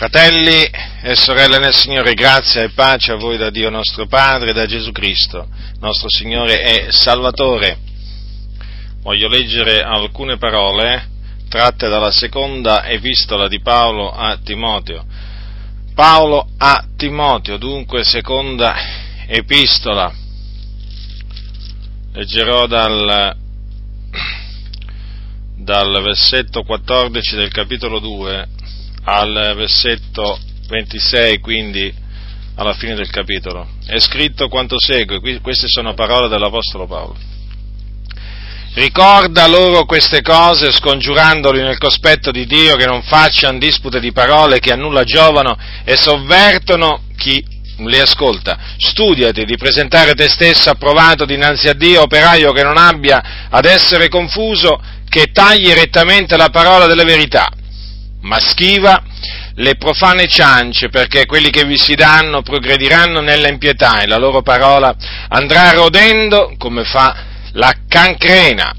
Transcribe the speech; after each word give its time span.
Fratelli 0.00 0.66
e 1.02 1.14
sorelle 1.14 1.58
nel 1.58 1.74
Signore, 1.74 2.14
grazia 2.14 2.62
e 2.62 2.70
pace 2.70 3.12
a 3.12 3.16
voi 3.16 3.36
da 3.36 3.50
Dio 3.50 3.68
nostro 3.68 4.06
Padre 4.06 4.54
da 4.54 4.64
Gesù 4.64 4.92
Cristo, 4.92 5.46
nostro 5.78 6.08
Signore 6.08 6.62
e 6.62 6.86
Salvatore. 6.90 7.76
Voglio 9.02 9.28
leggere 9.28 9.82
alcune 9.82 10.38
parole 10.38 11.06
tratte 11.50 11.90
dalla 11.90 12.10
seconda 12.10 12.86
epistola 12.86 13.46
di 13.46 13.60
Paolo 13.60 14.10
a 14.10 14.38
Timoteo. 14.42 15.04
Paolo 15.94 16.48
a 16.56 16.82
Timoteo, 16.96 17.58
dunque 17.58 18.02
seconda 18.02 18.74
epistola. 19.26 20.10
Leggerò 22.14 22.66
dal, 22.66 23.36
dal 25.56 26.02
versetto 26.02 26.62
14 26.62 27.36
del 27.36 27.50
capitolo 27.50 27.98
2 27.98 28.48
al 29.10 29.54
versetto 29.56 30.38
26, 30.68 31.40
quindi 31.40 31.92
alla 32.54 32.74
fine 32.74 32.94
del 32.94 33.10
capitolo. 33.10 33.66
È 33.84 33.98
scritto 33.98 34.48
quanto 34.48 34.76
segue, 34.78 35.20
queste 35.40 35.66
sono 35.66 35.94
parole 35.94 36.28
dell'Apostolo 36.28 36.86
Paolo. 36.86 37.16
Ricorda 38.74 39.48
loro 39.48 39.84
queste 39.84 40.22
cose, 40.22 40.70
scongiurandoli 40.70 41.60
nel 41.60 41.78
cospetto 41.78 42.30
di 42.30 42.46
Dio 42.46 42.76
che 42.76 42.86
non 42.86 43.02
facciano 43.02 43.58
dispute 43.58 43.98
di 43.98 44.12
parole 44.12 44.60
che 44.60 44.70
a 44.70 44.76
nulla 44.76 45.02
giovano 45.02 45.58
e 45.84 45.96
sovvertono 45.96 47.02
chi 47.16 47.44
le 47.78 48.00
ascolta. 48.00 48.56
Studiati 48.76 49.44
di 49.44 49.56
presentare 49.56 50.14
te 50.14 50.28
stesso 50.28 50.70
approvato 50.70 51.24
dinanzi 51.24 51.66
a 51.66 51.74
Dio, 51.74 52.02
operaio 52.02 52.52
che 52.52 52.62
non 52.62 52.76
abbia 52.76 53.48
ad 53.50 53.64
essere 53.64 54.08
confuso, 54.08 54.80
che 55.08 55.32
tagli 55.32 55.72
rettamente 55.72 56.36
la 56.36 56.50
parola 56.50 56.86
della 56.86 57.02
verità 57.02 57.48
ma 58.22 58.38
schiva 58.38 59.02
le 59.54 59.76
profane 59.76 60.26
ciance, 60.26 60.88
perché 60.88 61.26
quelli 61.26 61.50
che 61.50 61.64
vi 61.64 61.76
si 61.76 61.94
danno 61.94 62.42
progrediranno 62.42 63.20
nella 63.20 63.48
impietà 63.48 64.00
e 64.00 64.06
la 64.06 64.16
loro 64.16 64.42
parola 64.42 64.94
andrà 65.28 65.70
rodendo 65.72 66.54
come 66.56 66.84
fa 66.84 67.24
la 67.52 67.74
cancrena, 67.88 68.72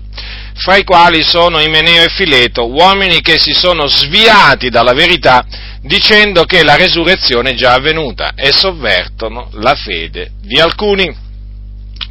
fra 0.55 0.75
i 0.75 0.83
quali 0.83 1.23
sono 1.23 1.59
Imeneo 1.59 2.03
e 2.03 2.09
Fileto, 2.09 2.67
uomini 2.67 3.21
che 3.21 3.37
si 3.37 3.53
sono 3.53 3.87
sviati 3.87 4.69
dalla 4.69 4.93
verità 4.93 5.45
dicendo 5.81 6.43
che 6.45 6.63
la 6.63 6.75
resurrezione 6.75 7.51
è 7.51 7.55
già 7.55 7.73
avvenuta 7.73 8.33
e 8.35 8.51
sovvertono 8.51 9.49
la 9.53 9.73
fede 9.75 10.31
di 10.41 10.59
alcuni 10.59 11.29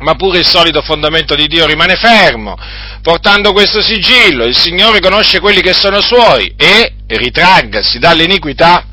ma 0.00 0.14
pure 0.14 0.38
il 0.38 0.46
solido 0.46 0.82
fondamento 0.82 1.34
di 1.34 1.46
Dio 1.46 1.66
rimane 1.66 1.96
fermo, 1.96 2.56
portando 3.02 3.52
questo 3.52 3.82
sigillo, 3.82 4.44
il 4.44 4.56
Signore 4.56 5.00
conosce 5.00 5.40
quelli 5.40 5.60
che 5.60 5.72
sono 5.72 6.00
suoi 6.00 6.54
e 6.56 6.94
ritraggasi 7.06 7.98
dall'iniquità 7.98 8.84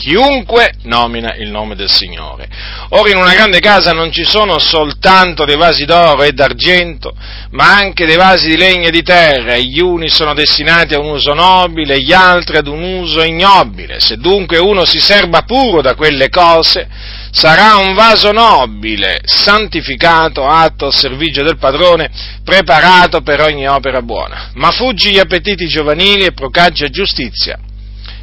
chiunque 0.00 0.72
nomina 0.84 1.34
il 1.34 1.50
nome 1.50 1.74
del 1.74 1.90
Signore. 1.90 2.48
Ora 2.90 3.10
in 3.10 3.18
una 3.18 3.34
grande 3.34 3.60
casa 3.60 3.92
non 3.92 4.10
ci 4.10 4.24
sono 4.24 4.58
soltanto 4.58 5.44
dei 5.44 5.56
vasi 5.56 5.84
d'oro 5.84 6.22
e 6.22 6.32
d'argento, 6.32 7.14
ma 7.50 7.76
anche 7.76 8.06
dei 8.06 8.16
vasi 8.16 8.48
di 8.48 8.56
legno 8.56 8.88
e 8.88 8.90
di 8.90 9.02
terra, 9.02 9.52
e 9.52 9.64
gli 9.64 9.78
uni 9.78 10.08
sono 10.08 10.32
destinati 10.32 10.94
a 10.94 11.00
un 11.00 11.10
uso 11.10 11.34
nobile 11.34 12.00
gli 12.00 12.14
altri 12.14 12.56
ad 12.56 12.66
un 12.66 12.82
uso 12.82 13.22
ignobile. 13.22 14.00
Se 14.00 14.16
dunque 14.16 14.56
uno 14.56 14.86
si 14.86 14.98
serba 14.98 15.42
puro 15.42 15.82
da 15.82 15.94
quelle 15.94 16.30
cose, 16.30 16.88
sarà 17.32 17.76
un 17.76 17.94
vaso 17.94 18.32
nobile, 18.32 19.20
santificato, 19.24 20.46
atto 20.46 20.86
al 20.86 20.94
servizio 20.94 21.42
del 21.42 21.58
padrone, 21.58 22.10
preparato 22.44 23.22
per 23.22 23.40
ogni 23.40 23.68
opera 23.68 24.02
buona. 24.02 24.50
Ma 24.54 24.70
fuggi 24.70 25.10
gli 25.10 25.18
appetiti 25.18 25.66
giovanili 25.66 26.24
e 26.24 26.32
procaggia 26.32 26.88
giustizia 26.88 27.58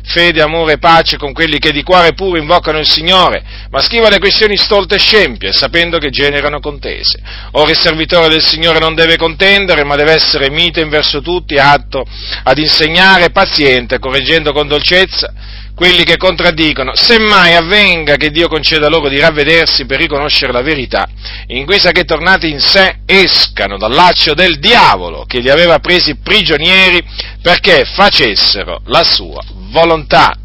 fede, 0.07 0.41
amore 0.41 0.73
e 0.73 0.77
pace 0.77 1.17
con 1.17 1.33
quelli 1.33 1.59
che 1.59 1.71
di 1.71 1.83
cuore 1.83 2.13
puro 2.13 2.39
invocano 2.39 2.79
il 2.79 2.87
Signore, 2.87 3.43
ma 3.69 3.81
schiva 3.81 4.09
le 4.09 4.19
questioni 4.19 4.55
stolte 4.55 4.95
e 4.95 4.99
scempie, 4.99 5.51
sapendo 5.51 5.97
che 5.97 6.09
generano 6.09 6.59
contese. 6.59 7.19
Ora 7.51 7.69
il 7.69 7.77
servitore 7.77 8.29
del 8.29 8.43
Signore 8.43 8.79
non 8.79 8.95
deve 8.95 9.17
contendere, 9.17 9.83
ma 9.83 9.95
deve 9.95 10.13
essere 10.13 10.49
mite 10.49 10.79
in 10.79 10.89
verso 10.89 11.21
tutti, 11.21 11.57
atto 11.57 12.05
ad 12.43 12.57
insegnare, 12.57 13.31
paziente, 13.31 13.99
correggendo 13.99 14.53
con 14.53 14.67
dolcezza 14.67 15.33
quelli 15.77 16.03
che 16.05 16.17
contraddicono, 16.17 16.95
semmai 16.95 17.53
avvenga 17.53 18.15
che 18.15 18.31
Dio 18.31 18.47
conceda 18.47 18.89
loro 18.89 19.09
di 19.09 19.19
ravvedersi 19.19 19.85
per 19.85 19.99
riconoscere 19.99 20.51
la 20.51 20.63
verità, 20.63 21.07
in 21.49 21.65
guisa 21.65 21.91
che 21.91 22.03
tornati 22.03 22.49
in 22.49 22.59
sé 22.59 23.01
escano 23.05 23.77
dal 23.77 23.93
laccio 23.93 24.33
del 24.33 24.57
diavolo 24.57 25.25
che 25.25 25.37
li 25.37 25.51
aveva 25.51 25.77
presi 25.77 26.15
prigionieri 26.15 26.99
perché 27.43 27.85
facessero 27.85 28.81
la 28.85 29.03
sua 29.03 29.39
volontà. 29.69 30.35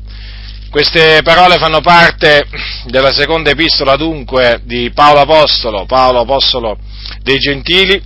Queste 0.68 1.22
parole 1.24 1.56
fanno 1.56 1.80
parte 1.80 2.44
della 2.84 3.10
seconda 3.10 3.52
epistola 3.52 3.96
dunque 3.96 4.60
di 4.64 4.90
Paolo 4.94 5.20
Apostolo, 5.20 5.86
Paolo 5.86 6.20
Apostolo 6.20 6.76
dei 7.22 7.38
Gentili, 7.38 7.98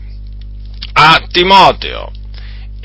a 0.93 1.27
Timoteo. 1.29 2.13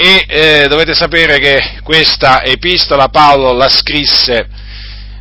E 0.04 0.26
eh, 0.28 0.68
dovete 0.68 0.96
sapere 0.96 1.38
che 1.38 1.78
questa 1.84 2.44
epistola 2.44 3.10
Paolo 3.10 3.54
la 3.54 3.70
scrisse, 3.70 4.48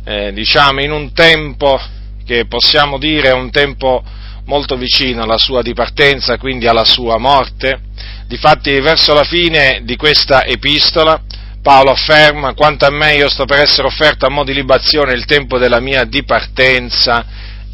eh, 0.03 0.33
diciamo, 0.33 0.81
in 0.81 0.91
un 0.91 1.13
tempo 1.13 1.79
che 2.25 2.47
possiamo 2.47 2.97
dire 2.97 3.29
è 3.29 3.31
un 3.31 3.51
tempo 3.51 4.03
molto 4.45 4.77
vicino 4.77 5.21
alla 5.21 5.37
sua 5.37 5.61
dipartenza, 5.61 6.39
quindi 6.39 6.65
alla 6.65 6.83
sua 6.83 7.19
morte. 7.19 7.79
Difatti, 8.25 8.79
verso 8.79 9.13
la 9.13 9.23
fine 9.23 9.81
di 9.83 9.95
questa 9.97 10.45
epistola, 10.45 11.21
Paolo 11.61 11.91
afferma, 11.91 12.55
quanto 12.55 12.87
a 12.87 12.89
me 12.89 13.13
io 13.13 13.29
sto 13.29 13.45
per 13.45 13.59
essere 13.59 13.85
offerto 13.85 14.25
a 14.25 14.29
mo' 14.29 14.43
di 14.43 14.55
libazione, 14.55 15.13
il 15.13 15.25
tempo 15.25 15.59
della 15.59 15.79
mia 15.79 16.05
dipartenza 16.05 17.23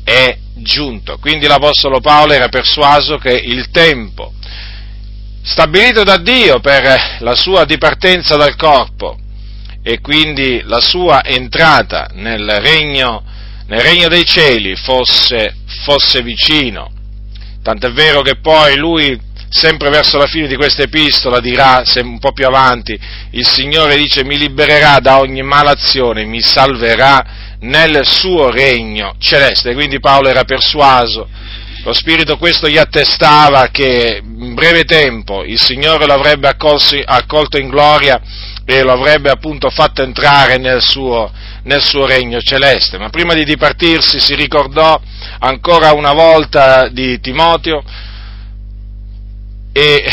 è 0.03 0.37
giunto. 0.55 1.19
Quindi 1.19 1.47
l'Apostolo 1.47 2.01
Paolo 2.01 2.33
era 2.33 2.49
persuaso 2.49 3.17
che 3.17 3.31
il 3.31 3.69
tempo 3.69 4.33
stabilito 5.47 6.03
da 6.03 6.17
Dio 6.17 6.59
per 6.59 7.19
la 7.19 7.33
sua 7.33 7.63
dipartenza 7.63 8.35
dal 8.35 8.57
corpo 8.57 9.17
e 9.81 10.01
quindi 10.01 10.61
la 10.65 10.81
sua 10.81 11.23
entrata 11.23 12.09
nel 12.15 12.45
regno, 12.59 13.23
nel 13.67 13.79
regno 13.79 14.09
dei 14.09 14.25
cieli 14.25 14.75
fosse, 14.75 15.55
fosse 15.85 16.21
vicino. 16.21 16.91
Tant'è 17.63 17.91
vero 17.91 18.21
che 18.21 18.39
poi 18.41 18.75
lui 18.75 19.17
sempre 19.49 19.89
verso 19.89 20.17
la 20.17 20.27
fine 20.27 20.47
di 20.47 20.57
questa 20.57 20.83
epistola 20.83 21.39
dirà, 21.39 21.81
un 22.01 22.19
po' 22.19 22.33
più 22.33 22.45
avanti, 22.45 22.99
il 23.31 23.47
Signore 23.47 23.95
dice 23.95 24.25
mi 24.25 24.37
libererà 24.37 24.99
da 24.99 25.19
ogni 25.19 25.41
malazione, 25.43 26.25
mi 26.25 26.41
salverà 26.41 27.55
nel 27.61 28.05
suo 28.05 28.49
regno 28.49 29.15
celeste. 29.17 29.73
Quindi 29.73 30.01
Paolo 30.01 30.27
era 30.27 30.43
persuaso, 30.43 31.29
lo 31.87 31.93
Spirito 31.93 32.35
questo 32.35 32.67
gli 32.67 32.77
attestava 32.77 33.67
che 33.67 34.21
in 34.21 34.53
breve 34.55 34.83
tempo 34.83 35.45
il 35.45 35.57
Signore 35.57 36.05
lo 36.05 36.15
avrebbe 36.15 36.49
accolto 36.49 37.57
in 37.57 37.69
gloria 37.69 38.21
e 38.65 38.83
lo 38.83 38.91
avrebbe 38.91 39.29
appunto 39.29 39.69
fatto 39.69 40.03
entrare 40.03 40.57
nel 40.57 40.81
suo, 40.81 41.31
nel 41.63 41.81
suo 41.81 42.05
regno 42.05 42.41
celeste. 42.41 42.97
Ma 42.97 43.07
prima 43.07 43.33
di 43.33 43.45
dipartirsi 43.45 44.19
si 44.19 44.35
ricordò 44.35 44.99
ancora 45.39 45.93
una 45.93 46.11
volta 46.11 46.89
di 46.89 47.21
Timoteo, 47.21 47.81
e 49.71 50.03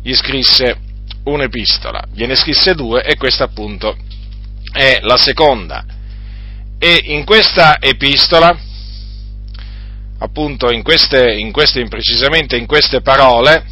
gli 0.00 0.14
scrisse 0.14 0.78
un'epistola, 1.24 2.04
gliene 2.14 2.36
scrisse 2.36 2.74
due 2.74 3.02
e 3.02 3.18
questa 3.18 3.44
appunto 3.44 3.94
è 4.72 5.00
la 5.02 5.18
seconda. 5.18 5.84
E 6.78 7.02
in 7.04 7.24
questa 7.24 7.76
epistola, 7.78 8.56
appunto 10.24 10.70
in 10.70 10.82
queste, 10.82 11.34
in 11.34 11.52
queste 11.52 11.86
precisamente 11.86 12.56
in 12.56 12.66
queste 12.66 13.00
parole, 13.00 13.64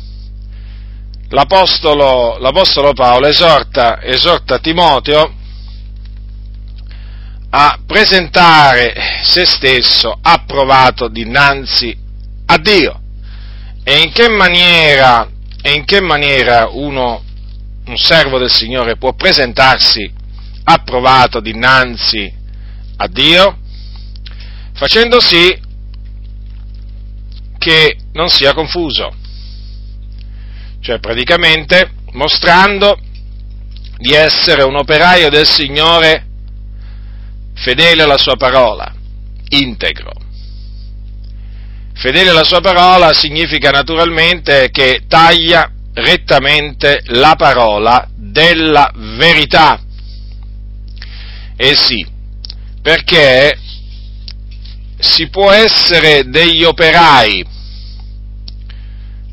l'Apostolo, 1.28 2.38
l'Apostolo 2.38 2.92
Paolo 2.92 3.26
esorta, 3.26 4.02
esorta 4.02 4.58
Timoteo 4.58 5.34
a 7.54 7.78
presentare 7.86 8.94
se 9.22 9.44
stesso 9.44 10.18
approvato 10.20 11.08
dinanzi 11.08 11.96
a 12.46 12.58
Dio 12.58 13.00
e 13.84 14.00
in 14.00 14.12
che 14.12 14.28
maniera, 14.28 15.28
in 15.64 15.84
che 15.84 16.00
maniera 16.00 16.68
uno, 16.70 17.22
un 17.86 17.96
servo 17.96 18.38
del 18.38 18.50
Signore, 18.50 18.96
può 18.96 19.12
presentarsi 19.14 20.10
approvato 20.64 21.40
dinanzi 21.40 22.32
a 22.96 23.08
Dio? 23.08 23.58
Facendo 24.74 25.20
sì 25.20 25.61
che 27.62 27.96
non 28.14 28.28
sia 28.28 28.52
confuso, 28.54 29.14
cioè 30.80 30.98
praticamente 30.98 31.92
mostrando 32.10 32.98
di 33.98 34.14
essere 34.14 34.64
un 34.64 34.74
operaio 34.74 35.30
del 35.30 35.46
Signore 35.46 36.26
fedele 37.54 38.02
alla 38.02 38.18
sua 38.18 38.34
parola, 38.34 38.92
integro. 39.50 40.10
Fedele 41.94 42.30
alla 42.30 42.42
sua 42.42 42.60
parola 42.60 43.12
significa 43.12 43.70
naturalmente 43.70 44.70
che 44.72 45.04
taglia 45.06 45.70
rettamente 45.94 47.02
la 47.10 47.36
parola 47.36 48.08
della 48.16 48.90
verità. 48.92 49.80
Eh 51.56 51.76
sì, 51.76 52.04
perché 52.82 53.56
si 55.02 55.28
può 55.28 55.50
essere 55.50 56.28
degli 56.28 56.62
operai 56.62 57.44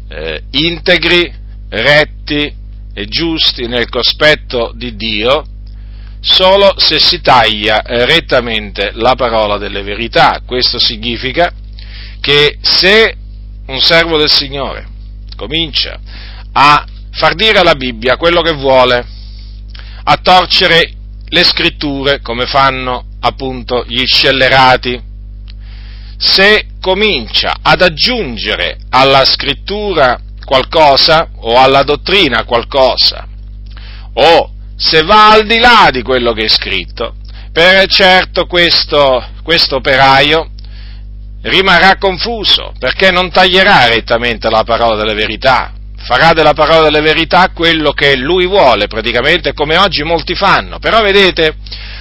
eh, 0.09 0.43
integri, 0.51 1.31
retti 1.69 2.51
e 2.91 3.05
giusti 3.05 3.67
nel 3.67 3.87
cospetto 3.87 4.71
di 4.75 4.95
Dio 4.95 5.45
solo 6.21 6.73
se 6.77 6.99
si 6.99 7.21
taglia 7.21 7.81
rettamente 7.85 8.91
la 8.95 9.13
parola 9.13 9.57
delle 9.57 9.83
verità. 9.83 10.41
Questo 10.43 10.79
significa 10.79 11.53
che 12.19 12.57
se 12.61 13.15
un 13.67 13.79
servo 13.79 14.17
del 14.17 14.29
Signore 14.29 14.87
comincia 15.35 15.99
a 16.51 16.83
far 17.11 17.35
dire 17.35 17.59
alla 17.59 17.75
Bibbia 17.75 18.17
quello 18.17 18.41
che 18.41 18.53
vuole, 18.53 19.05
a 20.03 20.17
torcere 20.17 20.93
le 21.27 21.43
scritture 21.43 22.21
come 22.21 22.47
fanno 22.47 23.05
appunto 23.19 23.85
gli 23.87 24.03
scellerati, 24.03 25.08
se 26.21 26.65
comincia 26.81 27.55
ad 27.61 27.81
aggiungere 27.81 28.77
alla 28.89 29.23
scrittura 29.23 30.19
qualcosa 30.43 31.29
o 31.37 31.57
alla 31.57 31.83
dottrina 31.83 32.43
qualcosa, 32.43 33.25
o 34.13 34.51
se 34.75 35.03
va 35.03 35.31
al 35.31 35.45
di 35.45 35.59
là 35.59 35.87
di 35.91 36.01
quello 36.01 36.33
che 36.33 36.43
è 36.43 36.49
scritto, 36.49 37.15
per 37.53 37.87
certo 37.87 38.47
questo, 38.47 39.25
questo 39.43 39.77
operaio 39.77 40.49
rimarrà 41.43 41.95
confuso 41.97 42.73
perché 42.77 43.11
non 43.11 43.31
taglierà 43.31 43.87
rettamente 43.87 44.49
la 44.49 44.63
parola 44.63 44.97
della 44.97 45.13
verità, 45.13 45.71
farà 46.05 46.33
della 46.33 46.53
parola 46.53 46.81
delle 46.81 47.01
verità 47.01 47.51
quello 47.53 47.93
che 47.93 48.17
lui 48.17 48.45
vuole, 48.45 48.87
praticamente 48.87 49.53
come 49.53 49.77
oggi 49.77 50.03
molti 50.03 50.35
fanno. 50.35 50.79
Però 50.79 51.01
vedete, 51.01 51.55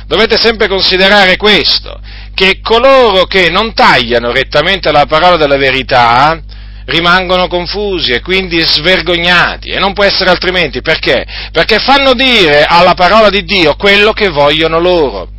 dovete 0.06 0.36
sempre 0.36 0.66
considerare 0.66 1.36
questo, 1.36 2.00
che 2.38 2.60
coloro 2.62 3.24
che 3.24 3.50
non 3.50 3.74
tagliano 3.74 4.30
rettamente 4.30 4.92
la 4.92 5.06
parola 5.06 5.36
della 5.36 5.56
verità 5.56 6.40
rimangono 6.84 7.48
confusi 7.48 8.12
e 8.12 8.20
quindi 8.20 8.60
svergognati 8.60 9.70
e 9.70 9.80
non 9.80 9.92
può 9.92 10.04
essere 10.04 10.30
altrimenti 10.30 10.80
perché? 10.80 11.26
Perché 11.50 11.80
fanno 11.80 12.14
dire 12.14 12.62
alla 12.62 12.94
parola 12.94 13.28
di 13.28 13.42
Dio 13.42 13.74
quello 13.74 14.12
che 14.12 14.28
vogliono 14.28 14.78
loro. 14.78 15.30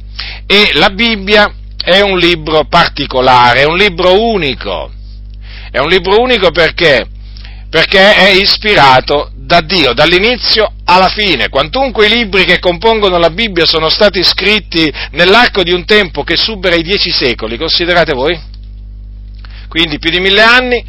E 0.46 0.72
la 0.74 0.90
Bibbia 0.90 1.50
è 1.82 2.02
un 2.02 2.18
libro 2.18 2.66
particolare, 2.66 3.62
è 3.62 3.66
un 3.66 3.78
libro 3.78 4.22
unico. 4.22 4.92
È 5.72 5.78
un 5.78 5.88
libro 5.88 6.20
unico 6.20 6.52
perché? 6.52 7.08
Perché 7.70 8.16
è 8.16 8.30
ispirato 8.30 9.32
da 9.36 9.62
Dio, 9.62 9.94
dall'inizio 9.94 10.74
alla 10.86 11.10
fine. 11.10 11.50
Quantunque 11.50 12.08
i 12.08 12.10
libri 12.10 12.46
che 12.46 12.60
compongono 12.60 13.18
la 13.18 13.30
Bibbia 13.30 13.66
sono 13.66 13.90
stati 13.90 14.24
scritti 14.24 14.92
nell'arco 15.12 15.64
di 15.64 15.72
un 15.72 15.86
tempo 15.86 16.24
che 16.24 16.36
supera 16.36 16.76
i 16.76 16.84
dieci 16.84 17.12
secoli, 17.12 17.58
considerate 17.58 18.14
voi? 18.14 18.40
Quindi 19.68 20.00
più 20.00 20.10
di 20.10 20.20
mille 20.20 20.42
anni, 20.42 20.84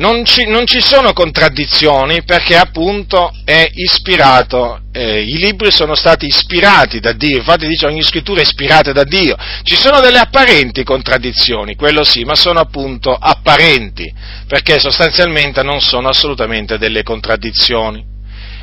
non 0.00 0.24
ci, 0.24 0.46
non 0.46 0.66
ci, 0.66 0.80
sono 0.80 1.12
contraddizioni 1.12 2.22
perché 2.24 2.56
appunto 2.56 3.32
è 3.44 3.70
ispirato, 3.74 4.80
eh, 4.92 5.22
i 5.22 5.36
libri 5.36 5.70
sono 5.70 5.94
stati 5.94 6.24
ispirati 6.26 7.00
da 7.00 7.12
Dio, 7.12 7.36
infatti 7.36 7.66
dice 7.66 7.84
ogni 7.84 8.02
scrittura 8.02 8.40
è 8.40 8.44
ispirata 8.44 8.92
da 8.92 9.04
Dio. 9.04 9.36
Ci 9.62 9.76
sono 9.76 10.00
delle 10.00 10.18
apparenti 10.18 10.84
contraddizioni, 10.84 11.76
quello 11.76 12.02
sì, 12.02 12.24
ma 12.24 12.34
sono 12.34 12.60
appunto 12.60 13.14
apparenti, 13.14 14.10
perché 14.48 14.80
sostanzialmente 14.80 15.62
non 15.62 15.80
sono 15.80 16.08
assolutamente 16.08 16.78
delle 16.78 17.02
contraddizioni. 17.02 18.02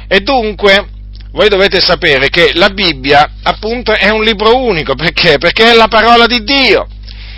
E 0.07 0.21
dunque 0.21 0.87
voi 1.33 1.49
dovete 1.49 1.79
sapere 1.81 2.29
che 2.29 2.53
la 2.55 2.69
Bibbia 2.69 3.33
appunto 3.43 3.91
è 3.91 4.09
un 4.09 4.23
libro 4.23 4.57
unico, 4.57 4.95
perché? 4.95 5.37
Perché 5.37 5.71
è 5.71 5.75
la 5.75 5.87
parola 5.87 6.25
di 6.25 6.43
Dio. 6.43 6.87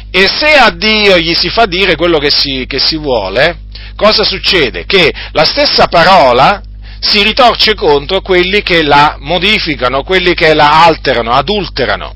E 0.10 0.28
se 0.28 0.54
a 0.54 0.72
Dio 0.72 1.18
gli 1.18 1.34
si 1.34 1.50
fa 1.50 1.66
dire 1.66 1.96
quello 1.96 2.18
che 2.18 2.32
si, 2.32 2.66
che 2.66 2.80
si 2.80 2.96
vuole, 2.96 3.68
cosa 4.00 4.24
succede? 4.24 4.86
Che 4.86 5.14
la 5.34 5.44
stessa 5.44 5.88
parola 5.88 6.62
si 7.02 7.22
ritorce 7.22 7.76
contro 7.76 8.22
quelli 8.22 8.62
che 8.62 8.82
la 8.82 9.18
modificano, 9.20 10.04
quelli 10.04 10.34
che 10.34 10.54
la 10.54 10.86
alterano, 10.86 11.32
adulterano. 11.32 12.16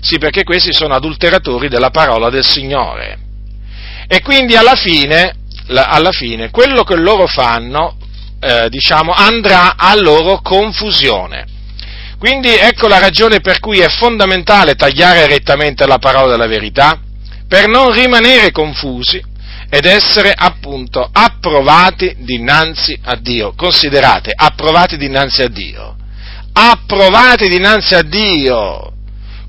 Sì, 0.00 0.18
perché 0.18 0.44
questi 0.44 0.72
sono 0.72 0.94
adulteratori 0.94 1.68
della 1.68 1.90
parola 1.90 2.30
del 2.30 2.44
Signore. 2.44 3.18
E 4.06 4.20
quindi 4.22 4.54
alla 4.54 4.76
fine, 4.76 5.34
alla 5.66 6.12
fine 6.12 6.50
quello 6.50 6.84
che 6.84 6.94
loro 6.94 7.26
fanno, 7.26 7.96
eh, 8.38 8.68
diciamo, 8.68 9.12
andrà 9.12 9.74
a 9.76 9.92
loro 9.96 10.40
confusione. 10.40 11.46
Quindi 12.16 12.54
ecco 12.54 12.86
la 12.86 12.98
ragione 12.98 13.40
per 13.40 13.58
cui 13.58 13.80
è 13.80 13.88
fondamentale 13.88 14.76
tagliare 14.76 15.26
rettamente 15.26 15.84
la 15.84 15.98
parola 15.98 16.30
della 16.30 16.46
verità, 16.46 17.00
per 17.48 17.66
non 17.66 17.92
rimanere 17.92 18.52
confusi 18.52 19.32
ed 19.74 19.86
essere 19.86 20.32
appunto 20.32 21.08
approvati 21.12 22.14
dinanzi 22.18 22.96
a 23.02 23.16
Dio. 23.16 23.54
Considerate, 23.56 24.30
approvati 24.32 24.96
dinanzi 24.96 25.42
a 25.42 25.48
Dio. 25.48 25.96
Approvati 26.52 27.48
dinanzi 27.48 27.94
a 27.96 28.02
Dio. 28.02 28.92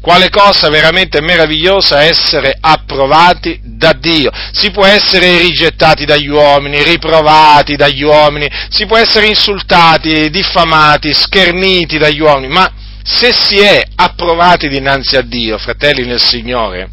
Quale 0.01 0.31
cosa 0.31 0.69
veramente 0.69 1.21
meravigliosa 1.21 2.01
essere 2.01 2.57
approvati 2.59 3.59
da 3.63 3.93
Dio. 3.93 4.31
Si 4.51 4.71
può 4.71 4.85
essere 4.85 5.37
rigettati 5.37 6.05
dagli 6.05 6.27
uomini, 6.27 6.81
riprovati 6.81 7.75
dagli 7.75 8.01
uomini, 8.01 8.49
si 8.69 8.87
può 8.87 8.97
essere 8.97 9.27
insultati, 9.27 10.31
diffamati, 10.31 11.13
scherniti 11.13 11.99
dagli 11.99 12.21
uomini, 12.21 12.51
ma 12.51 12.71
se 13.03 13.31
si 13.31 13.59
è 13.59 13.83
approvati 13.93 14.69
dinanzi 14.69 15.17
a 15.17 15.21
Dio, 15.21 15.59
fratelli 15.59 16.03
nel 16.03 16.21
Signore, 16.21 16.89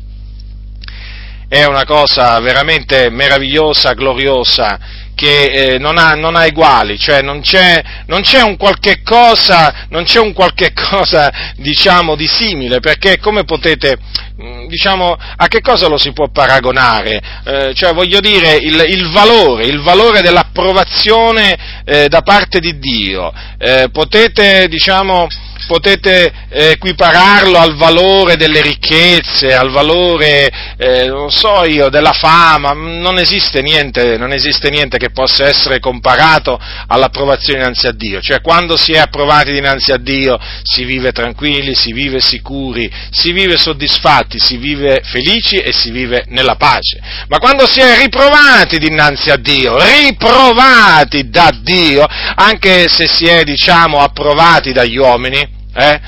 è 1.48 1.64
una 1.64 1.84
cosa 1.84 2.38
veramente 2.40 3.10
meravigliosa, 3.10 3.92
gloriosa, 3.92 4.78
che 5.14 5.74
eh, 5.74 5.78
non, 5.78 5.98
ha, 5.98 6.14
non, 6.14 6.34
ha, 6.34 6.46
eguali, 6.46 6.98
cioè 6.98 7.22
non 7.22 7.42
c'è, 7.42 7.82
non 8.06 8.22
c'è, 8.22 8.42
un 8.42 8.56
qualche 8.56 9.02
cosa, 9.02 9.86
non 9.90 10.04
c'è 10.04 10.18
un 10.18 10.32
qualche 10.32 10.72
cosa, 10.90 11.52
diciamo, 11.56 12.16
di 12.16 12.26
simile, 12.26 12.80
perché 12.80 13.18
come 13.18 13.44
potete, 13.44 13.98
mm, 14.42 14.66
diciamo, 14.66 15.16
a 15.36 15.46
che 15.46 15.60
cosa 15.60 15.88
lo 15.88 15.98
si 15.98 16.12
può 16.12 16.28
paragonare? 16.30 17.20
Eh, 17.44 17.72
cioè, 17.74 17.92
voglio 17.92 18.20
dire, 18.20 18.56
il, 18.56 18.84
il, 18.88 19.10
valore, 19.10 19.64
il 19.66 19.80
valore 19.80 20.22
dell'approvazione 20.22 21.82
eh, 21.84 22.08
da 22.08 22.22
parte 22.22 22.58
di 22.58 22.78
Dio, 22.78 23.32
eh, 23.58 23.88
potete, 23.92 24.66
diciamo, 24.68 25.28
potete 25.67 26.32
eh, 26.49 26.70
equipararlo 26.70 27.59
al 27.59 27.76
valore 27.76 28.37
delle 28.37 28.61
ricchezze, 28.61 29.54
al 29.54 29.71
valore, 29.71 30.50
eh, 30.76 31.07
non 31.07 31.31
so 31.31 31.64
io, 31.64 31.88
della 31.88 32.12
fama, 32.12 32.73
non 32.73 33.19
esiste, 33.19 33.62
niente, 33.62 34.16
non 34.16 34.33
esiste 34.33 34.71
niente 34.71 34.99
che 34.99 35.11
possa 35.11 35.47
essere 35.47 35.78
comparato 35.78 36.61
all'approvazione 36.87 37.61
dinanzi 37.61 37.87
a 37.87 37.92
Dio, 37.92 38.21
cioè 38.21 38.40
quando 38.40 38.76
si 38.76 38.92
è 38.92 38.99
approvati 38.99 39.52
dinanzi 39.52 39.92
a 39.92 39.97
Dio 39.97 40.38
si 40.62 40.85
vive 40.85 41.12
tranquilli, 41.12 41.75
si 41.75 41.92
vive 41.92 42.21
sicuri, 42.21 42.90
si 43.11 43.33
vive 43.33 43.57
soddisfatti, 43.57 44.38
si 44.38 44.57
vive 44.57 45.00
felici 45.04 45.57
e 45.57 45.73
si 45.73 45.90
vive 45.90 46.25
nella 46.28 46.57
pace, 46.57 47.00
ma 47.28 47.38
quando 47.38 47.66
si 47.66 47.81
è 47.81 47.99
riprovati 47.99 48.78
dinanzi 48.78 49.31
a 49.31 49.37
Dio, 49.37 49.76
riprovati 49.78 51.28
da 51.28 51.50
Dio, 51.62 52.07
anche 52.35 52.88
se 52.88 53.07
si 53.07 53.26
è, 53.26 53.45
diciamo, 53.45 53.99
approvati 53.99 54.73
dagli 54.73 54.97
uomini, 54.97 55.61
eh? 55.75 56.00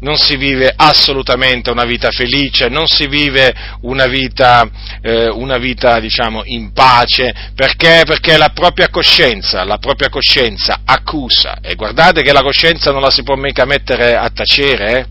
non 0.00 0.16
si 0.16 0.36
vive 0.36 0.72
assolutamente 0.74 1.70
una 1.70 1.84
vita 1.84 2.10
felice, 2.10 2.68
non 2.68 2.86
si 2.86 3.06
vive 3.08 3.52
una 3.82 4.06
vita, 4.06 4.68
eh, 5.00 5.28
una 5.28 5.56
vita 5.56 5.98
diciamo, 5.98 6.42
in 6.44 6.72
pace, 6.72 7.34
perché? 7.54 8.02
Perché 8.06 8.36
la 8.36 8.50
propria 8.50 8.88
coscienza, 8.90 9.64
la 9.64 9.78
propria 9.78 10.08
coscienza 10.08 10.80
accusa, 10.84 11.58
e 11.60 11.74
guardate 11.74 12.22
che 12.22 12.32
la 12.32 12.42
coscienza 12.42 12.92
non 12.92 13.00
la 13.00 13.10
si 13.10 13.22
può 13.22 13.34
mica 13.34 13.64
mettere 13.64 14.14
a 14.14 14.28
tacere, 14.30 14.98
eh? 14.98 15.06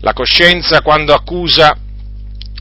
la 0.00 0.12
coscienza 0.12 0.80
quando 0.80 1.12
accusa, 1.12 1.76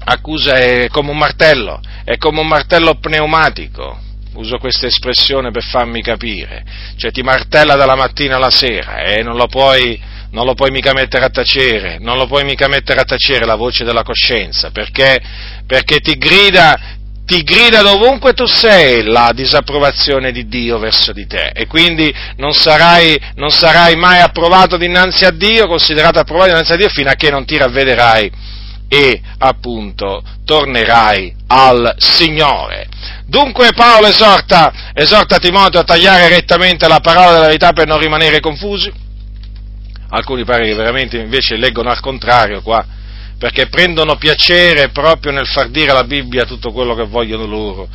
accusa 0.05 0.55
è 0.55 0.87
come 0.89 1.11
un 1.11 1.17
martello, 1.17 1.79
è 2.03 2.17
come 2.17 2.39
un 2.39 2.47
martello 2.47 2.95
pneumatico, 2.95 3.99
uso 4.33 4.57
questa 4.57 4.87
espressione 4.87 5.51
per 5.51 5.63
farmi 5.63 6.01
capire, 6.01 6.63
cioè 6.95 7.11
ti 7.11 7.21
martella 7.21 7.75
dalla 7.75 7.95
mattina 7.95 8.37
alla 8.37 8.49
sera 8.49 9.03
e 9.03 9.21
non 9.21 9.35
lo 9.35 9.47
puoi 9.47 10.15
non 10.37 10.45
lo 10.45 10.53
puoi 10.53 10.69
mica 10.69 10.93
mettere 10.93 11.25
a 11.25 11.29
tacere, 11.29 11.97
non 11.99 12.15
lo 12.15 12.27
puoi 12.27 12.43
mica 12.43 12.67
mettere 12.67 12.99
a 12.99 13.05
tacere 13.05 13.43
la 13.43 13.55
voce 13.55 13.83
della 13.83 14.03
coscienza, 14.03 14.69
perché, 14.69 15.19
perché 15.65 15.97
ti 15.99 16.15
grida, 16.15 16.79
ti 17.25 17.41
grida 17.41 17.81
dovunque 17.81 18.33
tu 18.33 18.45
sei 18.45 19.03
la 19.05 19.31
disapprovazione 19.33 20.31
di 20.31 20.47
Dio 20.47 20.77
verso 20.77 21.11
di 21.11 21.25
te 21.25 21.49
e 21.55 21.65
quindi 21.65 22.13
non 22.35 22.53
sarai, 22.53 23.19
non 23.33 23.49
sarai 23.49 23.95
mai 23.95 24.19
approvato 24.19 24.77
dinanzi 24.77 25.25
a 25.25 25.31
Dio, 25.31 25.65
considerato 25.65 26.19
approvato 26.19 26.49
dinanzi 26.49 26.73
a 26.73 26.75
Dio 26.75 26.89
fino 26.89 27.09
a 27.09 27.15
che 27.15 27.31
non 27.31 27.43
ti 27.43 27.57
ravvederai 27.57 28.31
e 28.89 29.19
appunto 29.39 30.21
tornerai 30.45 31.35
al 31.47 31.95
Signore. 31.97 32.87
Dunque 33.25 33.71
Paolo 33.73 34.05
esorta, 34.05 34.91
esorta 34.93 35.39
Timoteo 35.39 35.81
a 35.81 35.83
tagliare 35.83 36.27
rettamente 36.29 36.87
la 36.87 36.99
parola 36.99 37.31
della 37.31 37.47
verità 37.47 37.73
per 37.73 37.87
non 37.87 37.97
rimanere 37.97 38.39
confusi, 38.39 39.05
alcuni 40.09 40.43
pare 40.43 40.65
che 40.65 40.73
veramente 40.73 41.17
invece 41.17 41.57
leggono 41.57 41.89
al 41.89 41.99
contrario 41.99 42.61
qua, 42.61 42.85
perché 43.37 43.67
prendono 43.67 44.15
piacere 44.15 44.89
proprio 44.89 45.31
nel 45.31 45.47
far 45.47 45.69
dire 45.69 45.91
alla 45.91 46.03
Bibbia 46.03 46.45
tutto 46.45 46.71
quello 46.71 46.95
che 46.95 47.05
vogliono 47.05 47.45
loro. 47.45 47.87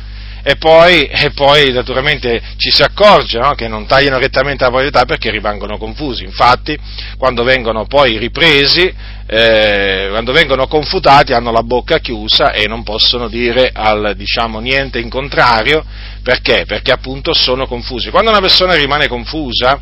E 0.45 0.57
poi, 0.57 1.05
e 1.05 1.31
poi 1.31 1.71
naturalmente 1.71 2.41
ci 2.57 2.69
si 2.69 2.83
accorge 2.83 3.39
no? 3.39 3.53
che 3.53 3.69
non 3.69 3.85
tagliano 3.85 4.17
rettamente 4.17 4.65
la 4.65 4.71
verità 4.71 5.05
perché 5.05 5.31
rimangono 5.31 5.77
confusi. 5.77 6.25
Infatti, 6.25 6.77
quando 7.17 7.43
vengono 7.43 7.85
poi 7.85 8.17
ripresi, 8.17 8.93
eh, 9.25 10.07
quando 10.09 10.33
vengono 10.33 10.67
confutati, 10.67 11.31
hanno 11.31 11.51
la 11.53 11.63
bocca 11.63 11.99
chiusa 11.99 12.51
e 12.51 12.67
non 12.67 12.83
possono 12.83 13.29
dire 13.29 13.71
al, 13.73 14.15
diciamo, 14.17 14.59
niente 14.59 14.99
in 14.99 15.07
contrario. 15.07 15.85
Perché? 16.21 16.65
Perché 16.67 16.91
appunto 16.91 17.33
sono 17.33 17.65
confusi. 17.65 18.09
Quando 18.09 18.29
una 18.29 18.41
persona 18.41 18.73
rimane 18.73 19.07
confusa, 19.07 19.79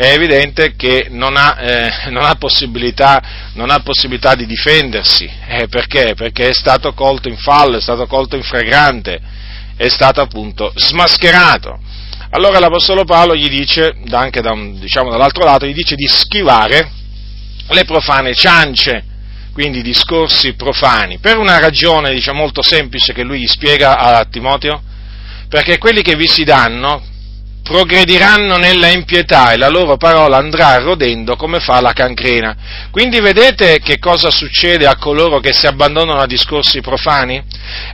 è 0.00 0.14
evidente 0.14 0.76
che 0.76 1.08
non 1.10 1.36
ha, 1.36 1.58
eh, 1.60 1.92
non 2.08 2.24
ha, 2.24 2.34
possibilità, 2.36 3.50
non 3.52 3.68
ha 3.68 3.80
possibilità, 3.80 4.34
di 4.34 4.46
difendersi. 4.46 5.30
Eh, 5.46 5.68
perché? 5.68 6.14
Perché 6.16 6.48
è 6.48 6.52
stato 6.54 6.94
colto 6.94 7.28
in 7.28 7.36
fallo, 7.36 7.76
è 7.76 7.82
stato 7.82 8.06
colto 8.06 8.34
in 8.34 8.42
fragrante, 8.42 9.20
è 9.76 9.88
stato 9.88 10.22
appunto 10.22 10.72
smascherato. 10.74 11.78
Allora 12.30 12.58
l'Apostolo 12.58 13.04
Paolo 13.04 13.36
gli 13.36 13.50
dice, 13.50 13.94
anche 14.10 14.40
da 14.40 14.52
un, 14.52 14.78
diciamo, 14.78 15.10
dall'altro 15.10 15.44
lato, 15.44 15.66
gli 15.66 15.74
dice 15.74 15.96
di 15.96 16.06
schivare 16.06 16.90
le 17.68 17.84
profane 17.84 18.32
ciance, 18.32 19.04
quindi 19.52 19.82
discorsi 19.82 20.54
profani, 20.54 21.18
per 21.18 21.36
una 21.36 21.58
ragione 21.58 22.14
diciamo, 22.14 22.38
molto 22.38 22.62
semplice 22.62 23.12
che 23.12 23.22
lui 23.22 23.40
gli 23.40 23.46
spiega 23.46 23.98
a 23.98 24.24
Timoteo, 24.24 24.82
perché 25.46 25.76
quelli 25.76 26.00
che 26.00 26.16
vi 26.16 26.26
si 26.26 26.44
danno, 26.44 27.02
progrediranno 27.70 28.56
nella 28.56 28.88
impietà 28.88 29.52
e 29.52 29.56
la 29.56 29.68
loro 29.68 29.96
parola 29.96 30.38
andrà 30.38 30.78
rodendo 30.78 31.36
come 31.36 31.60
fa 31.60 31.80
la 31.80 31.92
cancrena. 31.92 32.56
Quindi 32.90 33.20
vedete 33.20 33.78
che 33.78 34.00
cosa 34.00 34.28
succede 34.28 34.88
a 34.88 34.96
coloro 34.96 35.38
che 35.38 35.52
si 35.52 35.68
abbandonano 35.68 36.18
a 36.18 36.26
discorsi 36.26 36.80
profani? 36.80 37.40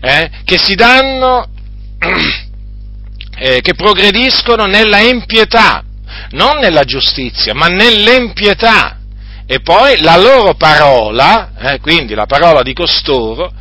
Eh? 0.01 0.31
Che 0.45 0.59
si 0.59 0.77
danno, 0.77 1.47
eh, 3.39 3.61
che 3.61 3.75
progrediscono 3.75 4.65
nella 4.65 5.01
impietà, 5.01 5.85
non 6.31 6.57
nella 6.57 6.85
giustizia, 6.85 7.53
ma 7.53 7.67
nell'impietà. 7.67 9.01
E 9.47 9.61
poi 9.61 10.01
la 10.01 10.17
loro 10.17 10.55
parola, 10.55 11.53
eh, 11.59 11.81
quindi 11.81 12.15
la 12.15 12.25
parola 12.25 12.63
di 12.63 12.73
costoro, 12.73 13.53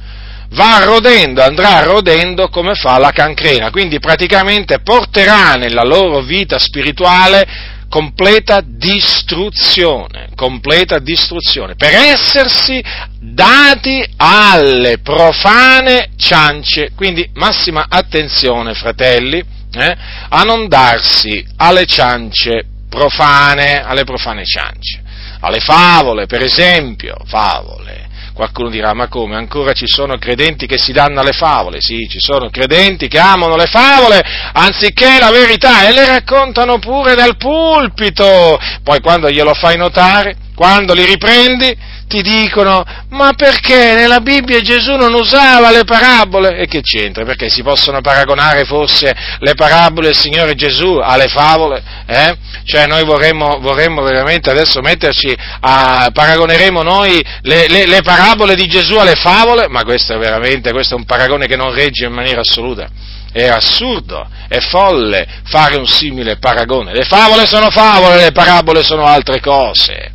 va 0.49 0.83
rodendo, 0.83 1.41
andrà 1.41 1.81
rodendo 1.83 2.49
come 2.49 2.75
fa 2.75 2.97
la 2.97 3.11
cancrena, 3.11 3.71
quindi 3.71 3.99
praticamente 3.99 4.79
porterà 4.79 5.55
nella 5.55 5.83
loro 5.83 6.21
vita 6.21 6.59
spirituale 6.59 7.73
completa 7.89 8.61
distruzione, 8.61 10.29
completa 10.35 10.99
distruzione, 10.99 11.75
per 11.75 11.93
essersi 11.93 12.83
dati 13.19 14.05
alle 14.17 14.99
profane 14.99 16.09
ciance. 16.17 16.91
Quindi 16.95 17.29
massima 17.35 17.85
attenzione, 17.87 18.73
fratelli, 18.73 19.41
eh, 19.73 19.97
a 20.29 20.41
non 20.43 20.67
darsi 20.67 21.45
alle 21.57 21.85
ciance 21.85 22.65
profane, 22.89 23.83
alle 23.83 24.03
profane 24.03 24.45
ciance, 24.45 25.01
alle 25.39 25.59
favole, 25.59 26.25
per 26.25 26.41
esempio, 26.41 27.17
favole 27.25 28.04
Qualcuno 28.35 28.69
dirà, 28.69 28.93
ma 28.93 29.07
come? 29.07 29.37
Ancora 29.37 29.71
ci 29.71 29.87
sono 29.87 30.17
credenti 30.17 30.67
che 30.67 30.77
si 30.77 30.91
danno 30.91 31.21
alle 31.21 31.31
favole? 31.31 31.77
Sì, 31.79 32.05
ci 32.09 32.19
sono 32.19 32.49
credenti 32.49 33.07
che 33.07 33.17
amano 33.17 33.55
le 33.55 33.65
favole 33.65 34.21
anziché 34.51 35.19
la 35.21 35.31
verità 35.31 35.87
e 35.87 35.93
le 35.93 36.05
raccontano 36.05 36.77
pure 36.77 37.15
dal 37.15 37.37
pulpito. 37.37 38.59
Poi 38.83 38.99
quando 38.99 39.29
glielo 39.29 39.53
fai 39.53 39.77
notare, 39.77 40.35
quando 40.53 40.93
li 40.93 41.05
riprendi, 41.05 41.77
ti 42.07 42.21
dicono, 42.21 42.83
ma 43.09 43.33
perché 43.33 43.93
nella 43.93 44.19
Bibbia 44.19 44.61
Gesù 44.61 44.95
non 44.95 45.13
usava 45.13 45.71
le 45.71 45.83
parabole? 45.83 46.57
E 46.57 46.67
che 46.67 46.81
c'entra? 46.81 47.25
Perché 47.25 47.49
si 47.49 47.63
possono 47.63 48.01
paragonare 48.01 48.63
forse 48.65 49.13
le 49.39 49.53
parabole 49.55 50.07
del 50.07 50.15
Signore 50.15 50.55
Gesù 50.55 50.99
alle 51.01 51.27
favole? 51.27 51.81
Eh? 52.05 52.37
Cioè 52.65 52.85
noi 52.87 53.03
vorremmo, 53.03 53.59
vorremmo, 53.59 54.03
veramente 54.03 54.49
adesso 54.49 54.81
metterci 54.81 55.35
a, 55.61 56.09
paragoneremo 56.13 56.81
noi 56.83 57.23
le, 57.41 57.67
le, 57.67 57.85
le, 57.87 58.01
parabole 58.01 58.55
di 58.55 58.67
Gesù 58.67 58.95
alle 58.95 59.15
favole? 59.15 59.67
Ma 59.67 59.83
questo 59.83 60.13
è 60.13 60.17
veramente, 60.17 60.71
questo 60.71 60.95
è 60.95 60.97
un 60.97 61.05
paragone 61.05 61.47
che 61.47 61.55
non 61.55 61.73
regge 61.73 62.05
in 62.05 62.13
maniera 62.13 62.41
assoluta. 62.41 62.87
È 63.31 63.47
assurdo, 63.47 64.25
è 64.47 64.59
folle 64.59 65.27
fare 65.43 65.75
un 65.75 65.85
simile 65.85 66.37
paragone. 66.37 66.93
Le 66.93 67.03
favole 67.03 67.45
sono 67.45 67.69
favole, 67.69 68.15
le 68.17 68.31
parabole 68.31 68.81
sono 68.83 69.05
altre 69.05 69.41
cose. 69.41 70.14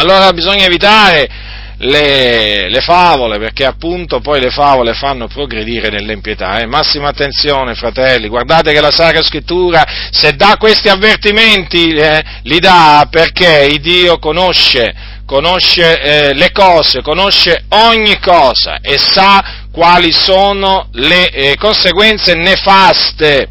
Allora 0.00 0.32
bisogna 0.32 0.64
evitare 0.64 1.28
le, 1.76 2.70
le, 2.70 2.80
favole, 2.80 3.38
perché 3.38 3.66
appunto 3.66 4.20
poi 4.20 4.40
le 4.40 4.50
favole 4.50 4.94
fanno 4.94 5.26
progredire 5.26 5.90
nell'impietà. 5.90 6.58
Eh? 6.58 6.64
Massima 6.64 7.08
attenzione, 7.08 7.74
fratelli, 7.74 8.28
guardate 8.28 8.72
che 8.72 8.80
la 8.80 8.90
Sacra 8.90 9.22
Scrittura, 9.22 9.84
se 10.10 10.32
dà 10.36 10.56
questi 10.58 10.88
avvertimenti, 10.88 11.90
eh, 11.90 12.22
li 12.44 12.58
dà 12.60 13.08
perché 13.10 13.68
il 13.70 13.82
Dio 13.82 14.18
conosce, 14.18 14.94
conosce 15.26 16.00
eh, 16.00 16.32
le 16.32 16.50
cose, 16.50 17.02
conosce 17.02 17.64
ogni 17.68 18.18
cosa 18.20 18.78
e 18.80 18.96
sa 18.96 19.66
quali 19.70 20.12
sono 20.12 20.88
le 20.92 21.28
eh, 21.28 21.56
conseguenze 21.58 22.34
nefaste 22.34 23.48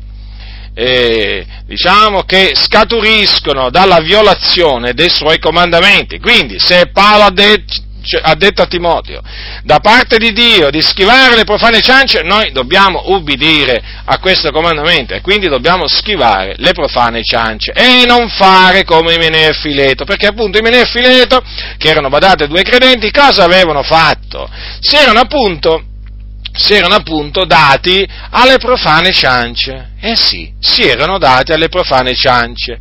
eh, 0.79 1.45
diciamo 1.65 2.24
che 2.24 2.51
scaturiscono 2.55 3.69
dalla 3.69 4.00
violazione 4.00 4.93
dei 4.93 5.09
suoi 5.09 5.38
comandamenti. 5.38 6.19
Quindi, 6.19 6.55
se 6.57 6.89
Paolo 6.93 7.24
ha 7.24 7.31
detto, 7.31 7.88
ha 8.21 8.33
detto 8.36 8.62
a 8.62 8.65
Timoteo, 8.65 9.21
da 9.63 9.79
parte 9.79 10.17
di 10.17 10.31
Dio 10.31 10.69
di 10.69 10.81
schivare 10.81 11.36
le 11.36 11.43
profane 11.43 11.81
ciance, 11.81 12.21
noi 12.21 12.53
dobbiamo 12.53 13.03
ubbidire 13.07 13.83
a 14.05 14.19
questo 14.19 14.51
comandamento 14.51 15.13
e 15.13 15.19
quindi 15.19 15.50
dobbiamo 15.50 15.86
schivare 15.86 16.55
le 16.57 16.71
profane 16.71 17.24
ciance 17.24 17.74
e 17.74 18.05
non 18.07 18.29
fare 18.29 18.86
come 18.86 19.15
Imeneo 19.15 19.50
e 19.50 19.53
Fileto, 19.53 20.05
perché 20.05 20.27
appunto 20.27 20.59
Imeneo 20.59 20.83
e 20.83 20.88
Fileto, 20.88 21.43
che 21.77 21.89
erano 21.89 22.07
badate 22.07 22.48
due 22.48 22.63
credenti, 22.63 23.12
cosa 23.12 23.43
avevano 23.43 23.83
fatto? 23.83 24.50
Si 24.79 24.95
erano 24.95 25.19
appunto 25.19 25.88
si 26.53 26.74
erano 26.74 26.96
appunto 26.96 27.46
dati 27.46 28.08
alle 28.32 28.58
profane 28.58 29.12
ciance. 29.12 29.91
Eh 30.00 30.15
sì, 30.15 30.53
si 30.60 30.84
erano 30.84 31.18
dati 31.18 31.51
alle 31.51 31.70
profane 31.70 32.15
ciance. 32.15 32.79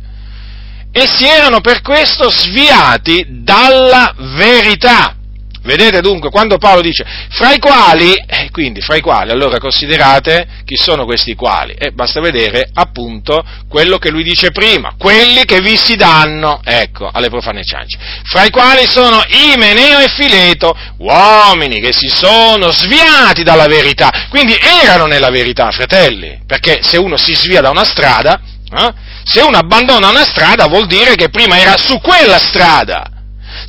E 0.91 1.07
si 1.07 1.25
erano 1.25 1.61
per 1.61 1.81
questo 1.81 2.29
sviati 2.29 3.25
dalla 3.29 4.13
verità. 4.17 5.15
Vedete 5.61 5.99
dunque, 5.99 6.29
quando 6.29 6.57
Paolo 6.57 6.81
dice, 6.81 7.05
fra 7.29 7.51
i 7.51 7.59
quali, 7.59 8.13
eh, 8.13 8.49
quindi 8.51 8.79
fra 8.79 8.95
i 8.95 9.01
quali, 9.01 9.31
allora 9.31 9.59
considerate 9.59 10.47
chi 10.63 10.75
sono 10.77 11.03
questi 11.05 11.35
quali, 11.35 11.73
eh, 11.73 11.91
basta 11.91 12.21
vedere 12.21 12.69
appunto 12.73 13.43
quello 13.67 13.97
che 13.97 14.09
lui 14.09 14.23
dice 14.23 14.51
prima, 14.51 14.93
quelli 14.97 15.43
che 15.43 15.59
vi 15.59 15.75
si 15.75 15.95
danno, 15.95 16.61
ecco, 16.63 17.09
alle 17.11 17.29
profane 17.29 17.63
ciance, 17.63 17.97
fra 18.23 18.45
i 18.45 18.49
quali 18.49 18.85
sono 18.87 19.21
Imeneo 19.27 19.99
e 19.99 20.07
Fileto, 20.07 20.73
uomini 20.99 21.81
che 21.81 21.91
si 21.91 22.07
sono 22.07 22.71
sviati 22.71 23.43
dalla 23.43 23.67
verità, 23.67 24.27
quindi 24.29 24.57
erano 24.83 25.07
nella 25.07 25.29
verità, 25.29 25.71
fratelli, 25.71 26.39
perché 26.47 26.79
se 26.83 26.97
uno 26.97 27.17
si 27.17 27.35
svia 27.35 27.59
da 27.59 27.69
una 27.69 27.83
strada, 27.83 28.39
eh, 28.71 28.93
se 29.23 29.41
uno 29.41 29.57
abbandona 29.57 30.07
una 30.07 30.23
strada 30.23 30.67
vuol 30.67 30.87
dire 30.87 31.15
che 31.15 31.29
prima 31.29 31.59
era 31.59 31.77
su 31.77 31.99
quella 31.99 32.37
strada, 32.37 33.18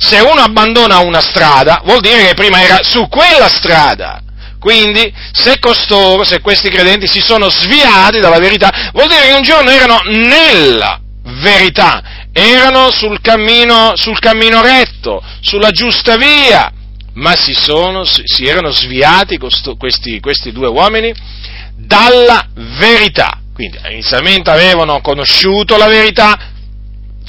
se 0.01 0.19
uno 0.19 0.41
abbandona 0.41 0.97
una 0.97 1.21
strada, 1.21 1.81
vuol 1.85 1.99
dire 1.99 2.25
che 2.25 2.33
prima 2.33 2.59
era 2.61 2.79
su 2.81 3.07
quella 3.07 3.47
strada. 3.47 4.19
Quindi, 4.59 5.13
se 5.31 5.59
costoro, 5.59 6.23
se 6.23 6.41
questi 6.41 6.69
credenti 6.69 7.07
si 7.07 7.21
sono 7.21 7.49
sviati 7.49 8.19
dalla 8.19 8.39
verità, 8.39 8.89
vuol 8.93 9.07
dire 9.07 9.27
che 9.27 9.33
un 9.33 9.43
giorno 9.43 9.69
erano 9.69 10.01
nella 10.05 10.99
verità, 11.41 12.27
erano 12.33 12.89
sul 12.89 13.21
cammino, 13.21 13.93
sul 13.95 14.19
cammino 14.19 14.61
retto, 14.61 15.23
sulla 15.39 15.69
giusta 15.69 16.15
via, 16.17 16.71
ma 17.13 17.35
si, 17.35 17.53
sono, 17.53 18.03
si 18.03 18.45
erano 18.45 18.71
sviati 18.71 19.37
costo, 19.37 19.75
questi, 19.75 20.19
questi 20.19 20.51
due 20.51 20.67
uomini 20.67 21.13
dalla 21.75 22.47
verità. 22.53 23.39
Quindi 23.53 23.77
inizialmente 23.91 24.49
avevano 24.49 24.99
conosciuto 25.01 25.77
la 25.77 25.87
verità, 25.87 26.37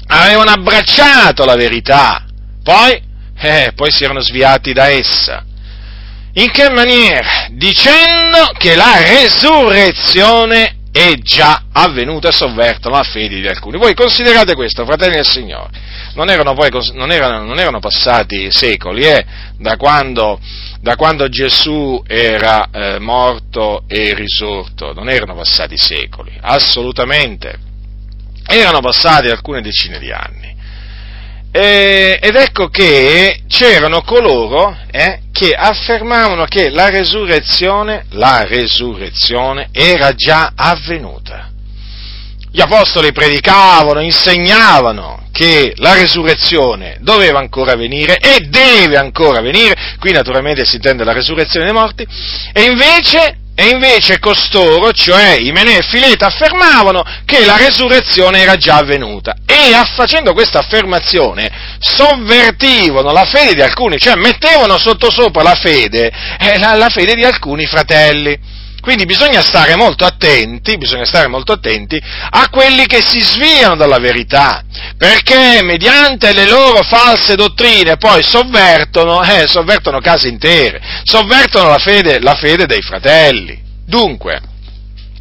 avevano 0.06 0.50
abbracciato 0.50 1.44
la 1.44 1.56
verità, 1.56 2.26
poi, 2.62 3.00
eh, 3.38 3.72
poi 3.74 3.90
si 3.90 4.04
erano 4.04 4.20
sviati 4.20 4.72
da 4.72 4.88
essa. 4.88 5.44
In 6.34 6.50
che 6.50 6.70
maniera? 6.70 7.48
Dicendo 7.50 8.52
che 8.56 8.74
la 8.74 9.02
resurrezione 9.02 10.76
è 10.92 11.14
già 11.22 11.64
avvenuta 11.72 12.28
e 12.28 12.32
sovverto 12.32 12.90
la 12.90 13.02
fede 13.02 13.40
di 13.40 13.46
alcuni. 13.46 13.78
Voi 13.78 13.94
considerate 13.94 14.54
questo, 14.54 14.84
fratelli 14.84 15.14
del 15.14 15.26
Signore. 15.26 15.70
Non 16.14 16.28
erano, 16.28 16.52
poi, 16.52 16.68
non 16.92 17.10
erano, 17.10 17.44
non 17.44 17.58
erano 17.58 17.80
passati 17.80 18.50
secoli, 18.50 19.02
eh, 19.04 19.24
da, 19.58 19.76
quando, 19.76 20.38
da 20.80 20.94
quando, 20.96 21.28
Gesù 21.30 22.02
era 22.06 22.68
eh, 22.70 22.98
morto 22.98 23.84
e 23.88 24.12
risorto, 24.12 24.92
non 24.92 25.08
erano 25.08 25.34
passati 25.34 25.78
secoli, 25.78 26.36
assolutamente. 26.40 27.58
Erano 28.46 28.80
passati 28.80 29.28
alcune 29.28 29.62
decine 29.62 29.98
di 29.98 30.12
anni. 30.12 30.54
Eh, 31.54 32.18
ed 32.22 32.34
ecco 32.34 32.68
che 32.68 33.42
c'erano 33.46 34.00
coloro 34.00 34.74
eh, 34.90 35.20
che 35.30 35.52
affermavano 35.52 36.46
che 36.46 36.70
la 36.70 36.88
resurrezione, 36.88 38.06
la 38.12 38.44
resurrezione 38.44 39.68
era 39.70 40.14
già 40.14 40.52
avvenuta. 40.56 41.50
Gli 42.50 42.60
apostoli 42.60 43.12
predicavano, 43.12 44.00
insegnavano 44.00 45.28
che 45.30 45.74
la 45.76 45.92
resurrezione 45.92 46.96
doveva 47.00 47.38
ancora 47.38 47.74
venire 47.74 48.16
e 48.16 48.46
deve 48.48 48.96
ancora 48.96 49.42
venire, 49.42 49.96
qui 49.98 50.12
naturalmente 50.12 50.64
si 50.64 50.76
intende 50.76 51.04
la 51.04 51.12
resurrezione 51.12 51.66
dei 51.66 51.74
morti, 51.74 52.06
e 52.52 52.62
invece 52.62 53.36
e 53.54 53.68
invece 53.68 54.18
costoro, 54.18 54.92
cioè 54.92 55.34
i 55.34 55.52
Fileta, 55.82 56.26
affermavano 56.26 57.04
che 57.24 57.44
la 57.44 57.56
resurrezione 57.56 58.40
era 58.40 58.56
già 58.56 58.76
avvenuta 58.76 59.36
e 59.46 59.70
facendo 59.94 60.32
questa 60.32 60.60
affermazione 60.60 61.50
sovvertivano 61.78 63.12
la 63.12 63.24
fede 63.24 63.54
di 63.54 63.60
alcuni, 63.60 63.98
cioè 63.98 64.14
mettevano 64.14 64.78
sottosopra 64.78 65.42
la 65.42 65.54
fede, 65.54 66.10
eh, 66.38 66.58
la, 66.58 66.74
la 66.74 66.88
fede 66.88 67.14
di 67.14 67.24
alcuni 67.24 67.66
fratelli. 67.66 68.51
Quindi 68.82 69.04
bisogna 69.04 69.42
stare 69.42 69.76
molto 69.76 70.04
attenti, 70.04 70.76
bisogna 70.76 71.04
stare 71.04 71.28
molto 71.28 71.52
attenti 71.52 72.02
a 72.02 72.48
quelli 72.50 72.84
che 72.86 73.00
si 73.00 73.20
sviano 73.20 73.76
dalla 73.76 73.98
verità, 73.98 74.64
perché 74.98 75.62
mediante 75.62 76.32
le 76.32 76.48
loro 76.48 76.82
false 76.82 77.36
dottrine 77.36 77.96
poi 77.96 78.24
sovvertono, 78.24 79.22
eh, 79.22 79.46
sovvertono 79.46 80.00
case 80.00 80.26
intere, 80.26 80.82
sovvertono 81.04 81.68
la 81.68 81.78
fede, 81.78 82.18
la 82.18 82.34
fede 82.34 82.66
dei 82.66 82.82
fratelli. 82.82 83.62
Dunque, 83.86 84.40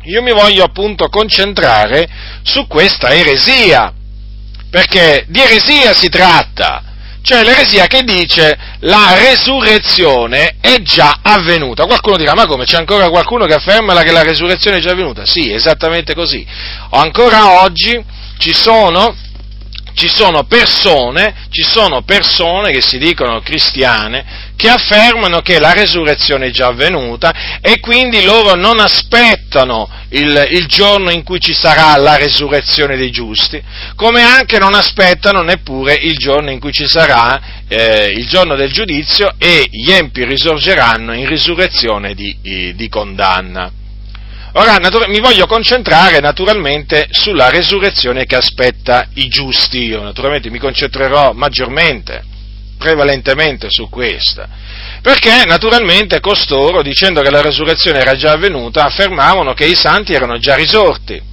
io 0.05 0.23
mi 0.23 0.31
voglio 0.31 0.63
appunto 0.63 1.07
concentrare 1.09 2.09
su 2.41 2.65
questa 2.65 3.09
eresia, 3.09 3.93
perché 4.71 5.25
di 5.27 5.39
eresia 5.39 5.93
si 5.93 6.09
tratta 6.09 6.90
cioè 7.23 7.43
l'eresia 7.43 7.87
che 7.87 8.03
dice 8.03 8.57
la 8.79 9.15
resurrezione 9.17 10.55
è 10.59 10.81
già 10.81 11.19
avvenuta. 11.21 11.85
Qualcuno 11.85 12.17
dirà, 12.17 12.33
ma 12.33 12.47
come 12.47 12.65
c'è 12.65 12.77
ancora 12.77 13.09
qualcuno 13.09 13.45
che 13.45 13.53
afferma 13.53 14.01
che 14.01 14.11
la 14.11 14.23
resurrezione 14.23 14.77
è 14.77 14.81
già 14.81 14.91
avvenuta? 14.91 15.25
Sì, 15.25 15.51
esattamente 15.51 16.15
così. 16.15 16.45
Ancora 16.91 17.61
oggi 17.61 18.03
ci 18.37 18.53
sono 18.53 19.15
ci 19.93 20.07
sono 20.07 20.45
persone, 20.45 21.47
ci 21.49 21.63
sono 21.63 22.01
persone 22.03 22.71
che 22.71 22.81
si 22.81 22.97
dicono 22.97 23.41
cristiane 23.41 24.50
che 24.61 24.69
affermano 24.69 25.41
che 25.41 25.57
la 25.57 25.73
resurrezione 25.73 26.45
è 26.45 26.51
già 26.51 26.67
avvenuta 26.67 27.59
e 27.61 27.79
quindi 27.79 28.23
loro 28.23 28.53
non 28.53 28.79
aspettano 28.79 29.89
il, 30.09 30.49
il, 30.51 30.67
giorno 30.67 31.09
in 31.09 31.23
cui 31.23 31.39
ci 31.39 31.51
sarà 31.51 31.95
la 31.97 32.15
resurrezione 32.15 32.95
dei 32.95 33.09
giusti, 33.09 33.59
come 33.95 34.21
anche 34.21 34.59
non 34.59 34.75
aspettano 34.75 35.41
neppure 35.41 35.95
il 35.95 36.15
giorno 36.15 36.51
in 36.51 36.59
cui 36.59 36.71
ci 36.71 36.87
sarà 36.87 37.63
eh, 37.67 38.13
il 38.15 38.27
giorno 38.27 38.55
del 38.55 38.71
giudizio 38.71 39.33
e 39.39 39.65
gli 39.67 39.91
empi 39.91 40.25
risorgeranno 40.25 41.15
in 41.15 41.25
risurrezione 41.25 42.13
di, 42.13 42.37
di 42.75 42.87
condanna. 42.87 43.71
Ora, 44.53 44.75
natura- 44.75 45.07
mi 45.07 45.21
voglio 45.21 45.47
concentrare 45.47 46.19
naturalmente 46.19 47.07
sulla 47.09 47.49
resurrezione 47.49 48.25
che 48.25 48.35
aspetta 48.35 49.07
i 49.15 49.27
giusti. 49.27 49.85
Io 49.85 50.03
naturalmente 50.03 50.51
mi 50.51 50.59
concentrerò 50.59 51.31
maggiormente, 51.31 52.25
prevalentemente 52.81 53.67
su 53.69 53.87
questa. 53.89 54.49
Perché 55.01 55.45
naturalmente 55.45 56.19
costoro, 56.19 56.81
dicendo 56.81 57.21
che 57.21 57.29
la 57.29 57.41
resurrezione 57.41 57.99
era 57.99 58.15
già 58.15 58.31
avvenuta, 58.31 58.85
affermavano 58.85 59.53
che 59.53 59.65
i 59.65 59.75
santi 59.75 60.13
erano 60.13 60.39
già 60.39 60.55
risorti. 60.55 61.29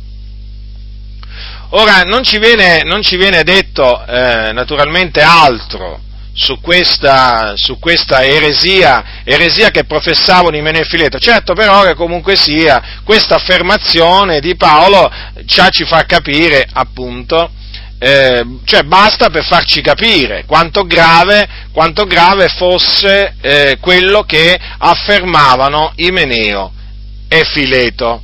Ora, 1.71 2.03
non 2.03 2.23
ci 2.23 2.39
viene, 2.39 2.83
non 2.85 3.03
ci 3.03 3.17
viene 3.17 3.43
detto 3.43 4.05
eh, 4.07 4.53
naturalmente 4.53 5.21
altro 5.21 6.01
su 6.33 6.61
questa, 6.61 7.55
su 7.57 7.79
questa 7.79 8.25
eresia, 8.25 9.23
eresia, 9.25 9.71
che 9.71 9.85
professavano 9.85 10.57
i 10.57 10.63
Menefileta. 10.63 11.19
Certo 11.19 11.53
però 11.53 11.83
che 11.83 11.95
comunque 11.95 12.37
sia, 12.37 13.01
questa 13.05 13.35
affermazione 13.35 14.41
di 14.41 14.55
Paolo 14.55 15.11
già 15.45 15.69
ci 15.69 15.85
fa 15.85 16.05
capire 16.05 16.67
appunto, 16.73 17.51
eh, 17.99 18.45
cioè 18.65 18.83
basta 18.83 19.29
per 19.31 19.45
farci 19.45 19.81
capire 19.81 20.45
quanto 20.47 20.85
grave, 20.85 21.49
quanto 21.73 22.05
grave 22.05 22.49
fosse 22.49 23.35
eh, 23.41 23.79
quello 23.81 24.23
che 24.23 24.59
affermavano 24.79 25.93
Imeneo 25.97 26.73
e 27.29 27.45
Fileto. 27.45 28.23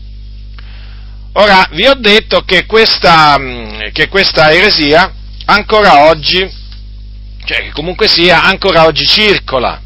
Ora, 1.34 1.68
vi 1.72 1.86
ho 1.86 1.94
detto 1.94 2.42
che 2.42 2.64
questa, 2.64 3.36
che 3.92 4.08
questa 4.08 4.52
eresia 4.52 5.12
ancora 5.46 6.06
oggi 6.06 6.62
cioè 7.44 7.68
comunque 7.70 8.08
sia 8.08 8.42
ancora 8.42 8.86
oggi 8.86 9.06
circola. 9.06 9.80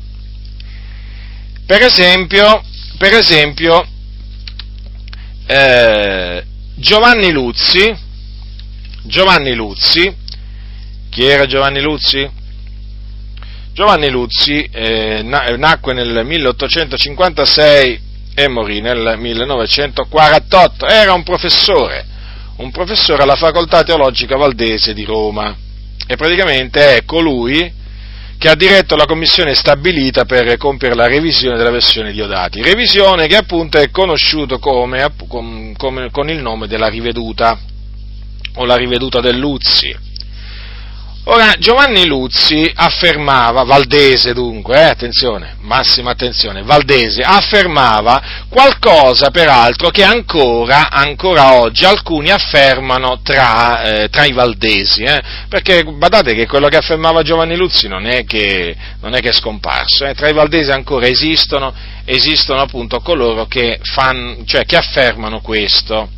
Per 1.67 1.83
esempio, 1.83 2.63
per 2.97 3.15
esempio 3.15 3.87
eh, 5.47 6.45
Giovanni 6.77 7.33
Luzzi, 7.33 8.07
Giovanni 9.09 9.55
Luzzi, 9.55 10.15
chi 11.09 11.25
era 11.25 11.47
Giovanni 11.47 11.81
Luzzi? 11.81 12.31
Giovanni 13.73 14.11
Luzzi 14.11 14.69
eh, 14.71 15.23
nacque 15.23 15.95
nel 15.95 16.27
1856 16.27 18.01
e 18.35 18.49
morì 18.49 18.83
nel 18.83 19.15
1948, 19.17 20.87
era 20.87 21.15
un 21.15 21.23
professore, 21.23 22.05
un 22.57 22.71
professore 22.71 23.23
alla 23.23 23.37
Facoltà 23.37 23.83
Teologica 23.83 24.37
Valdese 24.37 24.93
di 24.93 25.05
Roma. 25.05 25.57
E 26.07 26.17
praticamente 26.17 26.97
è 26.97 27.05
colui 27.07 27.73
che 28.37 28.49
ha 28.51 28.55
diretto 28.55 28.95
la 28.95 29.07
commissione 29.07 29.55
stabilita 29.55 30.27
per 30.27 30.55
compiere 30.59 30.95
la 30.95 31.07
revisione 31.07 31.57
della 31.57 31.71
versione 31.71 32.13
di 32.13 32.21
Odati, 32.21 32.61
revisione 32.61 33.27
che 33.27 33.37
appunto 33.37 33.79
è 33.79 33.91
conosciuto 33.91 34.59
come, 34.59 35.15
come, 35.27 36.11
con 36.11 36.29
il 36.29 36.43
nome 36.43 36.67
della 36.67 36.89
riveduta 36.89 37.59
o 38.59 38.65
la 38.65 38.77
riveduta 38.77 39.21
del 39.21 39.39
Luzzi. 39.39 40.07
Ora, 41.31 41.53
Giovanni 41.59 42.07
Luzzi 42.07 42.73
affermava, 42.75 43.63
Valdese 43.63 44.33
dunque, 44.33 44.77
eh, 44.77 44.85
attenzione, 44.85 45.57
massima 45.61 46.13
attenzione, 46.13 46.63
Valdese 46.63 47.21
affermava 47.21 48.47
qualcosa 48.49 49.31
peraltro 49.31 49.91
che 49.91 50.05
ancora, 50.05 50.89
ancora 50.89 51.53
oggi 51.61 51.85
alcuni 51.85 52.31
affermano 52.31 53.21
tra, 53.23 53.83
eh, 53.83 54.09
tra 54.09 54.25
i 54.25 54.33
valdesi, 54.33 55.03
eh, 55.03 55.21
perché 55.51 55.85
badate 55.85 56.35
che 56.35 56.47
quello 56.47 56.69
che 56.69 56.79
affermava 56.79 57.21
Giovanni 57.21 57.57
Luzzi 57.57 57.89
non 57.89 58.07
è 58.07 58.25
che, 58.25 58.75
non 59.03 59.15
è, 59.15 59.21
che 59.21 59.29
è 59.29 59.33
scomparso, 59.33 60.07
eh, 60.07 60.15
tra 60.15 60.31
i 60.31 60.33
valdesi 60.33 60.71
ancora 60.71 61.09
esistono, 61.09 61.75
esistono 62.07 62.63
appunto 62.63 63.01
coloro 63.01 63.45
che, 63.45 63.79
fan, 63.83 64.45
cioè, 64.47 64.65
che 64.65 64.77
affermano 64.77 65.43
questo. 65.43 66.09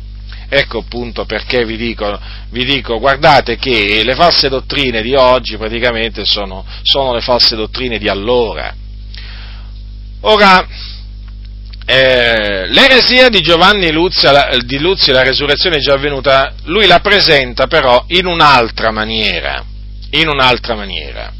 Ecco 0.53 0.79
appunto 0.79 1.23
perché 1.23 1.63
vi 1.63 1.77
dico, 1.77 2.19
vi 2.49 2.65
dico, 2.65 2.99
guardate 2.99 3.55
che 3.55 4.01
le 4.03 4.15
false 4.15 4.49
dottrine 4.49 5.01
di 5.01 5.15
oggi 5.15 5.55
praticamente 5.55 6.25
sono, 6.25 6.65
sono 6.81 7.13
le 7.13 7.21
false 7.21 7.55
dottrine 7.55 7.97
di 7.97 8.09
allora. 8.09 8.75
Ora, 10.23 10.67
eh, 11.85 12.67
l'eresia 12.67 13.29
di 13.29 13.39
Giovanni 13.39 13.93
Luzzi, 13.93 14.27
di 14.65 14.77
Luzzi, 14.77 15.11
la 15.11 15.23
resurrezione 15.23 15.77
è 15.77 15.79
già 15.79 15.93
avvenuta, 15.93 16.53
lui 16.65 16.85
la 16.85 16.99
presenta 16.99 17.67
però 17.67 18.03
in 18.07 18.25
un'altra 18.25 18.91
maniera, 18.91 19.63
in 20.09 20.27
un'altra 20.27 20.75
maniera 20.75 21.31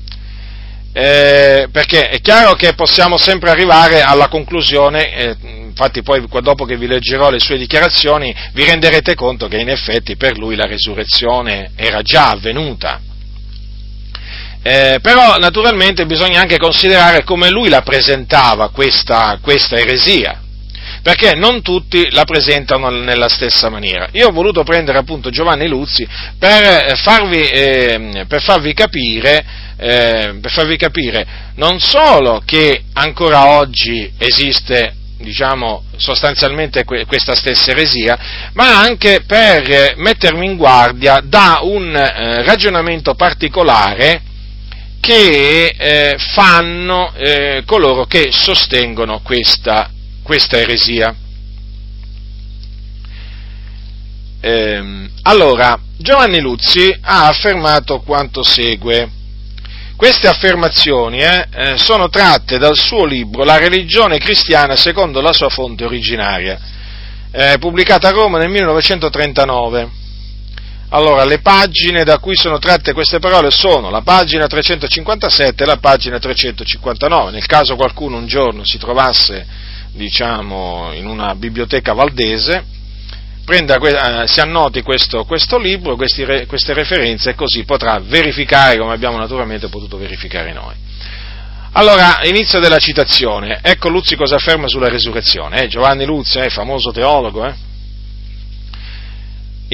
eh, 0.93 1.69
perché 1.71 2.09
è 2.09 2.19
chiaro 2.19 2.53
che 2.55 2.73
possiamo 2.73 3.17
sempre 3.17 3.49
arrivare 3.49 4.01
alla 4.01 4.27
conclusione, 4.27 5.13
eh, 5.13 5.35
infatti 5.81 6.03
poi 6.03 6.23
dopo 6.41 6.65
che 6.65 6.77
vi 6.77 6.85
leggerò 6.85 7.31
le 7.31 7.39
sue 7.39 7.57
dichiarazioni 7.57 8.33
vi 8.53 8.65
renderete 8.65 9.15
conto 9.15 9.47
che 9.47 9.57
in 9.57 9.69
effetti 9.69 10.15
per 10.15 10.37
lui 10.37 10.55
la 10.55 10.67
resurrezione 10.67 11.71
era 11.75 12.03
già 12.03 12.29
avvenuta. 12.29 13.01
Eh, 14.63 14.99
però 15.01 15.37
naturalmente 15.37 16.05
bisogna 16.05 16.39
anche 16.39 16.59
considerare 16.59 17.23
come 17.23 17.49
lui 17.49 17.67
la 17.67 17.81
presentava 17.81 18.69
questa, 18.69 19.39
questa 19.41 19.79
eresia, 19.79 20.39
perché 21.01 21.33
non 21.33 21.63
tutti 21.63 22.11
la 22.11 22.25
presentano 22.25 22.91
nella 22.91 23.27
stessa 23.27 23.69
maniera. 23.69 24.07
Io 24.11 24.27
ho 24.27 24.31
voluto 24.31 24.61
prendere 24.61 24.99
appunto 24.99 25.31
Giovanni 25.31 25.67
Luzzi 25.67 26.07
per 26.37 26.91
eh, 26.91 26.95
farvi, 26.95 27.41
eh, 27.41 28.25
per 28.27 28.41
farvi 28.43 28.73
capire 28.75 29.69
eh, 29.83 30.37
per 30.39 30.51
farvi 30.51 30.77
capire 30.77 31.25
non 31.55 31.79
solo 31.79 32.43
che 32.45 32.83
ancora 32.93 33.57
oggi 33.57 34.11
esiste 34.19 34.93
diciamo, 35.21 35.83
sostanzialmente 35.97 36.83
questa 36.83 37.35
stessa 37.35 37.71
eresia, 37.71 38.17
ma 38.53 38.79
anche 38.79 39.23
per 39.25 39.95
mettermi 39.97 40.45
in 40.45 40.57
guardia 40.57 41.21
da 41.23 41.59
un 41.63 41.95
eh, 41.95 42.43
ragionamento 42.43 43.15
particolare 43.15 44.21
che 44.99 45.73
eh, 45.77 46.15
fanno 46.17 47.11
eh, 47.15 47.63
coloro 47.65 48.05
che 48.05 48.29
sostengono 48.31 49.21
questa, 49.21 49.89
questa 50.21 50.57
eresia. 50.57 51.15
Ehm, 54.43 55.09
allora, 55.23 55.79
Giovanni 55.97 56.39
Luzzi 56.39 56.95
ha 57.01 57.27
affermato 57.27 58.01
quanto 58.01 58.43
segue 58.43 59.09
queste 60.01 60.27
affermazioni 60.27 61.19
eh, 61.19 61.47
eh, 61.53 61.77
sono 61.77 62.09
tratte 62.09 62.57
dal 62.57 62.75
suo 62.75 63.05
libro 63.05 63.43
La 63.43 63.59
religione 63.59 64.17
cristiana 64.17 64.75
secondo 64.75 65.21
la 65.21 65.31
sua 65.31 65.49
fonte 65.49 65.85
originaria, 65.85 66.59
eh, 67.29 67.57
pubblicata 67.59 68.07
a 68.07 68.11
Roma 68.11 68.39
nel 68.39 68.49
1939. 68.49 69.89
Allora, 70.89 71.23
le 71.23 71.37
pagine 71.37 72.03
da 72.03 72.17
cui 72.17 72.35
sono 72.35 72.57
tratte 72.57 72.93
queste 72.93 73.19
parole 73.19 73.51
sono 73.51 73.91
la 73.91 74.01
pagina 74.01 74.47
357 74.47 75.61
e 75.61 75.65
la 75.67 75.77
pagina 75.77 76.17
359. 76.17 77.29
Nel 77.29 77.45
caso 77.45 77.75
qualcuno 77.75 78.17
un 78.17 78.25
giorno 78.25 78.65
si 78.65 78.79
trovasse, 78.79 79.45
diciamo, 79.91 80.93
in 80.93 81.05
una 81.05 81.35
biblioteca 81.35 81.93
valdese, 81.93 82.63
prenda, 83.43 83.75
eh, 84.23 84.27
si 84.27 84.39
annoti 84.39 84.81
questo, 84.81 85.25
questo 85.25 85.57
libro, 85.57 85.95
questi, 85.95 86.25
queste 86.47 86.73
referenze 86.73 87.31
e 87.31 87.35
così 87.35 87.63
potrà 87.63 87.99
verificare 87.99 88.77
come 88.77 88.93
abbiamo 88.93 89.17
naturalmente 89.17 89.67
potuto 89.69 89.97
verificare 89.97 90.53
noi. 90.53 90.75
Allora, 91.73 92.19
inizio 92.23 92.59
della 92.59 92.79
citazione. 92.79 93.59
Ecco 93.61 93.87
Luzzi 93.87 94.15
cosa 94.15 94.35
afferma 94.35 94.67
sulla 94.67 94.89
resurrezione. 94.89 95.63
Eh? 95.63 95.67
Giovanni 95.67 96.05
Luzzi, 96.05 96.39
eh, 96.39 96.49
famoso 96.49 96.91
teologo, 96.91 97.45
eh? 97.45 97.53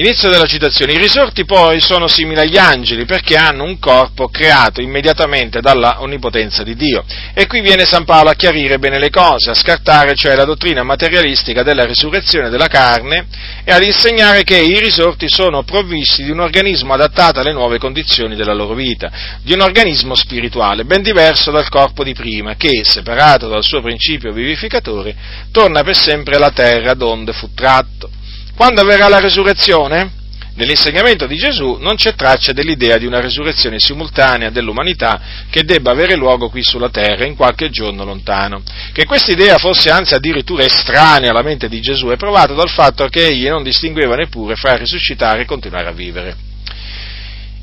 Inizio 0.00 0.28
della 0.30 0.46
citazione. 0.46 0.92
I 0.92 0.98
risorti 0.98 1.44
poi 1.44 1.80
sono 1.80 2.06
simili 2.06 2.38
agli 2.38 2.56
angeli 2.56 3.04
perché 3.04 3.34
hanno 3.34 3.64
un 3.64 3.80
corpo 3.80 4.28
creato 4.28 4.80
immediatamente 4.80 5.60
dalla 5.60 6.02
onnipotenza 6.02 6.62
di 6.62 6.76
Dio. 6.76 7.04
E 7.34 7.48
qui 7.48 7.60
viene 7.62 7.84
San 7.84 8.04
Paolo 8.04 8.30
a 8.30 8.34
chiarire 8.34 8.78
bene 8.78 9.00
le 9.00 9.10
cose, 9.10 9.50
a 9.50 9.54
scartare 9.54 10.14
cioè 10.14 10.36
la 10.36 10.44
dottrina 10.44 10.84
materialistica 10.84 11.64
della 11.64 11.84
risurrezione 11.84 12.48
della 12.48 12.68
carne 12.68 13.26
e 13.64 13.72
ad 13.72 13.82
insegnare 13.82 14.44
che 14.44 14.56
i 14.56 14.78
risorti 14.78 15.28
sono 15.28 15.64
provvisti 15.64 16.22
di 16.22 16.30
un 16.30 16.38
organismo 16.38 16.94
adattato 16.94 17.40
alle 17.40 17.52
nuove 17.52 17.78
condizioni 17.78 18.36
della 18.36 18.54
loro 18.54 18.74
vita, 18.74 19.10
di 19.42 19.52
un 19.52 19.62
organismo 19.62 20.14
spirituale, 20.14 20.84
ben 20.84 21.02
diverso 21.02 21.50
dal 21.50 21.68
corpo 21.68 22.04
di 22.04 22.14
prima, 22.14 22.54
che, 22.54 22.82
separato 22.84 23.48
dal 23.48 23.64
suo 23.64 23.82
principio 23.82 24.30
vivificatore, 24.30 25.16
torna 25.50 25.82
per 25.82 25.96
sempre 25.96 26.36
alla 26.36 26.52
terra 26.52 26.94
donde 26.94 27.32
fu 27.32 27.52
tratto. 27.52 28.10
Quando 28.58 28.80
avverrà 28.80 29.06
la 29.06 29.20
resurrezione? 29.20 30.10
Nell'insegnamento 30.54 31.28
di 31.28 31.36
Gesù 31.36 31.76
non 31.78 31.94
c'è 31.94 32.16
traccia 32.16 32.52
dell'idea 32.52 32.98
di 32.98 33.06
una 33.06 33.20
resurrezione 33.20 33.78
simultanea 33.78 34.50
dell'umanità 34.50 35.20
che 35.48 35.62
debba 35.62 35.92
avere 35.92 36.16
luogo 36.16 36.48
qui 36.48 36.64
sulla 36.64 36.88
terra 36.88 37.24
in 37.24 37.36
qualche 37.36 37.70
giorno 37.70 38.02
lontano. 38.02 38.60
Che 38.92 39.06
questa 39.06 39.30
idea 39.30 39.58
fosse 39.58 39.90
anzi 39.90 40.14
addirittura 40.14 40.64
estranea 40.64 41.30
alla 41.30 41.42
mente 41.42 41.68
di 41.68 41.80
Gesù 41.80 42.08
è 42.08 42.16
provato 42.16 42.54
dal 42.54 42.68
fatto 42.68 43.06
che 43.06 43.28
egli 43.28 43.46
non 43.46 43.62
distingueva 43.62 44.16
neppure 44.16 44.56
fra 44.56 44.74
risuscitare 44.74 45.42
e 45.42 45.44
continuare 45.44 45.86
a 45.86 45.92
vivere. 45.92 46.36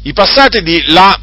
I 0.03 0.13
passati 0.13 0.63
di 0.63 0.81
là 0.93 1.19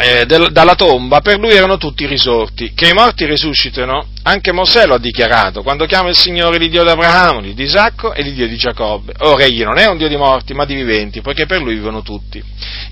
eh, 0.00 0.26
del, 0.26 0.52
dalla 0.52 0.76
tomba 0.76 1.20
per 1.20 1.38
lui 1.38 1.50
erano 1.50 1.76
tutti 1.76 2.06
risorti. 2.06 2.72
Che 2.72 2.88
i 2.88 2.92
morti 2.92 3.26
risuscitano, 3.26 4.06
anche 4.22 4.52
Mosè 4.52 4.86
lo 4.86 4.94
ha 4.94 4.98
dichiarato, 4.98 5.62
quando 5.62 5.86
chiama 5.86 6.08
il 6.08 6.16
Signore 6.16 6.58
l'Iddio 6.58 6.84
di 6.84 6.90
Abramo, 6.90 7.40
l'Iddio 7.40 7.54
di 7.54 7.62
Isacco 7.64 8.14
e 8.14 8.22
l'Iddio 8.22 8.46
di 8.46 8.56
Giacobbe. 8.56 9.14
Ora 9.20 9.44
egli 9.44 9.64
non 9.64 9.76
è 9.76 9.86
un 9.86 9.98
Dio 9.98 10.06
di 10.06 10.16
morti, 10.16 10.54
ma 10.54 10.64
di 10.64 10.76
viventi, 10.76 11.20
poiché 11.20 11.46
per 11.46 11.60
lui 11.60 11.74
vivono 11.74 12.02
tutti. 12.02 12.40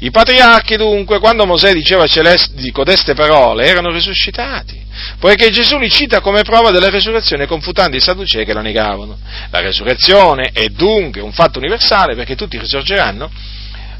I 0.00 0.10
patriarchi 0.10 0.76
dunque, 0.76 1.20
quando 1.20 1.46
Mosè 1.46 1.72
diceva 1.72 2.06
celesti 2.06 2.72
codeste 2.72 3.14
parole, 3.14 3.66
erano 3.66 3.90
risuscitati, 3.90 4.84
poiché 5.20 5.50
Gesù 5.50 5.78
li 5.78 5.88
cita 5.88 6.20
come 6.20 6.42
prova 6.42 6.72
della 6.72 6.90
resurrezione, 6.90 7.46
confutando 7.46 7.96
i 7.96 8.00
sadducei 8.00 8.44
che 8.44 8.52
la 8.52 8.62
negavano. 8.62 9.16
La 9.50 9.60
resurrezione 9.60 10.50
è 10.52 10.66
dunque 10.70 11.20
un 11.20 11.32
fatto 11.32 11.60
universale, 11.60 12.16
perché 12.16 12.34
tutti 12.34 12.58
risorgeranno, 12.58 13.30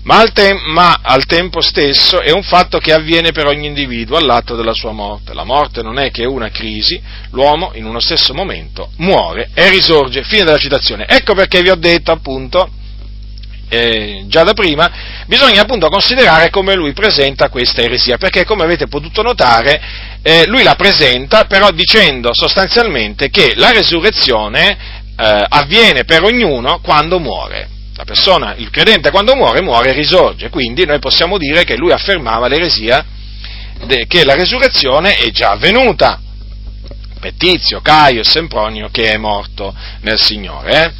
ma 0.07 0.21
al, 0.21 0.33
te- 0.33 0.55
ma 0.66 1.01
al, 1.03 1.27
tempo 1.27 1.61
stesso 1.61 2.21
è 2.21 2.31
un 2.31 2.45
fatto 2.45 2.79
che 2.79 2.92
avviene 2.92 3.33
per 3.33 3.47
ogni 3.47 3.66
individuo 3.66 4.16
all'atto 4.16 4.55
della 4.55 4.73
sua 4.73 4.92
morte. 4.92 5.35
La 5.35 5.42
morte 5.42 5.83
non 5.83 5.99
è 5.99 6.12
che 6.12 6.25
una 6.25 6.49
crisi, 6.49 7.01
l'uomo 7.31 7.73
in 7.75 7.85
uno 7.85 7.99
stesso 7.99 8.33
momento 8.33 8.90
muore 8.99 9.51
e 9.53 9.69
risorge. 9.69 10.23
Fine 10.23 10.45
della 10.45 10.59
citazione. 10.59 11.07
Ecco 11.09 11.35
perché 11.35 11.61
vi 11.61 11.71
ho 11.71 11.75
detto 11.75 12.12
appunto, 12.12 12.71
eh, 13.69 14.25
già 14.29 14.45
da 14.45 14.53
prima, 14.53 15.25
bisogna 15.27 15.62
appunto 15.62 15.88
considerare 15.88 16.51
come 16.51 16.77
lui 16.77 16.92
presenta 16.92 17.49
questa 17.49 17.83
eresia, 17.83 18.16
perché 18.16 18.45
come 18.45 18.62
avete 18.62 18.87
potuto 18.87 19.23
notare, 19.23 19.81
eh, 20.23 20.47
lui 20.47 20.62
la 20.62 20.77
presenta 20.77 21.47
però 21.47 21.73
dicendo 21.73 22.31
sostanzialmente 22.33 23.29
che 23.29 23.55
la 23.57 23.73
resurrezione 23.73 25.05
eh, 25.16 25.47
avviene 25.49 26.05
per 26.05 26.23
ognuno 26.23 26.79
quando 26.81 27.19
muore 27.19 27.75
la 27.96 28.04
persona, 28.04 28.54
il 28.56 28.70
credente 28.70 29.11
quando 29.11 29.35
muore, 29.35 29.62
muore 29.62 29.90
e 29.90 29.92
risorge, 29.92 30.50
quindi 30.50 30.85
noi 30.85 30.98
possiamo 30.98 31.38
dire 31.38 31.64
che 31.64 31.76
lui 31.76 31.92
affermava 31.92 32.46
l'eresia 32.46 33.04
che 34.06 34.24
la 34.24 34.35
resurrezione 34.35 35.16
è 35.16 35.30
già 35.30 35.50
avvenuta 35.50 36.20
per 37.20 37.32
Tizio, 37.37 37.80
Caio 37.80 38.22
Sempronio 38.22 38.88
che 38.90 39.12
è 39.12 39.16
morto 39.16 39.74
nel 40.00 40.20
Signore. 40.20 40.94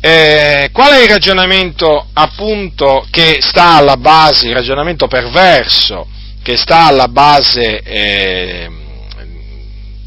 Eh? 0.00 0.10
Eh, 0.64 0.70
qual 0.72 0.92
è 0.92 1.02
il 1.02 1.08
ragionamento 1.08 2.08
appunto 2.12 3.06
che 3.10 3.38
sta 3.40 3.76
alla 3.76 3.96
base, 3.96 4.48
il 4.48 4.54
ragionamento 4.54 5.06
perverso 5.06 6.08
che 6.42 6.56
sta 6.56 6.86
alla 6.86 7.06
base 7.06 7.80
eh, 7.82 8.70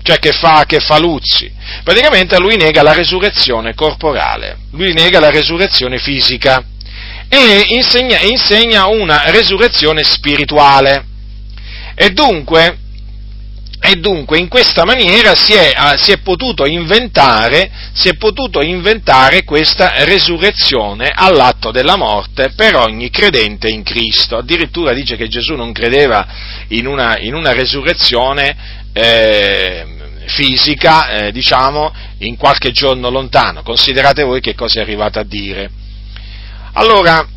cioè 0.06 0.20
che 0.20 0.34
fa, 0.34 0.66
che 0.68 0.80
fa 0.80 1.00
Luzzi. 1.00 1.52
Praticamente 1.84 2.38
lui 2.38 2.58
nega 2.58 2.84
la 2.84 2.94
resurrezione 2.94 3.74
corporale, 3.74 4.58
lui 4.74 4.94
nega 4.94 5.20
la 5.20 5.32
resurrezione 5.32 5.98
fisica 5.98 6.64
e 7.28 7.64
insegna, 7.70 8.20
insegna 8.20 8.86
una 8.86 9.32
resurrezione 9.32 10.04
spirituale. 10.04 11.06
E 11.96 12.12
dunque, 12.12 12.78
e 13.80 13.96
dunque 13.96 14.38
in 14.38 14.48
questa 14.48 14.86
maniera 14.86 15.34
si 15.34 15.54
è, 15.54 15.72
ah, 15.76 15.98
si, 15.98 16.12
è 16.12 16.20
inventare, 16.68 17.72
si 17.94 18.08
è, 18.08 18.16
potuto 18.16 18.62
inventare, 18.62 19.44
questa 19.44 20.04
resurrezione 20.04 21.12
all'atto 21.12 21.72
della 21.72 21.96
morte 21.96 22.52
per 22.56 22.76
ogni 22.76 23.10
credente 23.10 23.70
in 23.70 23.82
Cristo. 23.82 24.38
Addirittura 24.38 24.94
dice 24.94 25.16
che 25.16 25.28
Gesù 25.28 25.56
non 25.56 25.72
credeva 25.72 26.28
in 26.68 26.86
una, 26.86 27.18
in 27.18 27.34
una 27.34 27.54
resurrezione 27.54 28.84
eh, 28.94 29.95
fisica, 30.28 31.10
eh, 31.10 31.32
diciamo, 31.32 31.94
in 32.20 32.38
qualche 32.38 32.72
giorno 32.72 33.10
lontano. 33.10 33.64
Considerate 33.64 34.24
voi 34.24 34.42
che 34.42 34.56
cosa 34.56 34.80
è 34.80 34.82
arrivato 34.84 35.20
a 35.20 35.24
dire. 35.24 35.70
Allora, 36.74 37.28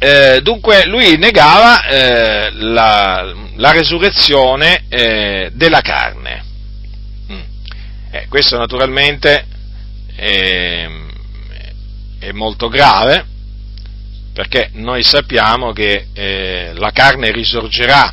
eh, 0.00 0.40
dunque 0.42 0.86
lui 0.86 1.16
negava 1.16 1.84
eh, 1.84 2.50
la, 2.52 3.34
la, 3.56 3.72
resurrezione 3.72 4.84
eh, 4.88 5.50
della 5.54 5.80
carne. 5.80 6.44
Mm. 7.32 7.40
Eh, 8.12 8.26
questo 8.28 8.56
naturalmente 8.56 9.44
è, 10.14 10.88
è, 12.20 12.30
molto 12.32 12.68
grave 12.68 13.24
perché 14.32 14.70
noi 14.74 15.02
sappiamo 15.02 15.72
che 15.72 16.06
eh, 16.12 16.72
la 16.76 16.92
carne 16.92 17.32
risorgerà 17.32 18.12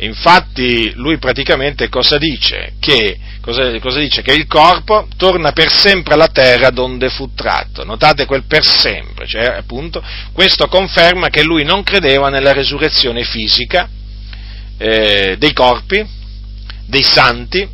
Infatti 0.00 0.92
lui 0.94 1.18
praticamente 1.18 1.88
cosa 1.88 2.18
dice? 2.18 2.74
Che, 2.78 3.18
cosa, 3.40 3.76
cosa 3.80 3.98
dice? 3.98 4.22
che, 4.22 4.32
il 4.32 4.46
corpo 4.46 5.08
torna 5.16 5.50
per 5.50 5.70
sempre 5.70 6.14
alla 6.14 6.28
terra 6.28 6.70
donde 6.70 7.08
fu 7.08 7.34
tratto. 7.34 7.84
Notate 7.84 8.24
quel 8.24 8.44
per 8.44 8.64
sempre, 8.64 9.26
cioè 9.26 9.46
appunto 9.46 10.02
questo 10.32 10.68
conferma 10.68 11.28
che 11.28 11.42
lui 11.42 11.64
non 11.64 11.82
credeva 11.82 12.28
nella 12.28 12.52
resurrezione 12.52 13.24
fisica 13.24 13.88
eh, 14.78 15.36
dei 15.36 15.52
corpi, 15.52 16.06
dei 16.86 17.02
santi, 17.02 17.68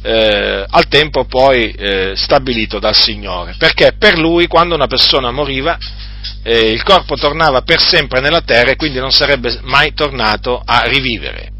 eh, 0.00 0.64
al 0.68 0.88
tempo 0.88 1.24
poi 1.26 1.72
eh, 1.72 2.12
stabilito 2.16 2.78
dal 2.78 2.96
Signore. 2.96 3.54
Perché 3.58 3.96
per 3.98 4.16
lui 4.16 4.46
quando 4.46 4.74
una 4.74 4.86
persona 4.86 5.30
moriva 5.30 5.76
eh, 6.42 6.70
il 6.70 6.82
corpo 6.84 7.16
tornava 7.16 7.60
per 7.60 7.80
sempre 7.80 8.20
nella 8.20 8.40
terra 8.40 8.70
e 8.70 8.76
quindi 8.76 8.98
non 8.98 9.10
sarebbe 9.10 9.58
mai 9.64 9.92
tornato 9.92 10.62
a 10.64 10.84
rivivere. 10.86 11.50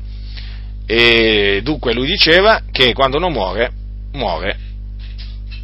E 0.86 1.60
dunque 1.62 1.92
lui 1.92 2.06
diceva 2.06 2.62
che 2.70 2.92
quando 2.92 3.16
uno 3.16 3.28
muore, 3.28 3.72
muore 4.12 4.58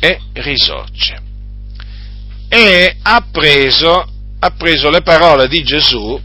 e 0.01 0.19
risorge. 0.35 1.21
E 2.49 2.97
ha 3.03 3.25
preso, 3.31 4.07
ha 4.39 4.51
preso 4.51 4.91
le 4.91 5.03
parole 5.03 5.47
di 5.49 5.63
Gesù, 5.63 6.21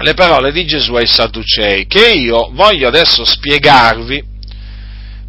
le 0.00 0.14
parole 0.14 0.52
di 0.52 0.66
Gesù 0.66 0.94
ai 0.94 1.06
Sadducei, 1.06 1.86
che 1.86 2.10
io 2.10 2.50
voglio 2.52 2.88
adesso 2.88 3.24
spiegarvi 3.24 4.22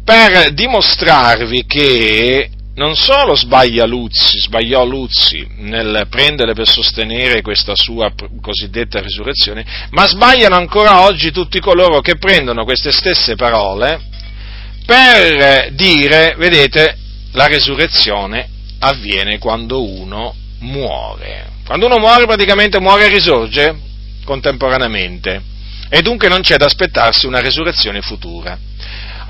per 0.04 0.52
dimostrarvi 0.52 1.64
che 1.66 2.50
non 2.80 2.96
solo 2.96 3.34
sbaglia 3.36 3.84
Luzzi, 3.84 4.38
sbagliò 4.38 4.86
Luzzi 4.86 5.46
nel 5.58 6.06
prendere 6.08 6.54
per 6.54 6.66
sostenere 6.66 7.42
questa 7.42 7.76
sua 7.76 8.10
cosiddetta 8.40 9.02
risurrezione, 9.02 9.66
ma 9.90 10.06
sbagliano 10.06 10.56
ancora 10.56 11.02
oggi 11.02 11.30
tutti 11.30 11.60
coloro 11.60 12.00
che 12.00 12.16
prendono 12.16 12.64
queste 12.64 12.90
stesse 12.90 13.34
parole 13.34 14.00
per 14.86 15.72
dire, 15.72 16.34
vedete, 16.38 16.96
la 17.32 17.48
resurrezione 17.48 18.48
avviene 18.78 19.36
quando 19.36 19.84
uno 19.84 20.34
muore. 20.60 21.48
Quando 21.66 21.84
uno 21.84 21.98
muore 21.98 22.24
praticamente 22.24 22.80
muore 22.80 23.04
e 23.04 23.08
risorge, 23.08 23.78
contemporaneamente 24.24 25.42
e 25.90 26.00
dunque 26.00 26.28
non 26.28 26.40
c'è 26.40 26.56
da 26.56 26.64
aspettarsi 26.64 27.26
una 27.26 27.40
resurrezione 27.40 28.00
futura. 28.00 28.58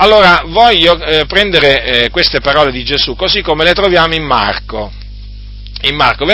Allora 0.03 0.45
voglio 0.47 0.99
eh, 0.99 1.27
prendere 1.27 1.85
eh, 1.85 2.11
queste 2.11 2.41
parole 2.41 2.73
di 2.73 2.83
Gesù 2.85 3.15
così 3.15 3.43
come 3.43 3.65
le 3.65 3.75
troviamo 3.75 4.15
in 4.15 4.25
Marco. 4.25 4.91
In 5.83 5.97
Marco 5.97 6.27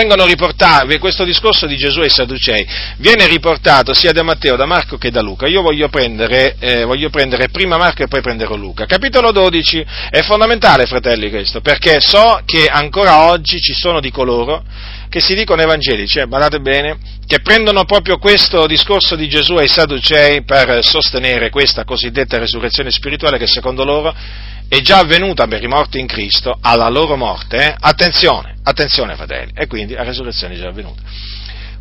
questo 0.99 1.23
discorso 1.23 1.67
di 1.67 1.77
Gesù 1.77 2.01
e 2.01 2.07
i 2.07 2.09
Sadducei 2.09 2.67
viene 2.97 3.27
riportato 3.27 3.93
sia 3.93 4.11
da 4.11 4.21
Matteo, 4.21 4.57
da 4.57 4.65
Marco 4.65 4.97
che 4.97 5.09
da 5.09 5.21
Luca. 5.21 5.47
Io 5.47 5.61
voglio 5.61 5.87
prendere, 5.87 6.57
eh, 6.59 6.83
voglio 6.83 7.09
prendere 7.09 7.47
prima 7.47 7.77
Marco 7.77 8.03
e 8.03 8.07
poi 8.07 8.21
prenderò 8.21 8.55
Luca. 8.55 8.85
Capitolo 8.85 9.31
12 9.31 9.85
è 10.09 10.21
fondamentale, 10.23 10.85
fratelli, 10.85 11.29
questo, 11.29 11.61
perché 11.61 12.01
so 12.01 12.41
che 12.43 12.65
ancora 12.65 13.23
oggi 13.29 13.61
ci 13.61 13.73
sono 13.73 14.01
di 14.01 14.11
coloro 14.11 14.63
che 15.09 15.21
si 15.21 15.33
dicono 15.33 15.61
evangelici, 15.61 16.19
eh, 16.19 16.27
badate 16.27 16.59
bene, 16.59 16.97
che 17.25 17.39
prendono 17.39 17.85
proprio 17.85 18.17
questo 18.17 18.67
discorso 18.67 19.15
di 19.15 19.29
Gesù 19.29 19.53
ai 19.53 19.69
Sadducei 19.69 20.43
per 20.43 20.83
sostenere 20.83 21.49
questa 21.49 21.85
cosiddetta 21.85 22.37
resurrezione 22.37 22.91
spirituale 22.91 23.37
che 23.37 23.47
secondo 23.47 23.85
loro 23.85 24.13
è 24.67 24.81
già 24.81 24.99
avvenuta 24.99 25.47
per 25.47 25.63
i 25.63 25.67
morti 25.67 25.99
in 25.99 26.07
Cristo 26.07 26.57
alla 26.61 26.89
loro 26.89 27.15
morte. 27.15 27.57
Eh? 27.57 27.75
Attenzione, 27.79 28.55
attenzione 28.63 29.15
fratelli, 29.15 29.51
e 29.55 29.67
quindi 29.67 29.93
la 29.93 30.03
resurrezione 30.03 30.55
è 30.55 30.57
già 30.57 30.67
avvenuta. 30.69 31.01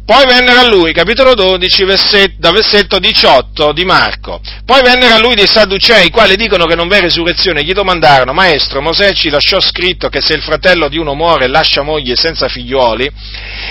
Poi 0.07 0.25
vennero 0.25 0.61
a 0.61 0.69
lui, 0.69 0.93
capitolo 0.93 1.35
12, 1.35 1.85
versetto, 1.85 2.35
da 2.39 2.53
versetto 2.53 3.01
18 3.01 3.73
di 3.73 3.85
Marco. 3.85 4.41
Poi 4.65 4.81
vennero 4.81 5.17
a 5.17 5.19
lui 5.19 5.35
dei 5.35 5.49
Sadducei, 5.49 6.07
i 6.07 6.11
quali 6.11 6.37
dicono 6.37 6.65
che 6.65 6.77
non 6.77 6.87
v'è 6.87 7.01
resurrezione. 7.01 7.65
Gli 7.65 7.73
domandarono, 7.73 8.33
maestro, 8.33 8.81
Mosè 8.81 9.13
ci 9.15 9.31
lasciò 9.31 9.61
scritto 9.61 10.09
che 10.09 10.21
se 10.21 10.35
il 10.35 10.43
fratello 10.43 10.89
di 10.89 10.97
uno 10.97 11.15
muore 11.15 11.47
e 11.47 11.49
lascia 11.49 11.83
moglie 11.83 12.15
senza 12.15 12.47
figliuoli, 12.47 13.05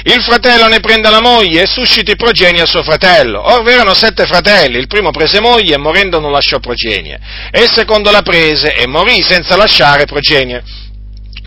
il 0.04 0.22
fratello 0.24 0.68
ne 0.68 0.82
prenda 0.82 1.10
la 1.10 1.22
moglie 1.22 1.62
e 1.62 1.68
susciti 1.68 2.18
progenie 2.18 2.64
al 2.64 2.68
suo 2.68 2.84
fratello. 2.84 3.40
Or 3.40 3.66
erano 3.70 3.94
sette 3.94 4.26
fratelli, 4.26 4.78
il 4.78 4.88
primo 4.88 5.12
prese 5.12 5.40
moglie 5.40 5.76
e 5.76 5.78
morendo 5.78 6.20
non 6.20 6.34
lasciò 6.34 6.60
progenie. 6.60 7.18
E 7.50 7.62
il 7.62 7.72
secondo 7.72 8.12
la 8.12 8.24
prese 8.24 8.76
e 8.76 8.88
morì 8.88 9.22
senza 9.22 9.56
lasciare 9.56 10.04
progenie. 10.04 10.62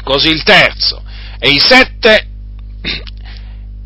Così 0.03 0.31
il 0.31 0.43
terzo. 0.45 1.03
E 1.39 1.51
i 1.51 1.59
sette 1.59 2.29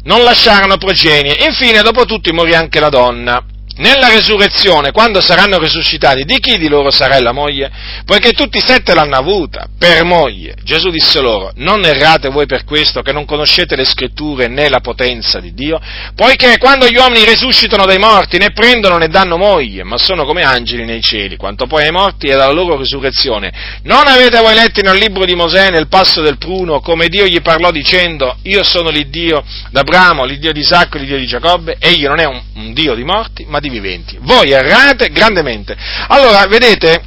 non 0.05 0.23
lasciarono 0.23 0.77
progenie. 0.79 1.45
Infine, 1.47 1.83
dopo 1.83 2.05
tutti, 2.05 2.33
morì 2.33 2.55
anche 2.55 2.81
la 2.81 2.89
donna. 2.89 3.45
Nella 3.77 4.09
resurrezione, 4.09 4.93
quando 4.93 5.21
saranno 5.21 5.59
risuscitati, 5.59 6.25
di 6.25 6.39
chi 6.41 6.59
di 6.59 6.69
loro 6.69 6.91
sarà 6.91 7.19
la 7.21 7.33
moglie? 7.33 7.71
Poiché 8.05 8.33
tutti 8.33 8.61
sette 8.61 8.93
l'hanno 8.95 9.17
avuta 9.17 9.67
per 9.79 10.05
moglie. 10.05 10.57
Gesù 10.63 10.91
disse 10.91 11.21
loro, 11.21 11.53
non 11.57 11.83
errate 11.85 12.29
voi 12.29 12.45
per 12.45 12.65
questo 12.65 13.01
che 13.01 13.13
non 13.13 13.25
conoscete 13.25 13.75
le 13.75 13.85
scritture 13.85 14.49
né 14.49 14.69
la 14.69 14.81
potenza 14.81 15.41
di 15.41 15.55
Dio, 15.55 15.81
poiché 16.15 16.59
quando 16.59 16.87
gli 16.87 16.97
uomini 16.97 17.25
risuscitano 17.25 17.87
dai 17.87 17.99
morti 17.99 18.37
né 18.37 18.51
prendono 18.53 18.99
né 18.99 19.09
danno 19.09 19.39
moglie, 19.39 19.85
ma 19.85 19.97
sono 19.97 20.25
come 20.25 20.43
angeli 20.43 20.85
nei 20.85 21.01
cieli, 21.01 21.37
quanto 21.37 21.67
poi 21.67 21.85
ai 21.85 21.93
morti 21.93 22.27
e 22.27 22.37
dalla 22.37 22.53
loro 22.53 22.77
risurrezione. 22.77 23.81
Non 23.85 24.07
avete 24.07 24.39
voi 24.41 24.55
letti 24.55 24.83
nel 24.83 24.99
libro 24.99 25.25
di 25.25 25.35
Mosè, 25.35 25.71
nel 25.71 25.89
passo 25.89 26.21
del 26.21 26.37
pruno, 26.37 26.81
come 26.81 27.09
Dio 27.09 27.25
gli 27.25 27.41
parlò 27.41 27.71
dicendo, 27.71 28.37
io 28.43 28.63
sono 28.65 28.91
l'Iddio 28.91 29.43
d'Abramo, 29.71 30.25
l'Iddio 30.25 30.53
di 30.53 30.61
Isacco, 30.61 30.99
l'Iddio 30.99 31.17
di 31.17 31.27
Giacobbe, 31.27 31.77
egli 31.79 32.05
non 32.05 32.21
è 32.21 32.27
un, 32.27 32.41
un 32.57 32.73
Dio 32.75 32.95
di 32.95 33.05
morti, 33.05 33.47
ma 33.49 33.61
di 33.63 33.71
viventi. 33.71 34.19
Voi 34.21 34.51
errate 34.51 35.09
grandemente. 35.09 35.75
Allora, 36.09 36.45
vedete, 36.47 37.03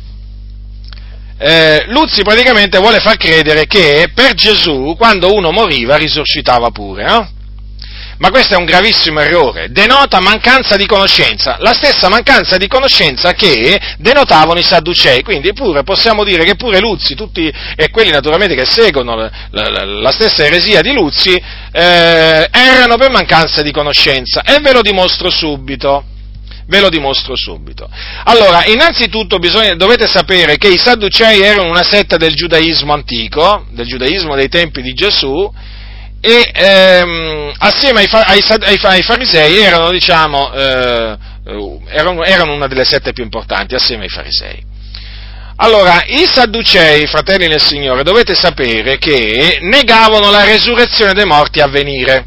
eh, 1.38 1.84
Luzzi 1.90 2.24
praticamente 2.24 2.80
vuole 2.80 3.00
far 3.00 3.18
credere 3.18 3.68
che 3.68 4.10
per 4.14 4.34
Gesù, 4.34 4.96
quando 4.98 5.34
uno 5.34 5.52
moriva, 5.52 5.98
risuscitava 5.98 6.72
pure, 6.72 7.04
no? 7.04 7.30
Ma 8.18 8.30
questo 8.30 8.54
è 8.54 8.58
un 8.58 8.64
gravissimo 8.64 9.20
errore, 9.20 9.72
denota 9.72 10.22
mancanza 10.22 10.78
di 10.78 10.86
conoscenza, 10.86 11.58
la 11.60 11.74
stessa 11.74 12.08
mancanza 12.08 12.56
di 12.56 12.66
conoscenza 12.66 13.34
che 13.34 13.78
denotavano 13.98 14.58
i 14.58 14.64
Sadducei, 14.64 15.22
quindi 15.22 15.52
pure 15.52 15.84
possiamo 15.84 16.24
dire 16.24 16.46
che 16.46 16.56
pure 16.56 16.80
Luzzi, 16.80 17.14
tutti 17.14 17.52
e 17.76 17.90
quelli 17.90 18.12
naturalmente 18.12 18.56
che 18.56 18.64
seguono 18.64 19.16
la, 19.18 19.30
la, 19.52 19.84
la 19.84 20.12
stessa 20.12 20.46
eresia 20.46 20.80
di 20.80 20.94
Luzzi, 20.94 21.36
eh, 21.36 22.48
erano 22.50 22.96
per 22.96 23.12
mancanza 23.12 23.62
di 23.62 23.74
conoscenza 23.74 24.44
e 24.44 24.60
ve 24.62 24.72
lo 24.72 24.82
dimostro 24.82 25.30
subito. 25.30 26.06
Ve 26.68 26.80
lo 26.80 26.90
dimostro 26.90 27.36
subito. 27.36 27.88
Allora, 28.24 28.66
innanzitutto 28.66 29.38
bisogna, 29.38 29.76
dovete 29.76 30.08
sapere 30.08 30.58
che 30.58 30.68
i 30.68 30.78
Sadducei 30.78 31.42
erano 31.42 31.70
una 31.70 31.84
setta 31.84 32.18
del 32.18 32.34
giudaismo 32.34 32.92
antico, 32.92 33.66
del 33.70 33.86
giudaismo 33.86 34.36
dei 34.36 34.50
tempi 34.50 34.82
di 34.82 34.94
Gesù, 34.94 35.52
e 36.20 36.52
ehm, 36.52 37.54
assieme 37.60 38.00
ai, 38.00 38.08
ai, 38.10 38.44
ai, 38.48 38.80
ai, 38.82 39.04
farisei 39.04 39.58
erano, 39.60 39.92
diciamo, 39.92 40.52
eh, 40.54 41.18
erano, 41.90 42.24
erano 42.24 42.54
una 42.56 42.66
delle 42.66 42.86
sette 42.86 43.14
più 43.14 43.24
importanti, 43.24 43.76
assieme 43.76 44.06
ai 44.06 44.10
farisei. 44.10 44.64
Allora, 45.58 46.04
i 46.08 46.26
Sadducei, 46.26 47.06
fratelli 47.06 47.48
nel 47.48 47.62
Signore, 47.62 48.02
dovete 48.02 48.34
sapere 48.34 48.98
che 48.98 49.60
negavano 49.62 50.32
la 50.32 50.44
resurrezione 50.44 51.14
dei 51.14 51.26
morti 51.26 51.62
a 51.62 51.68
venire. 51.68 52.26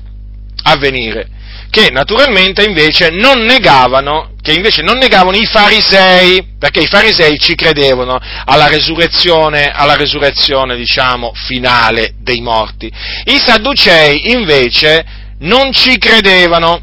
A 0.63 0.77
venire 0.77 1.31
che 1.71 1.91
naturalmente 1.91 2.65
invece 2.65 3.11
non 3.11 3.41
negavano, 3.45 4.33
invece 4.47 4.83
non 4.83 4.97
negavano 4.97 5.37
i 5.37 5.45
farisei, 5.45 6.55
perché 6.59 6.81
i 6.81 6.87
farisei 6.87 7.39
ci 7.39 7.55
credevano 7.55 8.19
alla 8.45 8.67
resurrezione, 8.69 9.71
alla 9.71 9.95
resurrezione, 9.95 10.77
diciamo, 10.77 11.33
finale 11.35 12.15
dei 12.19 12.41
morti. 12.41 12.91
I 13.25 13.39
sadducei 13.45 14.31
invece 14.31 15.05
non 15.41 15.73
ci 15.73 15.99
credevano, 15.99 16.81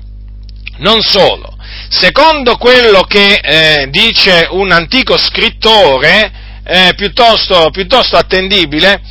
non 0.78 1.02
solo. 1.02 1.58
Secondo 1.90 2.58
quello 2.58 3.02
che 3.02 3.40
eh, 3.42 3.88
dice 3.90 4.48
un 4.52 4.72
antico 4.72 5.18
scrittore, 5.18 6.32
eh, 6.64 6.94
piuttosto, 6.96 7.70
piuttosto 7.72 8.18
attendibile, 8.18 9.02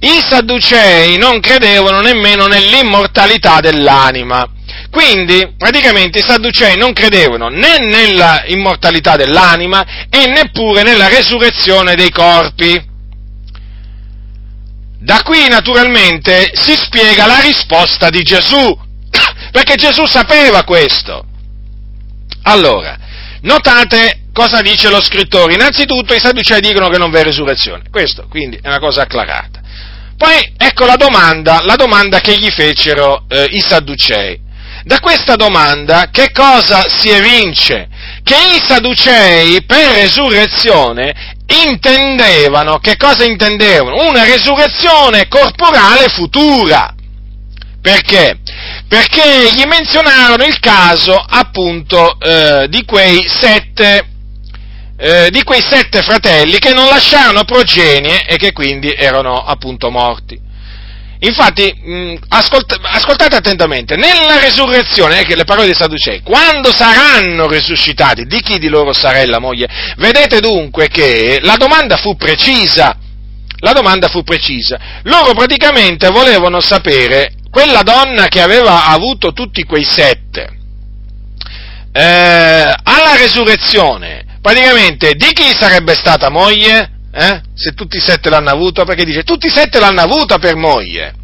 i 0.00 0.22
sadducei 0.26 1.16
non 1.16 1.40
credevano 1.40 2.00
nemmeno 2.00 2.46
nell'immortalità 2.46 3.60
dell'anima. 3.60 4.46
Quindi, 4.90 5.54
praticamente, 5.56 6.20
i 6.20 6.22
Sadducei 6.22 6.76
non 6.76 6.92
credevano 6.92 7.48
né 7.48 7.78
nella 7.78 8.44
immortalità 8.46 9.16
dell'anima 9.16 10.06
e 10.08 10.26
neppure 10.26 10.82
nella 10.82 11.08
resurrezione 11.08 11.94
dei 11.94 12.10
corpi. 12.10 12.86
Da 15.00 15.22
qui, 15.22 15.46
naturalmente, 15.48 16.50
si 16.54 16.74
spiega 16.74 17.26
la 17.26 17.40
risposta 17.40 18.08
di 18.08 18.22
Gesù, 18.22 18.78
perché 19.52 19.74
Gesù 19.76 20.06
sapeva 20.06 20.64
questo. 20.64 21.24
Allora, 22.42 22.96
notate 23.42 24.22
cosa 24.32 24.62
dice 24.62 24.88
lo 24.88 25.02
scrittore. 25.02 25.54
Innanzitutto 25.54 26.14
i 26.14 26.20
Sadducei 26.20 26.60
dicono 26.60 26.88
che 26.88 26.98
non 26.98 27.10
v'è 27.10 27.22
resurrezione. 27.22 27.84
Questo, 27.90 28.26
quindi, 28.28 28.58
è 28.60 28.68
una 28.68 28.78
cosa 28.78 29.02
acclarata. 29.02 29.60
Poi, 30.16 30.54
ecco 30.56 30.84
la 30.84 30.96
domanda, 30.96 31.60
la 31.62 31.76
domanda 31.76 32.20
che 32.20 32.36
gli 32.38 32.50
fecero 32.50 33.24
eh, 33.28 33.46
i 33.50 33.60
Sadducei. 33.60 34.46
Da 34.88 35.00
questa 35.00 35.36
domanda 35.36 36.08
che 36.10 36.32
cosa 36.32 36.88
si 36.88 37.10
evince? 37.10 37.90
Che 38.22 38.34
i 38.34 38.58
Sadducei 38.66 39.62
per 39.64 39.90
resurrezione 39.90 41.36
intendevano, 41.66 42.78
che 42.78 42.96
cosa 42.96 43.24
intendevano? 43.24 44.08
Una 44.08 44.24
resurrezione 44.24 45.28
corporale 45.28 46.08
futura. 46.08 46.94
Perché? 47.82 48.38
Perché 48.88 49.50
gli 49.52 49.64
menzionarono 49.66 50.42
il 50.44 50.58
caso 50.58 51.14
appunto 51.14 52.18
eh, 52.18 52.66
di, 52.70 52.82
quei 52.86 53.22
sette, 53.28 54.08
eh, 54.96 55.28
di 55.30 55.42
quei 55.42 55.60
sette 55.60 56.00
fratelli 56.00 56.58
che 56.58 56.72
non 56.72 56.86
lasciarono 56.86 57.44
progenie 57.44 58.24
e 58.24 58.38
che 58.38 58.52
quindi 58.52 58.90
erano 58.94 59.44
appunto 59.44 59.90
morti. 59.90 60.47
Infatti, 61.20 61.72
mh, 61.72 62.14
ascolt- 62.28 62.78
ascoltate 62.80 63.36
attentamente, 63.36 63.96
nella 63.96 64.38
resurrezione, 64.38 65.20
eh, 65.20 65.34
le 65.34 65.44
parole 65.44 65.66
dei 65.66 65.74
Sadducei, 65.74 66.22
quando 66.22 66.70
saranno 66.72 67.48
risuscitati, 67.48 68.24
di 68.24 68.40
chi 68.40 68.58
di 68.58 68.68
loro 68.68 68.92
sarà 68.92 69.24
la 69.26 69.40
moglie? 69.40 69.68
Vedete 69.96 70.38
dunque 70.38 70.88
che 70.88 71.40
la 71.42 71.56
domanda 71.56 71.96
fu 71.96 72.16
precisa, 72.16 72.96
la 73.60 73.72
domanda 73.72 74.08
fu 74.08 74.22
precisa. 74.22 74.78
Loro 75.02 75.34
praticamente 75.34 76.08
volevano 76.08 76.60
sapere, 76.60 77.32
quella 77.50 77.82
donna 77.82 78.28
che 78.28 78.40
aveva 78.40 78.86
avuto 78.86 79.32
tutti 79.32 79.64
quei 79.64 79.84
sette, 79.84 80.56
eh, 81.92 82.74
alla 82.82 83.16
resurrezione, 83.16 84.24
praticamente 84.40 85.14
di 85.14 85.32
chi 85.32 85.52
sarebbe 85.58 85.96
stata 85.96 86.28
moglie? 86.28 86.97
Eh? 87.12 87.40
Se 87.54 87.72
tutti 87.72 87.96
i 87.96 88.00
sette 88.00 88.30
l'hanno 88.30 88.50
avuto, 88.50 88.84
perché 88.84 89.04
dice 89.04 89.22
tutti 89.22 89.46
i 89.46 89.50
sette 89.50 89.80
l'hanno 89.80 90.02
avuta 90.02 90.38
per 90.38 90.56
moglie. 90.56 91.14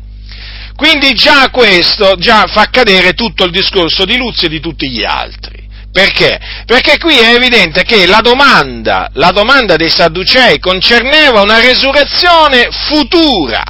Quindi 0.76 1.12
già 1.14 1.50
questo 1.50 2.16
già 2.16 2.46
fa 2.46 2.68
cadere 2.70 3.12
tutto 3.12 3.44
il 3.44 3.52
discorso 3.52 4.04
di 4.04 4.16
Luzio 4.16 4.48
e 4.48 4.50
di 4.50 4.60
tutti 4.60 4.90
gli 4.90 5.04
altri. 5.04 5.62
Perché? 5.92 6.40
Perché 6.66 6.98
qui 6.98 7.16
è 7.16 7.34
evidente 7.34 7.84
che 7.84 8.06
la 8.06 8.20
domanda, 8.20 9.10
la 9.12 9.30
domanda 9.30 9.76
dei 9.76 9.90
Sadducei 9.90 10.58
concerneva 10.58 11.40
una 11.40 11.60
resurrezione 11.60 12.68
futura. 12.88 13.62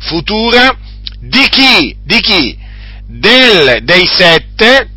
Futura 0.00 0.74
di 1.20 1.46
chi? 1.50 1.94
Di 2.02 2.20
chi? 2.20 2.58
Del, 3.06 3.80
dei 3.82 4.06
sette 4.06 4.88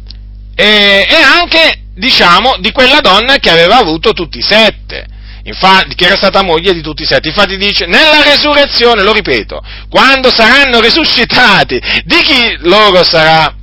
e, 0.55 1.07
e 1.09 1.15
anche, 1.15 1.87
diciamo, 1.93 2.55
di 2.59 2.71
quella 2.71 3.01
donna 3.01 3.35
che 3.37 3.49
aveva 3.49 3.77
avuto 3.77 4.13
tutti 4.13 4.37
i 4.37 4.43
sette. 4.43 5.07
Infatti, 5.43 5.95
che 5.95 6.05
era 6.05 6.15
stata 6.15 6.43
moglie 6.43 6.73
di 6.73 6.81
tutti 6.81 7.03
i 7.03 7.05
sette. 7.05 7.29
Infatti 7.29 7.57
dice, 7.57 7.85
nella 7.85 8.21
resurrezione, 8.23 9.03
lo 9.03 9.11
ripeto, 9.11 9.61
quando 9.89 10.29
saranno 10.29 10.79
risuscitati, 10.79 11.81
di 12.03 12.21
chi 12.21 12.57
sarà, 13.03 13.55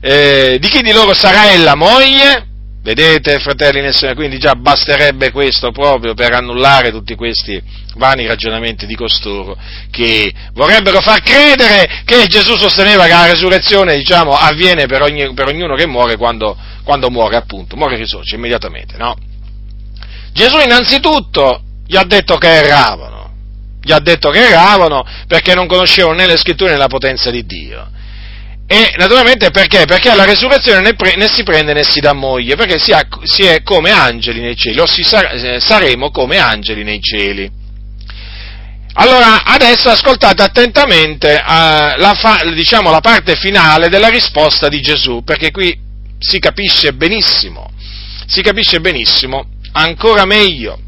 eh, 0.00 0.58
di 0.60 0.68
chi 0.68 0.82
di 0.82 0.92
loro 0.92 1.14
sarà 1.14 1.50
ella 1.50 1.74
moglie? 1.74 2.46
Vedete, 2.86 3.40
fratelli 3.40 3.80
nel 3.80 3.92
Signore, 3.92 4.14
quindi 4.14 4.38
già 4.38 4.54
basterebbe 4.54 5.32
questo 5.32 5.72
proprio 5.72 6.14
per 6.14 6.32
annullare 6.32 6.92
tutti 6.92 7.16
questi 7.16 7.60
vani 7.96 8.28
ragionamenti 8.28 8.86
di 8.86 8.94
costoro 8.94 9.56
che 9.90 10.32
vorrebbero 10.52 11.00
far 11.00 11.20
credere 11.20 12.02
che 12.04 12.26
Gesù 12.28 12.54
sosteneva 12.56 13.06
che 13.06 13.10
la 13.10 13.26
resurrezione, 13.26 13.96
diciamo, 13.96 14.36
avviene 14.36 14.86
per, 14.86 15.02
ogni, 15.02 15.34
per 15.34 15.48
ognuno 15.48 15.74
che 15.74 15.88
muore 15.88 16.16
quando, 16.16 16.56
quando, 16.84 17.10
muore, 17.10 17.34
appunto, 17.34 17.74
muore 17.74 17.96
risorge 17.96 18.36
immediatamente, 18.36 18.96
no? 18.96 19.16
Gesù 20.36 20.58
innanzitutto 20.58 21.62
gli 21.86 21.96
ha 21.96 22.04
detto 22.04 22.36
che 22.36 22.46
erravano, 22.46 23.32
gli 23.82 23.90
ha 23.90 23.98
detto 24.00 24.28
che 24.28 24.46
erravano 24.46 25.02
perché 25.26 25.54
non 25.54 25.66
conoscevano 25.66 26.16
né 26.16 26.26
le 26.26 26.36
scritture 26.36 26.72
né 26.72 26.76
la 26.76 26.88
potenza 26.88 27.30
di 27.30 27.46
Dio. 27.46 27.90
E 28.66 28.92
naturalmente 28.98 29.50
perché? 29.50 29.86
Perché 29.86 30.10
alla 30.10 30.26
resurrezione 30.26 30.82
né, 30.82 30.94
pre, 30.94 31.16
né, 31.16 31.26
si 31.26 31.42
prende 31.42 31.72
né 31.72 31.84
si 31.84 32.00
dà 32.00 32.12
moglie, 32.12 32.54
perché 32.54 32.78
si, 32.78 32.92
ha, 32.92 33.00
si 33.22 33.44
è 33.44 33.62
come 33.62 33.90
angeli 33.90 34.40
nei 34.40 34.56
cieli, 34.56 34.78
o 34.78 34.86
sa, 34.86 35.30
eh, 35.30 35.58
saremo 35.58 36.10
come 36.10 36.36
angeli 36.36 36.84
nei 36.84 37.00
cieli. 37.00 37.50
Allora, 38.98 39.42
adesso 39.42 39.88
ascoltate 39.88 40.42
attentamente 40.42 41.32
uh, 41.32 41.98
la, 41.98 42.12
fa, 42.14 42.40
diciamo, 42.52 42.90
la 42.90 43.00
parte 43.00 43.36
finale 43.36 43.88
della 43.88 44.08
risposta 44.08 44.68
di 44.68 44.80
Gesù, 44.80 45.22
perché 45.22 45.50
qui 45.50 45.78
si 46.18 46.38
capisce 46.38 46.92
benissimo, 46.92 47.70
si 48.26 48.42
capisce 48.42 48.80
benissimo, 48.80 49.46
ancora 49.76 50.24
meglio, 50.24 50.80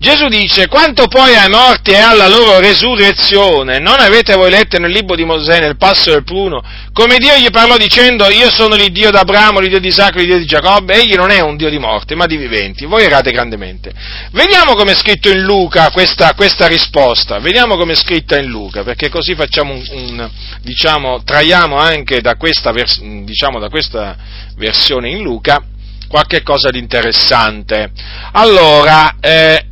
Gesù 0.00 0.28
dice, 0.28 0.68
quanto 0.68 1.08
poi 1.08 1.34
ai 1.34 1.48
morti 1.48 1.90
e 1.90 1.96
alla 1.96 2.28
loro 2.28 2.60
resurrezione, 2.60 3.80
non 3.80 3.98
avete 3.98 4.36
voi 4.36 4.48
letto 4.48 4.78
nel 4.78 4.92
libro 4.92 5.16
di 5.16 5.24
Mosè, 5.24 5.58
nel 5.58 5.76
passo 5.76 6.10
del 6.10 6.22
pruno, 6.22 6.62
come 6.92 7.16
Dio 7.18 7.36
gli 7.36 7.50
parlò 7.50 7.76
dicendo, 7.76 8.28
io 8.28 8.48
sono 8.48 8.76
l'Iddio 8.76 9.10
d'Abramo, 9.10 9.58
l'Iddio 9.58 9.80
di 9.80 9.88
Isacco, 9.88 10.18
l'Iddio 10.18 10.38
di 10.38 10.44
Giacobbe, 10.44 10.94
egli 10.94 11.14
non 11.14 11.30
è 11.30 11.40
un 11.40 11.56
Dio 11.56 11.68
di 11.68 11.78
morte, 11.78 12.14
ma 12.14 12.26
di 12.26 12.36
viventi, 12.36 12.84
voi 12.86 13.02
errate 13.02 13.32
grandemente. 13.32 13.92
Vediamo 14.30 14.74
come 14.74 14.92
è 14.92 14.94
scritto 14.94 15.30
in 15.30 15.40
Luca 15.40 15.90
questa, 15.90 16.32
questa 16.34 16.68
risposta, 16.68 17.40
vediamo 17.40 17.76
come 17.76 17.94
è 17.94 17.96
scritta 17.96 18.38
in 18.38 18.46
Luca, 18.46 18.84
perché 18.84 19.08
così 19.08 19.34
facciamo 19.34 19.72
un, 19.72 19.84
un 19.90 20.30
diciamo, 20.62 21.24
traiamo 21.24 21.76
anche 21.76 22.20
da 22.20 22.36
questa, 22.36 22.72
diciamo, 23.00 23.58
da 23.58 23.68
questa 23.68 24.16
versione 24.54 25.10
in 25.10 25.22
Luca 25.22 25.60
qualche 26.08 26.42
cosa 26.42 26.70
di 26.70 26.78
interessante. 26.78 27.90
Allora, 28.32 29.16
eh, 29.20 29.66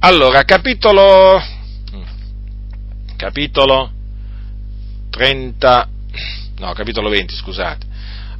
allora, 0.00 0.42
capitolo, 0.44 1.42
capitolo 3.16 3.90
30, 5.10 5.88
no, 6.58 6.72
capitolo 6.72 7.10
20, 7.10 7.34
scusate. 7.34 7.88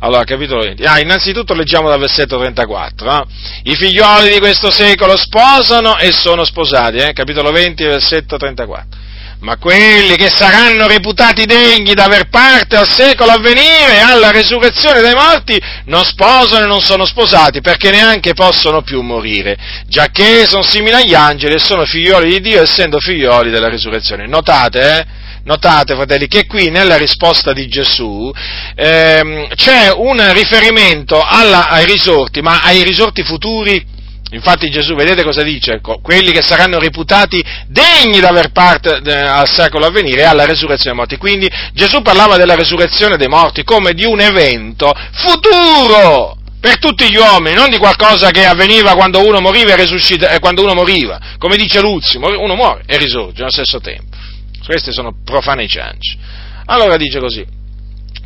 Allora, 0.02 0.24
capitolo 0.24 0.62
20. 0.62 0.82
Ah, 0.84 0.98
innanzitutto 0.98 1.52
leggiamo 1.52 1.88
dal 1.88 2.00
versetto 2.00 2.38
34. 2.38 3.10
Eh? 3.10 3.24
I 3.64 3.74
figlioli 3.74 4.32
di 4.32 4.38
questo 4.38 4.70
secolo 4.70 5.14
sposano 5.18 5.98
e 5.98 6.10
sono 6.10 6.44
sposati. 6.44 6.96
Eh? 6.96 7.12
Capitolo 7.12 7.50
20, 7.50 7.84
versetto 7.84 8.38
34 8.38 8.99
ma 9.40 9.57
quelli 9.57 10.16
che 10.16 10.29
saranno 10.29 10.87
reputati 10.87 11.46
degni 11.46 11.94
d'aver 11.94 12.29
parte 12.29 12.76
al 12.76 12.88
secolo 12.88 13.33
a 13.33 13.38
venire 13.38 13.96
e 13.96 14.00
alla 14.00 14.31
resurrezione 14.31 15.00
dei 15.00 15.14
morti 15.14 15.61
non 15.87 16.05
sposano 16.05 16.64
e 16.64 16.68
non 16.68 16.81
sono 16.81 17.07
sposati 17.07 17.61
perché 17.61 17.90
neanche 17.90 18.35
possono 18.35 18.83
più 18.83 19.00
morire, 19.00 19.57
giacché 19.87 20.46
sono 20.46 20.62
simili 20.62 20.94
agli 20.94 21.14
angeli 21.14 21.55
e 21.55 21.59
sono 21.59 21.85
figlioli 21.85 22.31
di 22.31 22.40
Dio 22.40 22.62
essendo 22.62 22.98
figlioli 22.98 23.50
della 23.50 23.68
resurrezione. 23.68 24.26
Notate, 24.26 24.81
eh? 24.81 25.07
Notate, 25.42 25.94
fratelli, 25.94 26.29
che 26.29 26.44
qui 26.46 26.68
nella 26.68 26.96
risposta 26.96 27.55
di 27.55 27.66
Gesù 27.66 28.31
ehm, 28.74 29.48
c'è 29.55 29.90
un 29.90 30.33
riferimento 30.35 31.18
alla, 31.18 31.66
ai 31.68 31.87
risorti, 31.87 32.42
ma 32.42 32.61
ai 32.62 32.83
risorti 32.83 33.22
futuri 33.22 33.98
Infatti 34.33 34.71
Gesù, 34.71 34.95
vedete 34.95 35.25
cosa 35.25 35.43
dice? 35.43 35.81
Quelli 35.81 36.31
che 36.31 36.43
saranno 36.43 36.79
reputati 36.79 37.43
degni 37.66 38.21
di 38.21 38.25
aver 38.25 38.51
parte 38.53 39.01
al 39.03 39.49
secolo 39.49 39.87
a 39.87 39.90
venire 39.90 40.21
e 40.21 40.25
alla 40.25 40.45
resurrezione 40.45 40.95
dei 40.95 40.95
morti. 40.95 41.16
Quindi 41.16 41.51
Gesù 41.73 42.01
parlava 42.03 42.37
della 42.37 42.55
resurrezione 42.55 43.16
dei 43.16 43.29
morti 43.29 43.64
come 43.64 43.93
di 43.93 44.05
un 44.05 44.21
evento 44.21 44.93
futuro 45.12 46.37
per 46.61 46.79
tutti 46.79 47.11
gli 47.11 47.16
uomini, 47.16 47.55
non 47.55 47.71
di 47.71 47.79
qualcosa 47.79 48.31
che 48.31 48.45
avveniva 48.45 48.95
quando 48.95 49.27
uno 49.27 49.40
moriva 49.40 49.73
e 49.73 49.77
resuscita, 49.77 50.29
eh, 50.29 50.38
quando 50.38 50.62
uno 50.62 50.75
moriva. 50.75 51.19
Come 51.38 51.57
dice 51.57 51.81
Luzzi, 51.81 52.19
uno 52.19 52.55
muore 52.55 52.83
e 52.87 52.99
risorge 52.99 53.43
allo 53.43 53.51
stesso 53.51 53.81
tempo. 53.81 54.16
Questi 54.64 54.93
sono 54.93 55.14
profani 55.25 55.66
cianci. 55.66 56.19
Allora 56.66 56.97
dice 56.97 57.19
così, 57.19 57.45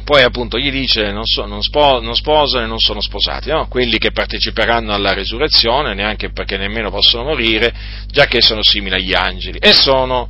poi 0.04 0.22
appunto 0.22 0.58
gli 0.58 0.70
dice 0.70 1.10
non, 1.10 1.24
so, 1.24 1.46
non, 1.46 1.62
spo, 1.62 2.00
non 2.00 2.14
sposano 2.14 2.64
e 2.64 2.68
non 2.68 2.78
sono 2.78 3.00
sposati, 3.00 3.50
no? 3.50 3.66
quelli 3.68 3.98
che 3.98 4.12
parteciperanno 4.12 4.92
alla 4.94 5.12
resurrezione, 5.12 5.94
neanche 5.94 6.30
perché 6.30 6.56
nemmeno 6.56 6.90
possono 6.90 7.24
morire, 7.24 7.72
già 8.06 8.26
che 8.26 8.40
sono 8.40 8.62
simili 8.62 8.94
agli 8.94 9.14
angeli 9.14 9.58
e 9.58 9.72
sono 9.72 10.28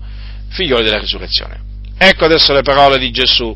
figlioli 0.48 0.84
della 0.84 1.00
resurrezione. 1.00 1.60
Ecco 1.98 2.24
adesso 2.24 2.52
le 2.52 2.62
parole 2.62 2.98
di 2.98 3.10
Gesù, 3.10 3.54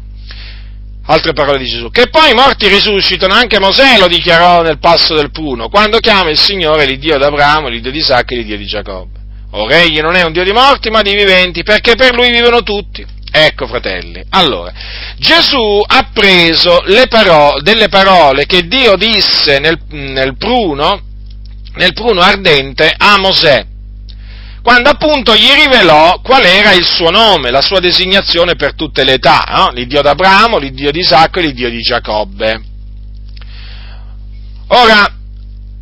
altre 1.07 1.33
parole 1.33 1.59
di 1.59 1.67
Gesù, 1.67 1.91
che 1.91 2.09
poi 2.09 2.33
i 2.33 2.35
morti 2.35 2.69
risuscitano, 2.69 3.33
anche 3.33 3.59
Mosè 3.59 3.99
lo 3.99 4.09
dichiarò 4.09 4.63
nel 4.63 4.79
passo 4.79 5.15
del 5.15 5.31
Pruno, 5.31 5.69
quando 5.69 5.99
chiama 5.99 6.31
il 6.31 6.39
Signore 6.39 6.85
l'Iddio 6.85 7.17
d'Abramo, 7.17 7.69
l'Iddio 7.69 7.91
di 7.91 7.99
Isacco 7.99 8.35
e 8.35 8.39
l'Iddio 8.39 8.57
di 8.57 8.67
Giacobbe. 8.67 9.17
Ora 9.53 9.81
egli 9.81 10.01
non 10.01 10.15
è 10.15 10.23
un 10.25 10.33
Dio 10.33 10.45
di 10.45 10.53
morti, 10.53 10.91
ma 10.91 11.01
di 11.01 11.15
viventi, 11.15 11.63
perché 11.63 11.95
per 11.95 12.15
lui 12.15 12.31
vivono 12.31 12.63
tutti 12.63 13.17
Ecco, 13.31 13.67
fratelli, 13.67 14.25
allora, 14.31 14.73
Gesù 15.19 15.83
ha 15.87 16.09
preso 16.12 16.83
parole, 17.09 17.62
delle 17.62 17.88
parole 17.88 18.47
che 18.47 18.67
Dio 18.67 18.97
disse 18.97 19.59
nel, 19.59 19.79
nel, 19.88 20.37
pruno, 20.37 21.01
nel 21.75 21.93
pruno 21.93 22.21
ardente 22.21 22.93
a 22.97 23.19
Mosè, 23.19 23.67
quando 24.62 24.91
appunto 24.91 25.35
gli 25.35 25.51
rivelò 25.62 26.21
qual 26.21 26.45
era 26.45 26.73
il 26.73 26.85
suo 26.85 27.11
nome, 27.11 27.51
la 27.51 27.62
sua 27.62 27.81
designazione 27.81 28.55
per 28.55 28.75
tutte 28.75 29.05
le 29.05 29.14
età, 29.14 29.45
no? 29.49 29.71
l'Iddio 29.73 30.03
d'Abramo, 30.03 30.59
l'Iddio 30.59 30.91
di 30.91 31.01
Isacco 31.01 31.38
e 31.38 31.43
l'Iddio 31.43 31.71
di 31.71 31.81
Giacobbe. 31.81 32.62
Ora, 34.69 35.11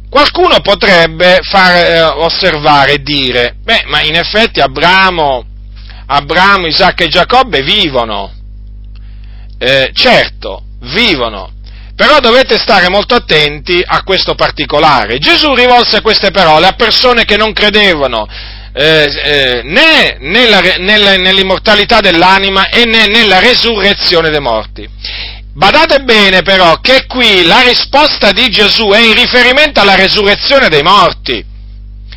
qualcuno 0.08 0.60
potrebbe 0.60 1.40
far 1.42 1.74
eh, 1.74 2.02
osservare 2.02 2.92
e 2.92 3.02
dire, 3.02 3.56
beh, 3.62 3.84
ma 3.86 4.02
in 4.02 4.14
effetti 4.14 4.60
Abramo 4.60 5.44
Abramo, 6.06 6.66
Isacco 6.66 7.02
e 7.02 7.08
Giacobbe 7.08 7.62
vivono. 7.62 8.32
Eh, 9.58 9.90
certo, 9.92 10.62
vivono. 10.80 11.52
Però 11.94 12.20
dovete 12.20 12.58
stare 12.58 12.88
molto 12.88 13.14
attenti 13.14 13.82
a 13.84 14.02
questo 14.02 14.34
particolare. 14.34 15.18
Gesù 15.18 15.54
rivolse 15.54 16.02
queste 16.02 16.30
parole 16.30 16.66
a 16.66 16.72
persone 16.72 17.24
che 17.24 17.36
non 17.36 17.52
credevano 17.52 18.28
eh, 18.78 19.10
eh, 19.24 19.62
né 19.64 20.18
nella, 20.20 20.60
nella, 20.78 21.16
nell'immortalità 21.16 22.00
dell'anima 22.00 22.68
e 22.68 22.84
né 22.84 23.06
nella 23.06 23.38
resurrezione 23.38 24.28
dei 24.28 24.40
morti. 24.40 24.86
Badate 25.54 26.00
bene 26.00 26.42
però 26.42 26.78
che 26.80 27.06
qui 27.06 27.46
la 27.46 27.62
risposta 27.62 28.32
di 28.32 28.50
Gesù 28.50 28.88
è 28.88 28.98
in 28.98 29.14
riferimento 29.14 29.80
alla 29.80 29.94
resurrezione 29.94 30.68
dei 30.68 30.82
morti. 30.82 31.42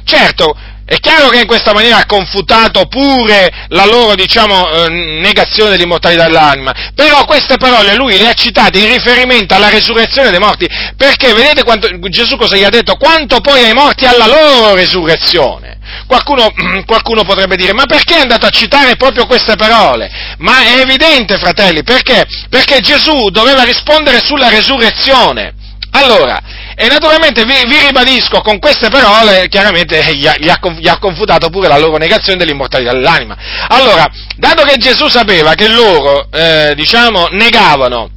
Certo, 0.04 0.54
è 0.90 0.98
chiaro 1.00 1.30
che 1.30 1.42
in 1.42 1.46
questa 1.46 1.72
maniera 1.72 1.98
ha 1.98 2.06
confutato 2.08 2.88
pure 2.88 3.68
la 3.68 3.86
loro, 3.86 4.16
diciamo, 4.16 4.72
eh, 4.72 4.90
negazione 5.22 5.70
dell'immortalità 5.70 6.24
dell'anima, 6.24 6.74
però 6.96 7.26
queste 7.26 7.58
parole 7.58 7.94
lui 7.94 8.18
le 8.18 8.28
ha 8.28 8.34
citate 8.34 8.80
in 8.80 8.88
riferimento 8.88 9.54
alla 9.54 9.70
resurrezione 9.70 10.32
dei 10.32 10.40
morti, 10.40 10.68
perché 10.98 11.32
vedete 11.36 11.62
quanto, 11.62 11.88
Gesù 12.10 12.38
cosa 12.38 12.56
gli 12.56 12.64
ha 12.64 12.70
detto? 12.70 12.96
Quanto 12.96 13.40
poi 13.40 13.66
ai 13.66 13.74
morti 13.74 14.08
alla 14.08 14.26
loro 14.26 14.74
resurrezione. 14.74 15.78
Qualcuno, 16.08 16.52
qualcuno, 16.88 17.24
potrebbe 17.24 17.56
dire, 17.56 17.74
ma 17.74 17.86
perché 17.86 18.16
è 18.16 18.22
andato 18.22 18.48
a 18.48 18.50
citare 18.50 18.96
proprio 18.96 19.28
queste 19.28 19.56
parole? 19.58 20.10
Ma 20.40 20.74
è 20.74 20.80
evidente, 20.80 21.38
fratelli, 21.38 21.84
perché? 21.84 22.26
Perché 22.50 22.80
Gesù 22.80 23.30
doveva 23.30 23.62
rispondere 23.62 24.22
sulla 24.26 24.50
resurrezione. 24.50 25.54
Allora, 25.92 26.42
e 26.82 26.88
naturalmente 26.88 27.44
vi, 27.44 27.56
vi, 27.68 27.88
ribadisco, 27.88 28.40
con 28.40 28.58
queste 28.58 28.88
parole, 28.88 29.50
chiaramente 29.50 30.02
gli 30.16 30.26
ha, 30.26 30.34
gli, 30.38 30.48
ha, 30.48 30.58
gli 30.78 30.88
ha, 30.88 30.98
confutato 30.98 31.50
pure 31.50 31.68
la 31.68 31.78
loro 31.78 31.98
negazione 31.98 32.38
dell'immortalità 32.38 32.94
dell'anima. 32.94 33.36
Allora, 33.68 34.10
dato 34.38 34.64
che 34.64 34.78
Gesù 34.78 35.10
sapeva 35.10 35.56
che 35.56 35.68
loro, 35.68 36.30
eh, 36.32 36.72
diciamo, 36.78 37.28
negavano 37.32 38.12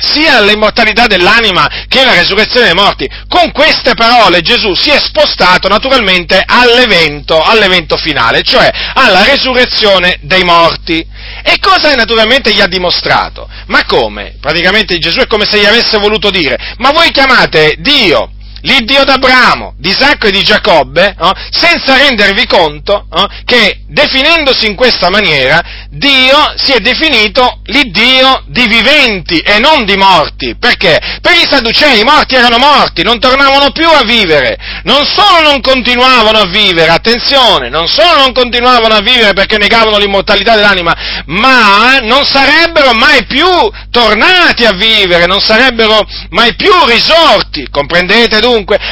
sia 0.00 0.40
l'immortalità 0.40 1.06
dell'anima 1.06 1.68
che 1.88 2.04
la 2.04 2.14
resurrezione 2.14 2.66
dei 2.66 2.74
morti. 2.74 3.08
Con 3.28 3.52
queste 3.52 3.94
parole 3.94 4.40
Gesù 4.40 4.74
si 4.74 4.90
è 4.90 4.98
spostato 4.98 5.68
naturalmente 5.68 6.42
all'evento, 6.44 7.40
all'evento 7.40 7.96
finale, 7.96 8.42
cioè 8.42 8.70
alla 8.94 9.24
resurrezione 9.24 10.18
dei 10.22 10.42
morti. 10.42 11.06
E 11.42 11.58
cosa 11.60 11.94
naturalmente 11.94 12.52
gli 12.52 12.60
ha 12.60 12.66
dimostrato? 12.66 13.48
Ma 13.66 13.84
come? 13.84 14.36
Praticamente 14.40 14.98
Gesù 14.98 15.20
è 15.20 15.26
come 15.26 15.46
se 15.46 15.58
gli 15.58 15.66
avesse 15.66 15.98
voluto 15.98 16.30
dire, 16.30 16.74
ma 16.78 16.90
voi 16.90 17.10
chiamate 17.10 17.76
Dio 17.78 18.32
l'Iddio 18.62 19.04
d'Abramo, 19.04 19.74
di 19.76 19.90
Isacco 19.90 20.26
e 20.26 20.30
di 20.30 20.42
Giacobbe, 20.42 21.14
no? 21.18 21.32
senza 21.50 21.96
rendervi 21.96 22.46
conto 22.46 23.06
no? 23.10 23.26
che 23.44 23.80
definendosi 23.86 24.66
in 24.66 24.74
questa 24.74 25.10
maniera 25.10 25.60
Dio 25.90 26.52
si 26.56 26.72
è 26.72 26.78
definito 26.78 27.60
l'Iddio 27.64 28.44
di 28.46 28.66
viventi 28.66 29.38
e 29.38 29.58
non 29.58 29.84
di 29.84 29.96
morti. 29.96 30.56
Perché? 30.56 31.18
Per 31.20 31.32
i 31.32 31.46
Sadducei 31.48 32.00
i 32.00 32.04
morti 32.04 32.36
erano 32.36 32.58
morti, 32.58 33.02
non 33.02 33.18
tornavano 33.18 33.72
più 33.72 33.88
a 33.88 34.04
vivere. 34.04 34.56
Non 34.84 35.04
solo 35.04 35.42
non 35.42 35.60
continuavano 35.60 36.38
a 36.38 36.46
vivere, 36.46 36.90
attenzione, 36.90 37.68
non 37.68 37.88
solo 37.88 38.18
non 38.18 38.32
continuavano 38.32 38.94
a 38.94 39.00
vivere 39.00 39.32
perché 39.32 39.58
negavano 39.58 39.98
l'immortalità 39.98 40.54
dell'anima, 40.54 40.94
ma 41.26 41.98
non 42.02 42.24
sarebbero 42.24 42.92
mai 42.92 43.24
più 43.26 43.48
tornati 43.90 44.64
a 44.64 44.72
vivere, 44.72 45.26
non 45.26 45.40
sarebbero 45.40 46.06
mai 46.30 46.54
più 46.54 46.72
risorti. 46.86 47.68
Comprendete 47.70 48.38
dunque? 48.38 48.49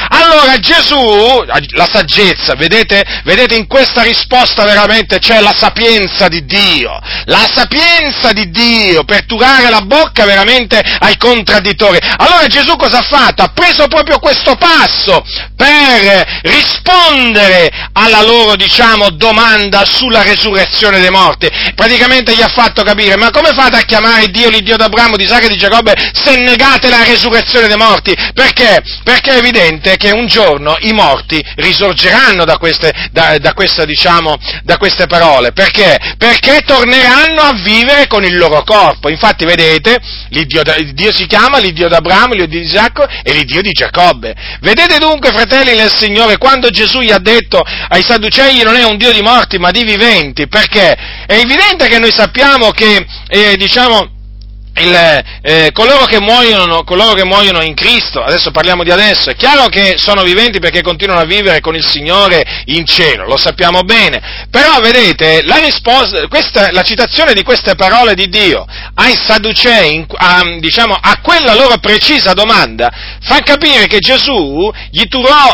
Allora 0.09 0.59
Gesù, 0.59 1.45
la 1.45 1.89
saggezza, 1.91 2.55
vedete, 2.55 3.05
vedete 3.25 3.55
in 3.55 3.67
questa 3.67 4.03
risposta 4.03 4.65
veramente 4.65 5.19
c'è 5.19 5.41
la 5.41 5.55
sapienza 5.57 6.29
di 6.29 6.45
Dio. 6.45 6.99
La 7.25 7.49
sapienza 7.53 8.33
di 8.33 8.51
Dio 8.51 9.05
per 9.05 9.27
turare 9.27 9.69
la 9.69 9.81
bocca 9.83 10.25
veramente 10.25 10.79
ai 10.79 11.17
contraddittori. 11.17 11.99
Allora 12.19 12.47
Gesù 12.47 12.77
cosa 12.77 12.99
ha 12.99 13.03
fatto? 13.03 13.43
Ha 13.43 13.51
preso 13.53 13.87
proprio 13.89 14.19
questo 14.19 14.55
passo 14.57 15.25
per 15.57 16.41
rispondere 16.43 17.71
alla 17.93 18.23
loro, 18.23 18.57
diciamo, 18.57 19.11
domanda 19.11 19.85
sulla 19.85 20.23
resurrezione 20.23 21.01
dei 21.01 21.11
morti. 21.11 21.49
Praticamente 21.75 22.35
gli 22.35 22.43
ha 22.43 22.49
fatto 22.49 22.83
capire, 22.83 23.17
ma 23.17 23.31
come 23.31 23.53
fate 23.53 23.77
a 23.77 23.83
chiamare 23.83 24.29
Dio 24.29 24.49
l'Iddio 24.49 24.77
d'Abramo, 24.77 25.17
di 25.17 25.25
Isacco 25.25 25.47
e 25.47 25.49
di 25.49 25.57
Giacobbe 25.57 25.95
se 26.13 26.37
negate 26.39 26.89
la 26.89 27.05
resurrezione 27.05 27.67
dei 27.67 27.77
morti? 27.77 28.15
Perché? 28.35 28.83
Perché 29.03 29.41
evidente 29.49 29.97
che 29.97 30.11
un 30.11 30.27
giorno 30.27 30.77
i 30.81 30.93
morti 30.93 31.43
risorgeranno 31.57 32.45
da 32.45 32.59
queste, 32.59 32.93
da, 33.11 33.39
da 33.39 33.53
questa, 33.55 33.85
diciamo, 33.85 34.37
da 34.63 34.77
queste 34.77 35.07
parole. 35.07 35.53
Perché? 35.53 35.97
Perché 36.17 36.63
torneranno 36.67 37.41
a 37.41 37.53
vivere 37.55 38.07
con 38.07 38.25
il 38.25 38.37
loro 38.37 38.63
corpo. 38.63 39.09
Infatti, 39.09 39.45
vedete, 39.45 39.99
l'Iddio, 40.31 40.63
Dio 40.93 41.13
si 41.13 41.27
chiama 41.27 41.59
l'Iddio 41.59 41.89
d'Abramo, 41.89 42.35
l'Iddio 42.35 42.61
di 42.61 42.67
Isacco 42.67 43.07
e 43.07 43.33
l'Iddio 43.33 43.63
di 43.63 43.71
Giacobbe. 43.71 44.35
Vedete 44.61 44.99
dunque, 44.99 45.31
fratelli 45.31 45.77
nel 45.77 45.93
Signore, 45.95 46.37
quando 46.39 46.71
Gesù 46.71 47.01
gli 47.01 47.11
ha 47.13 47.19
detto 47.19 47.61
ai 47.61 48.03
Sadducei 48.03 48.63
non 48.63 48.77
è 48.77 48.85
un 48.85 48.97
Dio 48.97 49.13
di 49.13 49.23
morti 49.23 49.59
ma 49.59 49.71
di 49.71 49.85
viventi, 49.85 50.47
perché 50.49 50.93
è 51.27 51.35
evidente 51.35 51.89
che 51.89 51.99
noi 51.99 52.13
sappiamo 52.13 52.71
che, 52.71 53.07
eh, 53.29 53.57
diciamo, 53.57 54.17
il, 54.79 55.25
eh, 55.43 55.71
coloro, 55.73 56.05
che 56.05 56.21
muoiono, 56.21 56.85
coloro, 56.85 57.15
che 57.15 57.25
muoiono, 57.25 57.63
in 57.63 57.75
Cristo, 57.75 58.23
adesso 58.23 58.51
parliamo 58.51 58.83
di 58.83 58.91
adesso, 58.91 59.31
è 59.31 59.37
chiaro 59.37 59.69
che 59.69 59.95
sono 59.97 60.23
viventi 60.23 60.59
perché 60.59 60.83
continuano 60.83 61.21
a 61.21 61.25
vivere 61.25 61.61
con 61.61 61.75
il 61.75 61.85
Signore 61.85 62.63
in 62.67 62.87
cielo, 62.87 63.25
lo 63.25 63.37
sappiamo 63.37 63.83
bene, 63.83 64.47
però 64.51 64.81
vedete, 64.81 65.43
la, 65.45 65.57
risposta, 65.57 66.27
questa, 66.29 66.71
la 66.73 66.83
citazione 66.83 67.33
di 67.33 67.43
queste 67.43 67.75
parole 67.75 68.15
di 68.15 68.29
Dio 68.29 68.65
ai 68.95 69.15
Sadducei, 69.17 70.07
a, 70.17 70.43
diciamo, 70.59 70.97
a 71.01 71.21
quella 71.21 71.55
loro 71.55 71.79
precisa 71.79 72.33
domanda, 72.33 72.91
fa 73.21 73.41
capire 73.41 73.87
che 73.87 73.99
Gesù 73.99 74.71
gli, 74.91 75.03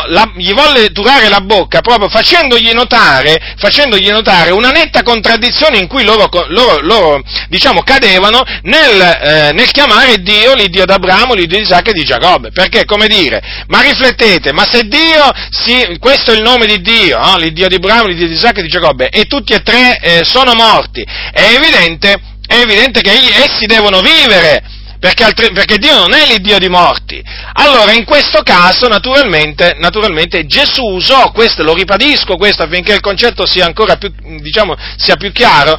la, 0.07 0.31
gli 0.35 0.53
volle 0.53 0.91
turare 0.91 1.29
la 1.29 1.41
bocca 1.41 1.81
proprio 1.81 2.09
facendogli 2.09 2.71
notare, 2.71 3.55
facendogli 3.57 4.09
notare 4.09 4.51
una 4.51 4.69
netta 4.69 5.03
contraddizione 5.03 5.77
in 5.77 5.87
cui 5.87 6.03
loro, 6.03 6.29
loro, 6.49 6.79
loro 6.81 7.23
diciamo, 7.49 7.81
cadevano 7.83 8.43
nel 8.63 9.14
eh, 9.19 9.51
nel 9.53 9.71
chiamare 9.71 10.17
Dio 10.21 10.53
l'Iddio 10.53 10.85
d'Abramo, 10.85 11.33
l'Iddio 11.33 11.57
di 11.57 11.63
Isacco 11.63 11.89
e 11.89 11.93
di 11.93 12.03
Giacobbe. 12.03 12.51
Perché, 12.51 12.85
come 12.85 13.07
dire, 13.07 13.41
ma 13.67 13.81
riflettete, 13.81 14.51
ma 14.51 14.65
se 14.69 14.87
Dio, 14.87 15.31
si, 15.49 15.97
questo 15.99 16.31
è 16.31 16.35
il 16.35 16.41
nome 16.41 16.65
di 16.65 16.81
Dio, 16.81 17.17
no? 17.17 17.37
l'Iddio 17.37 17.67
di 17.67 17.75
Abramo, 17.75 18.07
l'Iddio 18.07 18.27
di 18.27 18.33
Isacco 18.33 18.59
e 18.59 18.63
di 18.63 18.69
Giacobbe, 18.69 19.09
e 19.09 19.25
tutti 19.25 19.53
e 19.53 19.61
tre 19.61 19.99
eh, 19.99 20.21
sono 20.23 20.53
morti, 20.53 21.01
è 21.01 21.55
evidente, 21.55 22.19
è 22.47 22.59
evidente 22.59 23.01
che 23.01 23.11
essi 23.11 23.65
devono 23.65 24.01
vivere, 24.01 24.63
perché, 24.99 25.23
altri, 25.23 25.51
perché, 25.51 25.77
Dio 25.77 25.97
non 25.97 26.13
è 26.13 26.25
l'Iddio 26.25 26.57
di 26.57 26.69
morti. 26.69 27.23
Allora, 27.53 27.91
in 27.91 28.05
questo 28.05 28.41
caso, 28.41 28.87
naturalmente, 28.87 29.75
naturalmente 29.79 30.45
Gesù 30.45 30.83
usò 30.83 31.31
questo, 31.31 31.63
lo 31.63 31.73
ribadisco 31.73 32.37
questo 32.37 32.63
affinché 32.63 32.93
il 32.93 33.01
concetto 33.01 33.45
sia 33.45 33.65
ancora 33.65 33.97
più, 33.97 34.11
diciamo, 34.39 34.75
sia 34.97 35.15
più 35.15 35.31
chiaro, 35.31 35.77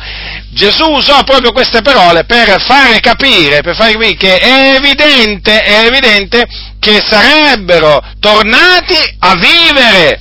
Gesù 0.50 0.84
usò 0.90 1.22
proprio 1.24 1.52
queste 1.52 1.82
parole 1.82 2.24
per 2.24 2.60
fare 2.62 3.00
capire, 3.00 3.62
per 3.62 3.74
fare 3.74 3.92
capire 3.92 4.14
che 4.14 4.36
è 4.36 4.74
evidente, 4.76 5.60
è 5.60 5.86
evidente 5.86 6.46
che 6.78 7.02
sarebbero 7.04 8.02
tornati 8.20 8.96
a 9.18 9.34
vivere, 9.34 10.20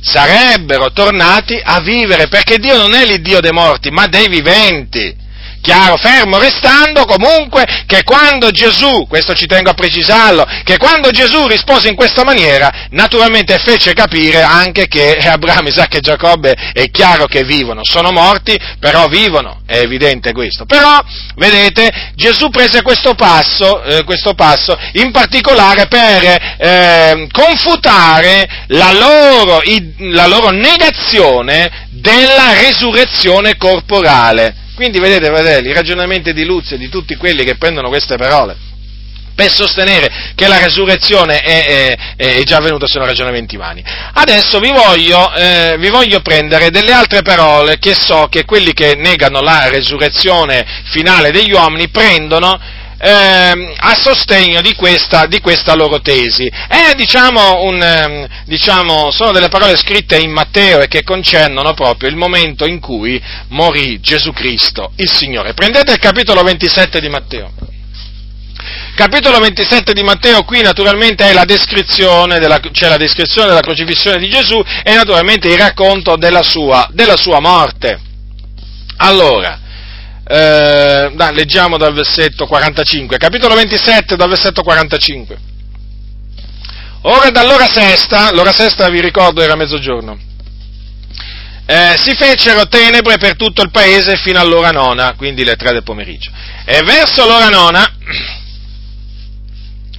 sarebbero 0.00 0.92
tornati 0.92 1.60
a 1.62 1.80
vivere, 1.80 2.28
perché 2.28 2.58
Dio 2.58 2.76
non 2.76 2.94
è 2.94 3.04
l'Iddio 3.04 3.40
dei 3.40 3.52
morti, 3.52 3.90
ma 3.90 4.06
dei 4.06 4.28
viventi. 4.28 5.22
Chiaro, 5.64 5.96
fermo 5.96 6.36
restando 6.36 7.06
comunque 7.06 7.64
che 7.86 8.02
quando 8.04 8.50
Gesù, 8.50 9.06
questo 9.08 9.32
ci 9.32 9.46
tengo 9.46 9.70
a 9.70 9.72
precisarlo, 9.72 10.46
che 10.62 10.76
quando 10.76 11.08
Gesù 11.08 11.46
rispose 11.46 11.88
in 11.88 11.94
questa 11.94 12.22
maniera, 12.22 12.88
naturalmente 12.90 13.56
fece 13.64 13.94
capire 13.94 14.42
anche 14.42 14.88
che 14.88 15.16
Abramo, 15.24 15.68
Isacco 15.68 15.96
e 15.96 16.00
Giacobbe 16.00 16.52
è 16.74 16.90
chiaro 16.90 17.24
che 17.24 17.44
vivono, 17.44 17.80
sono 17.82 18.12
morti, 18.12 18.54
però 18.78 19.06
vivono, 19.06 19.62
è 19.64 19.78
evidente 19.78 20.32
questo. 20.32 20.66
Però, 20.66 21.00
vedete, 21.36 22.12
Gesù 22.14 22.50
prese 22.50 22.82
questo 22.82 23.14
passo, 23.14 23.82
eh, 23.84 24.04
questo 24.04 24.34
passo 24.34 24.78
in 24.92 25.12
particolare 25.12 25.86
per 25.86 26.56
eh, 26.58 27.26
confutare 27.32 28.66
la 28.66 28.92
loro, 28.92 29.62
la 30.10 30.26
loro 30.26 30.50
negazione 30.50 31.88
della 31.88 32.52
resurrezione 32.52 33.56
corporale. 33.56 34.56
Quindi 34.74 34.98
vedete, 34.98 35.26
fratelli, 35.26 35.68
i 35.68 35.72
ragionamenti 35.72 36.32
di 36.32 36.44
Luzio 36.44 36.76
e 36.76 36.78
di 36.78 36.88
tutti 36.88 37.14
quelli 37.16 37.44
che 37.44 37.56
prendono 37.56 37.88
queste 37.88 38.16
parole 38.16 38.72
per 39.34 39.52
sostenere 39.52 40.32
che 40.34 40.46
la 40.46 40.58
resurrezione 40.58 41.40
è, 41.40 41.96
è, 42.16 42.16
è, 42.16 42.42
già 42.44 42.58
avvenuta 42.58 42.86
sono 42.86 43.04
ragionamenti 43.04 43.56
vani. 43.56 43.82
Adesso 44.12 44.60
vi 44.60 44.70
voglio, 44.70 45.32
eh, 45.34 45.76
vi 45.78 45.90
voglio, 45.90 46.20
prendere 46.20 46.70
delle 46.70 46.92
altre 46.92 47.22
parole 47.22 47.78
che 47.78 47.94
so 47.94 48.28
che 48.30 48.44
quelli 48.44 48.72
che 48.72 48.94
negano 48.94 49.40
la 49.40 49.68
resurrezione 49.68 50.64
finale 50.84 51.32
degli 51.32 51.52
uomini 51.52 51.88
prendono 51.88 52.60
eh, 52.98 53.74
a 53.76 53.94
sostegno 53.94 54.60
di 54.60 54.74
questa, 54.74 55.26
di 55.26 55.40
questa, 55.40 55.74
loro 55.74 56.00
tesi. 56.00 56.46
È, 56.46 56.94
diciamo, 56.94 57.62
un, 57.62 57.82
eh, 57.82 58.28
diciamo, 58.46 59.10
sono 59.10 59.32
delle 59.32 59.48
parole 59.48 59.76
scritte 59.76 60.16
in 60.18 60.30
Matteo 60.30 60.80
e 60.80 60.88
che 60.88 61.02
concernono 61.02 61.74
proprio 61.74 62.08
il 62.08 62.16
momento 62.16 62.66
in 62.66 62.80
cui 62.80 63.20
morì 63.48 64.00
Gesù 64.00 64.32
Cristo, 64.32 64.92
il 64.96 65.10
Signore. 65.10 65.54
Prendete 65.54 65.92
il 65.92 65.98
capitolo 65.98 66.42
27 66.42 67.00
di 67.00 67.08
Matteo. 67.08 67.52
Capitolo 68.94 69.40
27 69.40 69.92
di 69.92 70.02
Matteo, 70.02 70.44
qui 70.44 70.62
naturalmente 70.62 71.30
la 71.32 71.44
della, 71.44 72.60
c'è 72.60 72.88
la 72.88 72.96
descrizione 72.96 73.48
della 73.48 73.60
crocifissione 73.60 74.18
di 74.18 74.28
Gesù 74.28 74.62
e 74.84 74.94
naturalmente 74.94 75.48
il 75.48 75.58
racconto 75.58 76.16
della 76.16 76.42
sua, 76.42 76.88
della 76.92 77.16
sua 77.16 77.40
morte. 77.40 78.00
Allora, 78.98 79.58
eh, 80.26 81.12
dai, 81.14 81.34
leggiamo 81.34 81.76
dal 81.76 81.92
versetto 81.92 82.46
45, 82.46 83.18
capitolo 83.18 83.54
27 83.54 84.16
dal 84.16 84.28
versetto 84.28 84.62
45. 84.62 85.52
Ora 87.02 87.30
dall'ora 87.30 87.66
sesta, 87.70 88.32
l'ora 88.32 88.52
sesta 88.52 88.88
vi 88.88 89.00
ricordo 89.00 89.42
era 89.42 89.56
mezzogiorno, 89.56 90.18
eh, 91.66 91.94
si 91.98 92.14
fecero 92.14 92.66
tenebre 92.66 93.18
per 93.18 93.36
tutto 93.36 93.62
il 93.62 93.70
paese 93.70 94.16
fino 94.16 94.38
all'ora 94.38 94.70
nona, 94.70 95.14
quindi 95.16 95.44
le 95.44 95.56
tre 95.56 95.72
del 95.72 95.82
pomeriggio. 95.82 96.30
E 96.64 96.82
verso 96.82 97.26
l'ora 97.26 97.48
nona 97.48 97.84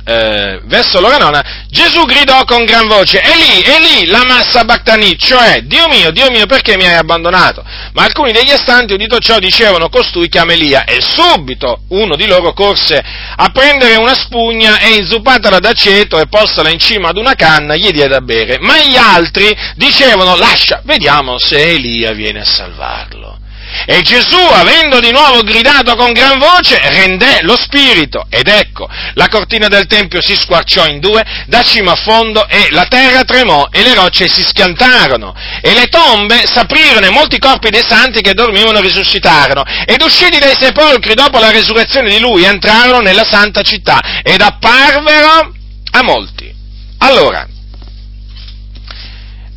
eh, 0.05 0.61
verso 0.65 0.99
l'ora 0.99 1.17
nona, 1.17 1.65
Gesù 1.67 2.05
gridò 2.05 2.43
con 2.45 2.63
gran 2.63 2.87
voce, 2.87 3.19
e 3.19 3.35
lì, 3.35 3.61
e 3.61 3.79
lì, 3.79 4.05
la 4.05 4.23
massa 4.23 4.63
Bactani, 4.63 5.17
cioè, 5.17 5.61
Dio 5.63 5.87
mio, 5.87 6.11
Dio 6.11 6.29
mio, 6.29 6.45
perché 6.45 6.77
mi 6.77 6.85
hai 6.85 6.95
abbandonato? 6.95 7.63
Ma 7.93 8.03
alcuni 8.03 8.31
degli 8.31 8.51
astanti, 8.51 8.93
udito 8.93 9.17
ciò, 9.17 9.39
dicevano, 9.39 9.89
costui 9.89 10.29
chiama 10.29 10.53
Elia, 10.53 10.83
e 10.85 10.99
subito 11.01 11.81
uno 11.89 12.15
di 12.15 12.27
loro 12.27 12.53
corse 12.53 13.03
a 13.35 13.49
prendere 13.49 13.95
una 13.95 14.13
spugna 14.13 14.79
e 14.79 14.95
inzuppatela 14.95 15.59
d'aceto 15.59 16.19
e 16.19 16.27
postala 16.27 16.69
in 16.69 16.79
cima 16.79 17.09
ad 17.09 17.17
una 17.17 17.33
canna, 17.33 17.75
gli 17.75 17.89
diede 17.89 18.07
da 18.07 18.21
bere. 18.21 18.59
Ma 18.59 18.77
gli 18.77 18.95
altri 18.95 19.55
dicevano, 19.75 20.35
lascia, 20.35 20.81
vediamo 20.83 21.39
se 21.39 21.57
Elia 21.57 22.11
viene 22.13 22.41
a 22.41 22.45
salvarlo. 22.45 23.39
E 23.85 24.01
Gesù, 24.01 24.37
avendo 24.37 24.99
di 24.99 25.11
nuovo 25.11 25.41
gridato 25.41 25.95
con 25.95 26.13
gran 26.13 26.39
voce, 26.39 26.79
rendè 26.89 27.39
lo 27.41 27.57
spirito. 27.57 28.25
Ed 28.29 28.47
ecco, 28.47 28.87
la 29.13 29.27
cortina 29.27 29.67
del 29.67 29.85
Tempio 29.85 30.21
si 30.21 30.35
squarciò 30.35 30.85
in 30.87 30.99
due, 30.99 31.23
da 31.47 31.61
cima 31.63 31.91
a 31.91 31.95
fondo, 31.95 32.47
e 32.47 32.67
la 32.71 32.85
terra 32.85 33.23
tremò, 33.23 33.67
e 33.71 33.83
le 33.83 33.93
rocce 33.93 34.27
si 34.27 34.43
schiantarono, 34.43 35.35
e 35.61 35.73
le 35.73 35.87
tombe 35.87 36.45
s'aprirono, 36.45 37.05
e 37.05 37.09
molti 37.09 37.37
corpi 37.37 37.69
dei 37.69 37.83
santi 37.87 38.21
che 38.21 38.33
dormivano 38.33 38.79
risuscitarono. 38.79 39.63
Ed 39.85 40.01
usciti 40.01 40.39
dai 40.39 40.55
sepolcri 40.57 41.13
dopo 41.13 41.39
la 41.39 41.51
resurrezione 41.51 42.09
di 42.09 42.19
lui, 42.19 42.43
entrarono 42.43 43.01
nella 43.01 43.25
santa 43.25 43.61
città, 43.61 44.21
ed 44.23 44.41
apparvero 44.41 45.53
a 45.91 46.03
molti. 46.03 46.53
Allora, 46.99 47.47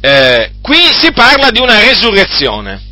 eh, 0.00 0.52
qui 0.60 0.92
si 0.92 1.12
parla 1.12 1.50
di 1.50 1.60
una 1.60 1.80
resurrezione 1.80 2.86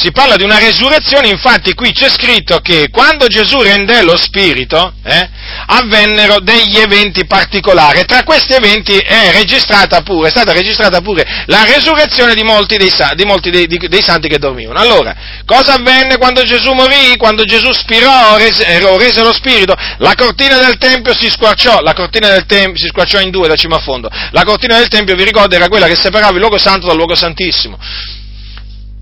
si 0.00 0.12
parla 0.12 0.36
di 0.36 0.44
una 0.44 0.58
resurrezione, 0.58 1.28
infatti 1.28 1.74
qui 1.74 1.92
c'è 1.92 2.08
scritto 2.08 2.60
che 2.60 2.88
quando 2.90 3.26
Gesù 3.26 3.60
rendè 3.60 4.02
lo 4.02 4.16
Spirito, 4.16 4.94
eh, 5.04 5.28
avvennero 5.66 6.40
degli 6.40 6.78
eventi 6.78 7.26
particolari. 7.26 8.06
Tra 8.06 8.22
questi 8.22 8.54
eventi 8.54 8.96
è, 8.96 9.30
registrata 9.32 10.00
pure, 10.00 10.28
è 10.28 10.30
stata 10.30 10.52
registrata 10.52 11.02
pure 11.02 11.44
la 11.46 11.64
resurrezione 11.64 12.34
di 12.34 12.42
molti, 12.42 12.78
dei, 12.78 12.90
di 13.14 13.24
molti 13.24 13.50
dei, 13.50 13.66
dei, 13.66 14.02
santi 14.02 14.28
che 14.28 14.38
dormivano. 14.38 14.78
Allora, 14.78 15.14
cosa 15.44 15.74
avvenne 15.74 16.16
quando 16.16 16.42
Gesù 16.44 16.72
morì? 16.72 17.16
Quando 17.18 17.44
Gesù 17.44 17.70
spirò, 17.72 18.38
rese, 18.38 18.78
rese 18.96 19.22
lo 19.22 19.34
Spirito? 19.34 19.74
La 19.98 20.14
cortina 20.14 20.56
del 20.56 20.78
Tempio 20.78 21.14
si 21.14 21.28
squarciò, 21.28 21.80
la 21.82 21.92
cortina 21.92 22.30
del 22.30 22.46
Tempio 22.46 22.78
si 22.78 22.86
squarciò 22.86 23.20
in 23.20 23.30
due 23.30 23.48
da 23.48 23.54
cima 23.54 23.76
a 23.76 23.80
fondo. 23.80 24.08
La 24.30 24.44
cortina 24.44 24.78
del 24.78 24.88
Tempio, 24.88 25.14
vi 25.14 25.24
ricordo, 25.24 25.54
era 25.54 25.68
quella 25.68 25.86
che 25.86 25.96
separava 25.96 26.32
il 26.32 26.38
luogo 26.38 26.56
santo 26.56 26.86
dal 26.86 26.96
luogo 26.96 27.14
santissimo. 27.14 27.78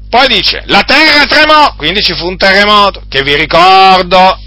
Poi 0.08 0.26
dice, 0.26 0.62
la 0.66 0.82
terra 0.84 1.24
tremò, 1.26 1.74
quindi 1.76 2.00
ci 2.00 2.14
fu 2.14 2.26
un 2.26 2.38
terremoto, 2.38 3.02
che 3.08 3.22
vi 3.22 3.34
ricordo, 3.34 4.40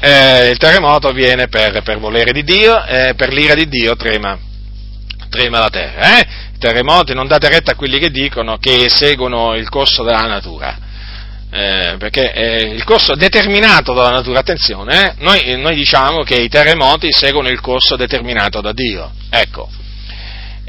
eh, 0.00 0.48
il 0.50 0.56
terremoto 0.56 1.12
viene 1.12 1.48
per, 1.48 1.82
per 1.82 1.98
volere 1.98 2.32
di 2.32 2.42
Dio, 2.42 2.82
eh, 2.84 3.14
per 3.14 3.32
l'ira 3.32 3.54
di 3.54 3.68
Dio 3.68 3.96
trema, 3.96 4.38
trema 5.28 5.58
la 5.58 5.68
terra. 5.68 6.18
Eh? 6.18 6.26
Terremoti 6.58 7.12
non 7.12 7.26
date 7.26 7.50
retta 7.50 7.72
a 7.72 7.74
quelli 7.74 7.98
che 7.98 8.10
dicono 8.10 8.56
che 8.56 8.86
seguono 8.88 9.54
il 9.54 9.68
corso 9.68 10.02
della 10.02 10.26
natura. 10.26 10.78
Eh, 11.50 11.96
perché 11.98 12.32
è 12.32 12.56
il 12.62 12.82
corso 12.84 13.14
determinato 13.14 13.92
dalla 13.92 14.10
natura, 14.10 14.40
attenzione, 14.40 15.00
eh? 15.00 15.14
noi, 15.18 15.60
noi 15.60 15.76
diciamo 15.76 16.22
che 16.22 16.34
i 16.34 16.48
terremoti 16.48 17.12
seguono 17.12 17.48
il 17.48 17.60
corso 17.60 17.94
determinato 17.94 18.60
da 18.60 18.72
Dio, 18.72 19.12
ecco, 19.30 19.68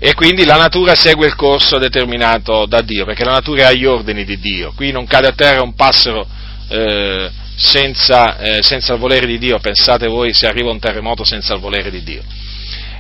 e 0.05 0.13
quindi 0.13 0.45
la 0.45 0.57
natura 0.57 0.93
segue 0.93 1.25
il 1.25 1.33
corso 1.33 1.79
determinato 1.79 2.67
da 2.67 2.81
Dio, 2.81 3.05
perché 3.05 3.23
la 3.23 3.31
natura 3.31 3.63
è 3.63 3.65
agli 3.65 3.85
ordini 3.85 4.23
di 4.23 4.37
Dio. 4.37 4.71
Qui 4.75 4.91
non 4.91 5.07
cade 5.07 5.29
a 5.29 5.31
terra 5.31 5.63
un 5.63 5.73
passero 5.73 6.27
eh, 6.69 7.31
senza, 7.55 8.37
eh, 8.37 8.59
senza, 8.61 8.93
il 8.93 8.99
volere 8.99 9.25
di 9.25 9.39
Dio, 9.39 9.57
pensate 9.57 10.05
voi 10.05 10.31
se 10.31 10.45
arriva 10.45 10.69
un 10.69 10.77
terremoto 10.77 11.23
senza 11.23 11.55
il 11.55 11.59
volere 11.59 11.89
di 11.89 12.03
Dio. 12.03 12.21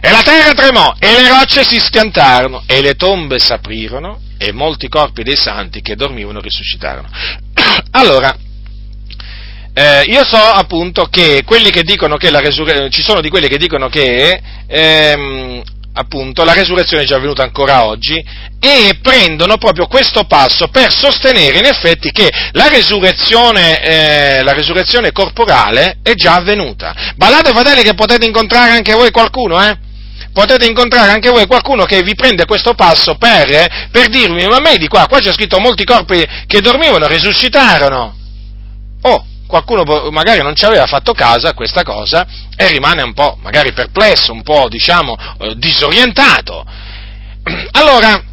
E 0.01 0.09
la 0.09 0.23
terra 0.23 0.51
tremò, 0.53 0.95
e 0.97 1.21
le 1.21 1.29
rocce 1.29 1.63
si 1.63 1.79
schiantarono, 1.79 2.63
e 2.65 2.81
le 2.81 2.95
tombe 2.95 3.37
s'aprirono, 3.37 4.21
e 4.39 4.51
molti 4.51 4.87
corpi 4.87 5.21
dei 5.21 5.37
santi 5.37 5.83
che 5.83 5.95
dormivano 5.95 6.39
risuscitarono. 6.39 7.07
allora, 7.91 8.35
eh, 9.77 10.05
io 10.07 10.23
so 10.23 10.37
appunto 10.37 11.05
che 11.05 11.43
che 12.17 12.31
resurrezione, 12.39 12.89
ci 12.89 13.03
sono 13.03 13.21
di 13.21 13.29
quelli 13.29 13.47
che 13.47 13.57
dicono 13.57 13.89
che 13.89 14.41
ehm, 14.65 15.61
appunto, 15.97 16.43
la 16.43 16.53
resurrezione 16.53 17.03
è 17.03 17.05
già 17.05 17.15
avvenuta 17.15 17.43
ancora 17.43 17.85
oggi, 17.85 18.23
e 18.59 18.97
prendono 19.01 19.57
proprio 19.57 19.87
questo 19.87 20.25
passo 20.25 20.67
per 20.67 20.93
sostenere 20.93 21.57
in 21.57 21.65
effetti 21.65 22.11
che 22.11 22.29
la 22.51 22.67
resurrezione, 22.67 23.81
eh, 23.81 24.43
la 24.43 24.53
resurrezione 24.53 25.11
corporale 25.11 25.99
è 26.03 26.13
già 26.13 26.35
avvenuta. 26.35 27.13
Ballate 27.15 27.51
fratelli 27.51 27.83
che 27.83 27.93
potete 27.93 28.25
incontrare 28.25 28.71
anche 28.71 28.93
voi 28.93 29.11
qualcuno, 29.11 29.63
eh? 29.63 29.77
Potete 30.33 30.65
incontrare 30.65 31.11
anche 31.11 31.29
voi 31.29 31.45
qualcuno 31.47 31.85
che 31.85 32.01
vi 32.01 32.13
prende 32.13 32.45
questo 32.45 32.73
passo 32.73 33.15
per, 33.15 33.49
eh, 33.49 33.87
per 33.89 34.09
dirvi, 34.09 34.45
ma 34.47 34.57
a 34.57 34.61
me 34.61 34.77
di 34.77 34.87
qua, 34.87 35.07
qua 35.07 35.19
c'è 35.19 35.31
scritto 35.31 35.59
molti 35.59 35.85
corpi 35.85 36.25
che 36.45 36.59
dormivano, 36.59 37.07
risuscitarono. 37.07 38.17
Oh, 39.03 39.25
qualcuno 39.47 39.83
magari 40.11 40.41
non 40.41 40.55
ci 40.55 40.65
aveva 40.65 40.85
fatto 40.85 41.13
caso 41.13 41.47
a 41.47 41.53
questa 41.53 41.83
cosa 41.83 42.25
e 42.55 42.67
rimane 42.67 43.03
un 43.03 43.13
po' 43.13 43.37
magari 43.41 43.73
perplesso, 43.73 44.31
un 44.31 44.43
po' 44.43 44.67
diciamo 44.69 45.15
eh, 45.39 45.55
disorientato. 45.55 46.65
Allora, 47.71 48.23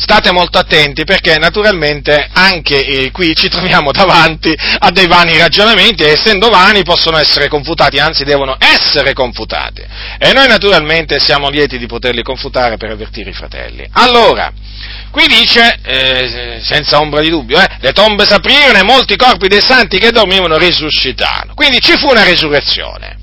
state 0.00 0.32
molto 0.32 0.58
attenti 0.58 1.04
perché 1.04 1.36
naturalmente 1.36 2.28
anche 2.32 2.84
eh, 2.84 3.10
qui 3.10 3.34
ci 3.34 3.48
troviamo 3.48 3.92
davanti 3.92 4.54
a 4.78 4.90
dei 4.90 5.06
vani 5.06 5.36
ragionamenti 5.36 6.02
e 6.02 6.12
essendo 6.12 6.48
vani 6.48 6.82
possono 6.82 7.18
essere 7.18 7.48
confutati, 7.48 7.98
anzi 7.98 8.24
devono 8.24 8.56
essere 8.58 9.12
confutati. 9.12 9.82
E 10.18 10.32
noi 10.32 10.48
naturalmente 10.48 11.20
siamo 11.20 11.50
lieti 11.50 11.78
di 11.78 11.86
poterli 11.86 12.22
confutare 12.22 12.76
per 12.76 12.90
avvertire 12.90 13.30
i 13.30 13.34
fratelli. 13.34 13.86
Allora, 13.92 14.52
Qui 15.10 15.26
dice, 15.26 15.76
eh, 15.82 16.60
senza 16.62 17.00
ombra 17.00 17.20
di 17.20 17.30
dubbio, 17.30 17.60
eh, 17.60 17.66
le 17.80 17.92
tombe 17.92 18.24
s'aprirono 18.24 18.78
e 18.78 18.84
molti 18.84 19.16
corpi 19.16 19.48
dei 19.48 19.60
santi 19.60 19.98
che 19.98 20.12
dormivano 20.12 20.56
risuscitarono. 20.56 21.54
Quindi 21.54 21.80
ci 21.80 21.96
fu 21.98 22.08
una 22.08 22.22
risurrezione. 22.22 23.19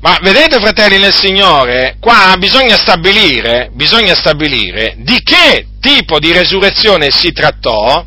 Ma 0.00 0.18
vedete, 0.22 0.58
fratelli 0.60 0.98
nel 0.98 1.14
Signore, 1.14 1.96
qua 2.00 2.34
bisogna 2.38 2.76
stabilire, 2.76 3.68
bisogna 3.74 4.14
stabilire 4.14 4.94
di 4.98 5.22
che 5.22 5.66
tipo 5.78 6.18
di 6.18 6.32
resurrezione 6.32 7.10
si 7.10 7.32
trattò, 7.32 8.04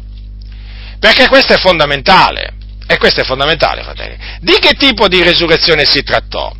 perché 0.99 1.27
questo 1.27 1.53
è 1.53 1.57
fondamentale. 1.57 2.55
E 2.85 2.97
questo 2.97 3.21
è 3.21 3.23
fondamentale, 3.23 3.81
fratelli. 3.83 4.17
Di 4.41 4.57
che 4.59 4.73
tipo 4.73 5.07
di 5.07 5.23
resurrezione 5.23 5.85
si 5.85 6.03
trattò? 6.03 6.51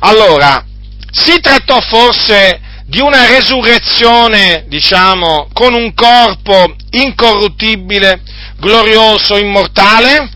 Allora, 0.00 0.64
si 1.10 1.38
trattò 1.40 1.80
forse 1.80 2.60
di 2.86 3.00
una 3.00 3.26
resurrezione, 3.26 4.64
diciamo, 4.68 5.48
con 5.52 5.74
un 5.74 5.94
corpo 5.94 6.74
incorruttibile, 6.90 8.20
glorioso, 8.58 9.36
immortale? 9.36 10.30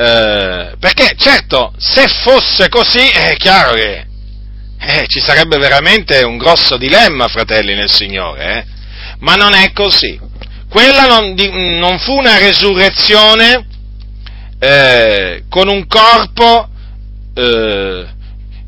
Eh, 0.00 0.76
perché 0.78 1.14
certo, 1.14 1.74
se 1.76 2.08
fosse 2.22 2.70
così, 2.70 3.06
è 3.06 3.36
chiaro 3.36 3.74
che 3.74 4.06
eh, 4.78 5.04
ci 5.08 5.20
sarebbe 5.20 5.58
veramente 5.58 6.22
un 6.22 6.38
grosso 6.38 6.78
dilemma, 6.78 7.28
fratelli 7.28 7.74
nel 7.74 7.90
Signore, 7.90 8.56
eh? 8.56 8.64
ma 9.18 9.34
non 9.34 9.52
è 9.52 9.72
così. 9.74 10.18
Quella 10.70 11.06
non, 11.06 11.34
di, 11.34 11.76
non 11.78 11.98
fu 11.98 12.16
una 12.16 12.38
resurrezione 12.38 13.66
eh, 14.58 15.42
con 15.50 15.68
un 15.68 15.86
corpo 15.86 16.70
eh, 17.34 18.06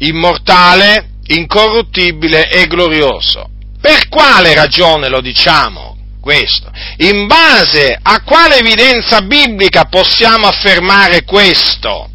immortale, 0.01 1.13
incorruttibile 1.29 2.51
e 2.51 2.67
glorioso. 2.67 3.49
Per 3.81 4.09
quale 4.11 4.53
ragione 4.53 5.09
lo 5.09 5.23
diciamo 5.23 5.92
questo? 6.23 6.71
In 6.99 7.27
base 7.27 7.99
a 8.01 8.23
quale 8.23 8.59
evidenza 8.59 9.21
biblica 9.23 9.87
possiamo 9.87 10.47
affermare 10.47 11.25
questo? 11.25 12.09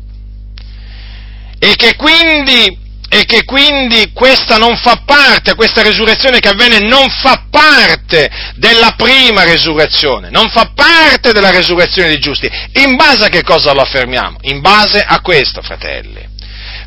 E 1.60 1.76
che 1.76 1.96
quindi, 1.96 2.80
e 3.10 3.26
che 3.26 3.44
quindi 3.44 4.12
questa 4.14 4.56
non 4.56 4.78
fa 4.78 5.02
parte, 5.06 5.56
questa 5.56 5.82
resurrezione 5.82 6.40
che 6.40 6.48
avvenne 6.48 6.80
non 6.80 7.10
fa 7.10 7.44
parte 7.52 8.32
della 8.56 8.94
prima 8.96 9.44
resurrezione, 9.44 10.30
non 10.30 10.50
fa 10.50 10.72
parte 10.74 11.34
della 11.34 11.52
resurrezione 11.52 12.08
dei 12.08 12.20
giusti. 12.20 12.50
In 12.76 12.96
base 12.96 13.26
a 13.26 13.30
che 13.30 13.44
cosa 13.44 13.74
lo 13.74 13.82
affermiamo? 13.82 14.38
In 14.44 14.62
base 14.62 15.02
a 15.02 15.20
questo, 15.20 15.62
fratelli 15.62 16.36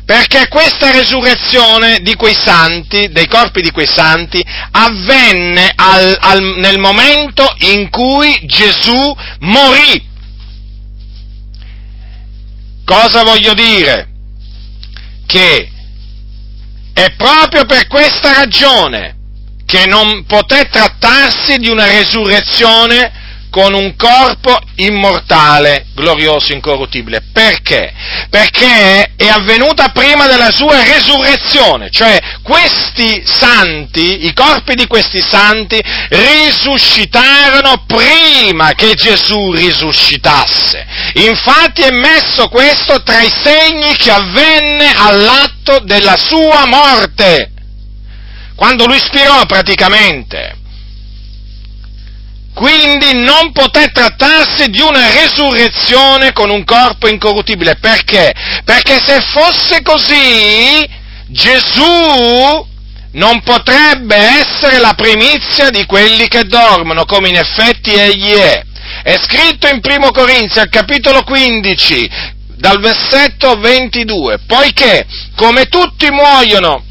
perché 0.05 0.47
questa 0.47 0.91
resurrezione 0.91 1.99
di 2.01 2.15
quei 2.15 2.35
santi, 2.35 3.09
dei 3.11 3.27
corpi 3.27 3.61
di 3.61 3.71
quei 3.71 3.87
santi, 3.87 4.43
avvenne 4.71 5.71
al, 5.75 6.17
al, 6.19 6.41
nel 6.57 6.79
momento 6.79 7.55
in 7.59 7.89
cui 7.89 8.39
Gesù 8.45 9.15
morì. 9.39 10.09
Cosa 12.83 13.23
voglio 13.23 13.53
dire? 13.53 14.09
Che 15.25 15.71
è 16.93 17.11
proprio 17.15 17.65
per 17.65 17.87
questa 17.87 18.33
ragione 18.33 19.15
che 19.65 19.85
non 19.85 20.25
poté 20.25 20.67
trattarsi 20.69 21.57
di 21.57 21.69
una 21.69 21.85
resurrezione 21.85 23.20
con 23.51 23.73
un 23.73 23.95
corpo 23.97 24.57
immortale, 24.77 25.87
glorioso, 25.93 26.53
incorruttibile. 26.53 27.21
Perché? 27.33 27.93
Perché 28.29 29.11
è 29.17 29.27
avvenuta 29.27 29.89
prima 29.89 30.25
della 30.25 30.49
sua 30.51 30.81
resurrezione, 30.81 31.89
cioè 31.91 32.17
questi 32.41 33.21
santi, 33.25 34.25
i 34.25 34.33
corpi 34.33 34.73
di 34.75 34.87
questi 34.87 35.21
santi, 35.21 35.79
risuscitarono 36.09 37.83
prima 37.85 38.73
che 38.73 38.95
Gesù 38.95 39.51
risuscitasse. 39.51 40.87
Infatti 41.15 41.81
è 41.81 41.91
messo 41.91 42.47
questo 42.47 43.03
tra 43.03 43.19
i 43.19 43.31
segni 43.43 43.95
che 43.97 44.11
avvenne 44.11 44.93
all'atto 44.95 45.79
della 45.83 46.15
sua 46.15 46.65
morte, 46.67 47.51
quando 48.55 48.85
lui 48.85 48.99
spirò 48.99 49.45
praticamente 49.45 50.59
quindi 52.53 53.13
non 53.13 53.51
poté 53.51 53.91
trattarsi 53.91 54.69
di 54.69 54.81
una 54.81 55.09
resurrezione 55.11 56.33
con 56.33 56.49
un 56.49 56.63
corpo 56.63 57.07
incorruttibile. 57.07 57.77
Perché? 57.77 58.33
Perché 58.63 58.99
se 59.03 59.21
fosse 59.21 59.81
così, 59.81 60.87
Gesù 61.27 62.69
non 63.13 63.41
potrebbe 63.43 64.15
essere 64.15 64.79
la 64.79 64.93
primizia 64.93 65.69
di 65.69 65.85
quelli 65.85 66.27
che 66.27 66.43
dormono, 66.43 67.05
come 67.05 67.29
in 67.29 67.37
effetti 67.37 67.93
egli 67.93 68.31
è. 68.31 68.63
È 69.03 69.17
scritto 69.23 69.67
in 69.67 69.79
Primo 69.79 70.11
Corinzi, 70.11 70.59
al 70.59 70.69
capitolo 70.69 71.23
15, 71.23 72.09
dal 72.57 72.79
versetto 72.79 73.55
22, 73.55 74.39
poiché 74.45 75.05
come 75.35 75.65
tutti 75.65 76.09
muoiono 76.11 76.83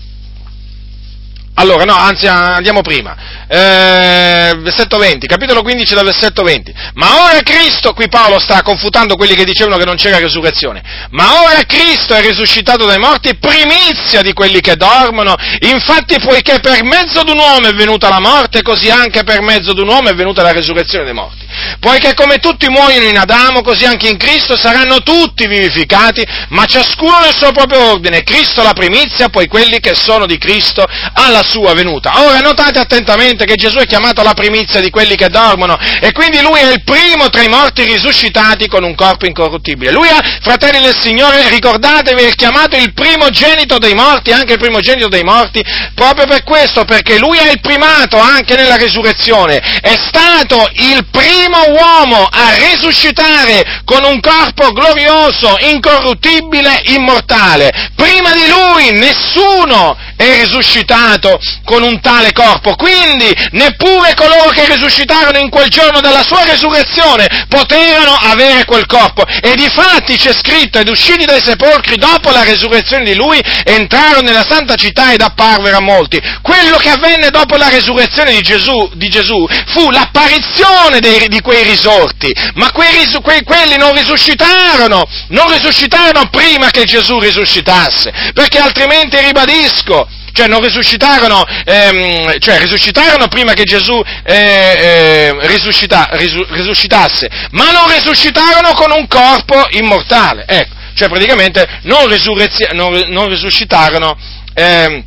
allora, 1.60 1.84
no, 1.84 1.94
anzi 1.94 2.26
andiamo 2.26 2.80
prima. 2.80 3.14
Eh, 3.46 4.54
versetto 4.60 4.96
20, 4.96 5.26
capitolo 5.26 5.60
15 5.60 5.94
dal 5.94 6.04
versetto 6.04 6.42
20. 6.42 6.72
Ma 6.94 7.24
ora 7.24 7.38
Cristo, 7.42 7.92
qui 7.92 8.08
Paolo 8.08 8.38
sta 8.38 8.62
confutando 8.62 9.14
quelli 9.16 9.34
che 9.34 9.44
dicevano 9.44 9.76
che 9.76 9.84
non 9.84 9.96
c'era 9.96 10.18
resurrezione, 10.18 10.82
ma 11.10 11.42
ora 11.42 11.62
Cristo 11.66 12.14
è 12.14 12.22
risuscitato 12.22 12.86
dai 12.86 12.98
morti, 12.98 13.36
primizia 13.36 14.22
di 14.22 14.32
quelli 14.32 14.60
che 14.60 14.76
dormono. 14.76 15.34
Infatti, 15.60 16.18
poiché 16.18 16.60
per 16.60 16.82
mezzo 16.82 17.22
di 17.24 17.32
un 17.32 17.38
uomo 17.38 17.68
è 17.68 17.74
venuta 17.74 18.08
la 18.08 18.20
morte, 18.20 18.62
così 18.62 18.88
anche 18.90 19.22
per 19.22 19.42
mezzo 19.42 19.74
di 19.74 19.80
un 19.80 19.88
uomo 19.88 20.08
è 20.08 20.14
venuta 20.14 20.42
la 20.42 20.52
resurrezione 20.52 21.04
dei 21.04 21.14
morti. 21.14 21.44
Poiché 21.78 22.14
come 22.14 22.38
tutti 22.38 22.68
muoiono 22.68 23.06
in 23.06 23.18
Adamo, 23.18 23.60
così 23.60 23.84
anche 23.84 24.08
in 24.08 24.16
Cristo 24.16 24.56
saranno 24.56 25.02
tutti 25.02 25.46
vivificati, 25.46 26.24
ma 26.48 26.64
ciascuno 26.64 27.18
nel 27.18 27.34
suo 27.34 27.52
proprio 27.52 27.90
ordine. 27.90 28.22
Cristo 28.22 28.62
la 28.62 28.72
primizia, 28.72 29.28
poi 29.28 29.46
quelli 29.46 29.80
che 29.80 29.94
sono 29.94 30.26
di 30.26 30.38
Cristo 30.38 30.86
alla 31.14 31.42
sua 31.50 31.74
venuta. 31.74 32.22
Ora 32.22 32.38
notate 32.38 32.78
attentamente 32.78 33.44
che 33.44 33.56
Gesù 33.56 33.78
è 33.78 33.86
chiamato 33.86 34.22
la 34.22 34.34
primizia 34.34 34.80
di 34.80 34.90
quelli 34.90 35.16
che 35.16 35.28
dormono 35.28 35.76
e 36.00 36.12
quindi 36.12 36.40
lui 36.40 36.60
è 36.60 36.70
il 36.70 36.82
primo 36.84 37.28
tra 37.28 37.42
i 37.42 37.48
morti 37.48 37.82
risuscitati 37.82 38.68
con 38.68 38.84
un 38.84 38.94
corpo 38.94 39.26
incorruttibile. 39.26 39.90
Lui 39.90 40.08
ha, 40.08 40.38
fratelli 40.40 40.80
del 40.80 40.96
Signore, 40.98 41.48
ricordatevi, 41.48 42.22
è 42.22 42.34
chiamato 42.34 42.76
il 42.76 42.92
primogenito 42.92 43.78
dei 43.78 43.94
morti, 43.94 44.30
anche 44.30 44.52
il 44.52 44.58
primogenito 44.58 45.08
dei 45.08 45.24
morti, 45.24 45.62
proprio 45.94 46.26
per 46.26 46.44
questo, 46.44 46.84
perché 46.84 47.18
lui 47.18 47.38
è 47.38 47.50
il 47.50 47.60
primato 47.60 48.18
anche 48.18 48.54
nella 48.54 48.76
risurrezione. 48.76 49.58
È 49.80 49.96
stato 50.06 50.68
il 50.74 51.06
primo 51.10 51.64
uomo 51.68 52.28
a 52.30 52.54
risuscitare 52.54 53.82
con 53.84 54.04
un 54.04 54.20
corpo 54.20 54.70
glorioso, 54.72 55.56
incorruttibile, 55.60 56.82
immortale. 56.86 57.90
Prima 57.96 58.32
di 58.32 58.46
lui 58.48 58.92
nessuno 58.92 59.96
è 60.20 60.40
risuscitato 60.42 61.40
con 61.64 61.82
un 61.82 61.98
tale 62.00 62.32
corpo. 62.32 62.74
Quindi 62.74 63.34
neppure 63.52 64.12
coloro 64.14 64.50
che 64.50 64.66
risuscitarono 64.66 65.38
in 65.38 65.48
quel 65.48 65.70
giorno 65.70 66.00
della 66.00 66.22
sua 66.22 66.44
resurrezione 66.44 67.46
potevano 67.48 68.12
avere 68.20 68.66
quel 68.66 68.84
corpo. 68.84 69.24
E 69.24 69.54
difatti 69.56 70.18
c'è 70.18 70.34
scritto, 70.34 70.78
ed 70.78 70.90
usciti 70.90 71.24
dai 71.24 71.40
sepolcri 71.40 71.96
dopo 71.96 72.30
la 72.30 72.44
resurrezione 72.44 73.04
di 73.04 73.14
lui, 73.14 73.40
entrarono 73.64 74.20
nella 74.20 74.44
santa 74.46 74.74
città 74.74 75.12
ed 75.12 75.22
apparvero 75.22 75.78
a 75.78 75.80
molti. 75.80 76.20
Quello 76.42 76.76
che 76.76 76.90
avvenne 76.90 77.30
dopo 77.30 77.56
la 77.56 77.70
resurrezione 77.70 78.32
di 78.32 78.42
Gesù, 78.42 78.90
di 78.94 79.08
Gesù 79.08 79.46
fu 79.68 79.88
l'apparizione 79.90 81.00
dei, 81.00 81.28
di 81.28 81.40
quei 81.40 81.64
risorti, 81.64 82.34
ma 82.54 82.70
quei, 82.72 83.06
quei, 83.22 83.42
quelli 83.42 83.78
non 83.78 83.94
risuscitarono, 83.94 85.06
non 85.28 85.50
risuscitarono 85.50 86.28
prima 86.28 86.70
che 86.70 86.84
Gesù 86.84 87.18
risuscitasse, 87.18 88.12
perché 88.34 88.58
altrimenti 88.58 89.16
ribadisco, 89.16 90.08
cioè 90.32 90.46
non 90.46 90.60
risuscitarono, 90.62 91.44
ehm, 91.64 92.38
cioè 92.38 92.58
risuscitarono 92.58 93.28
prima 93.28 93.52
che 93.52 93.64
Gesù 93.64 94.00
eh, 94.24 94.34
eh, 94.34 95.46
risuscita, 95.46 96.08
risu, 96.12 96.44
risuscitasse, 96.50 97.28
ma 97.50 97.70
non 97.70 97.92
risuscitarono 97.92 98.72
con 98.72 98.90
un 98.92 99.06
corpo 99.06 99.66
immortale, 99.70 100.44
ecco, 100.46 100.74
cioè 100.94 101.08
praticamente 101.08 101.66
non, 101.82 102.08
non, 102.72 103.04
non 103.08 103.28
risuscitarono, 103.28 104.16
eh, 104.54 105.04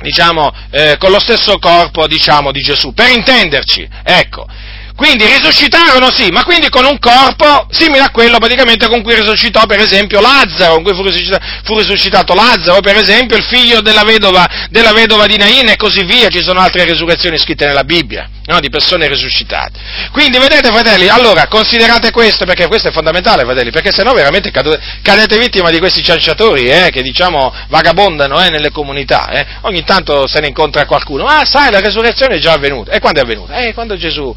diciamo, 0.00 0.52
eh, 0.70 0.96
con 0.98 1.10
lo 1.10 1.20
stesso 1.20 1.58
corpo, 1.58 2.06
diciamo, 2.06 2.52
di 2.52 2.60
Gesù, 2.60 2.92
per 2.92 3.10
intenderci, 3.10 3.88
ecco, 4.02 4.46
quindi 4.96 5.26
risuscitarono 5.26 6.12
sì, 6.12 6.30
ma 6.30 6.44
quindi 6.44 6.68
con 6.68 6.84
un 6.84 6.98
corpo 7.00 7.66
simile 7.70 8.02
a 8.02 8.10
quello 8.10 8.38
praticamente 8.38 8.86
con 8.86 9.02
cui 9.02 9.14
risuscitò 9.14 9.66
per 9.66 9.80
esempio 9.80 10.20
Lazzaro, 10.20 10.74
con 10.74 10.84
cui 10.84 10.94
fu 10.94 11.02
risuscitato, 11.02 11.44
fu 11.64 11.76
risuscitato 11.76 12.32
Lazzaro, 12.32 12.80
per 12.80 12.96
esempio 12.96 13.36
il 13.36 13.42
figlio 13.42 13.80
della 13.80 14.04
vedova, 14.04 14.46
della 14.70 14.92
vedova, 14.92 15.26
di 15.26 15.36
Nain 15.36 15.68
e 15.68 15.76
così 15.76 16.04
via, 16.04 16.28
ci 16.28 16.42
sono 16.42 16.60
altre 16.60 16.84
risurrezioni 16.84 17.38
scritte 17.38 17.66
nella 17.66 17.82
Bibbia, 17.82 18.28
no? 18.46 18.60
di 18.60 18.70
persone 18.70 19.08
risuscitate. 19.08 19.80
Quindi 20.12 20.38
vedete 20.38 20.70
fratelli, 20.70 21.08
allora 21.08 21.48
considerate 21.48 22.12
questo 22.12 22.44
perché 22.44 22.68
questo 22.68 22.88
è 22.88 22.92
fondamentale 22.92 23.42
fratelli, 23.42 23.72
perché 23.72 23.90
sennò 23.90 24.12
veramente 24.12 24.52
cadete 24.52 25.38
vittima 25.38 25.70
di 25.70 25.80
questi 25.80 26.04
cianciatori 26.04 26.70
eh, 26.70 26.90
che 26.92 27.02
diciamo 27.02 27.52
vagabondano 27.66 28.40
eh, 28.40 28.48
nelle 28.48 28.70
comunità, 28.70 29.28
eh. 29.30 29.46
ogni 29.62 29.82
tanto 29.82 30.28
se 30.28 30.38
ne 30.38 30.46
incontra 30.46 30.86
qualcuno, 30.86 31.24
ah 31.24 31.44
sai 31.44 31.72
la 31.72 31.80
risurrezione 31.80 32.36
è 32.36 32.38
già 32.38 32.52
avvenuta, 32.52 32.92
e 32.92 33.00
quando 33.00 33.18
è 33.18 33.24
avvenuta? 33.24 33.56
Eh, 33.56 33.74
quando 33.74 33.96
Gesù 33.96 34.32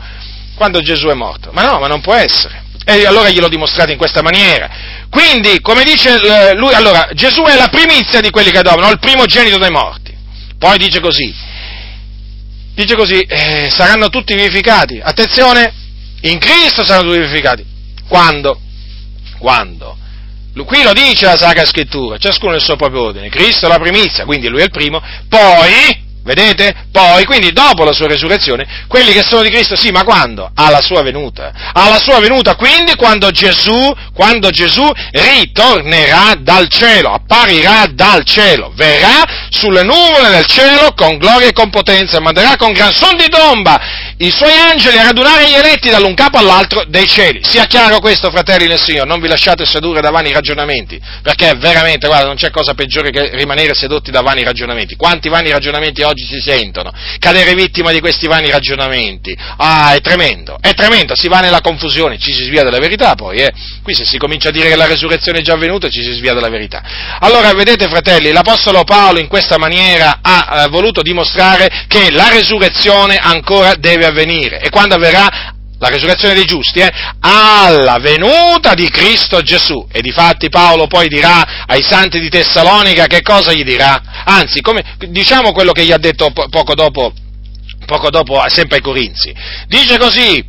quando 0.58 0.82
Gesù 0.82 1.08
è 1.08 1.14
morto. 1.14 1.52
Ma 1.54 1.64
no, 1.64 1.80
ma 1.80 1.88
non 1.88 2.02
può 2.02 2.14
essere. 2.14 2.66
E 2.84 3.06
allora 3.06 3.30
glielo 3.30 3.48
dimostrate 3.48 3.92
in 3.92 3.98
questa 3.98 4.22
maniera. 4.22 4.70
Quindi, 5.10 5.62
come 5.62 5.84
dice 5.84 6.20
eh, 6.20 6.56
lui, 6.56 6.74
allora, 6.74 7.10
Gesù 7.14 7.44
è 7.44 7.56
la 7.56 7.68
primizia 7.68 8.20
di 8.20 8.30
quelli 8.30 8.50
che 8.50 8.58
adorano, 8.58 8.90
il 8.90 9.00
primogenito 9.00 9.58
dei 9.58 9.70
morti. 9.70 10.16
Poi 10.58 10.78
dice 10.78 11.00
così, 11.00 11.34
dice 12.74 12.96
così, 12.96 13.20
eh, 13.20 13.70
saranno 13.70 14.10
tutti 14.10 14.34
vivificati. 14.34 15.00
Attenzione, 15.02 15.72
in 16.22 16.40
Cristo 16.40 16.84
saranno 16.84 17.10
tutti 17.10 17.20
vivificati. 17.20 17.66
Quando? 18.08 18.60
Quando? 19.38 19.98
Qui 20.66 20.82
lo 20.82 20.94
dice 20.94 21.26
la 21.26 21.38
Sacra 21.38 21.66
Scrittura, 21.66 22.18
ciascuno 22.18 22.54
nel 22.54 22.62
suo 22.62 22.76
proprio 22.76 23.04
ordine. 23.04 23.30
Cristo 23.30 23.68
è 23.68 23.70
la 23.70 23.78
primizia, 23.78 24.26
quindi 24.26 24.48
lui 24.48 24.62
è 24.62 24.64
il 24.64 24.72
primo. 24.72 25.00
Poi, 25.30 26.06
Vedete? 26.28 26.88
Poi, 26.92 27.24
quindi 27.24 27.54
dopo 27.54 27.86
la 27.86 27.94
sua 27.94 28.08
resurrezione, 28.08 28.86
quelli 28.90 29.14
che 29.14 29.22
sono 29.22 29.44
di 29.44 29.50
Cristo, 29.50 29.78
sì, 29.78 29.92
ma 29.92 30.04
quando? 30.04 30.52
Alla 30.56 30.82
sua 30.82 31.02
venuta. 31.02 31.54
Alla 31.72 32.00
sua 32.00 32.20
venuta, 32.20 32.56
quindi 32.56 32.96
quando 32.96 33.32
Gesù, 33.32 33.96
quando 34.14 34.50
Gesù 34.50 34.86
ritornerà 35.12 36.34
dal 36.38 36.68
cielo, 36.68 37.14
apparirà 37.14 37.86
dal 37.90 38.26
cielo, 38.26 38.74
verrà 38.76 39.24
sulle 39.50 39.84
nuvole 39.84 40.32
del 40.32 40.46
cielo 40.46 40.92
con 40.98 41.18
gloria 41.18 41.48
e 41.48 41.54
con 41.54 41.70
potenza, 41.70 42.20
manderà 42.20 42.58
con 42.58 42.74
gran 42.74 42.92
son 42.92 43.16
di 43.16 43.30
tomba 43.30 43.80
i 44.20 44.32
suoi 44.32 44.52
angeli 44.52 44.98
a 44.98 45.04
radunare 45.04 45.48
gli 45.48 45.54
eletti 45.54 45.90
dall'un 45.92 46.16
capo 46.16 46.40
all'altro 46.40 46.84
dei 46.88 47.06
cieli. 47.06 47.42
Sia 47.44 47.66
chiaro 47.66 48.00
questo, 48.00 48.32
fratelli 48.32 48.66
del 48.66 48.82
Signore, 48.82 49.08
non 49.08 49.20
vi 49.20 49.28
lasciate 49.28 49.64
sedurre 49.64 50.02
da 50.02 50.10
vani 50.10 50.34
ragionamenti, 50.34 51.00
perché 51.22 51.54
veramente, 51.56 52.08
guarda, 52.08 52.26
non 52.26 52.36
c'è 52.36 52.50
cosa 52.50 52.74
peggiore 52.74 53.12
che 53.12 53.30
rimanere 53.34 53.76
sedotti 53.76 54.10
da 54.10 54.22
vani 54.22 54.44
ragionamenti. 54.44 54.96
Quanti 54.96 55.30
vani 55.30 55.52
ragionamenti 55.52 56.02
oggi 56.02 56.26
si 56.26 56.40
sentono? 56.40 56.92
Cadere 57.20 57.54
vittima 57.54 57.92
di 57.92 58.00
questi 58.00 58.26
vani 58.26 58.50
ragionamenti. 58.50 59.38
Ah, 59.58 59.94
è 59.94 60.02
tremendo, 60.02 60.58
è 60.60 60.74
tremendo, 60.74 61.16
si 61.16 61.28
va 61.28 61.40
nella 61.40 61.62
confusione, 61.62 62.18
ci 62.18 62.34
si 62.34 62.46
svia 62.46 62.64
dalla 62.64 62.80
verità 62.80 63.14
poi, 63.14 63.38
eh. 63.38 63.52
Qui 63.84 63.94
se 63.94 64.04
si 64.04 64.18
comincia 64.18 64.50
a 64.50 64.52
dire 64.52 64.70
che 64.70 64.76
la 64.76 64.88
resurrezione 64.88 65.40
è 65.40 65.42
già 65.44 65.54
avvenuta, 65.54 65.90
ci 65.90 66.02
si 66.02 66.14
svia 66.14 66.34
dalla 66.34 66.50
verità. 66.50 66.82
Allora, 67.20 67.52
vedete, 67.54 67.88
fratelli, 67.88 68.32
l'Apostolo 68.32 68.84
Paolo 68.84 69.20
in 69.20 69.28
questa 69.28 69.60
maniera 69.60 70.20
ha 70.24 70.64
eh, 70.64 70.68
voluto 70.70 71.04
dimostrare 71.04 71.86
che 71.88 72.10
la 72.10 72.30
resurrezione 72.30 73.18
ancora 73.18 73.76
deve 73.76 74.06
avvenire. 74.08 74.60
E 74.62 74.70
quando 74.70 74.96
avverrà? 74.96 75.54
La 75.80 75.90
resurrezione 75.90 76.34
dei 76.34 76.46
giusti, 76.46 76.80
eh? 76.80 76.92
Alla 77.20 78.00
venuta 78.00 78.74
di 78.74 78.90
Cristo 78.90 79.42
Gesù. 79.42 79.88
E 79.92 80.02
difatti 80.02 80.50
Paolo 80.50 80.88
poi 80.88 81.08
dirà 81.08 81.66
ai 81.68 81.84
santi 81.84 82.20
di 82.20 82.30
Tessalonica 82.30 83.06
che 83.06 83.22
cosa 83.22 83.54
gli 83.54 83.64
dirà? 83.64 84.02
Anzi, 84.26 84.62
come, 84.62 84.84
diciamo 85.10 85.52
quello 85.52 85.74
che 85.74 85.86
gli 85.86 85.92
ha 85.92 86.00
detto 86.00 86.32
po- 86.32 86.50
poco 86.50 86.74
dopo, 86.74 87.14
poco 87.86 88.10
dopo, 88.10 88.44
sempre 88.48 88.78
ai 88.78 88.82
Corinzi. 88.82 89.32
Dice 89.68 90.00
così, 90.00 90.44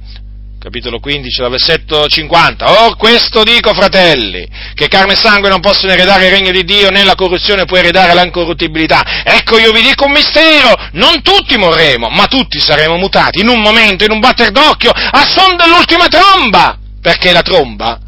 capitolo 0.59 0.99
15, 0.99 1.41
dal 1.41 1.51
versetto 1.51 2.07
50. 2.07 2.85
Or 2.85 2.97
questo 2.97 3.45
dico, 3.45 3.73
fratelli, 3.73 4.47
che 4.75 4.89
carne 4.89 5.13
e 5.13 5.17
sangue 5.17 5.49
non 5.49 5.61
possono 5.61 5.93
eredare 5.93 6.27
il 6.27 6.33
regno 6.33 6.51
di 6.51 6.65
Dio, 6.65 6.91
né 6.91 7.05
la 7.05 7.15
corruzione 7.15 7.65
può 7.65 7.77
eredare 7.77 8.15
l'incorruttibilità. 8.15 9.23
Ecco, 9.25 9.59
io 9.59 9.73
vi 9.73 9.83
dico 9.83 10.07
un 10.07 10.13
mistero, 10.13 10.75
non 10.93 11.23
tutti 11.23 11.57
morremo, 11.57 12.09
ma 12.09 12.27
tutti 12.27 12.59
saremo 12.61 12.97
mutati 12.97 13.41
in 13.41 13.49
un 13.49 13.61
momento, 13.61 14.05
in 14.05 14.11
un 14.11 14.19
batter 14.19 14.51
d'occhio, 14.51 14.91
a 14.91 15.25
son 15.25 15.57
dell'ultima 15.57 16.09
tromba, 16.09 16.77
perché 17.01 17.33
la 17.33 17.43
tromba 17.43 17.99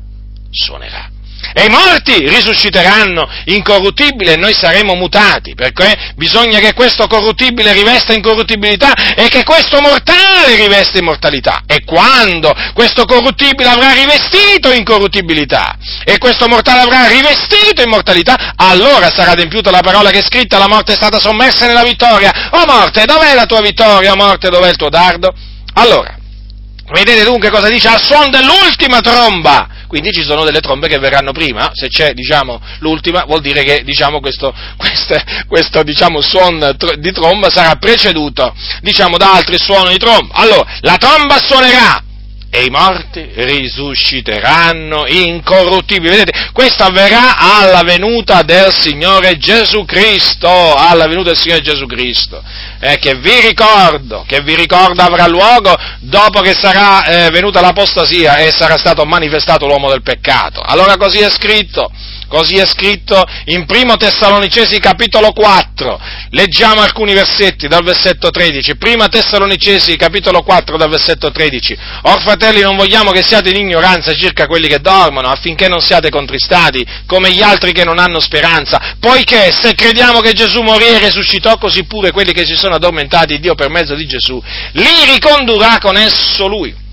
suonerà 0.51 1.09
e 1.53 1.65
i 1.65 1.69
morti 1.69 2.29
risusciteranno 2.29 3.29
incorruttibili 3.47 4.33
e 4.33 4.37
noi 4.37 4.55
saremo 4.55 4.95
mutati, 4.95 5.55
perché 5.55 6.13
bisogna 6.17 6.59
che 6.59 6.75
questo 6.75 7.07
corruttibile 7.07 7.73
rivesta 7.73 8.13
incorruttibilità 8.13 8.93
e 9.15 9.29
che 9.29 9.43
questo 9.45 9.81
mortale 9.81 10.57
rivesta 10.57 10.99
immortalità. 10.99 11.63
E 11.67 11.85
quando 11.85 12.55
questo 12.75 13.05
corruttibile 13.05 13.69
avrà 13.69 13.93
rivestito 13.93 14.71
incorruttibilità 14.71 15.77
e 16.05 16.19
questo 16.19 16.47
mortale 16.47 16.81
avrà 16.81 17.07
rivestito 17.09 17.83
immortalità, 17.83 18.53
allora 18.57 19.11
sarà 19.11 19.33
adempiuta 19.33 19.71
la 19.71 19.81
parola 19.81 20.11
che 20.11 20.19
è 20.19 20.23
scritta, 20.23 20.59
la 20.59 20.69
morte 20.69 20.93
è 20.93 20.97
stata 20.97 21.19
sommersa 21.19 21.67
nella 21.67 21.83
vittoria. 21.83 22.49
O 22.53 22.65
morte, 22.67 23.05
dov'è 23.05 23.35
la 23.35 23.47
tua 23.47 23.61
vittoria? 23.61 24.13
O 24.13 24.17
morte, 24.17 24.51
dov'è 24.51 24.69
il 24.69 24.77
tuo 24.77 24.89
dardo? 24.89 25.33
Allora, 25.75 26.20
Vedete 26.93 27.25
dunque 27.25 27.51
cosa 27.51 27.69
dice? 27.69 27.89
Al 27.89 28.03
suono 28.03 28.29
dell'ultima 28.29 29.01
tromba! 29.01 29.69
Quindi 29.87 30.13
ci 30.13 30.23
sono 30.23 30.45
delle 30.45 30.61
trombe 30.61 30.87
che 30.87 30.99
verranno 30.99 31.33
prima, 31.33 31.71
se 31.73 31.89
c'è 31.89 32.13
diciamo, 32.13 32.61
l'ultima 32.79 33.25
vuol 33.25 33.41
dire 33.41 33.65
che 33.65 33.83
diciamo, 33.83 34.21
questo, 34.21 34.55
questo, 34.79 35.21
questo 35.49 35.83
diciamo, 35.83 36.21
suono 36.21 36.73
di 36.97 37.13
tromba 37.13 37.51
sarà 37.51 37.75
preceduto 37.75 38.55
diciamo, 38.83 39.17
da 39.17 39.33
altri 39.33 39.59
suoni 39.59 39.91
di 39.93 39.99
tromba. 39.99 40.35
Allora, 40.35 40.65
la 40.81 40.97
tromba 40.97 41.39
suonerà, 41.39 42.03
e 42.51 42.65
i 42.65 42.69
morti 42.69 43.31
risusciteranno 43.33 45.07
incorruttibili. 45.07 46.17
Vedete, 46.17 46.51
questo 46.53 46.83
avverrà 46.83 47.37
alla 47.37 47.83
venuta 47.83 48.43
del 48.43 48.73
Signore 48.73 49.39
Gesù 49.39 49.85
Cristo, 49.85 50.75
alla 50.75 51.07
venuta 51.07 51.31
del 51.31 51.39
Signore 51.39 51.63
Gesù 51.63 51.87
Cristo, 51.87 52.43
eh, 52.81 52.99
che 52.99 53.15
vi 53.15 53.41
ricordo, 53.41 54.25
che 54.27 54.41
vi 54.41 54.57
ricordo 54.57 55.01
avrà 55.01 55.29
luogo 55.29 55.77
dopo 56.01 56.41
che 56.41 56.55
sarà 56.55 57.05
eh, 57.05 57.31
venuta 57.31 57.61
l'apostasia 57.61 58.39
e 58.39 58.51
sarà 58.51 58.77
stato 58.77 59.05
manifestato 59.05 59.67
l'uomo 59.67 59.89
del 59.89 60.03
peccato. 60.03 60.61
Allora 60.61 60.97
così 60.97 61.19
è 61.19 61.31
scritto, 61.31 61.91
Così 62.31 62.59
è 62.59 62.65
scritto 62.65 63.21
in 63.47 63.67
Primo 63.67 63.97
Tessalonicesi 63.97 64.79
capitolo 64.79 65.33
4. 65.33 66.01
Leggiamo 66.31 66.81
alcuni 66.81 67.13
versetti 67.13 67.67
dal 67.67 67.83
versetto 67.83 68.31
13. 68.31 68.77
Prima 68.77 69.09
Tessalonicesi 69.09 69.97
capitolo 69.97 70.41
4 70.43 70.77
dal 70.77 70.89
versetto 70.89 71.33
13. 71.33 71.77
Or 72.03 72.21
fratelli 72.23 72.61
non 72.61 72.77
vogliamo 72.77 73.11
che 73.11 73.25
siate 73.25 73.51
in 73.51 73.57
ignoranza 73.57 74.15
circa 74.15 74.47
quelli 74.47 74.69
che 74.69 74.79
dormono, 74.79 75.27
affinché 75.27 75.67
non 75.67 75.81
siate 75.81 76.09
contristati 76.09 76.87
come 77.05 77.33
gli 77.33 77.43
altri 77.43 77.73
che 77.73 77.83
non 77.83 77.99
hanno 77.99 78.21
speranza, 78.21 78.95
poiché 79.01 79.51
se 79.51 79.75
crediamo 79.75 80.21
che 80.21 80.33
Gesù 80.33 80.63
morì 80.63 80.87
e 80.87 80.99
risuscitò, 81.01 81.59
così 81.59 81.83
pure 81.83 82.13
quelli 82.13 82.33
che 82.33 82.47
si 82.47 82.55
sono 82.55 82.77
addormentati, 82.77 83.41
Dio 83.41 83.57
per 83.57 83.71
mezzo 83.71 83.97
di 83.97 84.07
Gesù, 84.07 84.41
li 84.75 85.05
ricondurrà 85.13 85.79
con 85.81 85.97
esso 85.97 86.47
lui 86.47 86.89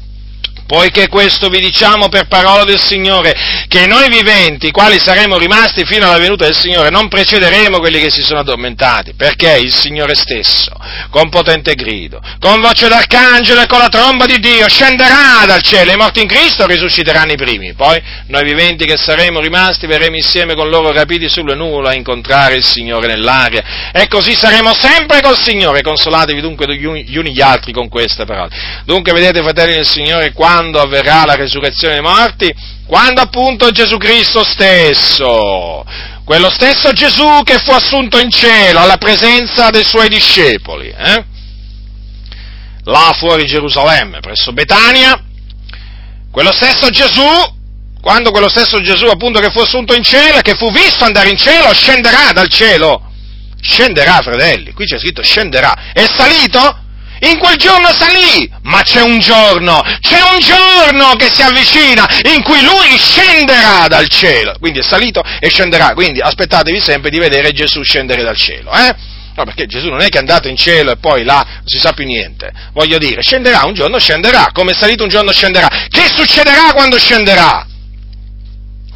poiché 0.68 1.08
questo 1.08 1.48
vi 1.48 1.60
diciamo 1.60 2.10
per 2.10 2.28
parola 2.28 2.64
del 2.66 2.80
Signore, 2.80 3.34
che 3.68 3.88
noi 3.88 4.10
viventi, 4.10 4.70
quali 4.70 5.00
saremo 5.00 5.38
rimasti 5.38 5.86
fino 5.86 6.08
alla 6.08 6.20
venuta 6.20 6.46
del 6.46 6.56
Signore, 6.56 6.90
non 6.90 7.08
precederemo 7.08 7.80
quelli 7.80 8.00
che 8.00 8.12
si 8.12 8.22
sono 8.22 8.42
addormentati, 8.42 9.14
perché 9.16 9.58
il 9.58 9.74
Signore 9.74 10.14
stesso, 10.14 10.72
con 11.10 11.30
potente 11.30 11.74
grido, 11.74 12.22
con 12.40 12.60
voce 12.60 12.88
d'arcangelo 12.90 13.62
e 13.62 13.68
con 13.68 13.80
la 13.80 13.90
tromba 13.90 14.26
di 14.26 14.40
Dio, 14.40 14.68
scenderà 14.68 15.46
dal 15.46 15.62
cielo, 15.62 15.94
i 15.94 15.98
morti 15.98 16.22
in 16.22 16.28
Cristo 16.28 16.68
risusciteranno 16.68 17.32
i 17.32 17.38
primi, 17.38 17.74
poi 17.74 18.02
noi 18.28 18.44
viventi 18.44 18.86
che 18.86 18.98
saremo 18.98 19.40
rimasti 19.40 19.88
verremo 19.88 20.18
insieme 20.18 20.54
con 20.54 20.70
loro 20.70 20.92
rapiti 20.92 21.30
sulle 21.30 21.56
nuvole 21.56 21.90
a 21.90 21.94
incontrare 21.94 22.56
il 22.56 22.64
Signore 22.64 23.08
nell'aria, 23.08 23.92
e 23.94 24.08
così 24.08 24.36
saremo 24.36 24.74
sempre 24.74 25.22
col 25.22 25.40
Signore, 25.42 25.82
consolatevi 25.82 26.42
dunque 26.42 26.76
gli 26.76 26.84
uni, 26.84 27.06
gli 27.06 27.42
altri 27.42 27.72
con 27.72 27.88
queste 27.88 28.26
parole. 28.26 28.50
Dunque 28.86 29.14
vedete 29.14 29.42
fratelli 29.42 29.76
del 29.76 29.86
Signore, 29.86 30.34
quando 30.34 30.57
quando 30.58 30.82
avverrà 30.82 31.24
la 31.24 31.36
resurrezione 31.36 31.94
dei 31.94 32.04
morti? 32.04 32.52
Quando 32.88 33.22
appunto 33.22 33.70
Gesù 33.70 33.98
Cristo 33.98 34.44
stesso, 34.44 35.86
quello 36.24 36.50
stesso 36.50 36.92
Gesù 36.94 37.44
che 37.44 37.60
fu 37.60 37.72
assunto 37.72 38.18
in 38.18 38.32
cielo 38.32 38.80
alla 38.80 38.98
presenza 38.98 39.70
dei 39.70 39.86
suoi 39.86 40.10
discepoli, 40.10 40.90
eh? 40.90 41.26
là 42.86 43.14
fuori 43.16 43.46
Gerusalemme, 43.46 44.20
presso 44.20 44.52
Betania, 44.52 45.22
quello 46.32 46.52
stesso 46.52 46.90
Gesù, 46.90 47.56
quando 48.02 48.32
quello 48.32 48.50
stesso 48.50 48.82
Gesù 48.82 49.06
appunto 49.06 49.40
che 49.40 49.52
fu 49.52 49.60
assunto 49.60 49.94
in 49.94 50.04
cielo 50.04 50.40
che 50.42 50.56
fu 50.56 50.72
visto 50.72 51.04
andare 51.04 51.30
in 51.30 51.38
cielo, 51.38 51.72
scenderà 51.74 52.32
dal 52.32 52.50
cielo. 52.50 53.04
Scenderà, 53.60 54.22
fratelli, 54.22 54.72
qui 54.72 54.86
c'è 54.86 54.98
scritto 54.98 55.22
scenderà. 55.22 55.92
È 55.94 56.06
salito? 56.06 56.86
In 57.22 57.40
quel 57.40 57.58
giorno 57.58 57.92
salì, 57.92 58.50
ma 58.64 58.82
c'è 58.84 59.02
un 59.02 59.20
giorno, 59.20 59.82
c'è 60.02 60.20
un 60.22 60.40
giorno 60.40 61.16
che 61.16 61.30
si 61.34 61.42
avvicina 61.42 62.08
in 62.34 62.44
cui 62.44 62.62
lui 62.62 62.98
scenderà 62.98 63.88
dal 63.88 64.08
cielo. 64.08 64.56
Quindi 64.60 64.80
è 64.80 64.84
salito 64.84 65.24
e 65.40 65.50
scenderà, 65.50 65.94
quindi 65.94 66.20
aspettatevi 66.20 66.80
sempre 66.80 67.10
di 67.10 67.18
vedere 67.18 67.52
Gesù 67.54 67.82
scendere 67.82 68.24
dal 68.24 68.38
cielo, 68.38 68.72
eh? 68.72 68.96
No, 69.36 69.44
perché 69.44 69.68
Gesù 69.68 69.90
non 69.90 70.02
è 70.02 70.10
che 70.10 70.18
è 70.18 70.20
andato 70.20 70.48
in 70.48 70.58
cielo 70.58 70.92
e 70.92 70.98
poi 70.98 71.24
là 71.24 71.46
non 71.46 71.62
si 71.68 71.78
sa 71.78 71.94
più 71.94 72.06
niente. 72.06 72.52
Voglio 72.74 72.98
dire, 72.98 73.22
scenderà 73.22 73.66
un 73.66 73.74
giorno, 73.74 74.00
scenderà, 74.00 74.50
come 74.52 74.72
è 74.72 74.76
salito 74.76 75.04
un 75.04 75.10
giorno 75.10 75.32
scenderà. 75.32 75.68
Che 75.88 76.08
succederà 76.12 76.74
quando 76.74 76.98
scenderà? 76.98 77.66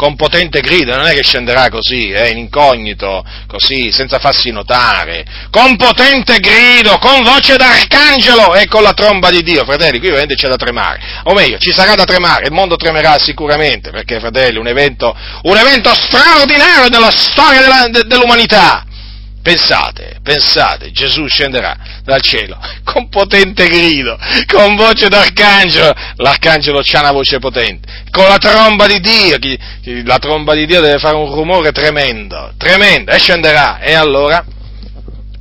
Con 0.01 0.15
potente 0.15 0.61
grido, 0.61 0.95
non 0.95 1.05
è 1.05 1.13
che 1.13 1.21
scenderà 1.21 1.69
così, 1.69 2.09
eh, 2.09 2.29
in 2.29 2.39
incognito, 2.39 3.23
così, 3.45 3.91
senza 3.91 4.17
farsi 4.17 4.49
notare, 4.49 5.23
con 5.51 5.75
potente 5.75 6.39
grido, 6.39 6.97
con 6.97 7.21
voce 7.21 7.55
d'arcangelo 7.55 8.55
e 8.55 8.65
con 8.65 8.81
la 8.81 8.93
tromba 8.93 9.29
di 9.29 9.43
Dio, 9.43 9.63
fratelli, 9.63 9.99
qui 9.99 10.07
veramente 10.07 10.33
c'è 10.33 10.47
da 10.47 10.55
tremare, 10.55 11.21
o 11.25 11.33
meglio, 11.33 11.59
ci 11.59 11.71
sarà 11.71 11.93
da 11.93 12.05
tremare, 12.05 12.47
il 12.47 12.51
mondo 12.51 12.77
tremerà 12.77 13.19
sicuramente, 13.19 13.91
perché 13.91 14.19
fratelli, 14.19 14.57
un 14.57 14.65
evento, 14.65 15.15
un 15.43 15.55
evento 15.55 15.93
straordinario 15.93 16.89
della 16.89 17.11
storia 17.11 17.61
della, 17.61 17.87
de, 17.91 18.01
dell'umanità, 18.07 18.83
Pensate, 19.41 20.19
pensate, 20.21 20.91
Gesù 20.91 21.25
scenderà 21.25 21.75
dal 22.03 22.21
cielo 22.21 22.59
con 22.85 23.09
potente 23.09 23.67
grido, 23.67 24.17
con 24.47 24.75
voce 24.75 25.07
d'arcangelo, 25.07 25.91
l'arcangelo 26.17 26.79
ha 26.79 26.99
una 26.99 27.11
voce 27.11 27.39
potente, 27.39 27.87
con 28.11 28.27
la 28.27 28.37
tromba 28.37 28.85
di 28.85 28.99
Dio, 28.99 29.37
la 30.03 30.19
tromba 30.19 30.53
di 30.53 30.67
Dio 30.67 30.79
deve 30.79 30.99
fare 30.99 31.15
un 31.15 31.33
rumore 31.33 31.71
tremendo, 31.71 32.53
tremendo, 32.57 33.11
e 33.11 33.17
scenderà, 33.17 33.79
e 33.79 33.93
allora 33.93 34.45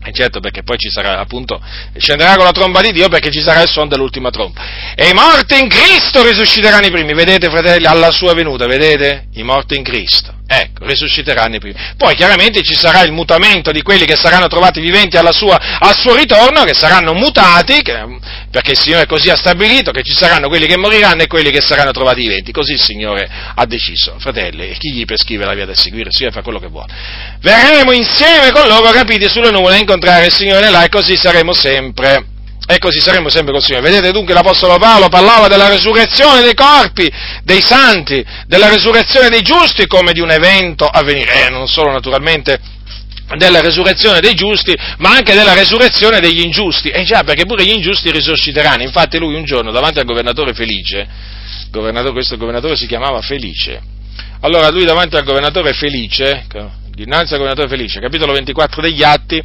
e 0.02 0.12
certo 0.12 0.40
perché 0.40 0.62
poi 0.62 0.78
ci 0.78 0.88
sarà 0.88 1.20
appunto, 1.20 1.60
scenderà 1.98 2.34
con 2.36 2.44
la 2.44 2.52
tromba 2.52 2.80
di 2.80 2.92
Dio 2.92 3.08
perché 3.08 3.30
ci 3.30 3.42
sarà 3.42 3.60
il 3.60 3.68
suono 3.68 3.88
dell'ultima 3.88 4.30
tromba. 4.30 4.62
E 4.94 5.08
i 5.08 5.12
morti 5.12 5.60
in 5.60 5.68
Cristo 5.68 6.22
risusciteranno 6.22 6.86
i 6.86 6.90
primi, 6.90 7.12
vedete 7.12 7.50
fratelli, 7.50 7.84
alla 7.84 8.10
sua 8.10 8.32
venuta, 8.32 8.66
vedete? 8.66 9.26
I 9.34 9.42
morti 9.42 9.76
in 9.76 9.82
Cristo. 9.82 10.39
Ecco, 10.52 10.84
risusciteranno 10.84 11.54
i 11.54 11.60
primi. 11.60 11.76
Poi 11.96 12.16
chiaramente 12.16 12.62
ci 12.62 12.74
sarà 12.74 13.02
il 13.02 13.12
mutamento 13.12 13.70
di 13.70 13.82
quelli 13.82 14.04
che 14.04 14.16
saranno 14.16 14.48
trovati 14.48 14.80
viventi 14.80 15.16
sua, 15.30 15.78
al 15.78 15.96
suo 15.96 16.16
ritorno, 16.16 16.64
che 16.64 16.74
saranno 16.74 17.14
mutati, 17.14 17.80
che, 17.82 18.04
perché 18.50 18.72
il 18.72 18.78
Signore 18.80 19.06
così 19.06 19.30
ha 19.30 19.36
stabilito 19.36 19.92
che 19.92 20.02
ci 20.02 20.12
saranno 20.12 20.48
quelli 20.48 20.66
che 20.66 20.76
moriranno 20.76 21.22
e 21.22 21.28
quelli 21.28 21.52
che 21.52 21.60
saranno 21.60 21.92
trovati 21.92 22.22
viventi. 22.22 22.50
Così 22.50 22.72
il 22.72 22.80
Signore 22.80 23.30
ha 23.54 23.64
deciso, 23.64 24.16
fratelli, 24.18 24.74
chi 24.76 24.92
gli 24.92 25.04
prescrive 25.04 25.44
la 25.44 25.54
via 25.54 25.66
da 25.66 25.76
seguire? 25.76 26.08
Il 26.08 26.16
Signore 26.16 26.34
fa 26.34 26.42
quello 26.42 26.58
che 26.58 26.66
vuole. 26.66 26.92
Verremo 27.40 27.92
insieme 27.92 28.50
con 28.50 28.66
loro 28.66 28.90
rapiti 28.90 29.28
sulle 29.28 29.52
nuvole 29.52 29.76
a 29.76 29.78
incontrare 29.78 30.26
il 30.26 30.32
Signore 30.32 30.68
là 30.68 30.82
e 30.82 30.88
così 30.88 31.16
saremo 31.16 31.52
sempre 31.52 32.24
e 32.70 32.78
così 32.78 33.00
saremo 33.00 33.28
sempre 33.28 33.52
col 33.52 33.62
Signore. 33.62 33.82
Vedete 33.82 34.12
dunque 34.12 34.32
l'Apostolo 34.32 34.78
Paolo 34.78 35.08
parlava 35.08 35.48
della 35.48 35.68
resurrezione 35.68 36.40
dei 36.40 36.54
corpi, 36.54 37.10
dei 37.42 37.60
santi, 37.60 38.24
della 38.46 38.68
resurrezione 38.68 39.28
dei 39.28 39.42
giusti 39.42 39.88
come 39.88 40.12
di 40.12 40.20
un 40.20 40.30
evento 40.30 40.86
a 40.86 41.02
venire, 41.02 41.46
eh, 41.46 41.50
non 41.50 41.66
solo 41.66 41.90
naturalmente 41.90 42.60
della 43.36 43.60
resurrezione 43.60 44.20
dei 44.20 44.34
giusti, 44.34 44.76
ma 44.98 45.10
anche 45.10 45.34
della 45.34 45.54
resurrezione 45.54 46.20
degli 46.20 46.40
ingiusti. 46.40 46.90
E 46.90 47.00
eh 47.00 47.04
già, 47.04 47.24
perché 47.24 47.44
pure 47.44 47.64
gli 47.64 47.72
ingiusti 47.72 48.10
risusciteranno. 48.12 48.82
Infatti 48.82 49.18
lui 49.18 49.34
un 49.34 49.44
giorno 49.44 49.72
davanti 49.72 49.98
al 49.98 50.04
governatore 50.04 50.54
Felice, 50.54 51.08
governatore, 51.70 52.12
questo 52.12 52.36
governatore 52.36 52.76
si 52.76 52.86
chiamava 52.86 53.20
Felice, 53.20 53.80
allora 54.42 54.70
lui 54.70 54.84
davanti 54.84 55.16
al 55.16 55.24
governatore 55.24 55.72
Felice, 55.72 56.46
dinanzi 56.90 57.32
al 57.32 57.38
governatore 57.38 57.68
Felice, 57.68 58.00
capitolo 58.00 58.32
24 58.32 58.82
degli 58.82 59.02
Atti, 59.02 59.42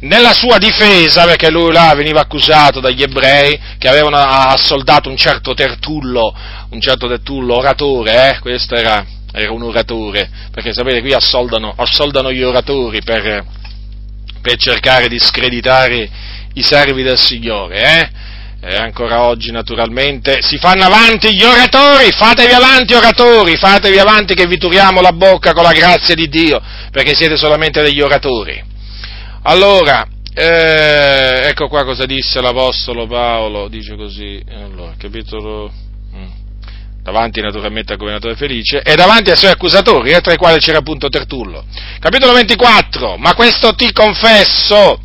nella 0.00 0.32
sua 0.32 0.58
difesa, 0.58 1.24
perché 1.24 1.50
lui 1.50 1.72
là 1.72 1.94
veniva 1.94 2.20
accusato 2.20 2.80
dagli 2.80 3.02
ebrei 3.02 3.58
che 3.78 3.88
avevano 3.88 4.16
assoldato 4.16 5.08
un 5.08 5.16
certo 5.16 5.54
Tertullo, 5.54 6.34
un 6.70 6.80
certo 6.80 7.06
Tertullo 7.06 7.56
oratore, 7.56 8.30
eh? 8.30 8.38
questo 8.40 8.74
era, 8.74 9.04
era, 9.32 9.52
un 9.52 9.62
oratore, 9.62 10.28
perché 10.50 10.72
sapete 10.72 11.00
qui 11.00 11.12
assoldano, 11.12 11.72
assoldano 11.76 12.32
gli 12.32 12.42
oratori 12.42 13.02
per, 13.02 13.44
per, 14.40 14.56
cercare 14.56 15.08
di 15.08 15.18
screditare 15.18 16.08
i 16.54 16.62
servi 16.62 17.02
del 17.02 17.18
Signore, 17.18 18.00
eh? 18.00 18.10
E 18.66 18.76
ancora 18.76 19.24
oggi 19.24 19.50
naturalmente 19.50 20.38
si 20.40 20.56
fanno 20.56 20.84
avanti 20.84 21.34
gli 21.34 21.42
oratori, 21.42 22.10
fatevi 22.10 22.54
avanti 22.54 22.94
oratori, 22.94 23.56
fatevi 23.56 23.98
avanti 23.98 24.34
che 24.34 24.46
vi 24.46 24.56
turiamo 24.56 25.02
la 25.02 25.12
bocca 25.12 25.52
con 25.52 25.64
la 25.64 25.72
grazia 25.72 26.14
di 26.14 26.28
Dio, 26.28 26.62
perché 26.90 27.14
siete 27.14 27.36
solamente 27.36 27.82
degli 27.82 28.00
oratori. 28.00 28.58
Allora, 29.42 30.08
eh, 30.32 31.42
ecco 31.44 31.68
qua 31.68 31.84
cosa 31.84 32.06
disse 32.06 32.40
l'Apostolo 32.40 33.06
Paolo, 33.06 33.68
dice 33.68 33.96
così, 33.96 34.42
allora, 34.48 34.94
capitolo, 34.96 35.70
mm, 36.16 36.30
davanti 37.02 37.42
naturalmente 37.42 37.92
al 37.92 37.98
governatore 37.98 38.34
Felice, 38.34 38.80
e 38.80 38.94
davanti 38.94 39.28
ai 39.28 39.36
suoi 39.36 39.50
accusatori, 39.50 40.12
eh, 40.12 40.22
tra 40.22 40.32
i 40.32 40.38
quali 40.38 40.58
c'era 40.58 40.78
appunto 40.78 41.10
Tertullo. 41.10 41.66
Capitolo 41.98 42.32
24, 42.32 43.18
ma 43.18 43.34
questo 43.34 43.74
ti 43.74 43.92
confesso, 43.92 45.02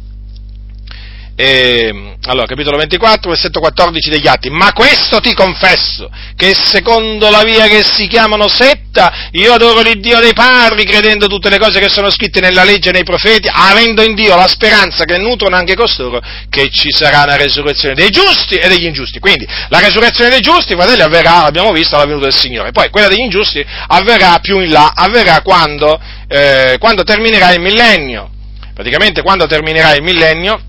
E, 1.42 2.18
allora, 2.26 2.46
capitolo 2.48 2.76
24, 2.76 3.30
versetto 3.30 3.62
14 3.62 4.10
degli 4.10 4.28
Atti. 4.28 4.50
Ma 4.50 4.74
questo 4.74 5.22
ti 5.22 5.34
confesso, 5.34 6.12
che 6.36 6.54
secondo 6.54 7.30
la 7.30 7.44
via 7.44 7.66
che 7.68 7.82
si 7.82 8.08
chiamano 8.08 8.50
setta, 8.50 9.30
io 9.32 9.54
adoro 9.54 9.80
l'Iddio 9.80 10.20
dei 10.20 10.34
padri, 10.34 10.84
credendo 10.84 11.28
tutte 11.28 11.48
le 11.48 11.58
cose 11.58 11.80
che 11.80 11.88
sono 11.88 12.10
scritte 12.10 12.42
nella 12.42 12.66
legge 12.66 12.90
e 12.90 12.92
nei 12.92 13.06
profeti, 13.06 13.48
avendo 13.50 14.02
in 14.02 14.16
Dio 14.16 14.36
la 14.36 14.48
speranza 14.48 15.06
che 15.06 15.18
nutrono 15.18 15.56
anche 15.56 15.76
costoro, 15.76 16.20
che 16.50 16.70
ci 16.72 16.92
sarà 16.92 17.24
una 17.24 17.38
resurrezione 17.38 17.96
dei 17.96 18.10
giusti 18.10 18.56
e 18.56 18.68
degli 18.68 18.88
ingiusti. 18.88 19.20
Quindi, 19.20 19.48
la 19.70 19.80
resurrezione 19.80 20.32
dei 20.32 20.42
giusti, 20.42 20.74
fratelli, 20.74 21.04
avverrà, 21.04 21.46
abbiamo 21.46 21.72
visto, 21.72 21.96
alla 21.96 22.04
venuta 22.04 22.26
del 22.26 22.36
Signore. 22.36 22.72
Poi, 22.72 22.90
quella 22.90 23.08
degli 23.08 23.24
ingiusti 23.24 23.66
avverrà 23.88 24.40
più 24.42 24.60
in 24.60 24.72
là, 24.72 24.92
avverrà 24.94 25.42
quando, 25.42 26.02
eh, 26.28 26.76
quando 26.80 27.04
terminerà 27.04 27.54
il 27.54 27.62
millennio. 27.62 28.30
Praticamente, 28.74 29.22
quando 29.22 29.46
terminerà 29.46 29.94
il 29.96 30.04
millennio, 30.04 30.64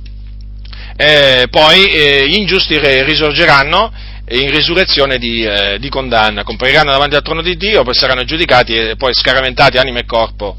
eh, 1.03 1.47
poi 1.49 1.87
eh, 1.87 2.29
gli 2.29 2.37
ingiusti 2.37 2.79
risorgeranno 2.79 3.91
in 4.29 4.51
risurrezione 4.51 5.17
di, 5.17 5.43
eh, 5.43 5.79
di, 5.79 5.89
condanna, 5.89 6.45
compariranno 6.45 6.91
davanti 6.91 7.17
al 7.17 7.23
trono 7.23 7.41
di 7.41 7.57
Dio, 7.57 7.85
poi 7.85 7.95
saranno 7.95 8.25
giudicati 8.25 8.75
e 8.75 8.97
poi 8.97 9.15
scaramentati 9.15 9.79
anima 9.79 10.01
e 10.01 10.05
corpo 10.05 10.59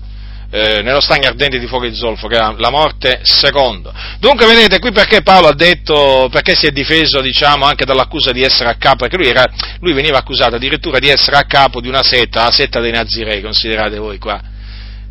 eh, 0.49 0.81
nello 0.81 0.99
stagno 0.99 1.27
ardente 1.27 1.59
di 1.59 1.67
fuoco 1.67 1.85
e 1.85 1.91
di 1.91 1.95
zolfo, 1.95 2.27
che 2.27 2.37
è 2.37 2.53
la 2.57 2.69
morte 2.71 3.19
secondo. 3.21 3.93
Dunque 4.19 4.47
vedete 4.47 4.79
qui 4.79 4.91
perché 4.91 5.21
Paolo 5.21 5.49
ha 5.49 5.53
detto, 5.53 6.27
perché 6.31 6.55
si 6.55 6.65
è 6.65 6.71
difeso 6.71 7.21
diciamo 7.21 7.65
anche 7.65 7.85
dall'accusa 7.85 8.31
di 8.31 8.41
essere 8.41 8.69
a 8.69 8.75
capo, 8.79 9.07
perché 9.07 9.17
lui, 9.17 9.27
era, 9.27 9.45
lui 9.79 9.93
veniva 9.93 10.17
accusato 10.17 10.55
addirittura 10.55 10.97
di 10.97 11.07
essere 11.09 11.37
a 11.37 11.43
capo 11.43 11.81
di 11.81 11.87
una 11.87 12.01
setta, 12.01 12.45
la 12.45 12.51
setta 12.51 12.79
dei 12.79 12.91
Nazirei, 12.91 13.41
considerate 13.41 13.99
voi 13.99 14.17
qua. 14.17 14.41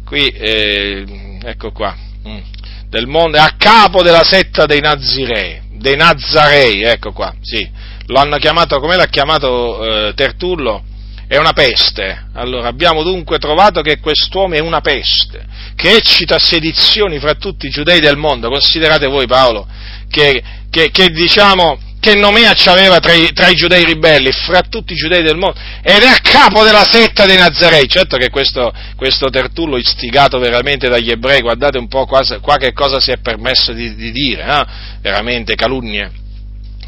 Qui, 0.04 0.26
eh, 0.26 1.38
ecco 1.44 1.70
qua. 1.70 1.96
Mm 2.26 2.58
del 2.90 3.06
mondo, 3.06 3.38
a 3.38 3.54
capo 3.56 4.02
della 4.02 4.24
setta 4.24 4.66
dei 4.66 4.80
Nazirei, 4.80 5.60
dei 5.78 5.96
Nazarei, 5.96 6.82
ecco 6.82 7.12
qua, 7.12 7.32
sì, 7.40 7.66
lo 8.06 8.18
hanno 8.18 8.36
chiamato, 8.36 8.80
come 8.80 8.96
l'ha 8.96 9.06
chiamato 9.06 10.08
eh, 10.08 10.14
Tertullo? 10.14 10.84
È 11.28 11.36
una 11.36 11.52
peste. 11.52 12.26
Allora 12.34 12.66
abbiamo 12.66 13.04
dunque 13.04 13.38
trovato 13.38 13.82
che 13.82 14.00
quest'uomo 14.00 14.54
è 14.54 14.58
una 14.58 14.80
peste, 14.80 15.46
che 15.76 15.94
eccita 15.94 16.40
sedizioni 16.40 17.20
fra 17.20 17.34
tutti 17.36 17.68
i 17.68 17.70
giudei 17.70 18.00
del 18.00 18.16
mondo. 18.16 18.48
Considerate 18.48 19.06
voi 19.06 19.28
Paolo, 19.28 19.64
che, 20.10 20.42
che, 20.68 20.90
che 20.90 21.10
diciamo, 21.10 21.78
che 22.00 22.14
Nomea 22.14 22.54
aveva 22.64 22.98
tra 22.98 23.12
i, 23.12 23.30
tra 23.32 23.48
i, 23.48 23.54
giudei 23.54 23.84
ribelli, 23.84 24.32
fra 24.32 24.62
tutti 24.62 24.94
i 24.94 24.96
giudei 24.96 25.22
del 25.22 25.36
mondo, 25.36 25.58
ed 25.82 26.02
è 26.02 26.08
a 26.08 26.18
capo 26.22 26.64
della 26.64 26.84
setta 26.90 27.26
dei 27.26 27.36
Nazarei. 27.36 27.86
Certo 27.86 28.16
che 28.16 28.30
questo, 28.30 28.72
questo 28.96 29.28
Tertullo, 29.28 29.76
istigato 29.76 30.38
veramente 30.38 30.88
dagli 30.88 31.10
ebrei, 31.10 31.42
guardate 31.42 31.76
un 31.76 31.88
po' 31.88 32.06
qua, 32.06 32.22
qua 32.40 32.56
che 32.56 32.72
cosa 32.72 33.00
si 33.00 33.10
è 33.10 33.18
permesso 33.18 33.72
di, 33.72 33.94
di 33.94 34.10
dire, 34.10 34.44
eh? 34.44 34.66
veramente 35.02 35.54
calunnie. 35.54 36.10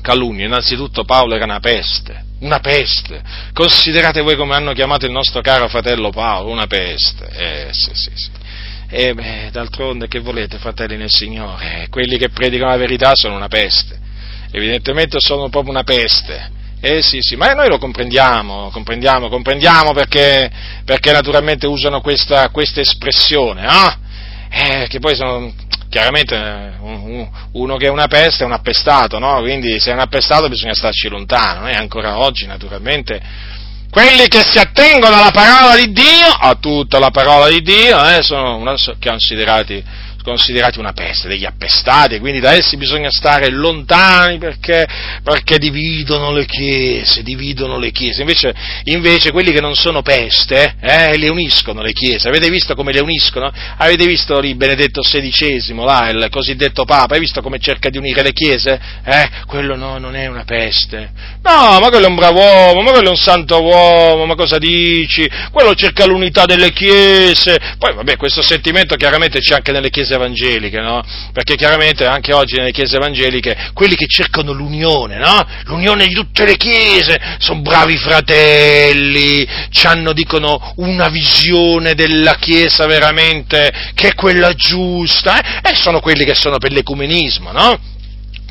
Calunnie, 0.00 0.46
innanzitutto 0.46 1.04
Paolo 1.04 1.34
era 1.34 1.44
una 1.44 1.60
peste, 1.60 2.24
una 2.40 2.58
peste. 2.58 3.22
Considerate 3.52 4.22
voi 4.22 4.34
come 4.34 4.54
hanno 4.54 4.72
chiamato 4.72 5.04
il 5.04 5.12
nostro 5.12 5.42
caro 5.42 5.68
fratello 5.68 6.10
Paolo, 6.10 6.50
una 6.50 6.66
peste. 6.66 7.28
Eh, 7.28 7.68
sì, 7.70 7.90
sì, 7.92 8.10
sì. 8.14 8.30
E 8.88 9.14
beh, 9.14 9.50
d'altronde 9.52 10.08
che 10.08 10.18
volete, 10.20 10.58
fratelli 10.58 10.96
nel 10.96 11.10
Signore? 11.10 11.86
Quelli 11.88 12.16
che 12.16 12.30
predicano 12.30 12.70
la 12.70 12.76
verità 12.76 13.12
sono 13.14 13.36
una 13.36 13.48
peste 13.48 14.01
evidentemente 14.52 15.18
sono 15.18 15.48
proprio 15.48 15.72
una 15.72 15.82
peste. 15.82 16.60
Eh 16.80 17.00
sì, 17.02 17.20
sì, 17.20 17.36
ma 17.36 17.52
noi 17.52 17.68
lo 17.68 17.78
comprendiamo, 17.78 18.70
comprendiamo, 18.70 19.28
comprendiamo 19.28 19.92
perché, 19.92 20.50
perché 20.84 21.12
naturalmente 21.12 21.66
usano 21.66 22.00
questa, 22.00 22.48
questa 22.50 22.80
espressione, 22.80 23.62
no? 23.62 24.00
Eh, 24.50 24.86
che 24.88 24.98
poi 24.98 25.14
sono, 25.14 25.52
chiaramente 25.88 26.34
uno 27.52 27.76
che 27.76 27.86
è 27.86 27.90
una 27.90 28.08
peste 28.08 28.42
è 28.42 28.46
un 28.46 28.52
appestato, 28.52 29.18
no? 29.18 29.40
Quindi 29.40 29.78
se 29.78 29.90
è 29.90 29.94
un 29.94 30.00
appestato 30.00 30.48
bisogna 30.48 30.74
starci 30.74 31.08
lontano, 31.08 31.68
e 31.68 31.74
ancora 31.74 32.18
oggi 32.18 32.46
naturalmente 32.46 33.20
quelli 33.88 34.26
che 34.26 34.42
si 34.42 34.58
attengono 34.58 35.16
alla 35.16 35.30
parola 35.30 35.76
di 35.76 35.92
Dio, 35.92 36.26
a 36.26 36.54
tutta 36.54 36.98
la 36.98 37.10
parola 37.10 37.48
di 37.48 37.60
Dio, 37.60 38.08
eh, 38.08 38.22
sono 38.22 38.74
considerati 38.98 39.84
considerati 40.22 40.78
una 40.78 40.92
peste, 40.92 41.28
degli 41.28 41.44
appestati, 41.44 42.18
quindi 42.18 42.40
da 42.40 42.52
essi 42.52 42.76
bisogna 42.76 43.10
stare 43.10 43.50
lontani 43.50 44.38
perché, 44.38 44.86
perché 45.22 45.58
dividono 45.58 46.32
le 46.32 46.46
chiese, 46.46 47.22
dividono 47.22 47.78
le 47.78 47.90
chiese. 47.90 48.22
Invece, 48.22 48.54
invece, 48.84 49.30
quelli 49.30 49.52
che 49.52 49.60
non 49.60 49.74
sono 49.74 50.02
peste, 50.02 50.76
eh, 50.80 51.16
le 51.16 51.28
uniscono 51.28 51.82
le 51.82 51.92
chiese. 51.92 52.28
Avete 52.28 52.48
visto 52.48 52.74
come 52.74 52.92
le 52.92 53.00
uniscono? 53.00 53.50
Avete 53.76 54.06
visto 54.06 54.38
lì 54.40 54.54
Benedetto 54.54 55.00
XVI, 55.00 55.74
là, 55.74 56.08
il 56.08 56.28
cosiddetto 56.30 56.84
Papa, 56.84 57.14
hai 57.14 57.20
visto 57.20 57.42
come 57.42 57.58
cerca 57.58 57.90
di 57.90 57.98
unire 57.98 58.22
le 58.22 58.32
chiese? 58.32 58.80
Eh, 59.04 59.28
quello 59.46 59.76
no, 59.76 59.98
non 59.98 60.16
è 60.16 60.26
una 60.26 60.44
peste. 60.44 61.10
No, 61.42 61.78
ma 61.80 61.88
quello 61.88 62.06
è 62.06 62.08
un 62.08 62.14
bravo 62.14 62.40
uomo, 62.40 62.82
ma 62.82 62.90
quello 62.90 63.08
è 63.08 63.10
un 63.10 63.16
santo 63.16 63.62
uomo, 63.62 64.26
ma 64.26 64.34
cosa 64.34 64.58
dici? 64.58 65.28
Quello 65.50 65.74
cerca 65.74 66.06
l'unità 66.06 66.44
delle 66.44 66.72
chiese. 66.72 67.58
Poi, 67.78 67.94
vabbè, 67.94 68.16
questo 68.16 68.42
sentimento 68.42 68.96
chiaramente 68.96 69.40
c'è 69.40 69.54
anche 69.54 69.72
nelle 69.72 69.90
chiese 69.90 70.11
chiese 70.12 70.14
evangeliche, 70.14 70.80
no? 70.80 71.02
Perché 71.32 71.56
chiaramente 71.56 72.04
anche 72.04 72.32
oggi 72.32 72.56
nelle 72.56 72.70
chiese 72.70 72.96
evangeliche 72.96 73.70
quelli 73.72 73.96
che 73.96 74.06
cercano 74.06 74.52
l'unione, 74.52 75.18
no? 75.18 75.44
L'unione 75.64 76.06
di 76.06 76.14
tutte 76.14 76.44
le 76.44 76.56
chiese, 76.56 77.36
sono 77.38 77.60
bravi 77.60 77.96
fratelli, 77.96 79.46
hanno, 79.84 80.12
dicono, 80.12 80.74
una 80.76 81.08
visione 81.08 81.94
della 81.94 82.34
chiesa 82.34 82.86
veramente 82.86 83.72
che 83.94 84.08
è 84.08 84.14
quella 84.14 84.52
giusta, 84.54 85.40
eh? 85.40 85.70
e 85.70 85.74
sono 85.74 86.00
quelli 86.00 86.24
che 86.24 86.34
sono 86.34 86.58
per 86.58 86.72
l'ecumenismo, 86.72 87.52
no? 87.52 87.90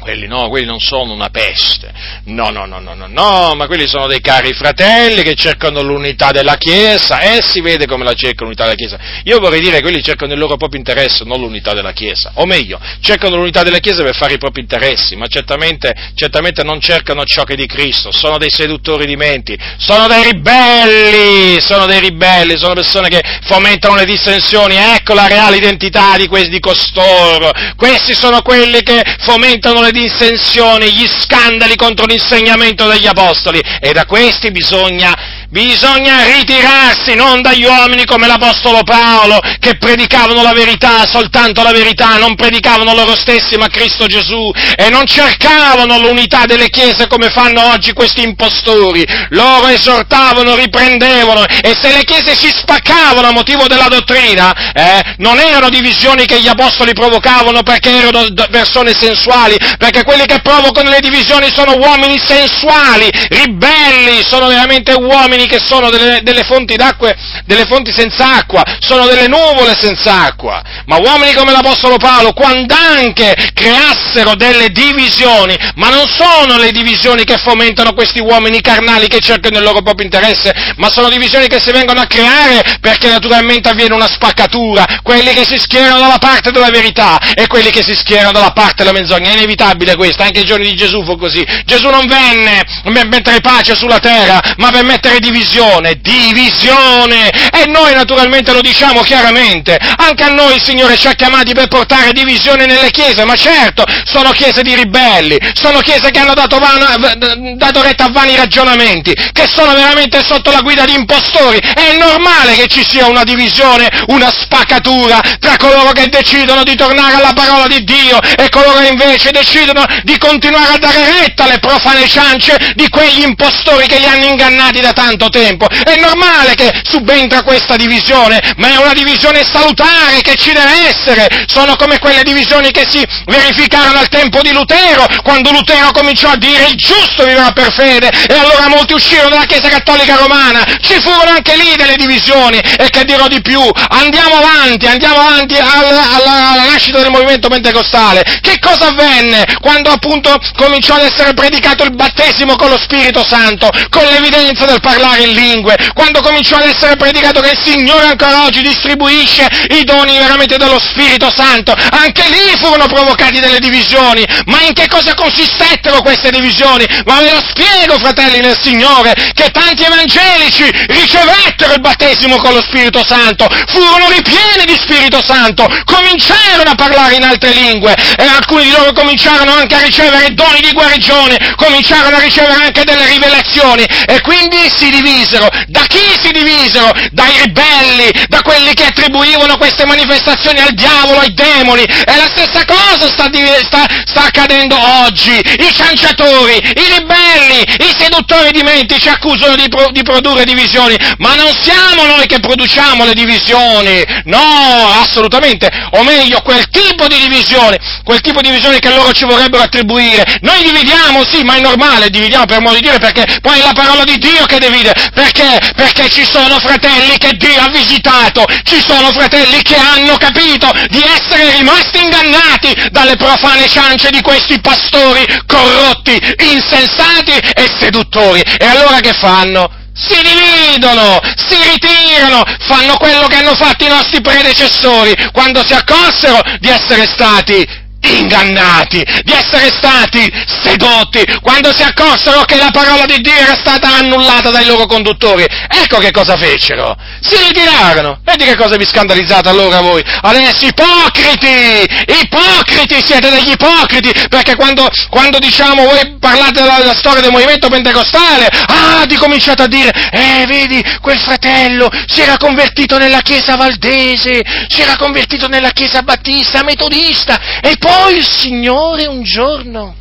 Quelli 0.02 0.26
no, 0.26 0.50
quelli 0.50 0.66
non 0.66 0.80
sono 0.80 1.14
una 1.14 1.30
peste, 1.30 1.94
no, 2.26 2.50
no, 2.50 2.66
no, 2.66 2.80
no, 2.80 2.96
no, 2.96 3.06
no, 3.08 3.54
ma 3.54 3.68
quelli 3.68 3.88
sono 3.88 4.08
dei 4.08 4.20
cari 4.20 4.52
fratelli 4.52 5.22
che 5.22 5.36
cercano 5.36 5.84
l'unità 5.84 6.32
della 6.32 6.56
Chiesa 6.56 7.20
e 7.20 7.44
si 7.44 7.62
vede 7.62 7.86
come 7.86 8.04
la 8.04 8.16
cercano 8.16 8.46
l'unità 8.46 8.64
della 8.64 8.76
Chiesa. 8.76 8.98
Io 9.26 9.38
vorrei 9.38 9.60
dire 9.60 9.76
che 9.76 9.84
quelli 9.84 10.02
cercano 10.02 10.34
il 10.34 10.40
loro 10.40 10.58
proprio 10.58 10.80
interesse, 10.80 11.24
non 11.24 11.40
l'unità 11.40 11.76
della 11.76 11.92
Chiesa, 11.92 12.32
o 12.34 12.48
meglio, 12.48 12.80
cercano 13.02 13.36
l'unità 13.36 13.62
della 13.62 13.78
Chiesa 13.78 14.02
per 14.02 14.16
fare 14.16 14.34
i 14.34 14.38
propri 14.40 14.62
interessi, 14.62 15.16
ma 15.16 15.28
certamente, 15.28 15.94
certamente 16.16 16.64
non 16.64 16.82
cercano 16.82 17.24
ciò 17.24 17.44
che 17.44 17.54
è 17.54 17.56
di 17.56 17.68
Cristo, 17.68 18.12
sono 18.12 18.40
dei 18.40 18.50
seduttori 18.50 19.06
di 19.06 19.16
menti, 19.16 19.56
sono 19.78 20.08
dei 20.08 20.24
ribelli, 20.32 21.62
sono 21.62 21.86
dei 21.86 22.00
ribelli, 22.00 22.58
sono 22.58 22.74
persone 22.74 23.08
che 23.08 23.22
fomentano 23.44 23.94
le 23.94 24.06
dissensioni, 24.06 24.74
ecco 24.78 25.14
la 25.14 25.28
reale 25.28 25.58
identità 25.58 26.18
di 26.18 26.26
questi 26.26 26.60
costoro, 26.60 27.52
questi 27.76 28.16
sono 28.16 28.42
quelli 28.42 28.82
che 28.82 29.04
fomentano 29.20 29.80
le 29.82 29.90
dissensioni, 29.92 30.92
gli 30.92 31.08
scandali 31.08 31.76
contro 31.76 32.06
l'insegnamento 32.06 32.88
degli 32.88 33.08
apostoli. 33.08 33.62
E 33.80 33.92
da 33.92 34.06
questi 34.06 34.52
bisogna 34.52 35.41
Bisogna 35.52 36.24
ritirarsi 36.24 37.14
non 37.14 37.42
dagli 37.42 37.66
uomini 37.66 38.06
come 38.06 38.26
l'Apostolo 38.26 38.84
Paolo 38.84 39.38
che 39.60 39.76
predicavano 39.76 40.42
la 40.42 40.54
verità, 40.54 41.06
soltanto 41.06 41.62
la 41.62 41.74
verità, 41.74 42.16
non 42.16 42.36
predicavano 42.36 42.94
loro 42.94 43.18
stessi 43.18 43.58
ma 43.58 43.68
Cristo 43.68 44.06
Gesù 44.06 44.50
e 44.78 44.90
non 44.90 45.06
cercavano 45.06 46.00
l'unità 46.00 46.46
delle 46.46 46.70
chiese 46.70 47.08
come 47.08 47.30
fanno 47.32 47.70
oggi 47.74 47.92
questi 47.92 48.24
impostori. 48.24 49.06
Loro 49.32 49.68
esortavano, 49.68 50.56
riprendevano 50.56 51.44
e 51.46 51.76
se 51.82 51.92
le 51.92 52.06
chiese 52.06 52.34
si 52.34 52.48
spaccavano 52.48 53.28
a 53.28 53.34
motivo 53.34 53.68
della 53.68 53.90
dottrina, 53.90 54.72
eh, 54.72 55.16
non 55.18 55.38
erano 55.38 55.68
divisioni 55.68 56.26
che 56.26 56.40
gli 56.40 56.48
apostoli 56.48 56.94
provocavano 56.94 57.62
perché 57.62 57.90
erano 57.90 58.26
persone 58.50 58.94
sensuali, 58.98 59.58
perché 59.78 60.06
quelli 60.06 60.24
che 60.26 60.40
provocano 60.40 60.90
le 60.90 61.02
divisioni 61.02 61.52
sono 61.54 61.76
uomini 61.76 62.18
sensuali, 62.26 63.10
ribelli, 63.28 64.24
sono 64.26 64.48
veramente 64.48 64.94
uomini 64.94 65.40
uomini 65.42 65.48
che 65.48 65.60
sono 65.60 65.90
delle, 65.90 66.22
delle, 66.24 66.44
fonti 66.44 66.76
d'acqua, 66.76 67.14
delle 67.46 67.66
fonti 67.66 67.92
senza 67.92 68.36
acqua, 68.36 68.64
sono 68.80 69.06
delle 69.06 69.28
nuvole 69.28 69.76
senza 69.78 70.22
acqua, 70.24 70.62
ma 70.86 70.98
uomini 70.98 71.34
come 71.34 71.52
l'Apostolo 71.52 71.98
Paolo, 71.98 72.34
quando 72.34 72.74
anche 72.76 73.36
creassero 73.54 74.36
delle 74.36 74.70
divisioni, 74.70 75.58
ma 75.76 75.90
non 75.90 76.06
sono 76.08 76.58
le 76.58 76.72
divisioni 76.72 77.24
che 77.24 77.38
fomentano 77.38 77.94
questi 77.94 78.20
uomini 78.20 78.62
carnali 78.62 79.08
che 79.08 79.20
cercano 79.20 79.58
il 79.58 79.64
loro 79.64 79.82
proprio 79.82 80.06
interesse, 80.06 80.54
ma 80.78 80.90
sono 80.90 81.10
divisioni 81.10 81.48
che 81.48 81.60
si 81.60 81.72
vengono 81.72 82.02
a 82.02 82.06
creare 82.06 82.78
perché 82.80 83.10
naturalmente 83.10 83.70
avviene 83.70 83.96
una 83.96 84.08
spaccatura, 84.08 84.86
quelli 85.04 85.34
che 85.34 85.46
si 85.46 85.58
schierano 85.58 86.00
dalla 86.00 86.18
parte 86.18 86.52
della 86.52 86.70
verità 86.70 87.20
e 87.34 87.48
quelli 87.48 87.70
che 87.70 87.84
si 87.84 87.96
schierano 87.96 88.32
dalla 88.32 88.52
parte 88.52 88.84
della 88.84 88.92
menzogna, 88.92 89.30
è 89.30 89.34
inevitabile 89.34 89.96
questo, 89.96 90.24
anche 90.24 90.40
ai 90.40 90.46
giorni 90.46 90.70
di 90.70 90.76
Gesù 90.76 91.04
fu 91.04 91.18
così, 91.18 91.46
Gesù 91.66 91.90
non 91.90 92.06
venne 92.06 92.64
per 92.84 93.08
mettere 93.08 93.40
pace 93.40 93.76
sulla 93.76 94.00
terra, 94.00 94.40
ma 94.58 94.70
per 94.70 94.84
mettere 94.84 95.20
divisione 95.20 95.31
divisione, 95.32 95.96
divisione! 96.02 97.30
E 97.52 97.66
noi 97.68 97.94
naturalmente 97.94 98.52
lo 98.52 98.62
diciamo 98.62 99.02
chiaramente, 99.02 99.80
anche 99.98 100.24
a 100.24 100.30
noi 100.30 100.56
il 100.56 100.64
Signore 100.64 100.98
ci 100.98 101.08
ha 101.08 101.14
chiamati 101.14 101.54
per 101.54 101.68
portare 101.68 102.12
divisione 102.12 102.66
nelle 102.66 102.92
chiese, 102.92 103.24
ma 103.24 103.36
certo, 103.36 103.86
sono 104.04 104.32
chiese 104.32 104.62
di 104.62 104.76
ribelli, 104.76 105.38
sono 105.54 105.80
chiese 105.80 106.12
che 106.12 106.20
hanno 106.20 106.34
dato, 106.34 106.58
vano, 106.58 107.56
dato 107.56 107.82
retta 107.82 108.06
a 108.06 108.12
vani 108.12 108.36
ragionamenti, 108.36 109.14
che 109.32 109.48
sono 109.48 109.74
veramente 109.74 110.22
sotto 110.24 110.52
la 110.52 110.62
guida 110.62 110.86
di 110.86 110.94
impostori, 110.94 111.60
è 111.60 111.98
normale 111.98 112.56
che 112.56 112.68
ci 112.68 112.86
sia 112.86 113.08
una 113.08 113.24
divisione, 113.24 113.90
una 114.08 114.30
spaccatura 114.30 115.22
tra 115.40 115.56
coloro 115.58 115.92
che 115.92 116.08
decidono 116.10 116.64
di 116.64 116.76
tornare 116.76 117.16
alla 117.16 117.34
parola 117.34 117.68
di 117.68 117.84
Dio 117.84 118.20
e 118.22 118.50
coloro 118.50 118.80
che 118.80 118.88
invece 118.88 119.32
decidono 119.32 119.86
di 120.04 120.18
continuare 120.18 120.74
a 120.74 120.78
dare 120.78 121.22
retta 121.22 121.46
alle 121.46 121.60
profane 121.60 122.08
ciance 122.08 122.74
di 122.76 122.90
quegli 122.90 123.24
impostori 123.24 123.88
che 123.88 124.00
li 124.00 124.06
hanno 124.06 124.26
ingannati 124.26 124.80
da 124.82 124.92
tanto 124.92 125.21
tempo. 125.30 125.68
È 125.68 125.96
normale 126.00 126.56
che 126.56 126.72
subentra 126.84 127.44
questa 127.44 127.76
divisione, 127.76 128.54
ma 128.58 128.74
è 128.74 128.78
una 128.78 128.94
divisione 128.94 129.44
salutare 129.44 130.22
che 130.22 130.36
ci 130.36 130.52
deve 130.52 130.88
essere. 130.88 131.46
Sono 131.48 131.76
come 131.76 132.00
quelle 132.00 132.24
divisioni 132.24 132.72
che 132.72 132.86
si 132.90 133.06
verificarono 133.26 134.00
al 134.00 134.10
tempo 134.10 134.42
di 134.42 134.52
Lutero, 134.52 135.06
quando 135.24 135.52
Lutero 135.52 135.92
cominciò 135.92 136.30
a 136.30 136.38
dire 136.38 136.68
il 136.68 136.76
giusto 136.76 137.26
vivrà 137.26 137.52
per 137.52 137.72
fede 137.74 138.10
e 138.10 138.34
allora 138.34 138.68
molti 138.68 138.94
uscirono 138.94 139.30
dalla 139.30 139.46
Chiesa 139.46 139.70
Cattolica 139.70 140.16
Romana. 140.16 140.64
Ci 140.82 141.00
furono 141.00 141.32
anche 141.32 141.56
lì 141.56 141.76
delle 141.76 141.96
divisioni 141.96 142.58
e 142.58 142.90
che 142.90 143.06
dirò 143.06 143.28
di 143.28 143.42
più, 143.42 143.62
andiamo 143.90 144.36
avanti, 144.36 144.88
andiamo 144.88 145.20
avanti 145.20 145.56
alla, 145.56 146.16
alla, 146.16 146.52
alla 146.52 146.66
nascita 146.72 147.00
del 147.00 147.12
movimento 147.12 147.48
pentecostale. 147.48 148.24
Che 148.42 148.60
cosa 148.60 148.88
avvenne 148.88 149.46
quando 149.60 149.92
appunto 149.92 150.38
cominciò 150.56 150.96
ad 150.96 151.04
essere 151.04 151.34
predicato 151.34 151.84
il 151.84 151.96
battesimo 151.96 152.56
con 152.56 152.70
lo 152.70 152.80
Spirito 152.80 153.24
Santo, 153.28 153.70
con 153.90 154.04
l'evidenza 154.06 154.66
del 154.66 154.80
parlare 154.80 155.11
in 155.18 155.32
lingue, 155.32 155.78
quando 155.94 156.22
cominciò 156.22 156.58
ad 156.58 156.68
essere 156.68 156.96
predicato 156.96 157.42
che 157.42 157.52
il 157.52 157.60
Signore 157.64 158.06
ancora 158.06 158.44
oggi 158.44 158.62
distribuisce 158.62 159.48
i 159.70 159.84
doni 159.84 160.18
veramente 160.18 160.58
dello 160.58 160.80
Spirito 160.80 161.32
Santo, 161.34 161.74
anche 161.92 162.24
lì 162.30 162.58
furono 162.62 162.88
provocati 162.88 163.40
delle 163.40 163.60
divisioni, 163.60 164.26
ma 164.46 164.62
in 164.62 164.74
che 164.74 164.88
cosa 164.88 165.14
consistettero 165.14 166.02
queste 166.02 166.30
divisioni? 166.32 166.86
Ma 167.06 167.20
ve 167.22 167.32
lo 167.32 167.44
spiego, 167.50 167.98
fratelli 167.98 168.40
nel 168.40 168.58
Signore, 168.62 169.14
che 169.34 169.50
tanti 169.52 169.84
evangelici 169.84 170.70
ricevettero 170.88 171.74
il 171.74 171.82
battesimo 171.82 172.38
con 172.38 172.54
lo 172.54 172.62
Spirito 172.62 173.04
Santo, 173.06 173.48
furono 173.68 174.10
ripieni 174.10 174.66
di 174.66 174.78
Spirito 174.80 175.22
Santo, 175.22 175.68
cominciarono 175.86 176.70
a 176.70 176.76
parlare 176.76 177.16
in 177.16 177.24
altre 177.24 177.52
lingue. 177.52 177.96
E 178.18 178.24
alcuni 178.24 178.64
di 178.64 178.72
loro 178.72 178.94
cominciarono 178.94 179.54
anche 179.54 179.76
a 179.76 179.82
ricevere 179.82 180.34
doni 180.34 180.60
di 180.62 180.72
guarigione, 180.72 181.56
cominciarono 181.56 182.18
a 182.18 182.20
ricevere 182.20 182.54
anche 182.54 182.84
delle 182.84 183.06
rivelazioni. 183.08 183.84
E 184.06 184.22
quindi 184.22 184.70
si 184.74 184.90
divisero. 184.92 185.50
Da 185.68 185.82
chi 185.88 186.04
si 186.22 186.32
divisero? 186.32 186.92
Dai 187.12 187.34
ribelli, 187.44 188.12
da 188.28 188.42
quelli 188.42 188.74
che 188.74 188.86
attribuivano 188.86 189.58
queste 189.58 189.86
manifestazioni 189.86 190.60
al 190.60 190.74
diavolo, 190.74 191.20
ai 191.20 191.34
demoni. 191.34 191.84
E 191.84 192.16
la 192.16 192.30
stessa 192.30 192.64
cosa 192.66 193.10
sta, 193.10 193.30
sta, 193.64 193.86
sta 194.06 194.24
accadendo 194.26 194.78
oggi. 195.06 195.34
I 195.40 195.74
cianciatori, 195.74 196.56
i 196.58 196.86
ribelli, 196.98 197.62
i 197.80 197.96
seduttori 197.98 198.52
di 198.52 198.62
menti 198.62 199.00
ci 199.00 199.10
accusano 199.10 199.56
di, 199.56 199.68
pro, 199.70 199.90
di 199.92 200.04
produrre 200.04 200.44
divisioni, 200.46 200.96
ma 201.18 201.36
non 201.36 201.52
siamo 201.62 202.06
noi 202.06 202.28
che 202.28 202.40
produciamo 202.40 203.06
le 203.06 203.14
divisioni. 203.14 204.04
No, 204.26 204.94
assolutamente. 205.02 205.70
O 205.92 206.04
meglio, 206.04 206.42
quel 206.42 206.68
tipo 206.70 207.08
di 207.08 207.20
divisione, 207.20 207.80
quel 208.04 208.22
tipo 208.22 208.42
di 208.42 208.50
divisione 208.50 208.80
che 208.80 208.90
loro 208.90 209.12
ci 209.12 209.26
vorrebbero 209.26 209.64
attribuire. 209.64 210.40
Noi 210.42 210.64
dividiamo, 210.64 211.24
sì, 211.24 211.44
ma 211.44 211.56
è 211.56 211.62
normale, 211.62 212.10
dividiamo 212.10 212.46
per 212.46 212.60
modo 212.62 212.76
di 212.76 212.82
dire, 212.82 213.00
perché 213.00 213.26
poi 213.42 213.60
è 213.60 213.64
la 213.64 213.74
parola 213.74 214.04
di 214.04 214.18
Dio 214.18 214.46
che 214.46 214.60
divide. 214.60 214.81
Perché? 215.14 215.74
Perché 215.76 216.10
ci 216.10 216.26
sono 216.26 216.60
fratelli 216.60 217.18
che 217.18 217.34
Dio 217.38 217.62
ha 217.62 217.70
visitato, 217.70 218.46
ci 218.64 218.82
sono 218.82 219.12
fratelli 219.12 219.62
che 219.62 219.76
hanno 219.76 220.18
capito 220.18 220.72
di 220.90 221.04
essere 221.04 221.58
rimasti 221.58 222.00
ingannati 222.02 222.90
dalle 222.90 223.16
profane 223.16 223.68
ciance 223.68 224.10
di 224.10 224.22
questi 224.22 224.60
pastori 224.60 225.26
corrotti, 225.46 226.18
insensati 226.52 227.34
e 227.54 227.70
seduttori. 227.80 228.42
E 228.42 228.66
allora 228.66 229.00
che 229.00 229.14
fanno? 229.14 229.70
Si 229.94 230.20
dividono, 230.22 231.20
si 231.36 231.58
ritirano, 231.70 232.44
fanno 232.60 232.96
quello 232.96 233.28
che 233.28 233.36
hanno 233.36 233.56
fatto 233.56 233.86
i 233.86 233.90
nostri 233.90 234.22
predecessori 234.22 235.14
quando 235.32 235.64
si 235.64 235.74
accorsero 235.74 236.42
di 236.60 236.70
essere 236.70 237.06
stati 237.06 237.90
ingannati, 238.02 239.04
di 239.24 239.32
essere 239.32 239.72
stati 239.72 240.32
sedotti, 240.64 241.24
quando 241.42 241.74
si 241.76 241.84
accorsero 241.84 242.44
che 242.44 242.56
la 242.56 242.70
parola 242.72 243.06
di 243.06 243.20
Dio 243.22 243.34
era 243.34 243.56
stata 243.56 243.96
annullata 243.96 244.50
dai 244.50 244.66
loro 244.66 244.86
conduttori. 244.86 245.46
Ecco 245.68 245.98
che 246.00 246.12
cosa 246.12 246.38
fecero. 246.38 246.96
Si 247.22 247.36
ritirarono. 247.38 248.20
Vedi 248.24 248.46
che 248.46 248.56
cosa 248.56 248.76
vi 248.76 248.86
scandalizzate 248.86 249.50
allora 249.50 249.82
voi? 249.82 250.04
Adesso 250.22 250.66
ipocriti! 250.66 251.86
Ipocriti! 252.22 253.02
Siete 253.04 253.30
degli 253.30 253.52
ipocriti! 253.52 254.12
Perché 254.30 254.56
quando, 254.56 254.90
quando 255.10 255.38
diciamo 255.40 255.84
voi 255.84 256.18
parlate 256.20 256.62
della, 256.62 256.78
della, 256.78 256.96
storia 256.96 257.22
del 257.22 257.32
movimento 257.32 257.70
pentecostale, 257.70 258.48
ah, 258.48 259.06
ti 259.08 259.16
cominciate 259.16 259.64
a 259.64 259.68
dire, 259.68 259.92
eh, 260.12 260.46
vedi, 260.48 260.84
quel 261.02 261.20
fratello 261.20 261.90
si 262.08 262.22
era 262.22 262.38
convertito 262.38 262.98
nella 262.98 263.22
chiesa 263.22 263.56
valdese, 263.56 264.42
si 264.68 264.82
era 264.82 264.96
convertito 264.98 265.48
nella 265.48 265.72
chiesa 265.72 266.02
battista, 266.02 266.64
metodista, 266.64 267.40
e 267.62 267.76
poi 267.78 268.01
poi 268.02 268.18
il 268.18 268.28
Signore 268.28 269.06
un 269.06 269.22
giorno 269.22 269.96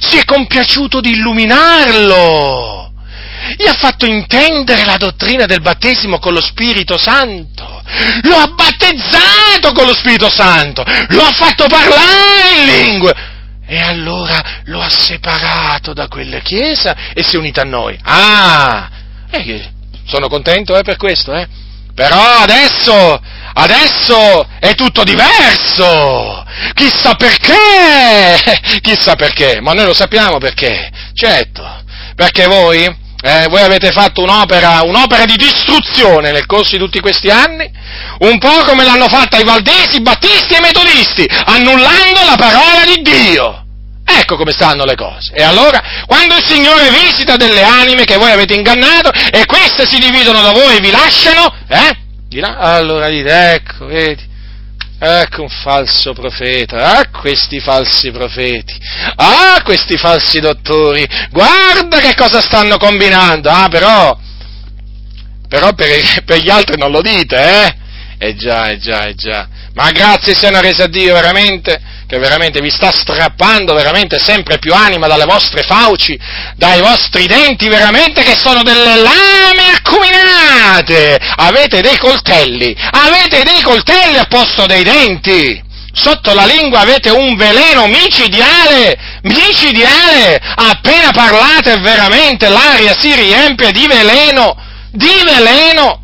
si 0.00 0.16
è 0.16 0.24
compiaciuto 0.24 1.00
di 1.00 1.10
illuminarlo, 1.10 2.92
gli 3.56 3.68
ha 3.68 3.74
fatto 3.74 4.06
intendere 4.06 4.84
la 4.84 4.96
dottrina 4.96 5.46
del 5.46 5.60
battesimo 5.60 6.18
con 6.18 6.32
lo 6.32 6.40
Spirito 6.40 6.98
Santo, 6.98 7.82
lo 8.22 8.34
ha 8.34 8.48
battezzato 8.48 9.72
con 9.72 9.86
lo 9.86 9.94
Spirito 9.94 10.28
Santo, 10.28 10.82
lo 11.10 11.22
ha 11.22 11.30
fatto 11.30 11.66
parlare 11.68 12.58
in 12.58 12.66
lingue. 12.66 13.14
E 13.64 13.78
allora 13.78 14.62
lo 14.64 14.80
ha 14.80 14.88
separato 14.88 15.92
da 15.92 16.08
quella 16.08 16.40
chiesa 16.40 17.12
e 17.14 17.22
si 17.22 17.36
è 17.36 17.38
unito 17.38 17.60
a 17.60 17.64
noi. 17.64 17.96
Ah, 18.02 18.90
eh, 19.30 19.70
sono 20.06 20.26
contento 20.26 20.76
eh, 20.76 20.82
per 20.82 20.96
questo, 20.96 21.32
eh. 21.32 21.46
Però 22.00 22.38
adesso, 22.38 23.20
adesso 23.52 24.48
è 24.58 24.74
tutto 24.74 25.04
diverso. 25.04 26.46
Chissà 26.72 27.14
perché! 27.14 28.80
Chissà 28.80 29.16
perché, 29.16 29.60
ma 29.60 29.74
noi 29.74 29.84
lo 29.84 29.92
sappiamo 29.92 30.38
perché. 30.38 30.90
Certo, 31.12 31.62
perché 32.14 32.46
voi, 32.46 32.84
eh, 32.84 33.46
voi 33.50 33.60
avete 33.60 33.90
fatto 33.90 34.22
un'opera, 34.22 34.80
un'opera 34.82 35.26
di 35.26 35.36
distruzione 35.36 36.32
nel 36.32 36.46
corso 36.46 36.70
di 36.70 36.78
tutti 36.78 37.00
questi 37.00 37.28
anni, 37.28 37.70
un 38.20 38.38
po' 38.38 38.64
come 38.64 38.82
l'hanno 38.82 39.08
fatta 39.08 39.36
i 39.36 39.44
valdesi, 39.44 39.96
i 39.96 40.00
battisti 40.00 40.54
e 40.54 40.56
i 40.56 40.62
metodisti, 40.62 41.28
annullando 41.28 42.24
la 42.24 42.36
parola 42.38 42.82
di 42.86 43.02
Dio. 43.02 43.64
Ecco 44.18 44.36
come 44.36 44.52
stanno 44.52 44.84
le 44.84 44.96
cose. 44.96 45.32
E 45.34 45.42
allora, 45.42 45.80
quando 46.06 46.36
il 46.36 46.44
Signore 46.44 46.90
visita 46.90 47.36
delle 47.36 47.62
anime 47.62 48.04
che 48.04 48.16
voi 48.16 48.30
avete 48.30 48.54
ingannato 48.54 49.10
e 49.10 49.44
queste 49.46 49.86
si 49.86 49.98
dividono 49.98 50.40
da 50.40 50.52
voi 50.52 50.76
e 50.76 50.80
vi 50.80 50.90
lasciano, 50.90 51.54
eh? 51.68 51.96
Allora 52.58 53.08
dite, 53.08 53.52
ecco, 53.54 53.86
vedi, 53.86 54.22
ecco 54.98 55.42
un 55.42 55.48
falso 55.48 56.12
profeta, 56.12 56.98
ah 56.98 57.08
questi 57.08 57.58
falsi 57.60 58.10
profeti, 58.10 58.74
ah 59.16 59.60
questi 59.64 59.96
falsi 59.96 60.40
dottori, 60.40 61.06
guarda 61.30 61.98
che 62.00 62.14
cosa 62.14 62.40
stanno 62.40 62.76
combinando, 62.76 63.48
ah 63.50 63.68
però, 63.68 64.16
però 65.48 65.72
per, 65.72 66.24
per 66.24 66.38
gli 66.38 66.50
altri 66.50 66.76
non 66.76 66.90
lo 66.90 67.00
dite, 67.00 67.36
eh? 67.36 67.79
Eh 68.22 68.34
già, 68.34 68.68
eh 68.68 68.76
già, 68.76 69.06
eh 69.06 69.14
già. 69.14 69.48
Ma 69.72 69.90
grazie 69.92 70.34
siano 70.34 70.60
rese 70.60 70.82
a 70.82 70.88
Dio 70.88 71.14
veramente, 71.14 71.80
che 72.06 72.18
veramente 72.18 72.60
vi 72.60 72.68
sta 72.68 72.90
strappando 72.92 73.72
veramente 73.72 74.18
sempre 74.18 74.58
più 74.58 74.74
anima 74.74 75.06
dalle 75.06 75.24
vostre 75.24 75.62
fauci, 75.62 76.20
dai 76.54 76.82
vostri 76.82 77.26
denti 77.26 77.66
veramente 77.70 78.22
che 78.22 78.36
sono 78.36 78.62
delle 78.62 78.96
lame 78.96 79.72
acuminate. 79.74 81.18
Avete 81.36 81.80
dei 81.80 81.96
coltelli, 81.96 82.76
avete 82.90 83.42
dei 83.42 83.62
coltelli 83.62 84.18
a 84.18 84.26
posto 84.26 84.66
dei 84.66 84.82
denti. 84.82 85.62
Sotto 85.94 86.34
la 86.34 86.44
lingua 86.44 86.80
avete 86.80 87.08
un 87.08 87.36
veleno 87.36 87.86
micidiale, 87.86 88.98
micidiale. 89.22 90.38
Appena 90.56 91.10
parlate 91.12 91.78
veramente 91.78 92.50
l'aria 92.50 92.94
si 92.98 93.14
riempie 93.14 93.72
di 93.72 93.86
veleno, 93.86 94.54
di 94.90 95.22
veleno. 95.24 95.99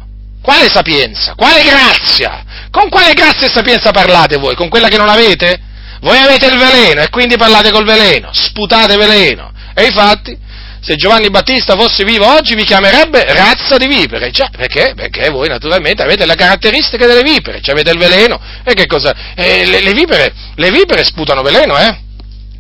Quale 0.47 0.69
sapienza? 0.71 1.35
Quale 1.35 1.61
grazia? 1.65 2.45
Con 2.71 2.89
quale 2.89 3.15
grazia 3.15 3.49
e 3.49 3.51
sapienza 3.51 3.91
parlate 3.91 4.37
voi? 4.37 4.55
Con 4.55 4.69
quella 4.69 4.87
che 4.87 4.97
non 4.97 5.09
avete? 5.09 5.59
Voi 6.03 6.19
avete 6.19 6.47
il 6.47 6.57
veleno 6.57 7.03
e 7.03 7.11
quindi 7.11 7.37
parlate 7.37 7.73
col 7.73 7.85
veleno, 7.85 8.31
sputate 8.33 8.97
veleno. 8.97 9.51
E 9.75 9.87
infatti, 9.87 10.39
se 10.81 10.95
Giovanni 10.95 11.31
Battista 11.31 11.75
fosse 11.75 12.05
vivo 12.05 12.33
oggi 12.33 12.55
vi 12.55 12.63
chiamerebbe 12.63 13.25
razza 13.25 13.77
di 13.77 13.89
vipere. 13.89 14.31
Cioè, 14.31 14.51
perché? 14.57 14.93
Perché 14.95 15.31
voi 15.31 15.49
naturalmente 15.49 16.05
avete 16.05 16.25
le 16.25 16.37
caratteristiche 16.37 17.07
delle 17.07 17.23
vipere, 17.23 17.61
cioè 17.61 17.75
avete 17.75 17.91
il 17.91 17.99
veleno. 17.99 18.41
E 18.63 18.73
che 18.75 18.87
cosa? 18.87 19.13
Eh, 19.35 19.67
le, 19.67 19.81
le, 19.81 19.93
vipere, 19.95 20.33
le 20.55 20.71
vipere 20.71 21.03
sputano 21.03 21.43
veleno, 21.43 21.77
eh? 21.77 22.06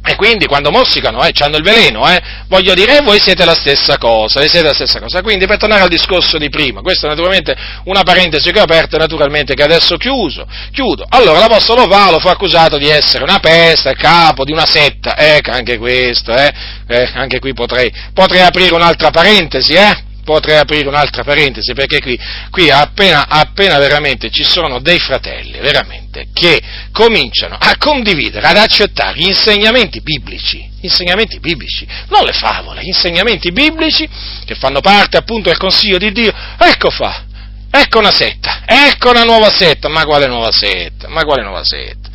E 0.09 0.14
quindi 0.14 0.46
quando 0.46 0.70
morsicano, 0.70 1.24
eh, 1.24 1.32
hanno 1.40 1.57
il 1.57 1.64
veleno, 1.64 2.09
eh, 2.09 2.22
voglio 2.46 2.74
dire, 2.74 2.98
e 2.98 3.02
voi 3.02 3.18
siete 3.18 3.44
la 3.44 3.54
stessa 3.54 3.98
cosa, 3.98 4.40
e 4.40 4.48
siete 4.48 4.68
la 4.68 4.72
stessa 4.72 5.00
cosa. 5.00 5.20
Quindi 5.20 5.46
per 5.46 5.59
tornare 5.59 5.82
al 5.82 5.88
discorso 5.88 6.38
di 6.38 6.48
prima, 6.48 6.80
questa 6.80 7.07
è 7.07 7.11
naturalmente 7.11 7.57
una 7.86 8.04
parentesi 8.04 8.52
che 8.52 8.61
ho 8.61 8.62
aperta, 8.62 8.98
naturalmente 8.98 9.54
che 9.54 9.64
adesso 9.64 9.96
chiuso, 9.96 10.46
chiudo. 10.70 11.04
Allora 11.09 11.40
l'Apostolo 11.40 11.88
Paolo 11.88 12.20
fu 12.20 12.28
accusato 12.28 12.78
di 12.78 12.88
essere 12.88 13.24
una 13.24 13.40
peste, 13.40 13.94
capo 13.94 14.44
di 14.44 14.52
una 14.52 14.66
setta, 14.66 15.16
ecco 15.18 15.50
anche 15.50 15.76
questo, 15.76 16.32
eh, 16.32 16.52
eh, 16.86 17.11
anche 17.14 17.40
qui 17.40 17.52
potrei, 17.52 17.92
potrei 18.14 18.42
aprire 18.42 18.74
un'altra 18.74 19.11
parentesi, 19.11 19.72
eh, 19.74 20.04
potrei 20.27 20.59
aprire 20.59 20.89
un'altra 20.89 21.22
parentesi, 21.22 21.72
perché 21.72 22.01
qui, 22.01 22.18
qui 22.51 22.68
appena, 22.68 23.29
appena 23.29 23.79
veramente 23.79 24.29
ci 24.29 24.43
sono 24.43 24.81
dei 24.81 24.99
fratelli, 24.99 25.61
veramente, 25.61 26.27
che 26.33 26.61
cominciano 26.91 27.57
a 27.57 27.77
condividere, 27.79 28.45
ad 28.45 28.57
accettare 28.57 29.16
gli 29.18 29.27
insegnamenti 29.27 30.01
biblici, 30.01 30.68
insegnamenti 30.81 31.39
biblici, 31.39 31.87
non 32.09 32.24
le 32.24 32.33
favole, 32.33 32.83
gli 32.83 32.89
insegnamenti 32.89 33.53
biblici 33.53 34.07
che 34.45 34.57
fanno 34.57 34.81
parte 34.81 35.16
appunto 35.16 35.49
del 35.49 35.59
consiglio 35.59 35.97
di 35.97 36.11
Dio, 36.11 36.35
ecco 36.59 36.91
fa, 36.91 37.24
ecco 37.70 38.01
una 38.01 38.12
setta, 38.12 38.62
ecco 38.66 39.11
una 39.11 39.22
nuova 39.22 39.51
setta, 39.51 39.89
ma 39.89 40.05
quale 40.05 40.27
nuova 40.27 40.51
setta, 40.51 41.07
ma 41.09 41.22
quale 41.22 41.45
nuova 41.45 41.62
setta? 41.62 42.11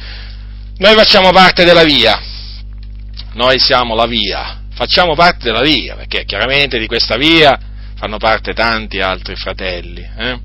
Noi 0.80 0.95
facciamo 0.95 1.32
parte 1.32 1.64
della 1.64 1.86
via, 1.86 2.20
noi 3.36 3.57
siamo 3.57 3.95
la 3.95 4.05
via, 4.05 4.64
facciamo 4.74 5.16
parte 5.16 5.45
della 5.45 5.62
via, 5.62 5.95
perché 5.95 6.26
chiaramente 6.26 6.78
di 6.78 6.88
questa 6.88 7.16
via 7.16 7.57
fanno 8.02 8.18
parte 8.18 8.54
tanti 8.54 8.99
altri 8.99 9.36
fratelli. 9.36 10.02
Eh? 10.02 10.39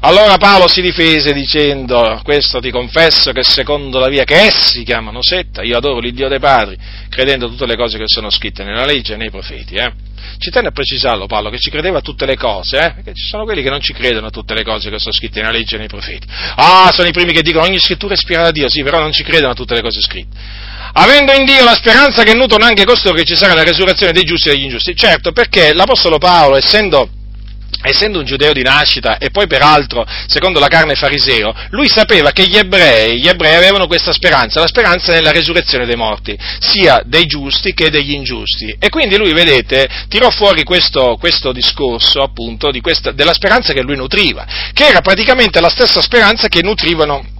Allora 0.00 0.38
Paolo 0.38 0.66
si 0.66 0.82
difese 0.82 1.32
dicendo, 1.32 2.20
questo 2.24 2.58
ti 2.58 2.72
confesso 2.72 3.30
che 3.30 3.44
secondo 3.44 4.00
la 4.00 4.08
via 4.08 4.24
che 4.24 4.46
essi 4.46 4.82
chiamano 4.82 5.22
setta, 5.22 5.62
io 5.62 5.76
adoro 5.76 6.00
l'Iddio 6.00 6.26
dei 6.26 6.40
padri, 6.40 6.76
credendo 7.08 7.46
a 7.46 7.48
tutte 7.48 7.64
le 7.64 7.76
cose 7.76 7.96
che 7.96 8.06
sono 8.08 8.28
scritte 8.28 8.64
nella 8.64 8.84
legge 8.84 9.14
e 9.14 9.16
nei 9.18 9.30
profeti. 9.30 9.76
Eh? 9.76 9.92
Ci 10.38 10.50
tenne 10.50 10.68
a 10.68 10.70
precisarlo 10.70 11.26
Paolo, 11.26 11.50
che 11.50 11.58
ci 11.58 11.70
credeva 11.70 11.98
a 11.98 12.00
tutte 12.00 12.26
le 12.26 12.36
cose, 12.36 12.78
eh? 12.78 12.92
perché 12.94 13.14
ci 13.14 13.26
sono 13.26 13.44
quelli 13.44 13.62
che 13.62 13.70
non 13.70 13.80
ci 13.80 13.92
credono 13.92 14.26
a 14.26 14.30
tutte 14.30 14.54
le 14.54 14.64
cose 14.64 14.90
che 14.90 14.98
sono 14.98 15.14
scritte 15.14 15.40
nella 15.40 15.52
legge 15.52 15.76
e 15.76 15.78
nei 15.78 15.88
profeti. 15.88 16.26
Ah, 16.56 16.90
sono 16.92 17.08
i 17.08 17.12
primi 17.12 17.32
che 17.32 17.42
dicono 17.42 17.64
ogni 17.64 17.78
scrittura 17.78 18.12
è 18.14 18.16
ispirata 18.16 18.46
da 18.46 18.52
Dio, 18.52 18.68
sì, 18.68 18.82
però 18.82 19.00
non 19.00 19.12
ci 19.12 19.22
credono 19.22 19.52
a 19.52 19.54
tutte 19.54 19.74
le 19.74 19.82
cose 19.82 20.00
scritte. 20.00 20.36
Avendo 20.92 21.32
in 21.32 21.44
Dio 21.44 21.62
la 21.62 21.74
speranza 21.74 22.22
che 22.22 22.34
nutrono 22.34 22.64
anche 22.64 22.84
costoro 22.84 23.14
che 23.14 23.24
ci 23.24 23.36
sarà 23.36 23.54
la 23.54 23.64
resurrezione 23.64 24.12
dei 24.12 24.22
giusti 24.22 24.48
e 24.48 24.52
degli 24.52 24.64
ingiusti. 24.64 24.94
Certo, 24.96 25.32
perché 25.32 25.74
l'Apostolo 25.74 26.18
Paolo, 26.18 26.56
essendo 26.56 27.10
essendo 27.86 28.18
un 28.18 28.24
giudeo 28.24 28.52
di 28.52 28.62
nascita 28.62 29.18
e 29.18 29.30
poi 29.30 29.46
peraltro, 29.46 30.06
secondo 30.26 30.58
la 30.58 30.68
carne 30.68 30.94
fariseo, 30.94 31.54
lui 31.70 31.88
sapeva 31.88 32.32
che 32.32 32.46
gli 32.46 32.56
ebrei, 32.56 33.18
gli 33.18 33.28
ebrei 33.28 33.54
avevano 33.54 33.86
questa 33.86 34.12
speranza, 34.12 34.60
la 34.60 34.66
speranza 34.66 35.12
nella 35.12 35.30
resurrezione 35.30 35.86
dei 35.86 35.96
morti, 35.96 36.36
sia 36.58 37.02
dei 37.04 37.26
giusti 37.26 37.72
che 37.74 37.90
degli 37.90 38.12
ingiusti. 38.12 38.74
E 38.78 38.88
quindi 38.88 39.16
lui, 39.16 39.32
vedete, 39.32 39.88
tirò 40.08 40.30
fuori 40.30 40.64
questo, 40.64 41.16
questo 41.18 41.52
discorso 41.52 42.20
appunto 42.20 42.70
questa, 42.80 43.12
della 43.12 43.32
speranza 43.32 43.72
che 43.72 43.82
lui 43.82 43.96
nutriva, 43.96 44.46
che 44.72 44.86
era 44.86 45.00
praticamente 45.00 45.60
la 45.60 45.68
stessa 45.68 46.02
speranza 46.02 46.48
che 46.48 46.62
nutrivano 46.62 47.34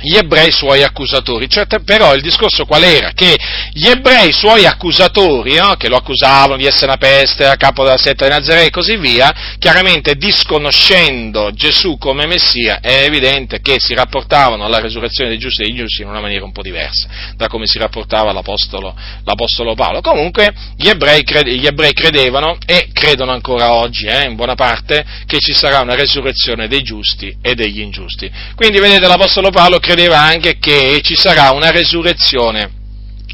gli 0.00 0.16
ebrei 0.16 0.52
suoi 0.52 0.82
accusatori. 0.82 1.48
Cioè, 1.48 1.66
però 1.84 2.14
il 2.14 2.22
discorso 2.22 2.64
qual 2.64 2.82
era? 2.82 3.12
Che 3.12 3.36
gli 3.72 3.88
ebrei 3.88 4.32
suoi 4.32 4.66
accusatori, 4.66 5.56
no? 5.56 5.74
che 5.74 5.88
lo 5.88 5.96
accusavano 5.96 6.56
di 6.56 6.66
essere 6.66 6.86
una 6.86 6.96
peste, 6.96 7.46
a 7.46 7.56
capo 7.56 7.84
della 7.84 7.96
setta 7.96 8.26
di 8.26 8.30
Nazareth 8.30 8.66
e 8.66 8.70
così 8.70 8.96
via, 8.96 9.32
chiaramente 9.58 10.14
disconoscendo 10.14 11.50
Gesù 11.52 11.96
come 11.98 12.26
Messia, 12.26 12.80
è 12.80 13.02
evidente 13.04 13.60
che 13.60 13.76
si 13.78 13.94
rapportavano 13.94 14.64
alla 14.64 14.80
resurrezione 14.80 15.30
dei 15.30 15.38
giusti 15.38 15.62
e 15.62 15.66
degli 15.66 15.78
giusti 15.78 16.02
in 16.02 16.08
una 16.08 16.20
maniera 16.20 16.44
un 16.44 16.52
po' 16.52 16.62
diversa 16.62 17.08
da 17.36 17.48
come 17.48 17.66
si 17.66 17.78
rapportava 17.78 18.32
l'Apostolo, 18.32 18.94
l'Apostolo 19.24 19.74
Paolo. 19.74 20.00
Comunque 20.00 20.52
gli 20.76 20.88
ebrei, 20.88 21.22
gli 21.22 21.66
ebrei, 21.66 21.92
credevano 21.92 22.58
e 22.66 22.88
credono 22.92 23.32
ancora 23.32 23.72
oggi, 23.72 24.06
eh, 24.06 24.26
in 24.26 24.36
buona 24.36 24.54
parte, 24.54 25.04
che 25.26 25.38
ci 25.38 25.54
sarà 25.54 25.80
una 25.80 25.94
resurrezione 25.94 26.68
dei 26.68 26.82
giusti 26.82 27.36
e 27.40 27.54
degli 27.54 27.80
ingiusti. 27.80 28.30
Quindi 28.54 28.78
vedete 28.78 29.06
l'Apostolo 29.06 29.50
Paolo 29.50 29.75
credeva 29.78 30.20
anche 30.20 30.58
che 30.58 31.00
ci 31.02 31.14
sarà 31.14 31.50
una 31.50 31.70
resurrezione 31.70 32.76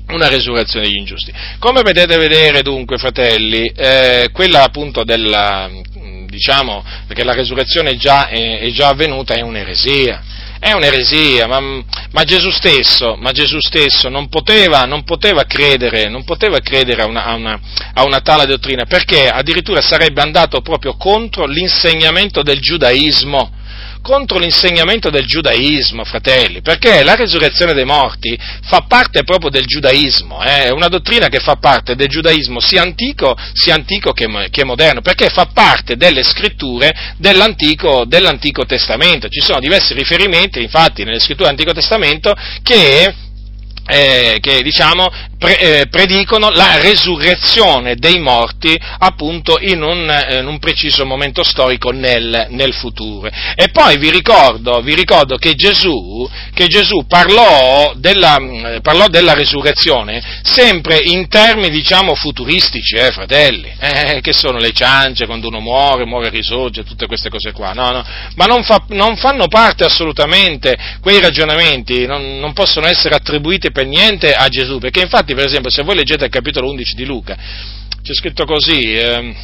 una 0.09 0.29
resurrezione 0.29 0.87
degli 0.87 0.97
ingiusti. 0.97 1.33
Come 1.59 1.83
potete 1.83 2.17
vedere 2.19 2.63
dunque, 2.63 2.99
fratelli, 2.99 3.67
eh, 3.75 4.29
quella 4.33 4.63
appunto 4.63 5.05
della, 5.05 5.71
diciamo, 6.27 6.85
che 7.09 7.25
la 7.25 7.35
resurrezione 7.35 7.97
già, 7.97 8.29
è, 8.29 8.61
è 8.61 8.71
già 8.71 8.89
avvenuta 8.89 9.35
è 9.35 9.43
un'eresia. 9.43 10.23
È 10.59 10.73
un'eresia, 10.73 11.49
ma, 11.49 11.61
ma, 12.13 12.23
Gesù 12.23 12.51
stesso, 12.51 13.17
ma 13.17 13.33
Gesù 13.33 13.59
stesso 13.59 14.09
non, 14.09 14.29
poteva, 14.29 14.85
non 14.85 15.03
poteva, 15.03 15.43
credere, 15.43 16.09
non 16.09 16.23
poteva 16.23 16.61
credere 16.61 17.03
a, 17.03 17.07
una, 17.07 17.25
a, 17.25 17.35
una, 17.35 17.61
a 17.95 18.05
una 18.05 18.21
tale 18.21 18.47
dottrina, 18.47 18.85
perché 18.85 19.27
addirittura 19.27 19.81
sarebbe 19.81 20.21
andato 20.21 20.61
proprio 20.61 20.97
contro 20.97 21.47
l'insegnamento 21.47 22.45
del 22.45 22.61
giudaismo 22.61 23.51
contro 24.03 24.39
l'insegnamento 24.39 25.09
del 25.09 25.25
giudaismo, 25.25 26.05
fratelli, 26.05 26.61
perché 26.61 27.03
la 27.03 27.15
resurrezione 27.15 27.73
dei 27.73 27.85
morti 27.85 28.39
fa 28.65 28.85
parte 28.87 29.23
proprio 29.23 29.49
del 29.49 29.65
giudaismo, 29.65 30.43
eh? 30.43 30.65
è 30.65 30.71
una 30.71 30.89
dottrina 30.89 31.29
che 31.29 31.39
fa 31.39 31.57
parte 31.57 31.95
del 31.95 32.09
giudaismo 32.09 32.61
sia 32.61 32.83
antico, 32.83 33.35
sia 33.55 33.75
antico 33.75 34.13
che, 34.13 34.27
che 34.51 34.65
moderno, 34.65 35.01
perché 35.01 35.29
fa 35.29 35.47
parte 35.47 35.97
delle 35.97 36.23
scritture 36.23 37.15
dell'antico, 37.17 38.05
dell'antico 38.05 38.67
Testamento. 38.67 39.29
Ci 39.29 39.41
sono 39.41 39.61
diversi 39.61 39.95
riferimenti, 39.95 40.61
infatti, 40.61 41.05
nelle 41.05 41.21
scritture 41.21 41.49
dell'Antico 41.49 41.73
Testamento 41.73 42.35
che 42.63 43.15
eh, 43.87 44.39
che 44.41 44.63
diciamo 44.63 45.11
pre, 45.43 45.59
eh, 45.59 45.87
predicono 45.89 46.51
la 46.51 46.79
resurrezione 46.81 47.97
dei 47.97 48.21
morti 48.21 48.79
appunto 48.99 49.59
in 49.61 49.83
un, 49.83 50.09
eh, 50.09 50.39
in 50.39 50.47
un 50.47 50.59
preciso 50.61 51.05
momento 51.05 51.43
storico 51.43 51.91
nel, 51.91 52.47
nel, 52.51 52.73
futuro. 52.73 53.29
E 53.57 53.69
poi 53.71 53.99
vi 53.99 54.11
ricordo, 54.11 54.81
vi 54.81 54.95
ricordo 54.95 55.37
che, 55.37 55.55
Gesù, 55.55 56.29
che 56.55 56.69
Gesù, 56.69 57.07
parlò 57.09 57.93
della, 57.97 58.39
mm, 58.39 58.77
parlò 58.83 59.09
della 59.09 59.35
resurrezione 59.35 60.23
sempre 60.43 60.99
in 61.03 61.29
termini 61.29 61.71
diciamo 61.71 62.15
futuristici, 62.15 62.95
eh, 62.95 63.11
fratelli, 63.11 63.71
eh, 63.79 64.21
che 64.23 64.33
sono 64.33 64.59
le 64.59 64.71
ciance 64.73 65.27
quando 65.27 65.49
uno 65.49 65.61
muore, 65.61 66.07
muore 66.07 66.29
e 66.29 66.31
risorge, 66.31 66.85
tutte 66.85 67.07
queste 67.07 67.29
cose 67.29 67.51
qua, 67.53 67.73
no, 67.73 67.91
no, 67.91 68.05
ma 68.37 68.45
non, 68.47 68.63
fa, 68.63 68.85
non 68.89 69.17
fanno 69.17 69.49
parte 69.49 69.85
assolutamente 69.85 70.77
quei 71.01 71.21
ragionamenti, 71.21 72.07
non, 72.07 72.39
non 72.39 72.53
possono 72.53 72.87
essere 72.87 73.17
attribuiti 73.17 73.71
per 73.73 73.87
niente 73.87 74.33
a 74.33 74.49
Gesù, 74.49 74.79
perché 74.79 75.01
infatti, 75.01 75.35
per 75.35 75.47
esempio, 75.47 75.71
se 75.71 75.83
voi 75.83 75.97
leggete 75.97 76.25
il 76.25 76.31
capitolo 76.31 76.69
11 76.71 76.95
di 76.95 77.05
Luca, 77.05 77.37
c'è 78.03 78.15
scritto 78.15 78.45
così, 78.45 78.95
eh, 78.95 79.35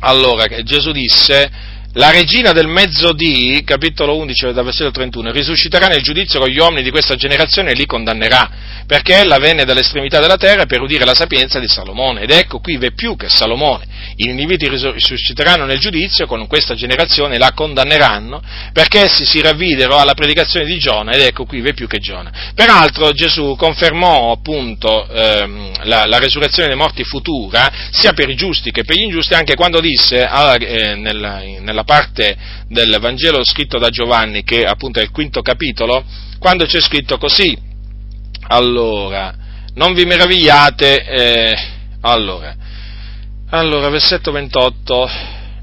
allora, 0.00 0.46
Gesù 0.62 0.92
disse, 0.92 1.50
la 1.94 2.10
regina 2.10 2.52
del 2.52 2.66
mezzodì, 2.66 3.62
capitolo 3.64 4.14
11, 4.18 4.52
dal 4.52 4.64
versetto 4.64 4.90
31, 4.90 5.32
risusciterà 5.32 5.86
nel 5.86 6.02
giudizio 6.02 6.38
con 6.38 6.50
gli 6.50 6.58
uomini 6.58 6.82
di 6.82 6.90
questa 6.90 7.16
generazione 7.16 7.70
e 7.70 7.74
li 7.74 7.86
condannerà, 7.86 8.50
perché 8.86 9.16
ella 9.16 9.38
venne 9.38 9.64
dall'estremità 9.64 10.20
della 10.20 10.36
terra 10.36 10.66
per 10.66 10.82
udire 10.82 11.06
la 11.06 11.14
sapienza 11.14 11.58
di 11.58 11.66
Salomone. 11.66 12.20
Ed 12.20 12.30
ecco, 12.30 12.58
qui 12.58 12.76
v'è 12.76 12.92
più 12.92 13.16
che 13.16 13.28
Salomone. 13.28 13.86
I 14.16 14.26
Niniviti 14.26 14.68
risusciteranno 14.68 15.64
nel 15.64 15.78
giudizio 15.78 16.26
con 16.26 16.46
questa 16.46 16.74
generazione 16.74 17.36
e 17.36 17.38
la 17.38 17.52
condanneranno, 17.52 18.42
perché 18.72 19.04
essi 19.04 19.24
si 19.24 19.40
ravvidero 19.40 19.96
alla 19.96 20.14
predicazione 20.14 20.66
di 20.66 20.78
Giona, 20.78 21.12
ed 21.12 21.22
ecco, 21.22 21.46
qui 21.46 21.62
v'è 21.62 21.72
più 21.72 21.86
che 21.86 21.98
Giona. 21.98 22.30
Peraltro 22.54 23.12
Gesù 23.12 23.56
confermò 23.56 24.30
appunto 24.30 25.08
ehm, 25.08 25.84
la, 25.84 26.04
la, 26.04 26.18
resurrezione 26.18 26.68
dei 26.68 26.76
morti 26.76 27.02
futura, 27.02 27.88
sia 27.90 28.12
per 28.12 28.28
i 28.28 28.34
giusti 28.34 28.70
che 28.70 28.84
per 28.84 28.96
gli 28.96 29.02
ingiusti, 29.02 29.34
anche 29.34 29.54
quando 29.54 29.80
disse 29.80 30.22
ah, 30.22 30.54
eh, 30.58 30.94
nella, 30.94 31.40
nella 31.60 31.77
parte 31.84 32.36
del 32.68 32.96
Vangelo 33.00 33.44
scritto 33.44 33.78
da 33.78 33.90
Giovanni, 33.90 34.42
che 34.42 34.64
appunto 34.64 35.00
è 35.00 35.02
il 35.02 35.10
quinto 35.10 35.42
capitolo, 35.42 36.04
quando 36.38 36.66
c'è 36.66 36.80
scritto 36.80 37.18
così, 37.18 37.56
allora, 38.48 39.34
non 39.74 39.94
vi 39.94 40.04
meravigliate, 40.04 41.04
eh, 41.04 41.58
allora, 42.00 42.54
allora, 43.50 43.88
versetto 43.88 44.30
28, 44.30 45.10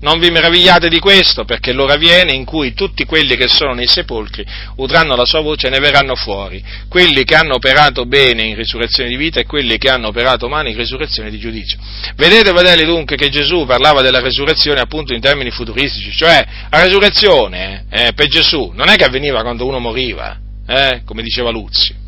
non 0.02 0.20
vi 0.20 0.30
meravigliate 0.30 0.90
di 0.90 1.00
questo, 1.00 1.46
perché 1.46 1.74
l'ora 1.74 1.96
viene 1.96 2.34
in 2.34 2.46
cui 2.46 2.74
tutti 2.74 3.06
quelli 3.06 3.36
che 3.36 3.48
sono 3.48 3.74
nei 3.74 3.88
sepolcri 3.88 4.46
udranno 4.78 5.16
la 5.16 5.26
sua 5.26 5.42
voce 5.42 5.68
e 5.68 5.70
ne 5.70 5.80
verranno 5.80 6.16
fuori, 6.16 6.64
quelli 6.88 7.24
che 7.24 7.36
hanno 7.36 7.56
operato 7.56 8.06
bene 8.06 8.44
in 8.44 8.56
risurrezione 8.56 9.10
di 9.10 9.16
vita 9.16 9.40
e 9.40 9.46
quelli 9.46 9.78
che 9.78 9.90
hanno 9.90 10.08
operato 10.08 10.48
male 10.48 10.70
in 10.70 10.78
risurrezione 10.78 11.30
di 11.30 11.40
giudizio. 11.40 11.78
Vedete, 12.16 12.52
fratelli, 12.52 12.86
dunque, 12.86 13.16
che 13.16 13.30
Gesù 13.30 13.66
parlava 13.66 14.02
della 14.02 14.20
resurrezione 14.20 14.80
appunto 14.80 15.14
in 15.14 15.22
termini 15.22 15.52
futuristici, 15.52 16.12
cioè 16.12 16.46
la 16.70 16.84
resurrezione 16.84 17.86
eh, 17.90 18.12
per 18.14 18.28
Gesù 18.28 18.72
non 18.76 18.90
è 18.90 18.96
che 18.96 19.04
avveniva 19.04 19.42
quando 19.42 19.66
uno 19.66 19.80
moriva, 19.80 20.38
eh, 20.68 21.02
come 21.06 21.24
diceva 21.24 21.52
Luzzi, 21.52 22.04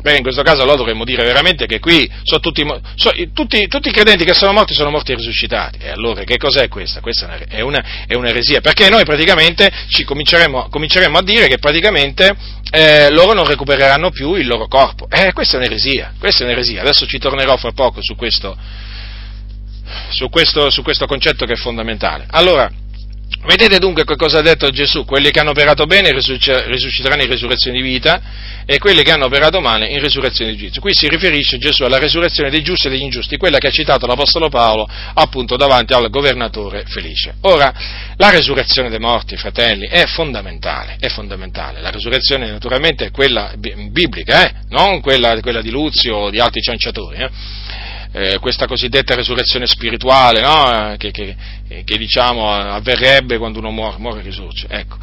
Beh, 0.00 0.16
in 0.16 0.22
questo 0.22 0.42
caso 0.42 0.62
allora 0.62 0.76
dovremmo 0.76 1.04
dire 1.04 1.24
veramente 1.24 1.66
che 1.66 1.78
qui 1.78 2.10
sono 2.22 2.40
tutti, 2.40 2.64
sono, 2.94 3.14
tutti, 3.32 3.66
tutti, 3.66 3.88
i 3.88 3.92
credenti 3.92 4.24
che 4.24 4.32
sono 4.32 4.52
morti 4.52 4.74
sono 4.74 4.90
morti 4.90 5.12
e 5.12 5.16
risuscitati. 5.16 5.78
E 5.80 5.90
allora 5.90 6.24
che 6.24 6.36
cos'è 6.36 6.68
questa? 6.68 7.00
Questa 7.00 7.38
è, 7.48 7.60
una, 7.60 8.04
è 8.06 8.14
un'eresia, 8.14 8.60
perché 8.60 8.88
noi 8.88 9.04
praticamente 9.04 9.70
ci 9.88 10.04
cominceremo, 10.04 10.68
cominceremo 10.70 11.18
a 11.18 11.22
dire 11.22 11.48
che 11.48 11.58
praticamente 11.58 12.34
eh, 12.70 13.10
loro 13.10 13.32
non 13.34 13.46
recupereranno 13.46 14.10
più 14.10 14.34
il 14.34 14.46
loro 14.46 14.68
corpo. 14.68 15.06
Eh, 15.10 15.32
questa 15.32 15.56
è 15.56 15.58
un'eresia, 15.58 16.14
questa 16.18 16.44
è 16.44 16.46
un'eresia. 16.46 16.80
Adesso 16.80 17.06
ci 17.06 17.18
tornerò 17.18 17.56
fra 17.56 17.72
poco 17.72 18.00
su 18.00 18.16
questo, 18.16 18.56
su 20.10 20.28
questo, 20.28 20.70
su 20.70 20.82
questo 20.82 21.06
concetto 21.06 21.44
che 21.44 21.52
è 21.52 21.56
fondamentale. 21.56 22.26
Allora, 22.30 22.70
Vedete 23.42 23.78
dunque 23.78 24.04
che 24.04 24.16
cosa 24.16 24.38
ha 24.38 24.42
detto 24.42 24.68
Gesù? 24.68 25.06
Quelli 25.06 25.30
che 25.30 25.40
hanno 25.40 25.50
operato 25.50 25.86
bene 25.86 26.12
risusciteranno 26.12 27.22
in 27.22 27.28
resurrezione 27.28 27.78
di 27.78 27.82
vita 27.82 28.20
e 28.66 28.78
quelli 28.78 29.02
che 29.02 29.12
hanno 29.12 29.24
operato 29.24 29.60
male 29.60 29.88
in 29.88 29.98
resurrezione 29.98 30.50
di 30.50 30.58
giudizio. 30.58 30.82
Qui 30.82 30.92
si 30.92 31.08
riferisce 31.08 31.56
Gesù 31.56 31.84
alla 31.84 31.98
resurrezione 31.98 32.50
dei 32.50 32.62
giusti 32.62 32.86
e 32.86 32.90
degli 32.90 33.00
ingiusti, 33.00 33.38
quella 33.38 33.56
che 33.56 33.68
ha 33.68 33.70
citato 33.70 34.06
l'Apostolo 34.06 34.50
Paolo 34.50 34.86
appunto 35.14 35.56
davanti 35.56 35.94
al 35.94 36.10
governatore 36.10 36.84
Felice. 36.86 37.36
Ora, 37.40 37.72
la 38.16 38.28
resurrezione 38.28 38.90
dei 38.90 38.98
morti, 38.98 39.36
fratelli, 39.36 39.88
è 39.88 40.04
fondamentale, 40.04 40.96
è 41.00 41.08
fondamentale. 41.08 41.80
La 41.80 41.90
resurrezione 41.90 42.50
naturalmente 42.50 43.06
è 43.06 43.10
quella 43.10 43.54
biblica, 43.56 44.46
eh? 44.46 44.52
non 44.68 45.00
quella, 45.00 45.40
quella, 45.40 45.62
di 45.62 45.70
Luzio 45.70 46.16
o 46.16 46.30
di 46.30 46.38
altri 46.38 46.60
cianciatori. 46.60 47.16
Eh? 47.16 47.30
Eh, 48.12 48.38
questa 48.40 48.66
cosiddetta 48.66 49.14
resurrezione 49.14 49.66
spirituale, 49.66 50.40
no? 50.40 50.94
che, 50.96 51.10
che, 51.10 51.36
che 51.84 51.98
diciamo, 51.98 52.50
avverrebbe 52.50 53.38
quando 53.38 53.58
uno 53.58 53.70
muore, 53.70 53.98
muore 53.98 54.20
e 54.20 54.24
risorge. 54.24 54.66
Ecco. 54.68 54.96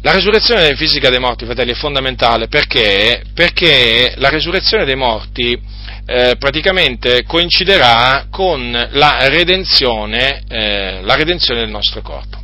La 0.00 0.12
resurrezione 0.12 0.74
fisica 0.76 1.08
dei 1.08 1.18
morti, 1.18 1.46
fratelli, 1.46 1.70
è 1.72 1.74
fondamentale 1.74 2.48
perché, 2.48 3.22
perché 3.32 4.12
la 4.16 4.28
resurrezione 4.28 4.84
dei 4.84 4.96
morti 4.96 5.58
eh, 6.06 6.36
praticamente 6.38 7.24
coinciderà 7.24 8.26
con 8.30 8.70
la 8.92 9.28
redenzione, 9.28 10.42
eh, 10.46 11.00
la 11.02 11.14
redenzione 11.14 11.60
del 11.60 11.70
nostro 11.70 12.02
corpo. 12.02 12.38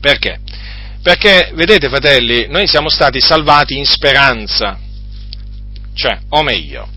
Perché? 0.00 0.38
Perché, 1.02 1.50
vedete 1.52 1.90
fratelli, 1.90 2.46
noi 2.48 2.66
siamo 2.66 2.88
stati 2.88 3.20
salvati 3.20 3.76
in 3.76 3.84
speranza, 3.84 4.78
cioè, 5.94 6.18
o 6.30 6.42
meglio, 6.42 6.88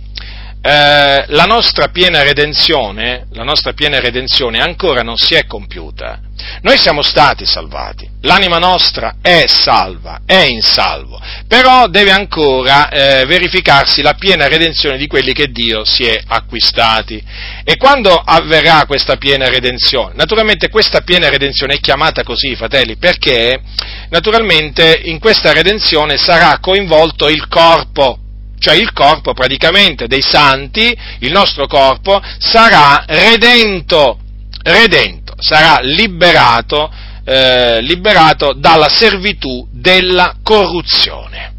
eh, 0.68 1.24
la, 1.28 1.46
nostra 1.46 1.88
piena 1.88 2.24
redenzione, 2.24 3.28
la 3.32 3.44
nostra 3.44 3.72
piena 3.72 4.02
redenzione 4.02 4.60
ancora 4.60 5.02
non 5.02 5.16
si 5.16 5.34
è 5.34 5.46
compiuta. 5.46 6.20
Noi 6.62 6.78
siamo 6.78 7.02
stati 7.02 7.46
salvati, 7.46 8.08
l'anima 8.24 8.58
nostra 8.58 9.16
è 9.22 9.46
salva, 9.48 10.24
è 10.26 10.44
in 10.44 10.62
salvo, 10.62 11.22
però 11.48 11.88
deve 11.88 12.12
ancora 12.12 12.90
eh, 12.90 13.26
verificarsi 13.26 14.02
la 14.02 14.16
piena 14.16 14.50
redenzione 14.50 14.98
di 14.98 15.08
quelli 15.08 15.32
che 15.32 15.52
Dio 15.52 15.86
si 15.86 16.04
è 16.04 16.22
acquistati. 16.28 17.24
E 17.64 17.78
quando 17.78 18.14
avverrà 18.14 18.86
questa 18.86 19.16
piena 19.16 19.48
redenzione? 19.48 20.16
Naturalmente 20.16 20.70
questa 20.70 21.00
piena 21.00 21.30
redenzione 21.30 21.76
è 21.76 21.80
chiamata 21.80 22.24
così, 22.24 22.56
fratelli, 22.58 22.98
perché 22.98 23.62
naturalmente 24.10 25.00
in 25.06 25.20
questa 25.20 25.54
redenzione 25.54 26.18
sarà 26.18 26.60
coinvolto 26.60 27.30
il 27.30 27.48
corpo 27.48 28.20
cioè 28.60 28.76
il 28.76 28.92
corpo 28.94 29.34
praticamente 29.34 30.08
dei 30.08 30.22
santi, 30.22 30.96
il 31.20 31.32
nostro 31.32 31.68
corpo, 31.68 32.22
sarà 32.40 33.04
redento, 33.08 34.20
redento, 34.64 35.34
sarà 35.38 35.80
liberato, 35.82 36.92
eh, 37.24 37.82
liberato 37.82 38.54
dalla 38.54 38.90
servitù 38.90 39.68
della 39.72 40.38
corruzione. 40.42 41.54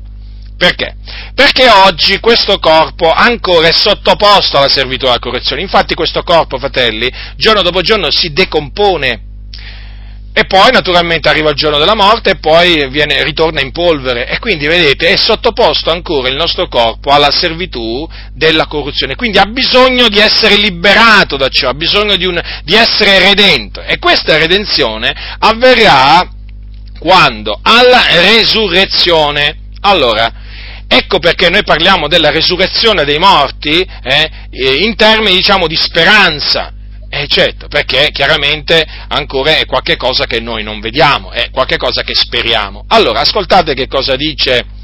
Perché? 0.57 0.97
Perché 1.35 1.71
oggi 1.71 2.19
questo 2.19 2.59
corpo 2.59 3.13
ancora 3.13 3.69
è 3.69 3.73
sottoposto 3.73 4.57
alla 4.57 4.69
servitù 4.69 5.05
della 5.05 5.21
corruzione. 5.21 5.63
Infatti 5.63 5.95
questo 5.95 6.25
corpo, 6.25 6.59
fratelli, 6.59 7.09
giorno 7.37 7.63
dopo 7.63 7.81
giorno 7.81 8.11
si 8.11 8.33
decompone 8.33 9.28
e 10.39 10.45
poi 10.45 10.71
naturalmente 10.71 11.29
arriva 11.29 11.51
il 11.51 11.57
giorno 11.57 11.79
della 11.79 11.97
morte 11.97 12.31
e 12.31 12.37
poi 12.37 12.89
viene, 12.91 13.25
ritorna 13.25 13.61
in 13.61 13.73
polvere 13.73 14.29
e 14.29 14.39
quindi 14.39 14.69
vedete 14.69 15.09
è 15.09 15.17
sottoposto 15.17 15.91
ancora 15.91 16.29
il 16.29 16.37
nostro 16.37 16.69
corpo 16.69 17.11
alla 17.11 17.33
servitù 17.33 18.09
della 18.35 18.69
corruzione, 18.69 19.17
quindi 19.17 19.39
ha 19.39 19.47
bisogno 19.47 20.09
di 20.09 20.21
essere 20.21 20.55
liberato 20.55 21.37
da 21.37 21.49
ciò, 21.49 21.71
ha 21.71 21.75
bisogno 21.75 22.15
di, 22.15 22.25
un, 22.25 22.41
di 22.63 22.77
essere 22.77 23.19
redento 23.19 23.83
e 23.83 23.99
questa 23.99 24.39
redenzione 24.39 25.13
avverrà 25.41 26.31
quando? 27.01 27.59
Alla 27.61 28.05
resurrezione. 28.09 29.57
Allora, 29.81 30.47
Ecco 30.91 31.19
perché 31.19 31.51
noi 31.51 31.65
parliamo 31.65 32.09
della 32.09 32.31
resurrezione 32.31 33.05
dei 33.05 33.19
morti 33.19 33.87
eh, 34.03 34.31
in 34.83 34.97
termini 34.97 35.37
diciamo 35.37 35.67
di 35.67 35.77
speranza, 35.77 36.73
eh 37.11 37.27
certo, 37.27 37.69
perché 37.69 38.11
chiaramente 38.13 38.87
ancora 39.09 39.57
è 39.57 39.67
qualcosa 39.67 40.27
che 40.27 40.41
noi 40.41 40.63
non 40.63 40.81
vediamo, 40.81 41.31
è 41.31 41.51
qualcosa 41.51 42.03
che 42.03 42.15
speriamo. 42.15 42.85
Allora, 42.89 43.21
ascoltate 43.21 43.75
che 43.75 43.87
cosa 43.87 44.15
dice 44.15 44.77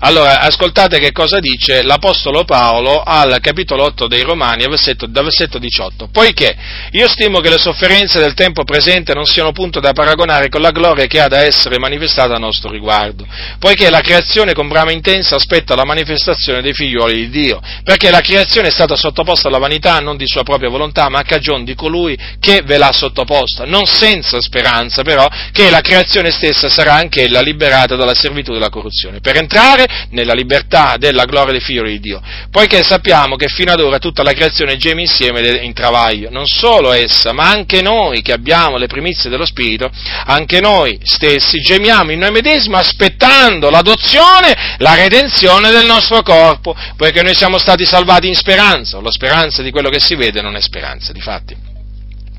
allora, 0.00 0.40
ascoltate 0.40 0.98
che 0.98 1.12
cosa 1.12 1.38
dice 1.38 1.82
l'Apostolo 1.82 2.44
Paolo 2.44 3.02
al 3.02 3.38
capitolo 3.40 3.84
8 3.84 4.06
dei 4.06 4.22
Romani, 4.22 4.66
versetto, 4.68 5.06
dal 5.06 5.24
versetto 5.24 5.58
18. 5.58 6.08
Poiché 6.12 6.56
io 6.90 7.08
stimo 7.08 7.40
che 7.40 7.48
le 7.48 7.58
sofferenze 7.58 8.18
del 8.18 8.34
tempo 8.34 8.64
presente 8.64 9.14
non 9.14 9.24
siano 9.24 9.52
punto 9.52 9.80
da 9.80 9.92
paragonare 9.92 10.48
con 10.48 10.60
la 10.60 10.70
gloria 10.70 11.06
che 11.06 11.20
ha 11.20 11.28
da 11.28 11.42
essere 11.42 11.78
manifestata 11.78 12.34
a 12.34 12.38
nostro 12.38 12.70
riguardo, 12.70 13.26
poiché 13.58 13.90
la 13.90 14.00
creazione 14.00 14.52
con 14.52 14.68
brama 14.68 14.92
intensa 14.92 15.36
aspetta 15.36 15.74
la 15.74 15.84
manifestazione 15.84 16.62
dei 16.62 16.72
figlioli 16.72 17.14
di 17.14 17.30
Dio, 17.30 17.60
perché 17.82 18.10
la 18.10 18.20
creazione 18.20 18.68
è 18.68 18.70
stata 18.70 18.96
sottoposta 18.96 19.48
alla 19.48 19.58
vanità 19.58 19.98
non 20.00 20.16
di 20.16 20.26
sua 20.26 20.42
propria 20.42 20.68
volontà, 20.68 21.08
ma 21.08 21.20
a 21.20 21.24
cagione 21.24 21.64
di 21.64 21.74
colui 21.74 22.16
che 22.38 22.62
ve 22.64 22.78
l'ha 22.78 22.92
sottoposta, 22.92 23.64
non 23.64 23.86
senza 23.86 24.40
speranza 24.40 25.02
però 25.02 25.28
che 25.52 25.70
la 25.70 25.80
creazione 25.80 26.30
stessa 26.30 26.68
sarà 26.68 26.94
anch'ella 26.94 27.40
liberata 27.40 27.96
dalla 27.96 28.14
servitù 28.14 28.52
della 28.52 28.68
corruzione, 28.68 29.20
per 29.20 29.36
entrare 29.36 29.73
nella 30.10 30.34
libertà 30.34 30.96
della 30.98 31.24
gloria 31.24 31.52
dei 31.52 31.60
figli 31.60 31.82
di 31.82 32.00
Dio, 32.00 32.22
poiché 32.50 32.82
sappiamo 32.82 33.36
che 33.36 33.48
fino 33.48 33.72
ad 33.72 33.80
ora 33.80 33.98
tutta 33.98 34.22
la 34.22 34.32
creazione 34.32 34.76
geme 34.76 35.02
insieme 35.02 35.58
in 35.58 35.72
travaglio, 35.72 36.30
non 36.30 36.46
solo 36.46 36.92
essa, 36.92 37.32
ma 37.32 37.48
anche 37.48 37.82
noi 37.82 38.22
che 38.22 38.32
abbiamo 38.32 38.76
le 38.76 38.86
primizie 38.86 39.30
dello 39.30 39.46
Spirito, 39.46 39.90
anche 40.26 40.60
noi 40.60 40.98
stessi 41.02 41.60
gemiamo 41.60 42.12
in 42.12 42.18
noi 42.18 42.30
medesimi 42.30 42.76
aspettando 42.76 43.70
l'adozione, 43.70 44.76
la 44.78 44.94
redenzione 44.94 45.70
del 45.70 45.86
nostro 45.86 46.22
corpo, 46.22 46.76
poiché 46.96 47.22
noi 47.22 47.34
siamo 47.34 47.58
stati 47.58 47.84
salvati 47.84 48.28
in 48.28 48.34
speranza, 48.34 49.00
la 49.00 49.10
speranza 49.10 49.62
di 49.62 49.70
quello 49.70 49.90
che 49.90 50.00
si 50.00 50.14
vede 50.14 50.40
non 50.40 50.56
è 50.56 50.60
speranza, 50.60 51.12
di 51.12 51.20
fatti 51.20 51.63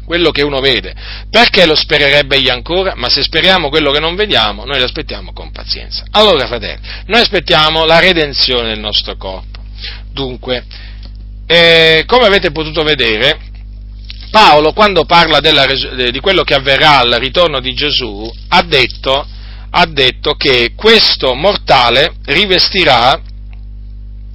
quello 0.05 0.31
che 0.31 0.43
uno 0.43 0.59
vede. 0.59 0.93
Perché 1.29 1.65
lo 1.65 1.75
spererebbe 1.75 2.37
egli 2.37 2.49
ancora? 2.49 2.93
Ma 2.95 3.09
se 3.09 3.23
speriamo 3.23 3.69
quello 3.69 3.91
che 3.91 3.99
non 3.99 4.15
vediamo, 4.15 4.65
noi 4.65 4.79
lo 4.79 4.85
aspettiamo 4.85 5.33
con 5.33 5.51
pazienza. 5.51 6.05
Allora, 6.11 6.47
fratelli, 6.47 6.81
noi 7.07 7.21
aspettiamo 7.21 7.85
la 7.85 7.99
redenzione 7.99 8.69
del 8.69 8.79
nostro 8.79 9.17
corpo. 9.17 9.59
Dunque, 10.11 10.63
eh, 11.47 12.03
come 12.05 12.25
avete 12.25 12.51
potuto 12.51 12.83
vedere, 12.83 13.37
Paolo, 14.31 14.73
quando 14.73 15.05
parla 15.05 15.39
della, 15.39 15.65
di 15.65 16.19
quello 16.19 16.43
che 16.43 16.53
avverrà 16.53 16.99
al 16.99 17.11
ritorno 17.19 17.59
di 17.59 17.73
Gesù, 17.73 18.29
ha 18.49 18.61
detto, 18.63 19.27
ha 19.69 19.85
detto 19.85 20.33
che 20.33 20.73
questo 20.75 21.33
mortale 21.35 22.15
rivestirà 22.25 23.21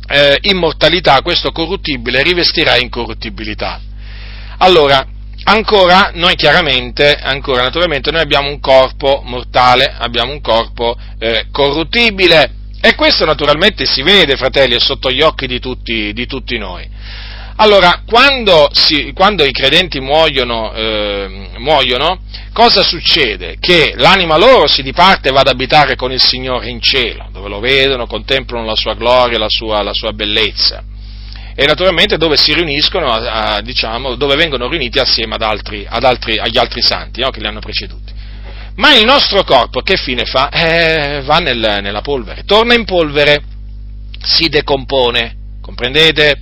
eh, 0.07 0.39
immortalità, 0.43 1.21
questo 1.23 1.53
corruttibile 1.53 2.23
rivestirà 2.23 2.77
incorruttibilità. 2.77 3.81
Allora, 4.59 5.07
ancora 5.45 6.11
noi 6.15 6.35
chiaramente, 6.35 7.15
ancora 7.15 7.63
naturalmente, 7.63 8.11
noi 8.11 8.21
abbiamo 8.21 8.49
un 8.49 8.61
corpo 8.61 9.23
mortale, 9.25 9.95
abbiamo 9.97 10.33
un 10.33 10.41
corpo 10.41 10.97
eh, 11.19 11.47
corruttibile 11.51 12.53
e 12.81 12.95
questo 12.95 13.25
naturalmente 13.25 13.85
si 13.85 14.03
vede, 14.03 14.37
fratelli, 14.37 14.79
sotto 14.81 15.11
gli 15.11 15.21
occhi 15.21 15.47
di 15.47 15.61
tutti, 15.61 16.13
di 16.13 16.27
tutti 16.27 16.57
noi. 16.57 16.89
Allora, 17.57 18.05
quando, 18.07 18.71
si, 18.73 19.13
quando 19.13 19.45
i 19.45 19.53
credenti 19.53 20.01
muoiono, 20.01 20.73
eh, 20.73 21.51
muoiono, 21.59 22.21
cosa 22.55 22.83
succede? 22.83 23.59
Che 23.61 23.93
l'anima 23.97 24.39
loro 24.39 24.67
si 24.67 24.83
diparte 24.83 25.29
e 25.29 25.33
va 25.33 25.41
ad 25.41 25.49
abitare 25.49 25.95
con 25.95 26.11
il 26.11 26.23
Signore 26.23 26.71
in 26.71 26.81
cielo, 26.81 27.29
dove 27.31 27.51
lo 27.51 27.61
vedono, 27.61 28.07
contemplano 28.07 28.65
la 28.65 28.77
sua 28.77 28.95
gloria, 28.95 29.39
la 29.39 29.51
sua, 29.51 29.83
la 29.83 29.93
sua 29.93 30.13
bellezza 30.13 30.85
e 31.61 31.67
naturalmente 31.67 32.17
dove 32.17 32.39
si 32.39 32.55
riuniscono, 32.55 33.11
a, 33.11 33.57
a, 33.57 33.61
diciamo, 33.61 34.15
dove 34.15 34.35
vengono 34.35 34.67
riuniti 34.67 34.99
assieme 34.99 35.35
ad 35.35 35.43
altri, 35.43 35.87
ad 35.87 36.05
altri, 36.05 36.39
agli 36.39 36.57
altri 36.57 36.81
santi 36.81 37.21
no, 37.21 37.29
che 37.29 37.39
li 37.41 37.47
hanno 37.47 37.61
preceduti. 37.61 38.15
Ma 38.77 38.97
il 38.97 39.05
nostro 39.05 39.45
corpo 39.45 39.83
che 39.83 39.99
fine 39.99 40.25
fa? 40.25 40.49
Eh, 40.49 41.21
va 41.21 41.37
nel, 41.37 41.81
nella 41.83 42.01
polvere, 42.01 42.45
torna 42.47 42.73
in 42.73 42.87
polvere, 42.87 43.43
si 44.23 44.49
decompone, 44.49 45.37
comprendete? 45.61 46.41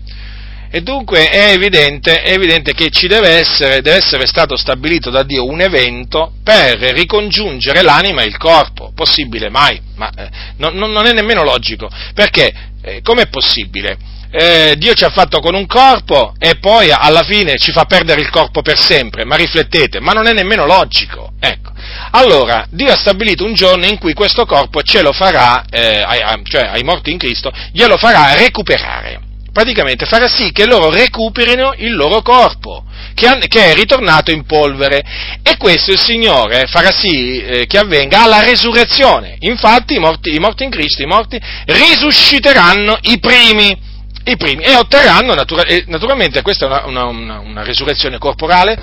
E 0.70 0.82
dunque 0.82 1.27
è 1.27 1.51
evidente, 1.51 2.23
è 2.23 2.35
evidente, 2.35 2.73
che 2.73 2.89
ci 2.90 3.09
deve 3.09 3.40
essere, 3.40 3.81
deve 3.81 3.97
essere 3.97 4.24
stato 4.24 4.57
stabilito 4.57 5.11
da 5.11 5.24
Dio 5.24 5.47
un 5.47 5.61
evento 5.61 6.35
per 6.45 6.78
ricongiungere 6.78 7.82
l'anima 7.82 8.23
e 8.23 8.27
il 8.27 8.36
corpo. 8.36 8.93
Possibile 8.95 9.51
mai? 9.51 9.81
Ma 9.97 10.12
eh, 10.16 10.28
non, 10.59 10.77
non, 10.77 11.07
è 11.07 11.12
nemmeno 11.12 11.43
logico. 11.43 11.90
Perché 12.15 12.66
Eh, 12.81 13.03
com'è 13.03 13.27
possibile? 13.27 13.99
Eh, 14.30 14.74
Dio 14.76 14.92
ci 14.92 15.05
ha 15.05 15.10
fatto 15.10 15.40
con 15.40 15.55
un 15.55 15.66
corpo 15.66 16.34
e 16.38 16.56
poi 16.56 16.90
alla 16.90 17.22
fine 17.22 17.56
ci 17.56 17.72
fa 17.72 17.84
perdere 17.84 18.20
il 18.20 18.28
corpo 18.28 18.60
per 18.60 18.78
sempre, 18.78 19.24
ma 19.24 19.36
riflettete, 19.36 20.00
ma 20.00 20.12
non 20.12 20.26
è 20.26 20.32
nemmeno 20.32 20.66
logico. 20.66 21.32
Ecco. 21.40 21.72
Allora, 22.10 22.66
Dio 22.70 22.92
ha 22.92 22.96
stabilito 22.96 23.44
un 23.44 23.55
giorno 23.55 23.86
in 23.86 23.98
cui 23.98 24.12
questo 24.12 24.44
corpo 24.44 24.82
ce 24.82 25.00
lo 25.00 25.12
farà, 25.12 25.64
eh, 25.70 26.02
ai, 26.02 26.42
cioè 26.44 26.66
ai 26.66 26.82
morti 26.82 27.10
in 27.10 27.18
Cristo, 27.18 27.50
glielo 27.72 27.96
farà 27.96 28.34
recuperare. 28.34 29.20
Praticamente 29.50 30.05
farà 30.05 30.28
sì 30.28 30.52
che 30.52 30.66
loro 30.66 30.90
recuperino 30.90 31.72
il 31.78 31.94
loro 31.94 32.20
corpo, 32.22 32.84
che, 33.14 33.38
è 33.48 33.74
ritornato 33.74 34.30
in 34.30 34.44
polvere. 34.44 35.02
E 35.42 35.56
questo 35.56 35.90
il 35.90 35.98
Signore 35.98 36.66
farà 36.66 36.90
sì 36.92 37.42
eh, 37.42 37.66
che 37.66 37.78
avvenga 37.78 38.22
alla 38.22 38.44
resurrezione. 38.44 39.36
Infatti 39.40 39.94
i 39.94 39.98
morti, 39.98 40.34
i 40.34 40.38
morti 40.38 40.64
in 40.64 40.70
Cristo, 40.70 41.02
i 41.02 41.06
morti, 41.06 41.40
risusciteranno 41.64 42.98
i 43.02 43.18
primi 43.18 43.86
i 44.30 44.36
primi 44.36 44.62
e 44.62 44.74
otterranno 44.74 45.34
natura- 45.34 45.64
e 45.64 45.84
naturalmente 45.86 46.42
questa 46.42 46.66
è 46.66 46.86
una, 46.86 47.05
una, 47.05 47.38
una, 47.38 47.62
resurrezione 47.62 48.18
corporale, 48.18 48.80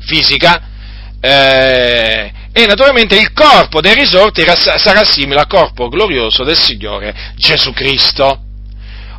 fisica, 0.00 0.62
eh, 1.20 2.32
e 2.52 2.66
naturalmente 2.66 3.16
il 3.16 3.32
corpo 3.32 3.80
dei 3.80 3.94
risorti 3.94 4.44
sarà 4.44 5.04
simile 5.04 5.40
al 5.40 5.46
corpo 5.46 5.88
glorioso 5.88 6.44
del 6.44 6.58
Signore 6.58 7.14
Gesù 7.36 7.72
Cristo. 7.72 8.40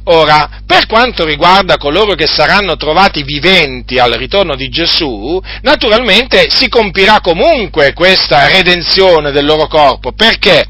Ora, 0.06 0.62
per 0.66 0.86
quanto 0.86 1.24
riguarda 1.24 1.78
coloro 1.78 2.14
che 2.14 2.28
saranno 2.28 2.76
trovati 2.76 3.24
viventi 3.24 4.00
al 4.00 4.12
ritorno 4.12 4.54
di 4.56 4.68
Gesù, 4.68 5.42
naturalmente 5.62 6.48
si 6.50 6.68
compirà 6.68 7.22
comunque 7.22 7.94
questa 7.94 8.50
redenzione 8.50 9.32
del 9.32 9.46
loro 9.46 9.68
corpo. 9.68 10.12
Perché? 10.12 10.66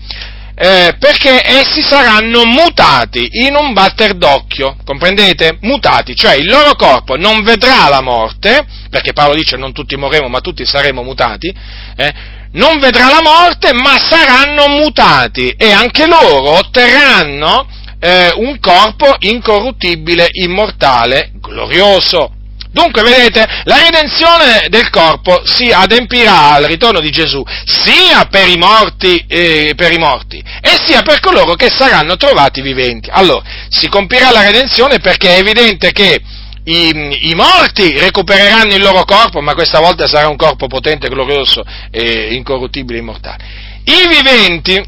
Eh, 0.56 0.96
perché 1.00 1.42
essi 1.44 1.82
saranno 1.82 2.46
mutati 2.46 3.28
in 3.44 3.56
un 3.56 3.74
batter 3.74 4.14
d'occhio, 4.14 4.78
comprendete? 4.86 5.58
Mutati, 5.62 6.16
cioè 6.16 6.36
il 6.36 6.46
loro 6.46 6.76
corpo 6.76 7.16
non 7.16 7.42
vedrà 7.42 7.90
la 7.90 8.02
morte, 8.02 8.64
perché 8.90 9.14
Paolo 9.14 9.34
dice 9.34 9.58
non 9.58 9.74
tutti 9.74 9.96
morremo 9.96 10.28
ma 10.28 10.42
tutti 10.42 10.64
saremo 10.64 11.02
mutati, 11.02 11.52
eh, 11.96 12.14
non 12.52 12.78
vedrà 12.78 13.10
la 13.10 13.22
morte 13.24 13.74
ma 13.74 13.98
saranno 13.98 14.68
mutati 14.68 15.50
e 15.58 15.72
anche 15.72 16.06
loro 16.06 16.52
otterranno 16.52 17.68
eh, 18.00 18.32
un 18.36 18.60
corpo 18.60 19.16
incorruttibile, 19.20 20.28
immortale, 20.34 21.32
glorioso. 21.34 22.32
Dunque, 22.74 23.04
vedete, 23.04 23.46
la 23.66 23.78
redenzione 23.78 24.66
del 24.68 24.90
corpo 24.90 25.46
si 25.46 25.70
adempirà 25.72 26.54
al 26.54 26.64
ritorno 26.64 27.00
di 27.02 27.12
Gesù 27.12 27.44
sia 27.66 28.26
per 28.26 28.48
i 28.48 28.58
morti, 28.58 29.24
eh, 29.28 29.74
per 29.76 29.92
i 29.92 30.00
morti 30.00 30.44
e 30.60 30.80
sia 30.84 31.04
per 31.04 31.20
coloro 31.20 31.54
che 31.54 31.70
saranno 31.70 32.18
trovati 32.18 32.62
viventi. 32.62 33.12
Allora, 33.12 33.44
si 33.70 33.88
compirà 33.90 34.32
la 34.32 34.42
redenzione 34.42 34.98
perché 35.00 35.36
è 35.36 35.40
evidente 35.40 35.92
che 35.92 36.20
i, 36.64 37.30
i, 37.30 37.36
morti 37.36 37.96
recupereranno 37.96 38.74
il 38.74 38.82
loro 38.82 39.04
corpo, 39.04 39.40
ma 39.40 39.54
questa 39.54 39.80
volta 39.80 40.08
sarà 40.08 40.28
un 40.28 40.36
corpo 40.36 40.66
potente, 40.66 41.10
glorioso, 41.10 41.64
e 41.92 42.34
incorruttibile, 42.34 42.98
immortale. 42.98 43.38
I 43.84 44.08
viventi, 44.08 44.84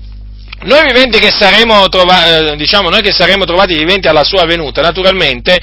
noi 0.61 0.85
viventi 0.85 1.19
che 1.19 1.29
saremo, 1.29 1.87
trova, 1.89 2.53
eh, 2.53 2.55
diciamo, 2.55 2.89
noi 2.89 3.03
che 3.03 3.11
saremo 3.11 3.45
trovati 3.45 3.75
viventi 3.75 4.07
alla 4.07 4.23
sua 4.23 4.45
venuta, 4.45 4.81
naturalmente, 4.81 5.59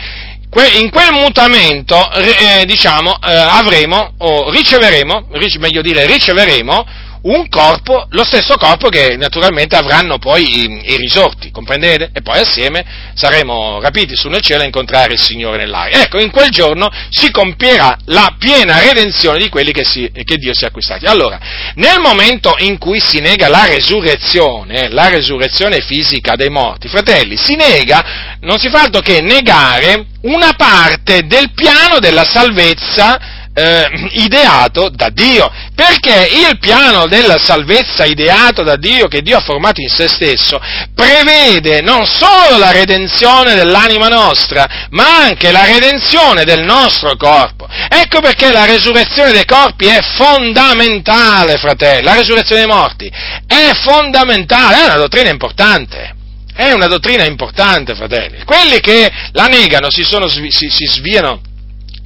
in 0.60 0.90
quel 0.90 1.12
mutamento, 1.12 1.96
eh, 2.12 2.66
diciamo, 2.66 3.16
eh, 3.26 3.32
avremo, 3.32 4.12
o 4.18 4.50
riceveremo, 4.50 5.28
meglio 5.58 5.80
dire, 5.80 6.04
riceveremo 6.06 6.84
un 7.22 7.48
corpo, 7.48 8.06
lo 8.10 8.24
stesso 8.24 8.56
corpo 8.56 8.88
che 8.88 9.16
naturalmente 9.16 9.76
avranno 9.76 10.18
poi 10.18 10.42
i, 10.42 10.92
i, 10.92 10.96
risorti, 10.96 11.50
comprendete? 11.50 12.10
E 12.12 12.22
poi 12.22 12.40
assieme 12.40 12.84
saremo 13.14 13.80
rapiti 13.80 14.16
su 14.16 14.28
nel 14.28 14.40
cielo 14.40 14.62
a 14.62 14.64
incontrare 14.64 15.12
il 15.12 15.20
Signore 15.20 15.58
nell'aria. 15.58 16.02
Ecco, 16.02 16.20
in 16.20 16.30
quel 16.30 16.50
giorno 16.50 16.90
si 17.10 17.30
compierà 17.30 17.96
la 18.06 18.34
piena 18.38 18.80
redenzione 18.80 19.38
di 19.38 19.48
quelli 19.48 19.72
che, 19.72 19.84
si, 19.84 20.10
che 20.24 20.36
Dio 20.36 20.54
si 20.54 20.64
è 20.64 20.68
acquistati. 20.68 21.06
Allora, 21.06 21.38
nel 21.74 22.00
momento 22.00 22.54
in 22.58 22.78
cui 22.78 23.00
si 23.00 23.20
nega 23.20 23.48
la 23.48 23.66
resurrezione, 23.66 24.88
la 24.88 25.08
resurrezione 25.08 25.80
fisica 25.80 26.34
dei 26.34 26.50
morti, 26.50 26.88
fratelli, 26.88 27.36
si 27.36 27.54
nega, 27.54 28.38
non 28.40 28.58
si 28.58 28.68
fa 28.68 28.82
altro 28.82 29.00
che 29.00 29.20
negare 29.20 30.06
una 30.22 30.54
parte 30.56 31.26
del 31.26 31.52
piano 31.52 31.98
della 31.98 32.24
salvezza 32.24 33.40
eh, 33.54 34.08
ideato 34.12 34.88
da 34.88 35.10
Dio, 35.10 35.50
perché 35.74 36.28
il 36.48 36.58
piano 36.58 37.06
della 37.06 37.38
salvezza 37.38 38.04
ideato 38.04 38.62
da 38.62 38.76
Dio, 38.76 39.08
che 39.08 39.20
Dio 39.20 39.38
ha 39.38 39.42
formato 39.42 39.80
in 39.80 39.88
se 39.88 40.08
stesso, 40.08 40.60
prevede 40.94 41.80
non 41.82 42.06
solo 42.06 42.58
la 42.58 42.70
redenzione 42.70 43.54
dell'anima 43.54 44.08
nostra, 44.08 44.86
ma 44.90 45.24
anche 45.24 45.50
la 45.52 45.64
redenzione 45.64 46.44
del 46.44 46.62
nostro 46.62 47.16
corpo. 47.16 47.68
Ecco 47.88 48.20
perché 48.20 48.52
la 48.52 48.64
resurrezione 48.64 49.32
dei 49.32 49.44
corpi 49.44 49.86
è 49.86 50.00
fondamentale, 50.16 51.58
fratelli, 51.58 52.04
la 52.04 52.14
resurrezione 52.14 52.64
dei 52.64 52.70
morti 52.70 53.12
è 53.46 53.72
fondamentale, 53.82 54.82
è 54.82 54.84
una 54.84 54.96
dottrina 54.96 55.30
importante. 55.30 56.20
È 56.54 56.70
una 56.70 56.86
dottrina 56.86 57.24
importante, 57.24 57.94
fratelli. 57.94 58.44
Quelli 58.44 58.78
che 58.80 59.10
la 59.32 59.46
negano 59.46 59.90
si, 59.90 60.04
sono, 60.04 60.28
si, 60.28 60.68
si 60.68 60.86
sviano 60.86 61.40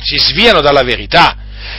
si 0.07 0.19
sviano 0.19 0.61
dalla 0.61 0.85
verità. 0.85 1.37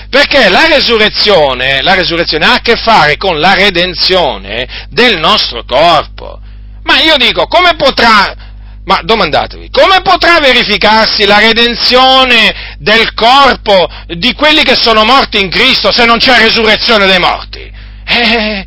Perché 0.09 0.49
la 0.49 0.67
resurrezione, 0.67 1.81
la 1.81 1.93
resurrezione 1.93 2.45
ha 2.45 2.53
a 2.55 2.59
che 2.59 2.75
fare 2.75 3.15
con 3.15 3.39
la 3.39 3.53
redenzione 3.53 4.87
del 4.89 5.17
nostro 5.17 5.63
corpo. 5.63 6.39
Ma 6.83 6.99
io 6.99 7.15
dico, 7.17 7.47
come 7.47 7.75
potrà, 7.75 8.35
ma 8.83 8.99
domandatevi, 9.01 9.69
come 9.69 10.01
potrà 10.01 10.39
verificarsi 10.39 11.25
la 11.25 11.39
redenzione 11.39 12.75
del 12.79 13.13
corpo 13.13 13.87
di 14.07 14.33
quelli 14.33 14.63
che 14.63 14.75
sono 14.75 15.05
morti 15.05 15.39
in 15.39 15.49
Cristo 15.49 15.91
se 15.91 16.05
non 16.05 16.17
c'è 16.17 16.37
resurrezione 16.37 17.05
dei 17.05 17.19
morti? 17.19 17.71
Eh, 18.05 18.65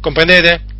comprendete? 0.00 0.73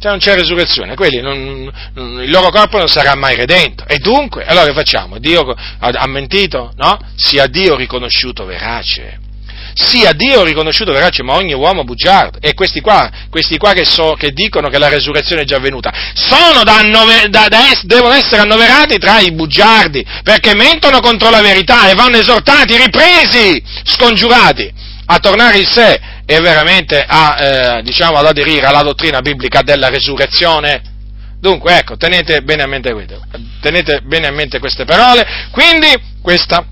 Se 0.00 0.08
non 0.08 0.18
c'è 0.18 0.36
resurrezione, 0.36 0.94
quelli 0.94 1.20
non, 1.20 1.68
non, 1.94 2.22
il 2.22 2.30
loro 2.30 2.50
corpo 2.50 2.78
non 2.78 2.86
sarà 2.86 3.16
mai 3.16 3.34
redento. 3.34 3.84
E 3.86 3.98
dunque, 3.98 4.44
allora 4.44 4.66
che 4.66 4.72
facciamo? 4.72 5.18
Dio 5.18 5.40
ha, 5.40 5.88
ha 5.88 6.06
mentito? 6.06 6.72
No? 6.76 6.98
Sia 7.16 7.46
Dio 7.46 7.74
riconosciuto 7.74 8.44
verace 8.44 9.26
sia 9.74 10.12
Dio 10.12 10.42
riconosciuto 10.42 10.92
verace, 10.92 11.22
ma 11.22 11.34
ogni 11.34 11.52
uomo 11.54 11.84
bugiardo. 11.84 12.38
E 12.40 12.54
questi 12.54 12.80
qua, 12.80 13.08
questi 13.30 13.58
qua 13.58 13.72
che, 13.74 13.84
so, 13.84 14.16
che, 14.18 14.32
dicono 14.32 14.68
che 14.68 14.78
la 14.78 14.88
resurrezione 14.88 15.42
è 15.42 15.44
già 15.44 15.56
avvenuta, 15.56 15.92
sono 16.14 16.64
da 16.64 16.78
annove, 16.78 17.28
da, 17.28 17.46
da 17.48 17.70
es, 17.70 17.84
devono 17.84 18.12
essere 18.14 18.42
annoverati 18.42 18.98
tra 18.98 19.20
i 19.20 19.30
bugiardi, 19.30 20.04
perché 20.24 20.54
mentono 20.54 20.98
contro 21.00 21.30
la 21.30 21.40
verità 21.40 21.88
e 21.88 21.94
vanno 21.94 22.16
esortati, 22.16 22.76
ripresi, 22.76 23.62
scongiurati 23.84 24.72
a 25.10 25.18
tornare 25.20 25.58
in 25.58 25.66
sé 25.66 26.00
e 26.30 26.40
veramente 26.40 27.02
a, 27.08 27.36
eh, 27.78 27.82
diciamo, 27.82 28.18
ad 28.18 28.26
aderire 28.26 28.66
alla 28.66 28.82
dottrina 28.82 29.22
biblica 29.22 29.62
della 29.62 29.88
resurrezione. 29.88 30.82
Dunque, 31.40 31.78
ecco, 31.78 31.96
tenete 31.96 32.42
bene 32.42 32.64
a 32.64 32.66
mente, 32.66 32.94
tenete 33.62 34.02
bene 34.02 34.26
a 34.26 34.30
mente 34.30 34.58
queste 34.58 34.84
parole. 34.84 35.26
Quindi, 35.50 35.88
questa 36.20 36.66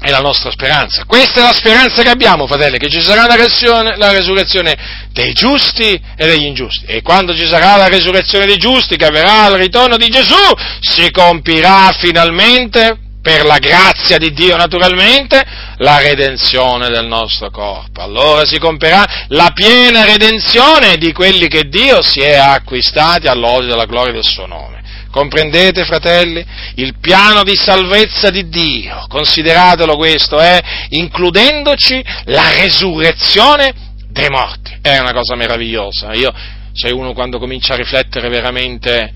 è 0.00 0.10
la 0.10 0.18
nostra 0.18 0.50
speranza. 0.50 1.04
Questa 1.04 1.38
è 1.38 1.42
la 1.44 1.52
speranza 1.52 2.02
che 2.02 2.08
abbiamo, 2.08 2.48
fratelli, 2.48 2.78
che 2.78 2.90
ci 2.90 3.00
sarà 3.00 3.26
la, 3.26 3.96
la 3.96 4.10
resurrezione 4.10 4.76
dei 5.12 5.34
giusti 5.34 5.92
e 6.16 6.26
degli 6.26 6.46
ingiusti. 6.46 6.86
E 6.86 7.00
quando 7.02 7.32
ci 7.32 7.46
sarà 7.46 7.76
la 7.76 7.86
resurrezione 7.86 8.44
dei 8.44 8.56
giusti, 8.56 8.96
che 8.96 9.04
avverrà 9.04 9.44
al 9.44 9.54
ritorno 9.54 9.96
di 9.98 10.08
Gesù, 10.08 10.34
si 10.80 11.12
compirà 11.12 11.94
finalmente 11.96 13.09
per 13.22 13.44
la 13.44 13.58
grazia 13.58 14.18
di 14.18 14.32
Dio 14.32 14.56
naturalmente, 14.56 15.42
la 15.76 15.98
redenzione 15.98 16.88
del 16.88 17.06
nostro 17.06 17.50
corpo. 17.50 18.00
Allora 18.00 18.44
si 18.44 18.58
compierà 18.58 19.26
la 19.28 19.50
piena 19.54 20.04
redenzione 20.04 20.96
di 20.96 21.12
quelli 21.12 21.48
che 21.48 21.68
Dio 21.68 22.02
si 22.02 22.20
è 22.20 22.34
acquistati 22.34 23.26
all'odio 23.26 23.68
della 23.68 23.86
gloria 23.86 24.12
del 24.12 24.24
suo 24.24 24.46
nome. 24.46 24.78
Comprendete, 25.10 25.84
fratelli? 25.84 26.44
Il 26.76 26.94
piano 27.00 27.42
di 27.42 27.56
salvezza 27.56 28.30
di 28.30 28.48
Dio, 28.48 29.06
consideratelo 29.08 29.96
questo, 29.96 30.38
è 30.38 30.60
includendoci 30.90 32.02
la 32.26 32.48
resurrezione 32.52 33.74
dei 34.08 34.28
morti. 34.28 34.78
È 34.80 34.98
una 34.98 35.12
cosa 35.12 35.34
meravigliosa. 35.34 36.12
Io 36.12 36.32
c'è 36.72 36.90
uno 36.90 37.12
quando 37.12 37.38
comincia 37.38 37.74
a 37.74 37.76
riflettere 37.76 38.28
veramente 38.28 39.12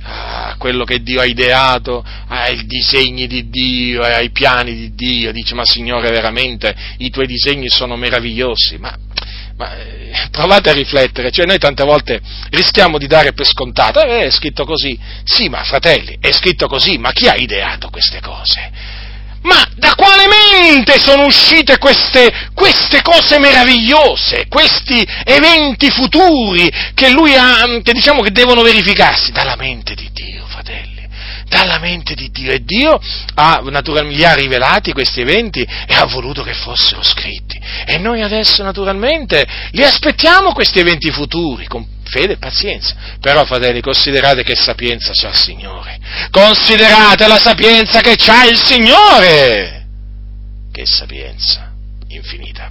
a 0.55 0.57
quello 0.57 0.85
che 0.85 1.03
Dio 1.03 1.21
ha 1.21 1.25
ideato, 1.25 2.05
ai 2.29 2.65
disegni 2.67 3.27
di 3.27 3.49
Dio, 3.49 4.03
ai 4.03 4.31
piani 4.31 4.75
di 4.75 4.95
Dio, 4.95 5.33
dice 5.33 5.55
ma 5.55 5.65
Signore 5.65 6.11
veramente 6.11 6.75
i 6.99 7.11
tuoi 7.11 7.27
disegni 7.27 7.69
sono 7.69 7.97
meravigliosi, 7.97 8.79
ma, 8.79 8.97
ma 9.57 9.77
eh, 9.77 10.29
provate 10.31 10.71
a 10.71 10.73
riflettere, 10.73 11.31
cioè 11.31 11.45
noi 11.45 11.59
tante 11.59 11.85
volte 11.85 12.21
rischiamo 12.51 12.99
di 12.99 13.07
dare 13.07 13.33
per 13.33 13.47
scontato, 13.47 14.01
eh, 14.01 14.27
è 14.27 14.31
scritto 14.31 14.65
così, 14.65 14.99
sì 15.25 15.49
ma 15.49 15.63
fratelli, 15.65 16.17
è 16.21 16.33
scritto 16.33 16.67
così, 16.69 16.99
ma 16.99 17.13
chi 17.13 17.27
ha 17.27 17.35
ideato 17.35 17.91
queste 17.91 18.21
cose? 18.21 18.94
Ma 19.45 19.63
da 19.77 19.95
quale 19.95 20.27
mente 20.27 20.99
sono 20.99 21.27
uscite 21.27 21.79
queste, 21.79 22.51
queste, 22.55 23.03
cose 23.03 23.39
meravigliose, 23.39 24.47
questi 24.49 25.07
eventi 25.25 25.91
futuri 25.91 26.71
che 26.95 27.11
lui 27.11 27.35
ha, 27.35 27.81
che 27.83 27.93
diciamo 27.93 28.23
che 28.23 28.31
devono 28.31 28.63
verificarsi? 28.63 29.33
Dalla 29.33 29.57
mente 29.57 29.95
di 29.95 30.11
Dio, 30.13 30.47
fratelli 30.47 30.93
dalla 31.47 31.79
mente 31.79 32.15
di 32.15 32.31
Dio 32.31 32.53
e 32.53 32.65
Dio 32.65 32.99
ha, 33.35 33.61
naturalmente, 33.65 34.19
gli 34.19 34.25
ha 34.25 34.35
rivelati 34.35 34.93
questi 34.93 35.21
eventi 35.21 35.61
e 35.61 35.95
ha 35.95 36.07
voluto 36.07 36.43
che 36.43 36.55
fossero 36.55 37.03
scritti. 37.03 37.61
E 37.87 37.99
noi 37.99 38.23
adesso 38.23 38.63
naturalmente 38.63 39.47
li 39.71 39.85
aspettiamo 39.85 40.53
questi 40.53 40.81
eventi 40.81 41.11
futuri 41.11 41.67
con 41.67 41.87
fede 42.05 42.35
e 42.35 42.37
pazienza. 42.39 42.95
Però, 43.21 43.45
fratelli, 43.45 43.81
considerate 43.81 44.43
che 44.43 44.55
sapienza 44.55 45.13
c'ha 45.13 45.29
il 45.29 45.37
Signore. 45.37 45.99
Considerate 46.31 47.27
la 47.27 47.39
sapienza 47.39 48.01
che 48.01 48.17
c'ha 48.17 48.45
il 48.45 48.59
Signore. 48.59 49.87
Che 50.73 50.87
sapienza 50.87 51.73
infinita 52.09 52.71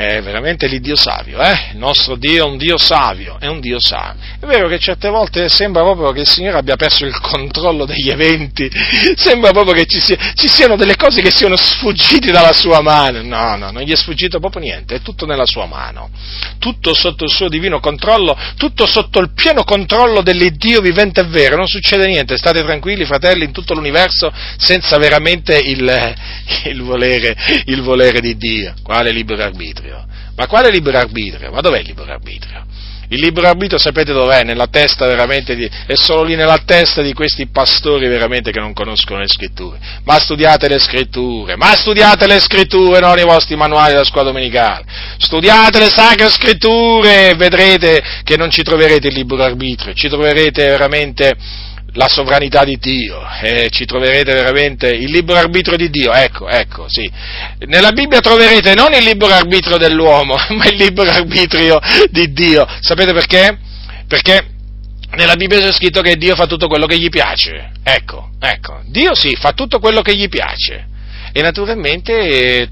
è 0.00 0.22
veramente 0.22 0.66
l'Iddio 0.66 0.96
savio, 0.96 1.42
eh? 1.42 1.70
Il 1.72 1.78
nostro 1.78 2.16
Dio 2.16 2.46
è 2.46 2.48
un 2.48 2.56
Dio 2.56 2.78
savio, 2.78 3.36
è 3.38 3.46
un 3.48 3.60
Dio 3.60 3.78
savio. 3.78 4.20
È 4.40 4.46
vero 4.46 4.66
che 4.66 4.78
certe 4.78 5.10
volte 5.10 5.50
sembra 5.50 5.82
proprio 5.82 6.10
che 6.12 6.20
il 6.20 6.26
Signore 6.26 6.56
abbia 6.56 6.76
perso 6.76 7.04
il 7.04 7.18
controllo 7.20 7.84
degli 7.84 8.08
eventi, 8.08 8.70
sembra 9.16 9.50
proprio 9.50 9.74
che 9.74 9.84
ci, 9.84 10.00
sia, 10.00 10.16
ci 10.34 10.48
siano 10.48 10.76
delle 10.76 10.96
cose 10.96 11.20
che 11.20 11.30
siano 11.30 11.56
sfuggite 11.56 12.32
dalla 12.32 12.54
sua 12.54 12.80
mano. 12.80 13.20
No, 13.22 13.56
no, 13.56 13.70
non 13.70 13.82
gli 13.82 13.92
è 13.92 13.96
sfuggito 13.96 14.38
proprio 14.38 14.62
niente, 14.62 14.96
è 14.96 15.00
tutto 15.02 15.26
nella 15.26 15.46
sua 15.46 15.66
mano. 15.66 16.08
Tutto 16.58 16.94
sotto 16.94 17.24
il 17.24 17.30
suo 17.30 17.48
divino 17.48 17.78
controllo, 17.80 18.36
tutto 18.56 18.86
sotto 18.86 19.18
il 19.20 19.32
pieno 19.34 19.64
controllo 19.64 20.22
dell'Iddio 20.22 20.80
vivente 20.80 21.20
e 21.20 21.24
vero. 21.24 21.56
Non 21.56 21.66
succede 21.66 22.06
niente, 22.06 22.38
state 22.38 22.62
tranquilli, 22.62 23.04
fratelli, 23.04 23.44
in 23.44 23.52
tutto 23.52 23.74
l'universo, 23.74 24.32
senza 24.56 24.96
veramente 24.96 25.58
il, 25.58 26.14
il, 26.64 26.80
volere, 26.82 27.36
il 27.66 27.82
volere 27.82 28.20
di 28.20 28.36
Dio. 28.36 28.74
Quale 28.82 29.10
libero 29.10 29.42
arbitrio? 29.42 29.89
Ma 30.40 30.46
quale 30.46 30.70
libero 30.70 30.96
arbitrio? 30.96 31.50
Ma 31.50 31.60
dov'è 31.60 31.80
il 31.80 31.84
libero 31.84 32.10
arbitrio? 32.10 32.64
Il 33.10 33.20
libero 33.20 33.46
arbitrio 33.46 33.78
sapete 33.78 34.14
dov'è? 34.14 34.42
Nella 34.42 34.68
testa 34.68 35.06
veramente 35.06 35.54
di, 35.54 35.68
è 35.86 35.92
solo 35.96 36.22
lì 36.22 36.34
nella 36.34 36.62
testa 36.64 37.02
di 37.02 37.12
questi 37.12 37.48
pastori 37.48 38.08
veramente 38.08 38.50
che 38.50 38.58
non 38.58 38.72
conoscono 38.72 39.20
le 39.20 39.28
scritture. 39.28 39.78
Ma 40.04 40.18
studiate 40.18 40.66
le 40.66 40.78
scritture, 40.78 41.56
ma 41.56 41.74
studiate 41.74 42.26
le 42.26 42.40
scritture, 42.40 43.00
non 43.00 43.18
i 43.18 43.24
vostri 43.24 43.54
manuali 43.54 43.92
della 43.92 44.04
scuola 44.04 44.30
domenicale. 44.30 44.86
Studiate 45.18 45.78
le 45.78 45.90
sacre 45.90 46.30
scritture 46.30 47.28
e 47.28 47.34
vedrete 47.34 48.02
che 48.24 48.38
non 48.38 48.48
ci 48.48 48.62
troverete 48.62 49.08
il 49.08 49.14
libero 49.14 49.42
arbitrio, 49.42 49.92
ci 49.92 50.08
troverete 50.08 50.64
veramente 50.68 51.36
la 51.94 52.08
sovranità 52.08 52.64
di 52.64 52.76
Dio, 52.78 53.20
eh, 53.42 53.68
ci 53.70 53.84
troverete 53.84 54.32
veramente 54.32 54.88
il 54.88 55.10
libero 55.10 55.38
arbitrio 55.38 55.76
di 55.76 55.90
Dio, 55.90 56.12
ecco, 56.12 56.48
ecco, 56.48 56.88
sì. 56.88 57.10
Nella 57.66 57.92
Bibbia 57.92 58.20
troverete 58.20 58.74
non 58.74 58.92
il 58.92 59.04
libero 59.04 59.32
arbitrio 59.32 59.76
dell'uomo, 59.76 60.36
ma 60.50 60.66
il 60.66 60.76
libero 60.76 61.10
arbitrio 61.10 61.78
di 62.10 62.32
Dio. 62.32 62.66
Sapete 62.80 63.12
perché? 63.12 63.58
Perché 64.06 64.46
nella 65.12 65.34
Bibbia 65.34 65.58
c'è 65.58 65.72
scritto 65.72 66.02
che 66.02 66.16
Dio 66.16 66.34
fa 66.34 66.46
tutto 66.46 66.68
quello 66.68 66.86
che 66.86 66.98
gli 66.98 67.08
piace. 67.08 67.72
Ecco, 67.82 68.30
ecco, 68.38 68.80
Dio 68.86 69.14
sì, 69.14 69.34
fa 69.36 69.52
tutto 69.52 69.78
quello 69.78 70.02
che 70.02 70.14
gli 70.14 70.28
piace. 70.28 70.86
E 71.32 71.42
naturalmente 71.42 72.12
eh, 72.12 72.68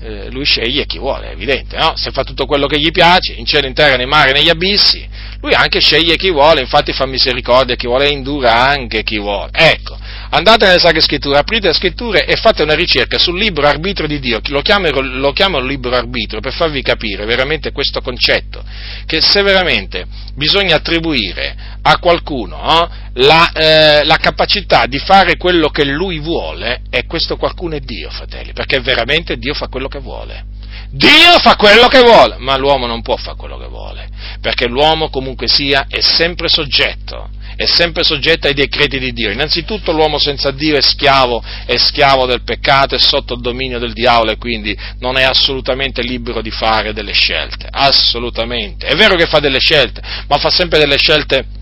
eh, 0.00 0.30
lui 0.30 0.44
sceglie 0.44 0.86
chi 0.86 0.98
vuole, 0.98 1.28
è 1.28 1.32
evidente, 1.32 1.76
no? 1.76 1.92
Se 1.96 2.10
fa 2.10 2.24
tutto 2.24 2.46
quello 2.46 2.66
che 2.66 2.78
gli 2.78 2.90
piace, 2.90 3.34
in 3.34 3.44
cielo, 3.44 3.66
in 3.66 3.74
terra, 3.74 3.96
nei 3.96 4.06
mari, 4.06 4.32
negli 4.32 4.48
abissi, 4.48 5.06
lui 5.40 5.54
anche 5.54 5.80
sceglie 5.80 6.16
chi 6.16 6.30
vuole, 6.30 6.60
infatti 6.60 6.92
fa 6.92 7.06
misericordia 7.06 7.74
chi 7.74 7.86
vuole 7.86 8.08
indura 8.08 8.66
anche 8.66 9.02
chi 9.02 9.18
vuole. 9.18 9.50
Ecco, 9.52 9.98
andate 10.30 10.66
nelle 10.66 10.78
Sacre 10.78 11.00
Scritture, 11.00 11.38
aprite 11.38 11.68
le 11.68 11.74
Scritture 11.74 12.24
e 12.24 12.36
fate 12.36 12.62
una 12.62 12.74
ricerca 12.74 13.18
sul 13.18 13.38
libero 13.38 13.66
arbitrio 13.66 14.06
di 14.06 14.18
Dio, 14.18 14.40
lo 14.48 14.62
chiamo, 14.62 14.88
lo 14.90 15.32
chiamo 15.32 15.60
libero 15.60 15.96
arbitrio 15.96 16.40
per 16.40 16.52
farvi 16.52 16.82
capire 16.82 17.24
veramente 17.24 17.72
questo 17.72 18.00
concetto, 18.00 18.62
che 19.06 19.20
se 19.20 19.42
veramente 19.42 20.06
bisogna 20.34 20.76
attribuire 20.76 21.56
a 21.82 21.98
qualcuno 21.98 22.50
no, 22.60 22.90
la, 23.14 23.52
eh, 23.52 24.04
la, 24.04 24.16
capacità 24.16 24.86
di 24.86 24.98
fare 24.98 25.36
quello 25.36 25.68
che 25.68 25.84
lui 25.84 26.18
vuole, 26.18 26.82
e 26.90 27.06
questo 27.06 27.36
qualcuno 27.36 27.74
è 27.74 27.80
Dio, 27.80 28.10
fratelli, 28.10 28.52
perché 28.52 28.80
veramente 28.80 29.36
Dio 29.36 29.54
fa 29.54 29.68
quello 29.68 29.88
che 29.88 29.98
vuole. 29.98 30.44
Dio 30.90 31.38
fa 31.40 31.56
quello 31.56 31.86
che 31.88 32.00
vuole, 32.00 32.36
ma 32.38 32.56
l'uomo 32.56 32.86
non 32.86 33.02
può 33.02 33.16
fare 33.16 33.36
quello 33.36 33.58
che 33.58 33.68
vuole, 33.68 34.08
perché 34.40 34.66
l'uomo 34.66 35.10
comunque 35.10 35.46
sia 35.46 35.86
è 35.88 36.00
sempre 36.00 36.48
soggetto, 36.48 37.28
è 37.54 37.66
sempre 37.66 38.02
soggetto 38.02 38.46
ai 38.46 38.54
decreti 38.54 38.98
di 38.98 39.12
Dio. 39.12 39.30
Innanzitutto 39.30 39.92
l'uomo 39.92 40.18
senza 40.18 40.50
Dio 40.50 40.76
è 40.76 40.82
schiavo, 40.82 41.42
è 41.66 41.76
schiavo 41.76 42.26
del 42.26 42.42
peccato, 42.42 42.94
è 42.94 42.98
sotto 42.98 43.34
il 43.34 43.40
dominio 43.40 43.78
del 43.78 43.92
diavolo 43.92 44.32
e 44.32 44.38
quindi 44.38 44.76
non 44.98 45.16
è 45.16 45.22
assolutamente 45.22 46.02
libero 46.02 46.42
di 46.42 46.50
fare 46.50 46.92
delle 46.92 47.12
scelte, 47.12 47.68
assolutamente. 47.70 48.86
È 48.86 48.96
vero 48.96 49.14
che 49.14 49.26
fa 49.26 49.38
delle 49.38 49.60
scelte, 49.60 50.00
ma 50.26 50.38
fa 50.38 50.50
sempre 50.50 50.78
delle 50.78 50.98
scelte 50.98 51.58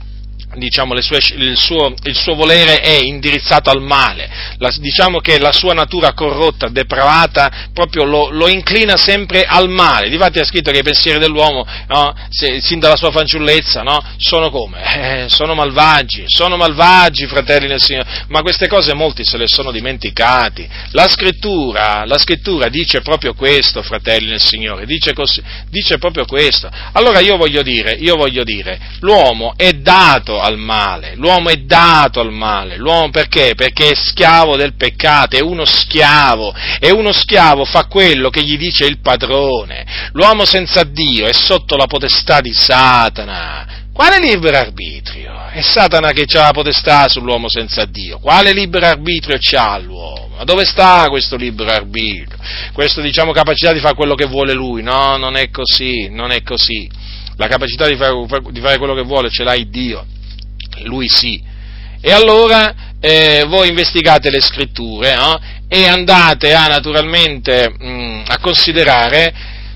diciamo, 0.56 0.98
sue, 1.00 1.18
il, 1.36 1.56
suo, 1.56 1.94
il, 2.02 2.16
suo, 2.16 2.34
volere 2.34 2.80
è 2.80 2.98
indirizzato 3.02 3.70
al 3.70 3.82
male, 3.82 4.28
la, 4.58 4.72
diciamo 4.78 5.18
che 5.18 5.38
la 5.38 5.52
sua 5.52 5.74
natura 5.74 6.12
corrotta, 6.14 6.68
depravata, 6.68 7.68
proprio 7.72 8.04
lo, 8.04 8.30
lo 8.30 8.48
inclina 8.48 8.96
sempre 8.96 9.42
al 9.42 9.68
male. 9.68 10.08
Difatti 10.08 10.38
è 10.38 10.44
scritto 10.44 10.70
che 10.70 10.78
i 10.78 10.82
pensieri 10.82 11.18
dell'uomo, 11.18 11.66
no, 11.88 12.14
se, 12.30 12.60
sin 12.60 12.78
dalla 12.78 12.96
sua 12.96 13.10
fanciullezza, 13.10 13.82
no, 13.82 14.02
sono 14.16 14.50
come? 14.50 15.24
Eh, 15.24 15.28
sono 15.28 15.54
malvagi, 15.54 16.24
sono 16.26 16.56
malvagi, 16.56 17.26
fratelli 17.26 17.66
del 17.66 17.80
Signore, 17.80 18.24
ma 18.28 18.40
queste 18.40 18.68
cose 18.68 18.94
molti 18.94 19.24
se 19.24 19.36
le 19.36 19.46
sono 19.46 19.70
dimenticati. 19.70 20.66
La 20.92 21.08
scrittura, 21.08 22.04
la 22.06 22.18
scrittura 22.18 22.68
dice 22.68 23.00
proprio 23.02 23.34
questo, 23.34 23.82
fratelli 23.82 24.28
del 24.28 24.40
Signore, 24.40 24.86
dice, 24.86 25.12
così, 25.12 25.42
dice 25.68 25.98
proprio 25.98 26.24
questo. 26.24 26.70
Allora 26.92 27.20
io 27.20 27.36
voglio 27.36 27.62
dire, 27.62 27.92
io 27.92 28.16
voglio 28.16 28.44
dire, 28.44 28.78
l'uomo 29.00 29.52
è 29.56 29.72
dato 29.72 30.37
al 30.40 30.58
male, 30.58 31.14
l'uomo 31.16 31.48
è 31.48 31.56
dato 31.56 32.20
al 32.20 32.32
male, 32.32 32.76
l'uomo 32.76 33.10
perché? 33.10 33.54
Perché 33.54 33.90
è 33.90 33.94
schiavo 33.94 34.56
del 34.56 34.74
peccato, 34.74 35.36
è 35.36 35.40
uno 35.40 35.64
schiavo, 35.64 36.54
e 36.80 36.90
uno 36.90 37.12
schiavo 37.12 37.64
fa 37.64 37.86
quello 37.86 38.30
che 38.30 38.42
gli 38.42 38.56
dice 38.56 38.86
il 38.86 39.00
padrone, 39.00 40.10
l'uomo 40.12 40.44
senza 40.44 40.84
Dio 40.84 41.26
è 41.26 41.32
sotto 41.32 41.76
la 41.76 41.86
potestà 41.86 42.40
di 42.40 42.52
Satana, 42.52 43.78
quale 43.98 44.20
libero 44.20 44.56
arbitrio? 44.56 45.48
È 45.50 45.60
Satana 45.60 46.12
che 46.12 46.24
ha 46.38 46.42
la 46.42 46.52
potestà 46.52 47.08
sull'uomo 47.08 47.48
senza 47.48 47.84
Dio, 47.84 48.20
quale 48.20 48.52
libero 48.52 48.86
arbitrio 48.86 49.36
c'ha 49.40 49.76
l'uomo? 49.78 50.36
Ma 50.36 50.44
dove 50.44 50.64
sta 50.64 51.08
questo 51.08 51.34
libero 51.34 51.72
arbitrio? 51.72 52.38
Questa, 52.72 53.00
diciamo, 53.00 53.32
capacità 53.32 53.72
di 53.72 53.80
fare 53.80 53.96
quello 53.96 54.14
che 54.14 54.26
vuole 54.26 54.52
lui? 54.52 54.84
No, 54.84 55.16
non 55.16 55.34
è 55.34 55.50
così, 55.50 56.08
non 56.10 56.30
è 56.30 56.44
così. 56.44 56.88
La 57.38 57.48
capacità 57.48 57.88
di 57.88 57.96
fare, 57.96 58.12
di 58.52 58.60
fare 58.60 58.78
quello 58.78 58.94
che 58.94 59.02
vuole 59.02 59.30
ce 59.30 59.42
l'ha 59.42 59.56
il 59.56 59.68
Dio 59.68 60.06
lui 60.84 61.08
sì. 61.08 61.42
E 62.00 62.12
allora 62.12 62.74
eh, 63.00 63.44
voi 63.46 63.68
investigate 63.68 64.30
le 64.30 64.40
scritture 64.40 65.14
no? 65.16 65.40
e 65.68 65.86
andate 65.86 66.54
a 66.54 66.66
naturalmente 66.66 67.72
mh, 67.76 67.88
mm, 67.88 68.20
a 68.26 68.38
considerare 68.38 69.34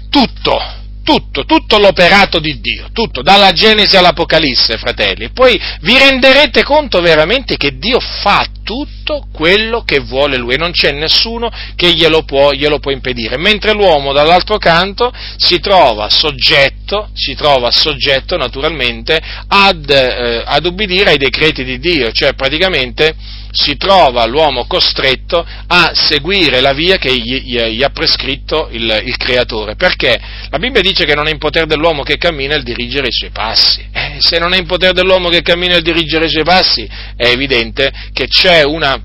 tutto, 0.08 0.60
tutto, 1.02 1.44
tutto 1.44 1.78
l'operato 1.78 2.38
di 2.38 2.60
Dio, 2.60 2.88
tutto, 2.92 3.22
dalla 3.22 3.52
Genesi 3.52 3.96
all'Apocalisse, 3.96 4.78
fratelli. 4.78 5.30
Poi 5.30 5.60
vi 5.80 5.98
renderete 5.98 6.62
conto 6.62 7.00
veramente 7.00 7.56
che 7.56 7.76
Dio 7.78 7.98
fa 8.00 8.46
tutto 8.62 9.26
quello 9.32 9.82
che 9.82 9.98
vuole 9.98 10.36
Lui 10.36 10.54
e 10.54 10.56
non 10.56 10.70
c'è 10.70 10.92
nessuno 10.92 11.50
che 11.74 11.92
glielo 11.92 12.22
può, 12.22 12.52
glielo 12.52 12.78
può 12.78 12.90
impedire. 12.90 13.36
Mentre 13.36 13.72
l'uomo, 13.72 14.12
dall'altro 14.12 14.58
canto, 14.58 15.12
si 15.36 15.58
trova 15.58 16.08
soggetto, 16.08 17.10
si 17.14 17.34
trova 17.34 17.70
soggetto 17.70 18.36
naturalmente 18.36 19.20
ad, 19.48 19.90
eh, 19.90 20.42
ad 20.44 20.64
ubbidire 20.64 21.10
ai 21.10 21.18
decreti 21.18 21.64
di 21.64 21.78
Dio, 21.78 22.12
cioè 22.12 22.34
praticamente 22.34 23.14
si 23.52 23.76
trova 23.76 24.24
l'uomo 24.24 24.66
costretto 24.66 25.46
a 25.66 25.92
seguire 25.94 26.60
la 26.60 26.72
via 26.72 26.96
che 26.96 27.14
gli, 27.14 27.42
gli 27.42 27.82
ha 27.82 27.90
prescritto 27.90 28.68
il, 28.70 29.02
il, 29.04 29.16
Creatore. 29.16 29.76
Perché? 29.76 30.18
La 30.50 30.58
Bibbia 30.58 30.80
dice 30.80 31.04
che 31.04 31.14
non 31.14 31.28
è 31.28 31.30
in 31.30 31.38
potere 31.38 31.66
dell'uomo 31.66 32.02
che 32.02 32.16
cammina 32.16 32.56
il 32.56 32.62
dirigere 32.62 33.08
i 33.08 33.12
suoi 33.12 33.30
passi. 33.30 33.86
Eh, 33.92 34.16
se 34.18 34.38
non 34.38 34.54
è 34.54 34.58
in 34.58 34.66
potere 34.66 34.94
dell'uomo 34.94 35.28
che 35.28 35.42
cammina 35.42 35.76
il 35.76 35.82
dirigere 35.82 36.26
i 36.26 36.30
suoi 36.30 36.44
passi, 36.44 36.88
è 37.16 37.26
evidente 37.26 37.92
che 38.12 38.26
c'è 38.26 38.62
una, 38.62 38.98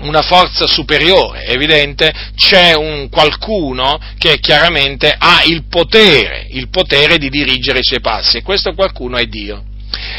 una 0.00 0.22
forza 0.22 0.66
superiore, 0.66 1.42
è 1.42 1.52
evidente, 1.52 2.12
c'è 2.36 2.74
un 2.74 3.08
qualcuno 3.10 3.98
che 4.16 4.38
chiaramente 4.38 5.14
ha 5.16 5.42
il 5.44 5.64
potere, 5.68 6.46
il 6.50 6.68
potere 6.68 7.18
di 7.18 7.28
dirigere 7.28 7.80
i 7.80 7.84
suoi 7.84 8.00
passi 8.00 8.38
e 8.38 8.42
questo 8.42 8.74
qualcuno 8.74 9.16
è 9.16 9.26
Dio. 9.26 9.64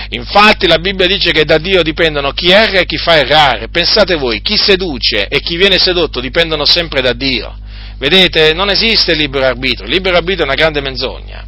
Infatti 0.10 0.68
la 0.68 0.78
Bibbia 0.78 1.08
dice 1.08 1.32
che 1.32 1.44
da 1.44 1.58
Dio 1.58 1.82
dipendono 1.82 2.32
chi 2.32 2.50
erra 2.50 2.80
e 2.80 2.86
chi 2.86 2.98
fa 2.98 3.18
errare. 3.18 3.70
Pensate 3.70 4.16
voi, 4.16 4.42
chi 4.42 4.58
seduce 4.58 5.28
e 5.28 5.40
chi 5.40 5.56
viene 5.56 5.80
sedotto 5.80 6.20
dipendono 6.20 6.66
sempre 6.66 7.02
da 7.02 7.14
Dio. 7.14 7.58
Vedete, 7.98 8.54
non 8.54 8.70
esiste 8.70 9.14
libero 9.14 9.46
arbitrio, 9.46 9.86
il 9.88 9.94
libero 9.94 10.18
arbitrio 10.18 10.44
è 10.44 10.48
una 10.48 10.56
grande 10.56 10.82
menzogna. 10.82 11.48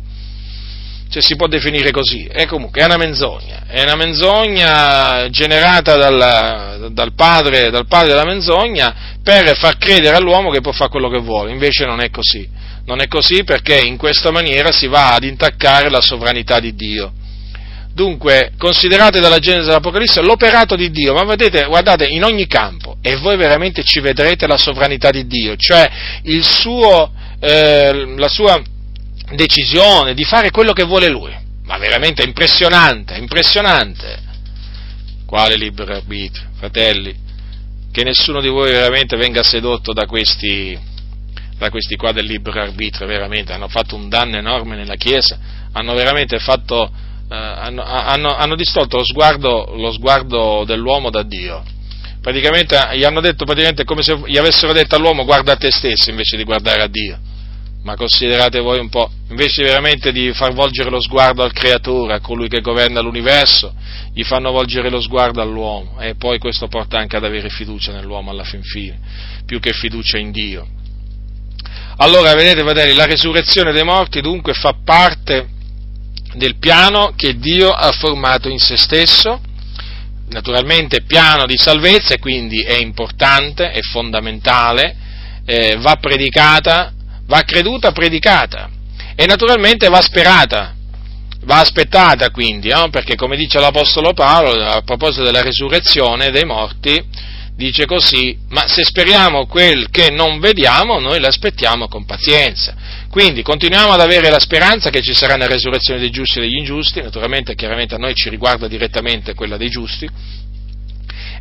Se 1.10 1.22
si 1.22 1.36
può 1.36 1.48
definire 1.48 1.92
così, 1.92 2.26
è 2.26 2.46
comunque 2.46 2.82
è 2.82 2.86
una 2.86 2.98
menzogna, 2.98 3.64
è 3.68 3.84
una 3.84 3.96
menzogna 3.96 5.30
generata 5.30 5.96
dal, 5.96 6.90
dal, 6.92 7.14
padre, 7.14 7.70
dal 7.70 7.88
padre 7.88 8.10
della 8.10 8.26
menzogna 8.26 9.18
per 9.24 9.56
far 9.58 9.78
credere 9.78 10.16
all'uomo 10.18 10.50
che 10.50 10.62
può 10.62 10.72
fare 10.72 10.90
quello 10.90 11.10
che 11.10 11.20
vuole, 11.20 11.52
invece 11.52 11.86
non 11.86 12.02
è 12.02 12.10
così, 12.10 12.50
non 12.86 13.00
è 13.00 13.08
così 13.08 13.44
perché 13.44 13.80
in 13.80 13.98
questa 13.98 14.32
maniera 14.32 14.72
si 14.72 14.88
va 14.88 15.14
ad 15.14 15.24
intaccare 15.24 15.90
la 15.90 16.02
sovranità 16.02 16.60
di 16.60 16.74
Dio 16.74 17.14
Dunque, 17.96 18.52
considerate 18.58 19.22
dalla 19.22 19.40
Genesi 19.40 19.70
all'Apocalisse 19.70 20.22
l'operato 20.22 20.76
di 20.76 20.92
Dio, 20.92 21.14
ma 21.14 21.24
vedete, 21.24 21.64
guardate, 21.64 22.06
in 22.06 22.26
ogni 22.26 22.46
campo, 22.46 22.98
e 23.02 23.16
voi 23.16 23.38
veramente 23.38 23.84
ci 23.86 24.02
vedrete 24.02 24.48
la 24.48 24.58
sovranità 24.58 25.12
di 25.12 25.26
Dio, 25.28 25.56
cioè 25.56 25.90
suo, 26.42 27.14
eh, 27.40 28.16
la 28.18 28.28
sua 28.28 28.62
decisione 29.34 30.14
di 30.14 30.26
fare 30.26 30.52
quello 30.52 30.74
che 30.74 30.84
vuole 30.84 31.08
Lui. 31.08 31.34
Ma 31.64 31.78
veramente 31.78 32.22
è 32.22 32.26
impressionante, 32.26 33.16
impressionante. 33.16 34.20
Quale 35.26 35.56
libero 35.56 35.94
arbitrio, 35.94 36.50
fratelli? 36.58 37.16
Che 37.94 38.04
nessuno 38.04 38.42
di 38.42 38.50
voi 38.50 38.72
veramente 38.72 39.16
venga 39.16 39.42
sedotto 39.42 39.94
da 39.94 40.06
questi, 40.06 40.78
da 41.58 41.70
questi 41.70 41.96
qua 41.96 42.12
del 42.12 42.26
libero 42.26 42.60
arbitrio, 42.60 43.08
veramente, 43.08 43.54
hanno 43.54 43.70
fatto 43.70 43.96
un 43.96 44.10
danno 44.10 44.36
enorme 44.36 44.76
nella 44.76 44.96
Chiesa, 44.96 45.40
hanno 45.72 45.94
veramente 45.94 46.40
fatto 46.40 46.92
hanno, 47.28 47.84
hanno, 47.84 48.36
hanno, 48.36 48.56
distolto 48.56 48.98
lo 48.98 49.04
sguardo, 49.04 49.74
lo 49.76 49.92
sguardo, 49.92 50.64
dell'uomo 50.66 51.10
da 51.10 51.24
Dio. 51.24 51.64
Praticamente 52.22 52.78
gli 52.94 53.04
hanno 53.04 53.22
detto 53.22 53.46
praticamente 53.46 53.84
come 53.84 54.02
se 54.02 54.20
gli 54.26 54.38
avessero 54.38 54.74
detto 54.74 54.96
all'uomo 54.96 55.26
guarda 55.26 55.54
a 55.54 55.58
te 55.58 55.72
stesso 55.72 56.10
invece 56.10 56.38
di 56.38 56.44
guardare 56.44 56.82
a 56.82 56.88
Dio. 56.88 57.20
Ma 57.84 57.96
considerate 57.96 58.60
voi 58.60 58.80
un 58.80 58.90
po', 58.90 59.12
invece 59.30 59.62
veramente 59.62 60.12
di 60.12 60.34
far 60.34 60.54
volgere 60.54 60.90
lo 60.90 61.00
sguardo 61.00 61.44
al 61.44 61.54
creatore, 61.54 62.16
a 62.16 62.20
colui 62.20 62.48
che 62.48 62.62
governa 62.62 63.00
l'universo, 63.00 63.76
gli 64.12 64.24
fanno 64.24 64.52
volgere 64.52 64.90
lo 64.90 65.00
sguardo 65.00 65.40
all'uomo 65.40 66.00
e 66.00 66.16
poi 66.16 66.40
questo 66.40 66.68
porta 66.68 66.98
anche 66.98 67.16
ad 67.16 67.24
avere 67.24 67.50
fiducia 67.50 67.92
nell'uomo 67.92 68.32
alla 68.32 68.44
fin 68.44 68.64
fine, 68.64 69.00
più 69.46 69.60
che 69.60 69.72
fiducia 69.72 70.18
in 70.18 70.32
Dio. 70.32 70.68
Allora, 71.98 72.34
vedete, 72.34 72.62
fratelli, 72.62 72.96
la 72.96 73.06
resurrezione 73.06 73.72
dei 73.72 73.84
morti 73.84 74.20
dunque 74.20 74.54
fa 74.54 74.76
parte 74.84 75.54
del 76.36 76.58
piano 76.58 77.14
che 77.16 77.38
Dio 77.38 77.70
ha 77.70 77.92
formato 77.92 78.50
in 78.50 78.60
se 78.60 78.78
stesso, 78.78 79.40
naturalmente 80.30 81.04
piano 81.04 81.46
di 81.46 81.58
salvezza 81.58 82.14
e 82.14 82.20
quindi 82.20 82.62
è 82.62 82.78
importante, 82.78 83.72
è 83.72 83.80
fondamentale, 83.82 84.96
eh, 85.46 85.78
va 85.78 85.96
predicata, 85.96 86.92
va 87.28 87.42
creduta, 87.42 87.92
predicata 87.92 88.70
e 89.16 89.26
naturalmente 89.26 89.88
va 89.88 90.02
sperata, 90.02 90.74
va 91.44 91.60
aspettata 91.60 92.32
quindi, 92.32 92.70
no? 92.70 92.90
perché 92.90 93.16
come 93.16 93.38
dice 93.38 93.60
l'Apostolo 93.60 94.14
Paolo 94.14 94.62
a 94.64 94.82
proposito 94.82 95.24
della 95.24 95.42
resurrezione 95.42 96.32
dei 96.32 96.46
morti, 96.46 97.04
dice 97.56 97.86
così, 97.86 98.38
ma 98.50 98.68
se 98.68 98.84
speriamo 98.84 99.46
quel 99.46 99.90
che 99.90 100.10
non 100.10 100.40
vediamo, 100.40 101.00
noi 101.00 101.20
l'aspettiamo 101.20 101.88
con 101.88 102.06
pazienza. 102.06 102.76
Quindi 103.16 103.44
continuiamo 103.44 103.94
ad 103.94 104.02
avere 104.02 104.30
la 104.30 104.42
speranza 104.42 104.90
che 104.90 105.02
ci 105.02 105.14
sarà 105.14 105.36
una 105.36 105.48
resurrezione 105.48 106.02
dei 106.02 106.10
giusti 106.10 106.40
e 106.40 106.42
degli 106.42 106.58
ingiusti, 106.58 107.02
naturalmente 107.02 107.56
chiaramente 107.56 107.96
a 107.96 107.98
noi 107.98 108.14
ci 108.14 108.28
riguarda 108.30 108.68
direttamente 108.68 109.34
quella 109.34 109.56
dei 109.56 109.70
giusti, 109.70 110.06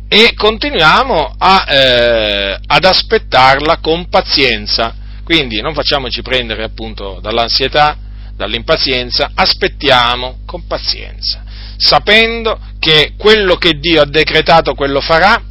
e 0.07 0.33
continuiamo 0.37 1.35
a, 1.37 1.65
eh, 1.67 2.59
ad 2.65 2.85
aspettarla 2.85 3.79
con 3.81 4.07
pazienza. 4.07 4.95
Quindi 5.25 5.59
non 5.59 5.73
facciamoci 5.73 6.21
prendere 6.21 6.63
appunto 6.63 7.19
dall'ansietà, 7.21 7.97
dall'impazienza, 8.37 9.31
aspettiamo 9.35 10.43
con 10.45 10.65
pazienza, 10.67 11.43
sapendo 11.75 12.57
che 12.79 13.15
quello 13.17 13.57
che 13.57 13.73
Dio 13.79 14.01
ha 14.01 14.05
decretato, 14.05 14.75
quello 14.75 15.01
farà, 15.01 15.43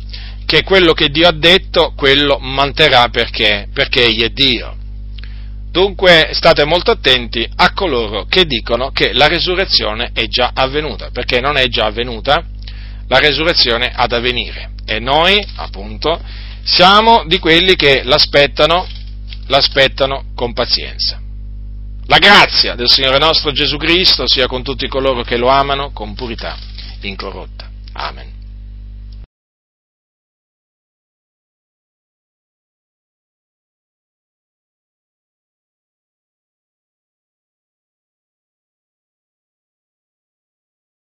che 0.47 0.63
quello 0.63 0.95
che 0.95 1.11
Dio 1.11 1.29
ha 1.29 1.33
detto, 1.33 1.93
quello 1.95 2.39
manterrà 2.39 3.11
perché, 3.11 3.69
perché 3.75 4.07
Egli 4.07 4.23
è 4.23 4.31
Dio. 4.31 4.79
Dunque 5.75 6.31
state 6.35 6.65
molto 6.65 6.93
attenti 6.93 7.45
a 7.57 7.73
coloro 7.73 8.27
che 8.27 8.45
dicono 8.45 8.93
che 8.93 9.13
la 9.13 9.27
resurrezione 9.27 10.13
è 10.15 10.29
già 10.29 10.53
avvenuta, 10.55 11.11
perché 11.11 11.41
non 11.41 11.57
è 11.57 11.67
già 11.67 11.87
avvenuta, 11.87 12.45
la 13.09 13.19
resurrezione 13.19 13.91
ha 13.93 14.07
da 14.07 14.21
venire. 14.21 14.71
E 14.87 15.01
noi, 15.01 15.45
appunto, 15.57 16.21
siamo 16.63 17.25
di 17.27 17.41
quelli 17.41 17.75
che 17.75 18.05
l'aspettano, 18.05 18.87
l'aspettano 19.49 20.27
con 20.37 20.53
pazienza. 20.53 21.21
La 22.07 22.19
grazia 22.19 22.77
del 22.77 22.89
Signore 22.89 23.19
nostro 23.19 23.51
Gesù 23.51 23.77
Cristo 23.77 24.29
sia 24.29 24.47
con 24.47 24.63
tutti 24.63 24.87
coloro 24.87 25.25
che 25.25 25.37
lo 25.37 25.49
amano 25.49 25.91
con 25.91 26.15
purità 26.15 26.57
incorrotta. 27.01 27.69
Amen. 27.95 28.34